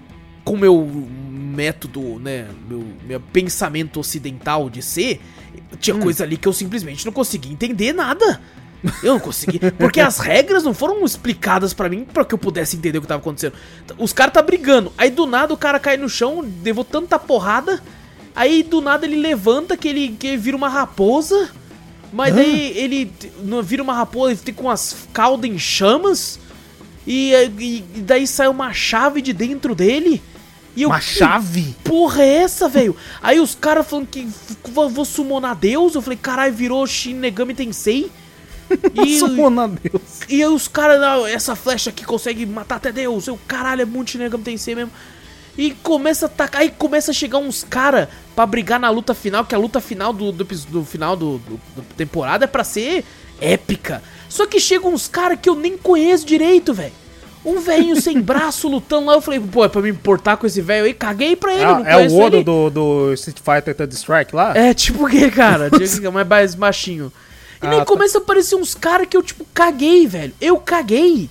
com 0.44 0.56
meu 0.56 0.82
método, 1.31 2.19
né? 2.19 2.48
Meu, 2.66 2.82
meu 3.06 3.20
pensamento 3.20 4.01
ocidental 4.01 4.70
de 4.70 4.81
ser, 4.81 5.20
tinha 5.78 5.98
coisa 5.98 6.24
ali 6.24 6.39
que 6.39 6.48
eu 6.48 6.55
simplesmente 6.55 7.05
não 7.05 7.12
conseguia 7.12 7.52
entender 7.52 7.93
nada. 7.93 8.40
Eu 9.02 9.14
não 9.14 9.20
consegui. 9.20 9.59
Porque 9.78 10.00
as 10.00 10.18
regras 10.18 10.62
não 10.62 10.72
foram 10.72 11.05
explicadas 11.05 11.72
pra 11.74 11.88
mim 11.88 12.05
pra 12.05 12.24
que 12.24 12.34
eu 12.34 12.38
pudesse 12.38 12.76
entender 12.76 12.98
o 12.98 13.00
que 13.02 13.06
tava 13.09 13.20
acontecendo. 13.20 13.55
Os 13.98 14.12
caras 14.12 14.32
tá 14.34 14.42
brigando. 14.42 14.92
Aí 14.96 15.10
do 15.10 15.26
nada 15.26 15.52
o 15.52 15.56
cara 15.56 15.78
cai 15.80 15.96
no 15.96 16.09
chão, 16.09 16.44
levou 16.62 16.84
tanta 16.84 17.18
porrada. 17.18 17.82
Aí 18.36 18.62
do 18.62 18.80
nada 18.80 19.05
ele 19.05 19.16
levanta 19.16 19.76
que 19.76 19.88
ele, 19.88 20.09
que 20.18 20.28
ele 20.28 20.36
vira 20.36 20.56
uma 20.56 20.68
raposa. 20.68 21.50
Mas 22.12 22.34
daí 22.34 22.72
ele 22.78 23.12
não 23.42 23.62
vira 23.62 23.82
uma 23.82 23.92
raposa, 23.94 24.30
ele 24.32 24.40
fica 24.40 24.62
com 24.62 24.70
as 24.70 24.96
caudas 25.12 25.50
em 25.50 25.59
chamas. 25.59 26.38
E, 27.06 27.32
e- 27.59 27.84
e 27.96 28.00
daí 28.00 28.26
sai 28.26 28.48
uma 28.48 28.72
chave 28.72 29.20
de 29.20 29.32
dentro 29.32 29.74
dele. 29.74 30.22
E 30.76 30.82
eu, 30.82 30.90
Uma 30.90 31.00
chave? 31.00 31.74
porra 31.82 32.22
é 32.22 32.36
essa, 32.36 32.68
velho? 32.68 32.94
Aí 33.20 33.40
os 33.40 33.55
caras 33.56 33.86
falando 33.88 34.06
que 34.06 34.28
vou 34.64 35.05
summonar 35.05 35.56
Deus. 35.56 35.94
Eu 35.96 36.00
falei, 36.02 36.16
caralho, 36.20 36.55
virou 36.55 36.86
Shin 36.86 37.14
Negami 37.14 37.52
Tensei. 37.55 38.10
E, 39.06 39.18
Sumona 39.18 39.68
Deus. 39.68 40.02
e 40.28 40.42
aí 40.42 40.48
os 40.48 40.68
caras, 40.68 41.00
"Não, 41.00 41.26
essa 41.26 41.54
flecha 41.56 41.90
aqui 41.90 42.04
consegue 42.04 42.44
matar 42.46 42.76
até 42.76 42.92
Deus. 42.92 43.26
Eu, 43.26 43.38
caralho, 43.46 43.82
é 43.82 43.84
muito 43.84 44.10
Shinigami 44.10 44.42
Tensei 44.44 44.74
mesmo. 44.74 44.90
E 45.56 45.72
começa 45.72 46.26
a 46.26 46.28
atacar, 46.28 46.60
aí 46.62 46.70
começa 46.70 47.10
a 47.10 47.14
chegar 47.14 47.38
uns 47.38 47.64
cara 47.64 48.08
pra 48.36 48.46
brigar 48.46 48.78
na 48.78 48.90
luta 48.90 49.12
final, 49.14 49.44
que 49.44 49.54
a 49.54 49.58
luta 49.58 49.80
final 49.80 50.12
do, 50.12 50.30
do, 50.30 50.44
do 50.44 50.84
final 50.84 51.16
do, 51.16 51.38
do- 51.38 51.60
do 51.76 51.82
temporada 51.96 52.44
é 52.44 52.48
pra 52.48 52.62
ser 52.62 53.04
épica. 53.40 54.02
Só 54.28 54.46
que 54.46 54.60
chegam 54.60 54.92
uns 54.92 55.08
cara 55.08 55.36
que 55.36 55.48
eu 55.48 55.54
nem 55.56 55.76
conheço 55.76 56.24
direito, 56.26 56.72
velho. 56.74 56.92
Um 57.44 57.60
velhinho 57.60 58.00
sem 58.00 58.20
braço 58.22 58.68
lutando 58.68 59.06
lá, 59.06 59.14
eu 59.14 59.20
falei, 59.20 59.40
pô, 59.40 59.64
é 59.64 59.68
pra 59.68 59.80
me 59.82 59.88
importar 59.90 60.36
com 60.36 60.46
esse 60.46 60.60
velho 60.60 60.84
aí? 60.84 60.94
Caguei 60.94 61.34
pra 61.34 61.52
ele, 61.54 61.64
não 61.64 61.86
É, 61.86 61.90
é 61.90 61.94
conheço 61.96 62.14
o 62.14 62.20
Odo 62.20 62.44
do, 62.44 62.70
do 62.70 63.12
Street 63.14 63.38
Fighter 63.38 63.74
Third 63.74 63.94
Strike 63.94 64.36
lá? 64.36 64.56
É, 64.56 64.72
tipo 64.74 65.06
o 65.06 65.08
que, 65.10 65.28
cara? 65.30 65.70
Que 65.70 65.86
ser 65.88 66.08
mais, 66.24 66.54
machinho. 66.54 67.12
E 67.62 67.66
Ah, 67.66 67.70
nem 67.70 67.78
tá. 67.80 67.85
começa 67.85 68.18
a 68.18 68.20
aparecer 68.20 68.55
uns 68.56 68.74
caras 68.74 69.06
que 69.09 69.16
eu, 69.16 69.22
tipo, 69.22 69.44
caguei, 69.52 70.06
velho. 70.06 70.35
Eu 70.40 70.59
caguei. 70.59 71.28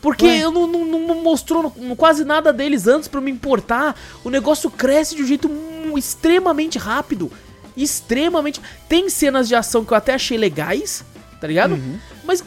Porque 0.00 0.24
Ué? 0.26 0.38
eu 0.38 0.52
não, 0.52 0.66
não, 0.68 0.84
não 0.84 1.22
mostrou 1.22 1.70
quase 1.96 2.24
nada 2.24 2.52
deles 2.52 2.86
antes 2.86 3.08
pra 3.08 3.18
eu 3.18 3.24
me 3.24 3.30
importar. 3.30 3.98
O 4.22 4.30
negócio 4.30 4.70
cresce 4.70 5.16
de 5.16 5.22
um 5.22 5.26
jeito 5.26 5.50
extremamente 5.96 6.78
rápido. 6.78 7.30
Extremamente. 7.76 8.60
Tem 8.88 9.08
cenas 9.10 9.48
de 9.48 9.54
ação 9.54 9.84
que 9.84 9.92
eu 9.92 9.96
até 9.96 10.14
achei 10.14 10.36
legais, 10.38 11.04
tá 11.40 11.46
ligado? 11.46 11.72
Uhum. 11.74 11.98
Mas, 12.24 12.44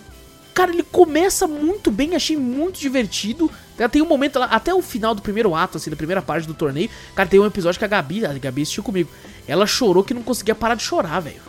cara, 0.54 0.72
ele 0.72 0.84
começa 0.84 1.48
muito 1.48 1.92
bem, 1.92 2.16
achei 2.16 2.38
muito 2.38 2.80
divertido. 2.80 3.52
Tem 3.92 4.02
um 4.02 4.06
momento 4.08 4.38
lá, 4.40 4.46
até 4.46 4.74
o 4.74 4.82
final 4.82 5.16
do 5.16 5.22
primeiro 5.22 5.56
ato, 5.56 5.78
assim, 5.78 5.90
da 5.90 5.96
primeira 5.96 6.22
parte 6.22 6.48
do 6.48 6.54
torneio. 6.54 6.90
Cara, 7.16 7.28
tem 7.28 7.40
um 7.40 7.46
episódio 7.46 7.80
que 7.80 7.86
a 7.86 7.88
Gabi, 7.88 8.26
a 8.26 8.34
Gabi 8.34 8.62
assistiu 8.62 8.84
comigo. 8.84 9.10
Ela 9.48 9.66
chorou 9.66 10.04
que 10.04 10.14
não 10.14 10.22
conseguia 10.22 10.54
parar 10.56 10.76
de 10.76 10.84
chorar, 10.84 11.20
velho. 11.20 11.42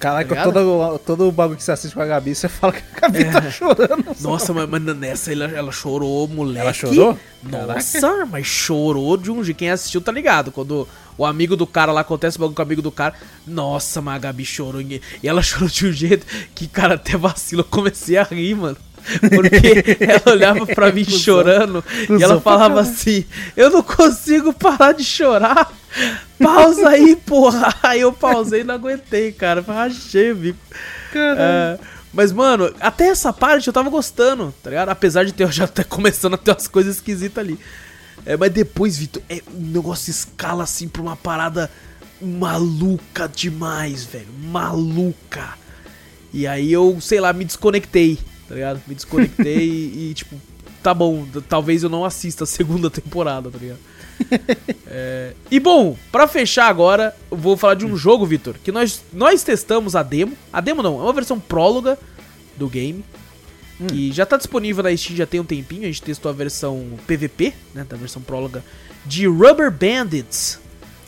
Caraca, 0.00 0.34
Tá 0.34 0.42
todo, 0.42 0.98
todo 0.98 1.28
o 1.28 1.32
bagulho 1.32 1.56
que 1.56 1.62
você 1.62 1.70
assiste 1.70 1.94
com 1.94 2.02
a 2.02 2.06
Gabi, 2.06 2.34
você 2.34 2.48
fala 2.48 2.72
que 2.72 2.82
a 2.96 3.00
Gabi 3.00 3.24
tá 3.24 3.50
chorando. 3.50 4.16
Nossa, 4.20 4.52
mas, 4.52 4.68
mas 4.68 4.82
nessa 4.82 5.32
ela, 5.32 5.44
ela 5.44 5.70
chorou, 5.70 6.26
moleque. 6.26 6.58
Ela 6.58 6.72
chorou? 6.72 7.18
Nossa, 7.42 8.26
mas 8.26 8.46
chorou 8.46 9.16
de 9.16 9.30
um 9.30 9.44
jeito. 9.44 9.58
Quem 9.58 9.70
assistiu 9.70 10.00
tá 10.00 10.10
ligado. 10.10 10.50
Quando 10.50 10.88
o 11.16 11.24
amigo 11.24 11.56
do 11.56 11.66
cara 11.66 11.92
lá 11.92 12.00
acontece 12.00 12.36
o 12.36 12.40
bagulho 12.40 12.56
com 12.56 12.62
o 12.62 12.64
amigo 12.64 12.82
do 12.82 12.90
cara. 12.90 13.14
Nossa, 13.46 14.00
mas 14.00 14.16
a 14.16 14.18
Gabi 14.18 14.44
chorou. 14.44 14.80
E 14.80 15.00
ela 15.22 15.40
chorou 15.42 15.68
de 15.68 15.86
um 15.86 15.92
jeito 15.92 16.26
que, 16.52 16.66
cara, 16.66 16.94
até 16.94 17.16
vacilo. 17.16 17.60
Eu 17.60 17.66
comecei 17.66 18.16
a 18.16 18.24
rir, 18.24 18.56
mano. 18.56 18.76
Porque 19.20 19.96
ela 20.04 20.34
olhava 20.34 20.66
pra 20.66 20.90
mim 20.90 21.04
chorando 21.04 21.84
e 22.18 22.22
ela 22.22 22.40
falava 22.40 22.80
assim: 22.80 23.24
Eu 23.56 23.70
não 23.70 23.82
consigo 23.82 24.52
parar 24.52 24.92
de 24.92 25.04
chorar. 25.04 25.72
Pausa 26.38 26.88
aí, 26.90 27.16
porra. 27.16 27.74
Aí 27.82 28.00
eu 28.00 28.12
pausei 28.12 28.60
e 28.60 28.64
não 28.64 28.74
aguentei, 28.74 29.32
cara. 29.32 29.60
Rachei 29.60 30.32
o 30.32 30.36
bico. 30.36 30.58
É, 31.14 31.78
mas, 32.12 32.32
mano, 32.32 32.72
até 32.80 33.08
essa 33.08 33.32
parte 33.32 33.66
eu 33.66 33.72
tava 33.72 33.88
gostando, 33.88 34.54
tá 34.62 34.70
ligado? 34.70 34.90
Apesar 34.90 35.24
de 35.24 35.32
ter 35.32 35.50
já 35.52 35.66
tá 35.66 35.84
começando 35.84 36.34
a 36.34 36.38
ter 36.38 36.50
umas 36.50 36.68
coisas 36.68 36.96
esquisitas 36.96 37.42
ali. 37.42 37.58
É, 38.24 38.36
mas 38.36 38.52
depois, 38.52 38.96
Vitor, 38.98 39.22
é, 39.28 39.42
o 39.46 39.60
negócio 39.60 40.10
escala 40.10 40.64
assim 40.64 40.88
pra 40.88 41.00
uma 41.00 41.16
parada 41.16 41.70
maluca 42.20 43.28
demais, 43.28 44.04
velho. 44.04 44.28
Maluca. 44.44 45.54
E 46.32 46.46
aí 46.46 46.72
eu, 46.72 47.00
sei 47.00 47.20
lá, 47.20 47.32
me 47.32 47.44
desconectei, 47.44 48.18
tá 48.48 48.54
ligado? 48.54 48.82
Me 48.86 48.94
desconectei 48.94 49.58
e, 49.64 50.10
e, 50.10 50.14
tipo, 50.14 50.40
tá 50.82 50.92
bom, 50.92 51.26
talvez 51.48 51.82
eu 51.82 51.88
não 51.88 52.04
assista 52.04 52.44
a 52.44 52.46
segunda 52.46 52.90
temporada, 52.90 53.50
tá 53.50 53.58
ligado? 53.58 53.78
É, 54.88 55.32
E 55.50 55.60
bom, 55.60 55.96
pra 56.10 56.26
fechar 56.26 56.68
agora, 56.68 57.14
eu 57.30 57.36
vou 57.36 57.56
falar 57.56 57.74
de 57.74 57.84
um 57.84 57.96
jogo, 57.96 58.24
Vitor, 58.24 58.54
que 58.64 58.72
nós, 58.72 59.02
nós 59.12 59.42
testamos 59.42 59.94
a 59.94 60.02
demo. 60.02 60.36
A 60.52 60.60
demo 60.60 60.82
não, 60.82 60.98
é 60.98 61.02
uma 61.02 61.12
versão 61.12 61.38
próloga 61.38 61.98
do 62.56 62.68
game. 62.68 63.04
Que 63.88 64.10
já 64.10 64.24
tá 64.24 64.38
disponível 64.38 64.82
na 64.82 64.96
Steam 64.96 65.16
já 65.16 65.26
tem 65.26 65.38
um 65.38 65.44
tempinho. 65.44 65.82
A 65.82 65.86
gente 65.86 66.00
testou 66.00 66.30
a 66.30 66.34
versão 66.34 66.98
PVP, 67.06 67.52
né? 67.74 67.84
Da 67.86 67.96
versão 67.96 68.22
próloga 68.22 68.64
de 69.04 69.26
Rubber 69.26 69.70
Bandits. 69.70 70.58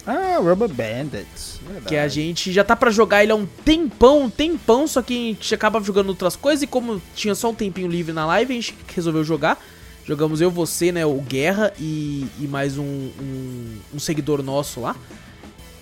Ah, 0.06 0.39
Rubber 0.39 0.68
Bandits. 0.68 1.60
Verdade. 1.62 1.86
Que 1.86 1.97
a 1.97 2.09
gente 2.09 2.52
já 2.52 2.62
tá 2.62 2.76
pra 2.76 2.90
jogar 2.90 3.22
ele 3.22 3.32
há 3.32 3.35
um 3.35 3.47
tempão, 3.47 4.24
um 4.24 4.30
tempão, 4.30 4.86
só 4.86 5.01
que 5.01 5.14
a 5.14 5.32
gente 5.32 5.55
acaba 5.55 5.80
jogando 5.80 6.10
outras 6.10 6.36
coisas 6.36 6.62
e 6.62 6.66
como 6.66 7.01
tinha 7.14 7.35
só 7.35 7.51
um 7.51 7.55
tempinho 7.55 7.89
livre 7.89 8.12
na 8.12 8.26
live, 8.26 8.52
a 8.52 8.56
gente 8.56 8.74
resolveu 8.94 9.24
jogar. 9.24 9.62
Jogamos 10.09 10.40
eu, 10.40 10.51
você, 10.51 10.90
né, 10.90 11.05
o 11.05 11.20
Guerra 11.20 11.70
e, 11.78 12.26
e 12.40 12.47
mais 12.47 12.78
um, 12.78 12.82
um, 12.82 13.76
um 13.93 13.98
seguidor 13.98 14.43
nosso 14.43 14.80
lá. 14.80 14.97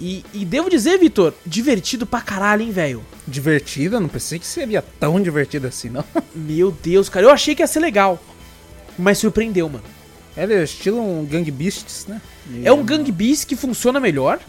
E, 0.01 0.25
e 0.35 0.45
devo 0.45 0.69
dizer, 0.69 0.99
Vitor, 0.99 1.33
divertido 1.47 2.05
pra 2.05 2.21
caralho, 2.21 2.63
hein, 2.63 2.73
velho? 2.73 3.05
Divertida, 3.25 4.01
não 4.01 4.09
pensei 4.09 4.41
que 4.41 4.47
seria 4.47 4.83
tão 4.83 5.23
divertida 5.23 5.69
assim, 5.69 5.91
não. 5.91 6.05
Meu 6.35 6.73
Deus, 6.73 7.09
cara, 7.09 7.25
eu 7.25 7.31
achei 7.31 7.55
que 7.55 7.63
ia 7.63 7.69
ser 7.69 7.79
legal. 7.79 8.21
Mas 8.99 9.19
surpreendeu, 9.19 9.69
mano. 9.69 9.85
Ele 10.37 10.55
é 10.55 10.65
estilo 10.65 11.01
um 11.01 11.25
Gang 11.25 11.49
Beasts, 11.49 12.07
né? 12.07 12.21
É 12.65 12.73
um 12.73 12.85
Gang 12.85 13.11
Beast 13.13 13.47
que 13.47 13.55
funciona 13.55 14.01
melhor. 14.01 14.41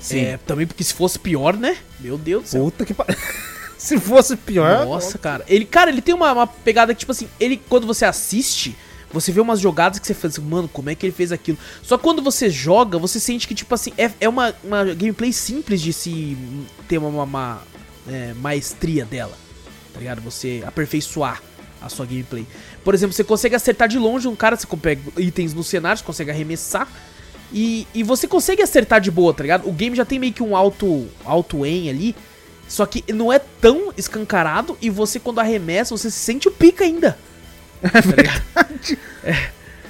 Sim. 0.00 0.20
É, 0.20 0.38
também 0.38 0.66
porque 0.66 0.82
se 0.82 0.94
fosse 0.94 1.18
pior, 1.18 1.54
né? 1.54 1.76
Meu 2.00 2.16
Deus 2.16 2.44
do 2.44 2.48
céu. 2.48 2.64
Puta 2.64 2.86
que 2.86 2.94
pariu. 2.94 3.16
Se 3.76 3.98
fosse 3.98 4.36
pior. 4.36 4.86
Nossa, 4.86 5.18
cara. 5.18 5.44
Ele, 5.48 5.64
cara, 5.64 5.90
ele 5.90 6.00
tem 6.00 6.14
uma, 6.14 6.32
uma 6.32 6.46
pegada 6.46 6.94
que, 6.94 7.00
tipo 7.00 7.10
assim, 7.10 7.28
ele, 7.40 7.60
quando 7.68 7.84
você 7.84 8.04
assiste, 8.04 8.76
você 9.12 9.30
vê 9.30 9.40
umas 9.40 9.60
jogadas 9.60 9.98
que 9.98 10.06
você 10.06 10.14
fala 10.14 10.32
assim, 10.32 10.40
mano, 10.42 10.68
como 10.68 10.88
é 10.90 10.94
que 10.94 11.04
ele 11.06 11.12
fez 11.12 11.32
aquilo? 11.32 11.58
Só 11.82 11.96
que 11.96 12.02
quando 12.02 12.22
você 12.22 12.48
joga, 12.48 12.98
você 12.98 13.20
sente 13.20 13.46
que, 13.46 13.54
tipo 13.54 13.74
assim, 13.74 13.92
é, 13.98 14.10
é 14.20 14.28
uma, 14.28 14.54
uma 14.64 14.84
gameplay 14.94 15.32
simples 15.32 15.80
de 15.80 15.92
se 15.92 16.36
ter 16.88 16.98
uma, 16.98 17.08
uma- 17.08 17.24
uma, 17.24 17.62
é, 18.08 18.32
maestria 18.34 19.04
dela. 19.04 19.36
Tá 19.92 20.00
ligado? 20.00 20.20
Você 20.22 20.62
aperfeiçoar 20.66 21.42
a 21.80 21.88
sua 21.88 22.06
gameplay. 22.06 22.46
Por 22.84 22.94
exemplo, 22.94 23.12
você 23.12 23.24
consegue 23.24 23.54
acertar 23.54 23.88
de 23.88 23.98
longe 23.98 24.26
um 24.28 24.34
cara, 24.36 24.56
você 24.56 24.66
pega 24.76 25.02
itens 25.18 25.52
no 25.52 25.62
cenário, 25.62 25.98
você 25.98 26.04
consegue 26.04 26.30
arremessar. 26.30 26.88
E, 27.52 27.86
e 27.92 28.02
você 28.02 28.26
consegue 28.26 28.62
acertar 28.62 29.00
de 29.00 29.10
boa, 29.10 29.34
tá 29.34 29.42
ligado? 29.42 29.68
O 29.68 29.72
game 29.72 29.94
já 29.94 30.04
tem 30.06 30.18
meio 30.18 30.32
que 30.32 30.42
um 30.42 30.56
alto, 30.56 31.06
alto 31.24 31.64
aim 31.64 31.90
ali. 31.90 32.16
Só 32.66 32.86
que 32.86 33.04
não 33.12 33.30
é 33.30 33.38
tão 33.38 33.92
escancarado 33.98 34.78
e 34.80 34.88
você 34.88 35.20
quando 35.20 35.40
arremessa, 35.40 35.94
você 35.94 36.10
se 36.10 36.18
sente 36.18 36.48
o 36.48 36.50
pica 36.50 36.84
ainda. 36.84 37.18
Tá 37.92 38.00
ligado? 38.16 38.42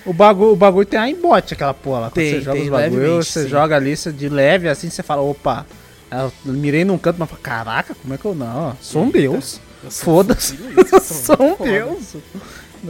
O 0.05 0.13
bagulho, 0.13 0.53
o 0.53 0.57
bagulho 0.57 0.87
tem 0.87 0.99
aimbot, 0.99 1.55
aquela 1.55 1.73
porra 1.75 2.01
lá. 2.01 2.07
Quando 2.11 2.15
Tem, 2.15 2.33
você 2.35 2.41
joga 2.41 2.57
tem, 2.57 2.65
os 2.65 2.71
bagulhos, 2.71 3.29
você 3.29 3.43
sim. 3.45 3.49
joga 3.49 3.77
ali, 3.77 3.97
você 3.97 4.11
de 4.11 4.29
leve 4.29 4.69
assim, 4.69 4.91
você 4.91 5.03
fala, 5.03 5.23
opa. 5.23 5.65
Eu 6.11 6.33
mirei 6.53 6.85
num 6.85 6.99
canto, 6.99 7.17
mas 7.19 7.29
fala, 7.31 7.41
caraca, 7.41 7.95
como 7.95 8.13
é 8.13 8.19
que 8.19 8.25
eu 8.25 8.35
não? 8.35 8.77
Sou 8.81 9.05
um 9.05 9.11
deus. 9.11 9.61
Foda-se. 9.89 10.59
Sou 11.03 11.37
um 11.41 11.57
deus. 11.65 12.17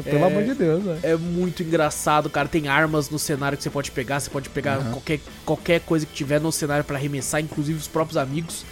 Pelo 0.04 0.24
É. 0.24 0.26
amor 0.26 0.42
de 0.42 0.54
Deus, 0.54 0.82
velho. 0.82 0.98
É 1.02 1.14
muito 1.16 1.62
engraçado, 1.62 2.30
cara. 2.30 2.48
Tem 2.48 2.66
armas 2.68 3.10
no 3.10 3.18
cenário 3.18 3.58
que 3.58 3.62
você 3.64 3.68
pode 3.70 3.90
pegar. 3.90 4.18
Você 4.18 4.30
pode 4.30 4.48
pegar 4.48 4.78
qualquer, 4.90 5.20
qualquer 5.44 5.80
coisa 5.80 6.06
que 6.06 6.12
tiver 6.14 6.40
no 6.40 6.50
cenário 6.50 6.82
pra 6.82 6.96
arremessar, 6.96 7.40
inclusive 7.42 7.78
os 7.78 7.88
próprios 7.88 8.16
amigos. 8.16 8.64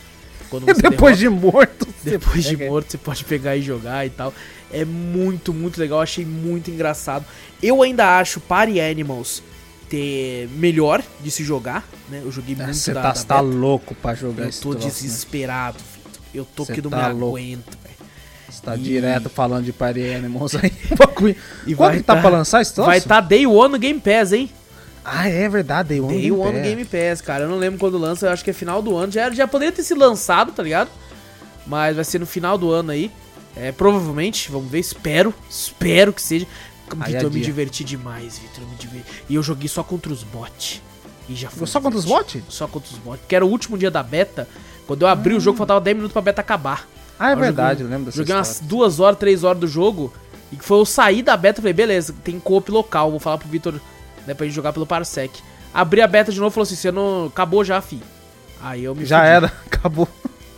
Depois 0.50 0.72
derrota. 0.80 1.16
de 1.18 1.28
morto. 1.28 1.86
você 2.02 2.10
Depois 2.10 2.44
de 2.44 2.56
morto, 2.56 2.90
você 2.90 2.98
pode 2.98 3.24
pegar 3.24 3.54
e 3.56 3.62
jogar 3.62 4.06
e 4.06 4.10
tal. 4.10 4.32
É 4.72 4.84
muito, 4.84 5.52
muito 5.52 5.80
legal. 5.80 6.00
Achei 6.00 6.24
muito 6.24 6.70
engraçado. 6.70 7.24
Eu 7.62 7.82
ainda 7.82 8.18
acho 8.18 8.40
Party 8.40 8.80
Animals 8.80 9.42
ter 9.88 10.48
melhor 10.54 11.02
de 11.20 11.30
se 11.30 11.42
jogar, 11.44 11.84
né? 12.08 12.20
Eu 12.24 12.30
joguei 12.30 12.54
muito 12.54 12.72
Você 12.74 12.94
tá, 12.94 13.12
tá 13.12 13.40
louco 13.40 13.94
pra 13.96 14.14
jogar 14.14 14.44
Eu 14.44 14.52
tô 14.52 14.70
troço, 14.70 14.86
né? 14.86 14.92
desesperado, 14.92 15.78
filho. 15.78 16.16
Eu 16.32 16.44
tô 16.44 16.64
Cê 16.64 16.74
que 16.74 16.82
não 16.82 16.90
tá 16.90 17.08
me 17.08 17.14
louco. 17.20 17.36
aguento, 17.36 17.76
velho. 17.82 17.96
Você 18.48 18.62
tá 18.62 18.76
E- 18.76 18.80
direto 18.80 19.28
falando 19.28 19.64
de 19.64 19.72
Party 19.72 20.08
Animals 20.14 20.54
aí. 20.54 20.72
E 21.66 21.74
Quando 21.74 21.96
que 21.96 22.02
tá, 22.02 22.14
tá- 22.14 22.20
pra 22.20 22.30
lançar 22.30 22.62
esse 22.62 22.72
troço? 22.72 22.86
Vai 22.88 22.98
estar 22.98 23.20
tá 23.22 23.28
Day 23.28 23.46
One 23.46 23.72
no 23.72 23.78
Game 23.78 24.00
Pass, 24.00 24.32
hein? 24.32 24.48
Ah, 25.04 25.28
é 25.28 25.48
verdade. 25.48 25.88
Day 25.88 26.00
One, 26.00 26.08
Day 26.12 26.20
Game 26.22 26.36
One 26.36 26.58
no. 26.58 26.62
Game 26.62 26.84
Pass, 26.84 27.20
cara. 27.20 27.44
Eu 27.44 27.48
não 27.48 27.56
lembro 27.58 27.78
quando 27.80 27.98
lança, 27.98 28.26
eu 28.26 28.30
acho 28.30 28.44
que 28.44 28.50
é 28.50 28.52
final 28.52 28.80
do 28.80 28.96
ano. 28.96 29.10
Já, 29.10 29.28
já 29.30 29.48
poderia 29.48 29.72
ter 29.72 29.82
sido 29.82 29.98
lançado, 29.98 30.52
tá 30.52 30.62
ligado? 30.62 30.88
Mas 31.66 31.96
vai 31.96 32.04
ser 32.04 32.18
no 32.20 32.26
final 32.26 32.56
do 32.56 32.70
ano 32.70 32.90
aí. 32.92 33.10
É, 33.56 33.72
provavelmente, 33.72 34.50
vamos 34.50 34.70
ver, 34.70 34.78
espero. 34.78 35.34
Espero 35.48 36.12
que 36.12 36.22
seja. 36.22 36.46
Vitor, 36.92 37.08
eu 37.14 37.30
me 37.30 37.36
adia. 37.36 37.42
diverti 37.44 37.84
demais, 37.84 38.38
Vitor. 38.38 38.62
eu 38.64 38.68
me 38.68 38.76
diverti. 38.76 39.06
E 39.28 39.34
eu 39.34 39.42
joguei 39.42 39.68
só 39.68 39.82
contra 39.82 40.12
os 40.12 40.22
bots. 40.22 40.82
E 41.28 41.34
já 41.34 41.48
foi. 41.50 41.66
Só 41.66 41.80
contra 41.80 41.98
os 41.98 42.04
bots? 42.04 42.42
Só 42.48 42.66
contra 42.66 42.90
os 42.92 42.98
bots. 42.98 43.20
Porque 43.20 43.36
era 43.36 43.44
o 43.46 43.48
último 43.48 43.78
dia 43.78 43.90
da 43.90 44.02
beta. 44.02 44.48
Quando 44.86 45.02
eu 45.02 45.08
abri 45.08 45.34
o 45.34 45.40
jogo, 45.40 45.56
faltava 45.56 45.80
10 45.80 45.96
minutos 45.96 46.12
pra 46.12 46.22
beta 46.22 46.40
acabar. 46.40 46.88
Ah, 47.18 47.30
é 47.30 47.32
eu 47.34 47.36
verdade, 47.36 47.80
joguei- 47.80 47.86
eu 47.86 47.90
lembro 47.90 48.06
dessa 48.06 48.16
Joguei 48.16 48.34
umas 48.34 48.48
história. 48.50 48.68
duas 48.68 48.98
horas, 48.98 49.18
três 49.18 49.44
horas 49.44 49.60
do 49.60 49.68
jogo. 49.68 50.12
E 50.50 50.56
foi 50.56 50.78
eu 50.78 50.84
sair 50.86 51.22
da 51.22 51.36
beta, 51.36 51.60
falei, 51.60 51.72
beleza, 51.74 52.12
tem 52.24 52.40
co-op 52.40 52.68
local, 52.72 53.10
vou 53.10 53.20
falar 53.20 53.38
pro 53.38 53.48
Vitor, 53.48 53.74
né, 54.26 54.34
pra 54.34 54.46
gente 54.46 54.54
jogar 54.54 54.72
pelo 54.72 54.84
Parsec. 54.86 55.30
Abri 55.72 56.00
a 56.02 56.08
beta 56.08 56.32
de 56.32 56.40
novo 56.40 56.50
e 56.50 56.54
falou 56.54 56.64
assim, 56.64 56.74
você 56.74 56.90
não. 56.90 57.26
Acabou 57.26 57.62
já, 57.64 57.80
fi. 57.80 58.00
Aí 58.60 58.82
eu 58.82 58.94
me 58.96 59.04
Já 59.04 59.18
fudi. 59.18 59.28
era, 59.30 59.46
acabou. 59.70 60.08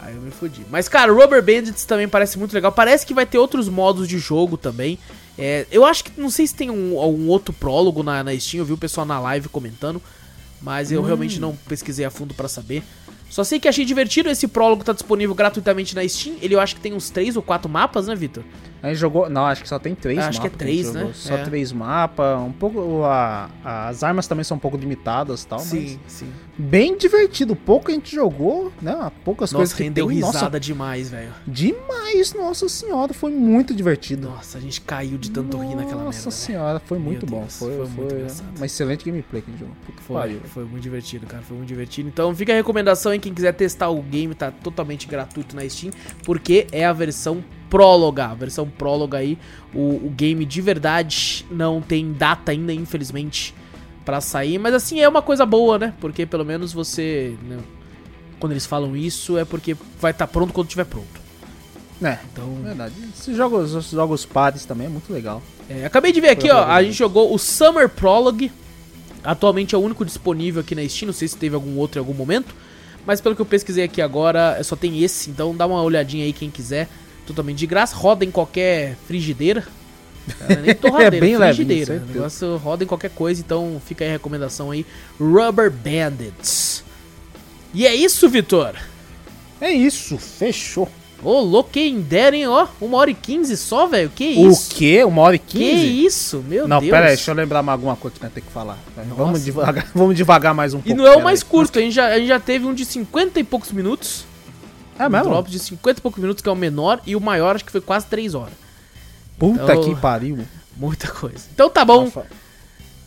Aí 0.02 0.16
eu 0.16 0.20
me 0.20 0.32
fudi. 0.32 0.66
Mas, 0.68 0.88
cara, 0.88 1.12
o 1.12 1.16
Rubber 1.16 1.40
Bandits 1.40 1.84
também 1.84 2.08
parece 2.08 2.36
muito 2.36 2.52
legal. 2.52 2.72
Parece 2.72 3.06
que 3.06 3.14
vai 3.14 3.24
ter 3.24 3.38
outros 3.38 3.68
modos 3.68 4.08
de 4.08 4.18
jogo 4.18 4.56
também. 4.56 4.98
É, 5.38 5.64
eu 5.70 5.84
acho 5.84 6.04
que, 6.04 6.20
não 6.20 6.28
sei 6.28 6.46
se 6.46 6.54
tem 6.54 6.70
um, 6.70 6.98
um 6.98 7.28
outro 7.28 7.54
prólogo 7.54 8.02
na, 8.02 8.24
na 8.24 8.36
Steam, 8.38 8.60
eu 8.60 8.64
vi 8.64 8.72
o 8.72 8.78
pessoal 8.78 9.06
na 9.06 9.20
live 9.20 9.48
comentando. 9.48 10.02
Mas 10.60 10.92
eu 10.92 11.02
realmente 11.02 11.40
não 11.40 11.56
pesquisei 11.68 12.04
a 12.04 12.10
fundo 12.10 12.34
pra 12.34 12.48
saber. 12.48 12.82
Só 13.30 13.42
sei 13.42 13.58
que 13.58 13.66
achei 13.66 13.84
divertido, 13.84 14.28
esse 14.28 14.46
prólogo 14.46 14.84
tá 14.84 14.92
disponível 14.92 15.34
gratuitamente 15.34 15.94
na 15.94 16.06
Steam. 16.06 16.36
Ele 16.42 16.54
eu 16.54 16.60
acho 16.60 16.74
que 16.74 16.80
tem 16.80 16.92
uns 16.92 17.08
3 17.08 17.36
ou 17.36 17.42
4 17.42 17.68
mapas, 17.68 18.06
né, 18.06 18.14
Vitor? 18.14 18.44
A 18.82 18.88
gente 18.88 18.96
jogou. 18.98 19.30
Não, 19.30 19.46
acho 19.46 19.62
que 19.62 19.68
só 19.68 19.78
tem 19.78 19.94
três 19.94 20.18
Ah, 20.18 20.28
acho 20.28 20.40
que 20.40 20.46
é 20.46 20.50
mapas. 20.50 20.58
três, 20.66 20.86
gente 20.86 20.94
né? 20.96 21.10
Só 21.14 21.34
É. 21.36 21.44
três 21.44 21.70
mapas. 21.72 22.40
Um 22.40 22.50
pouco. 22.52 23.04
A, 23.04 23.48
as 23.88 24.02
armas 24.02 24.26
também 24.26 24.42
são 24.44 24.56
um 24.56 24.60
pouco 24.60 24.76
limitadas 24.76 25.42
e 25.42 25.46
tal, 25.46 25.58
sim. 25.60 25.98
mas. 26.04 26.24
Bem 26.58 26.96
divertido. 26.96 27.54
Pouco 27.56 27.90
a 27.90 27.94
gente 27.94 28.14
jogou, 28.14 28.72
né? 28.82 29.10
Poucas 29.24 29.52
coisas 29.52 29.70
Nossa, 29.70 29.76
que 29.76 29.82
rendeu 29.84 30.06
tem. 30.08 30.16
risada 30.16 30.44
Nossa, 30.44 30.60
demais, 30.60 31.10
velho. 31.10 31.32
demais, 31.46 32.34
nossa 32.34 32.68
senhora. 32.68 33.14
Foi 33.14 33.30
muito 33.30 33.74
divertido. 33.74 34.28
Nossa, 34.28 34.58
a 34.58 34.60
gente 34.60 34.80
caiu 34.80 35.16
de 35.16 35.30
tanto 35.30 35.56
rir 35.58 35.68
naquela 35.74 35.86
merda. 35.86 36.04
Nossa 36.04 36.30
senhora, 36.30 36.80
foi 36.80 36.98
muito 36.98 37.24
bom. 37.24 37.40
Deus, 37.40 37.58
Foi, 37.58 37.76
foi 37.76 37.86
foi, 37.86 38.04
muito 38.18 38.42
uma 38.56 38.66
excelente 38.66 39.04
gameplay 39.04 39.42
que 39.42 39.48
a 39.48 39.52
gente 39.52 39.60
jogou. 39.60 39.76
Puta 39.86 39.98
que 39.98 40.02
Foi, 40.04 40.16
pariu. 40.16 40.40
foi 40.46 40.64
muito 40.64 40.82
divertido, 40.82 41.26
cara. 41.26 41.42
Foi 41.42 41.56
muito 41.56 41.68
divertido. 41.68 42.08
Então 42.08 42.34
fica 42.34 42.52
a 42.52 42.56
recomendação 42.56 43.12
aí, 43.12 43.18
quem 43.18 43.32
quiser 43.32 43.52
testar 43.52 43.88
o 43.90 44.02
game, 44.02 44.34
tá 44.34 44.50
totalmente 44.50 45.06
gratuito 45.06 45.54
na 45.56 45.66
Steam, 45.68 45.92
porque 46.24 46.66
é 46.72 46.84
a 46.84 46.92
versão 46.92 47.42
próloga. 47.72 48.26
A 48.26 48.34
versão 48.34 48.68
próloga 48.68 49.16
aí, 49.16 49.38
o, 49.74 50.06
o 50.06 50.12
game 50.14 50.44
de 50.44 50.60
verdade 50.60 51.46
não 51.50 51.80
tem 51.80 52.12
data 52.12 52.52
ainda, 52.52 52.70
infelizmente, 52.70 53.54
pra 54.04 54.20
sair. 54.20 54.58
Mas 54.58 54.74
assim, 54.74 55.00
é 55.00 55.08
uma 55.08 55.22
coisa 55.22 55.46
boa, 55.46 55.78
né? 55.78 55.94
Porque 55.98 56.26
pelo 56.26 56.44
menos 56.44 56.70
você. 56.70 57.34
né, 57.42 57.56
quando 58.38 58.52
eles 58.52 58.66
falam 58.66 58.94
isso, 58.94 59.38
é 59.38 59.44
porque 59.46 59.74
vai 59.98 60.10
estar 60.10 60.26
pronto 60.26 60.52
quando 60.52 60.66
estiver 60.66 60.84
pronto. 60.84 61.22
É, 62.02 62.18
Então. 62.30 62.52
verdade. 62.62 62.92
Esses 63.16 63.34
jogos, 63.34 63.74
os 63.74 63.90
jogos 63.90 64.26
pares 64.26 64.66
também 64.66 64.88
é 64.88 64.90
muito 64.90 65.10
legal. 65.10 65.40
É, 65.70 65.86
acabei 65.86 66.12
de 66.12 66.20
ver 66.20 66.30
aqui, 66.30 66.50
ó. 66.50 66.64
A 66.64 66.82
gente 66.82 66.94
jogou 66.94 67.32
o 67.32 67.38
Summer 67.38 67.88
Prologue. 67.88 68.52
Atualmente 69.24 69.74
é 69.74 69.78
o 69.78 69.80
único 69.80 70.04
disponível 70.04 70.60
aqui 70.60 70.74
na 70.74 70.86
Steam. 70.86 71.06
Não 71.06 71.14
sei 71.14 71.28
se 71.28 71.36
teve 71.36 71.54
algum 71.54 71.78
outro 71.78 71.98
em 71.98 72.00
algum 72.00 72.12
momento. 72.12 72.54
Mas 73.06 73.20
pelo 73.20 73.34
que 73.34 73.40
eu 73.40 73.46
pesquisei 73.46 73.84
aqui 73.84 74.02
agora, 74.02 74.60
só 74.62 74.74
tem 74.76 75.02
esse. 75.02 75.30
Então 75.30 75.54
dá 75.56 75.64
uma 75.64 75.80
olhadinha 75.80 76.24
aí 76.24 76.32
quem 76.32 76.50
quiser. 76.50 76.88
Totalmente 77.32 77.58
de 77.58 77.66
graça. 77.66 77.96
Roda 77.96 78.24
em 78.24 78.30
qualquer 78.30 78.96
frigideira. 79.06 79.64
Não 80.40 80.46
é 80.56 80.60
nem 80.60 80.74
torradeira, 80.74 81.16
É 81.16 81.20
bem 81.20 81.36
frigideira. 81.36 81.82
o 81.82 81.86
certeza. 81.98 82.12
negócio 82.12 82.56
roda 82.58 82.84
em 82.84 82.86
qualquer 82.86 83.10
coisa. 83.10 83.40
Então 83.40 83.80
fica 83.84 84.04
aí 84.04 84.10
a 84.10 84.12
recomendação 84.14 84.70
aí. 84.70 84.86
Rubber 85.20 85.70
Bandits. 85.70 86.84
E 87.74 87.86
é 87.86 87.94
isso, 87.94 88.28
Vitor. 88.28 88.74
É 89.60 89.70
isso, 89.70 90.18
fechou. 90.18 90.88
Ô, 91.24 91.40
louco, 91.40 91.70
quem 91.72 92.00
dera, 92.00 92.36
hein? 92.36 92.48
Ó, 92.48 92.66
uma 92.80 92.98
hora 92.98 93.08
e 93.10 93.14
quinze 93.14 93.56
só, 93.56 93.86
velho. 93.86 94.10
Que 94.10 94.34
O 94.38 94.50
isso? 94.50 94.74
quê? 94.74 95.04
Uma 95.04 95.22
hora 95.22 95.36
e 95.36 95.38
Que 95.38 95.58
quinze? 95.58 96.04
isso? 96.04 96.44
Meu 96.48 96.66
Não, 96.66 96.80
Deus. 96.80 96.90
pera 96.90 97.06
aí, 97.06 97.14
deixa 97.14 97.30
eu 97.30 97.34
lembrar 97.36 97.62
mais 97.62 97.74
alguma 97.78 97.94
coisa 97.94 98.16
que 98.16 98.22
nós 98.24 98.32
temos 98.32 98.48
que 98.48 98.52
falar. 98.52 98.76
Nossa. 98.96 99.14
Vamos 99.14 99.44
devagar, 99.44 99.86
vamos 99.94 100.16
devagar 100.16 100.52
mais 100.52 100.74
um 100.74 100.78
pouco. 100.78 100.90
E 100.90 100.94
não 100.94 101.06
é 101.06 101.16
o 101.16 101.22
mais 101.22 101.40
aí. 101.40 101.46
curto, 101.48 101.78
a 101.78 101.82
gente, 101.82 101.94
já, 101.94 102.08
a 102.08 102.18
gente 102.18 102.26
já 102.26 102.40
teve 102.40 102.66
um 102.66 102.74
de 102.74 102.84
50 102.84 103.38
e 103.38 103.44
poucos 103.44 103.70
minutos. 103.70 104.24
É 104.98 105.06
Um 105.06 105.10
mesmo? 105.10 105.30
drop 105.30 105.50
de 105.50 105.58
50 105.58 105.98
e 105.98 106.02
poucos 106.02 106.20
minutos, 106.20 106.42
que 106.42 106.48
é 106.48 106.52
o 106.52 106.56
menor, 106.56 107.00
e 107.06 107.16
o 107.16 107.20
maior 107.20 107.56
acho 107.56 107.64
que 107.64 107.72
foi 107.72 107.80
quase 107.80 108.06
3 108.06 108.34
horas. 108.34 108.54
Puta 109.38 109.62
Então- 109.64 109.82
que 109.84 109.94
pariu. 109.96 110.38
Muita 110.76 111.08
coisa. 111.08 111.44
Então 111.52 111.68
tá 111.68 111.84
bom. 111.84 112.10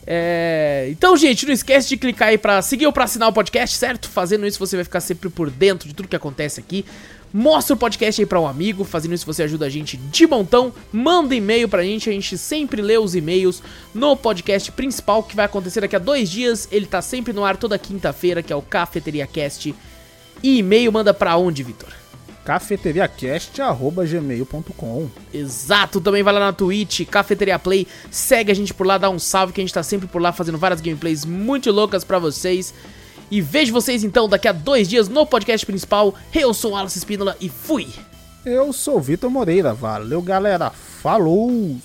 É, 0.07 0.87
Então, 0.91 1.17
gente, 1.17 1.45
não 1.45 1.53
esquece 1.53 1.87
de 1.89 1.97
clicar 1.97 2.27
aí 2.29 2.37
pra 2.37 2.61
seguir 2.61 2.85
ou 2.85 2.93
pra 2.93 3.05
assinar 3.05 3.27
o 3.29 3.33
podcast, 3.33 3.75
certo? 3.77 4.07
Fazendo 4.07 4.45
isso 4.45 4.59
você 4.59 4.75
vai 4.75 4.83
ficar 4.83 4.99
sempre 5.01 5.29
por 5.29 5.49
dentro 5.49 5.87
de 5.87 5.95
tudo 5.95 6.07
que 6.07 6.15
acontece 6.15 6.59
aqui. 6.59 6.85
Mostra 7.33 7.73
o 7.73 7.77
podcast 7.77 8.21
aí 8.21 8.25
pra 8.25 8.39
um 8.39 8.47
amigo, 8.47 8.83
fazendo 8.85 9.13
isso 9.13 9.25
você 9.25 9.43
ajuda 9.43 9.65
a 9.65 9.69
gente 9.69 9.97
de 9.97 10.27
montão. 10.27 10.71
Manda 10.93 11.33
e-mail 11.35 11.67
pra 11.67 11.83
gente, 11.83 12.09
a 12.09 12.13
gente 12.13 12.37
sempre 12.37 12.81
lê 12.81 12.97
os 12.97 13.15
e-mails 13.15 13.61
no 13.93 14.15
podcast 14.15 14.71
principal 14.71 15.21
que 15.23 15.35
vai 15.35 15.45
acontecer 15.45 15.81
daqui 15.81 15.95
a 15.95 15.99
dois 15.99 16.29
dias. 16.29 16.67
Ele 16.71 16.85
tá 16.85 17.01
sempre 17.01 17.33
no 17.33 17.43
ar 17.43 17.57
toda 17.57 17.77
quinta-feira, 17.77 18.41
que 18.43 18.53
é 18.53 18.55
o 18.55 18.61
Cafeteria 18.61 19.25
Cast. 19.27 19.73
E 20.43 20.59
e-mail 20.59 20.91
manda 20.91 21.13
pra 21.13 21.37
onde, 21.37 21.63
Vitor? 21.63 21.93
cafeteriacast.gmail.com 22.45 25.09
Exato, 25.33 25.99
também 25.99 26.21
vai 26.21 26.31
lá 26.31 26.39
na 26.39 26.53
Twitch, 26.53 27.03
Cafeteria 27.07 27.57
Play, 27.57 27.87
segue 28.11 28.51
a 28.51 28.55
gente 28.55 28.71
por 28.71 28.85
lá, 28.85 28.99
dá 28.99 29.09
um 29.09 29.17
salve 29.17 29.51
que 29.51 29.59
a 29.59 29.63
gente 29.63 29.73
tá 29.73 29.81
sempre 29.81 30.07
por 30.07 30.21
lá 30.21 30.31
fazendo 30.31 30.59
várias 30.59 30.79
gameplays 30.79 31.25
muito 31.25 31.71
loucas 31.71 32.03
pra 32.03 32.19
vocês. 32.19 32.71
E 33.31 33.41
vejo 33.41 33.73
vocês 33.73 34.03
então 34.03 34.29
daqui 34.29 34.47
a 34.47 34.51
dois 34.51 34.87
dias 34.87 35.09
no 35.09 35.25
podcast 35.25 35.65
principal. 35.65 36.13
Eu 36.33 36.53
sou 36.53 36.75
Alice 36.75 36.95
Espínola 36.95 37.35
e 37.41 37.49
fui! 37.49 37.87
Eu 38.45 38.71
sou 38.71 38.97
o 38.97 39.01
Vitor 39.01 39.31
Moreira. 39.31 39.73
Valeu, 39.73 40.21
galera. 40.21 40.69
Falou! 40.69 41.79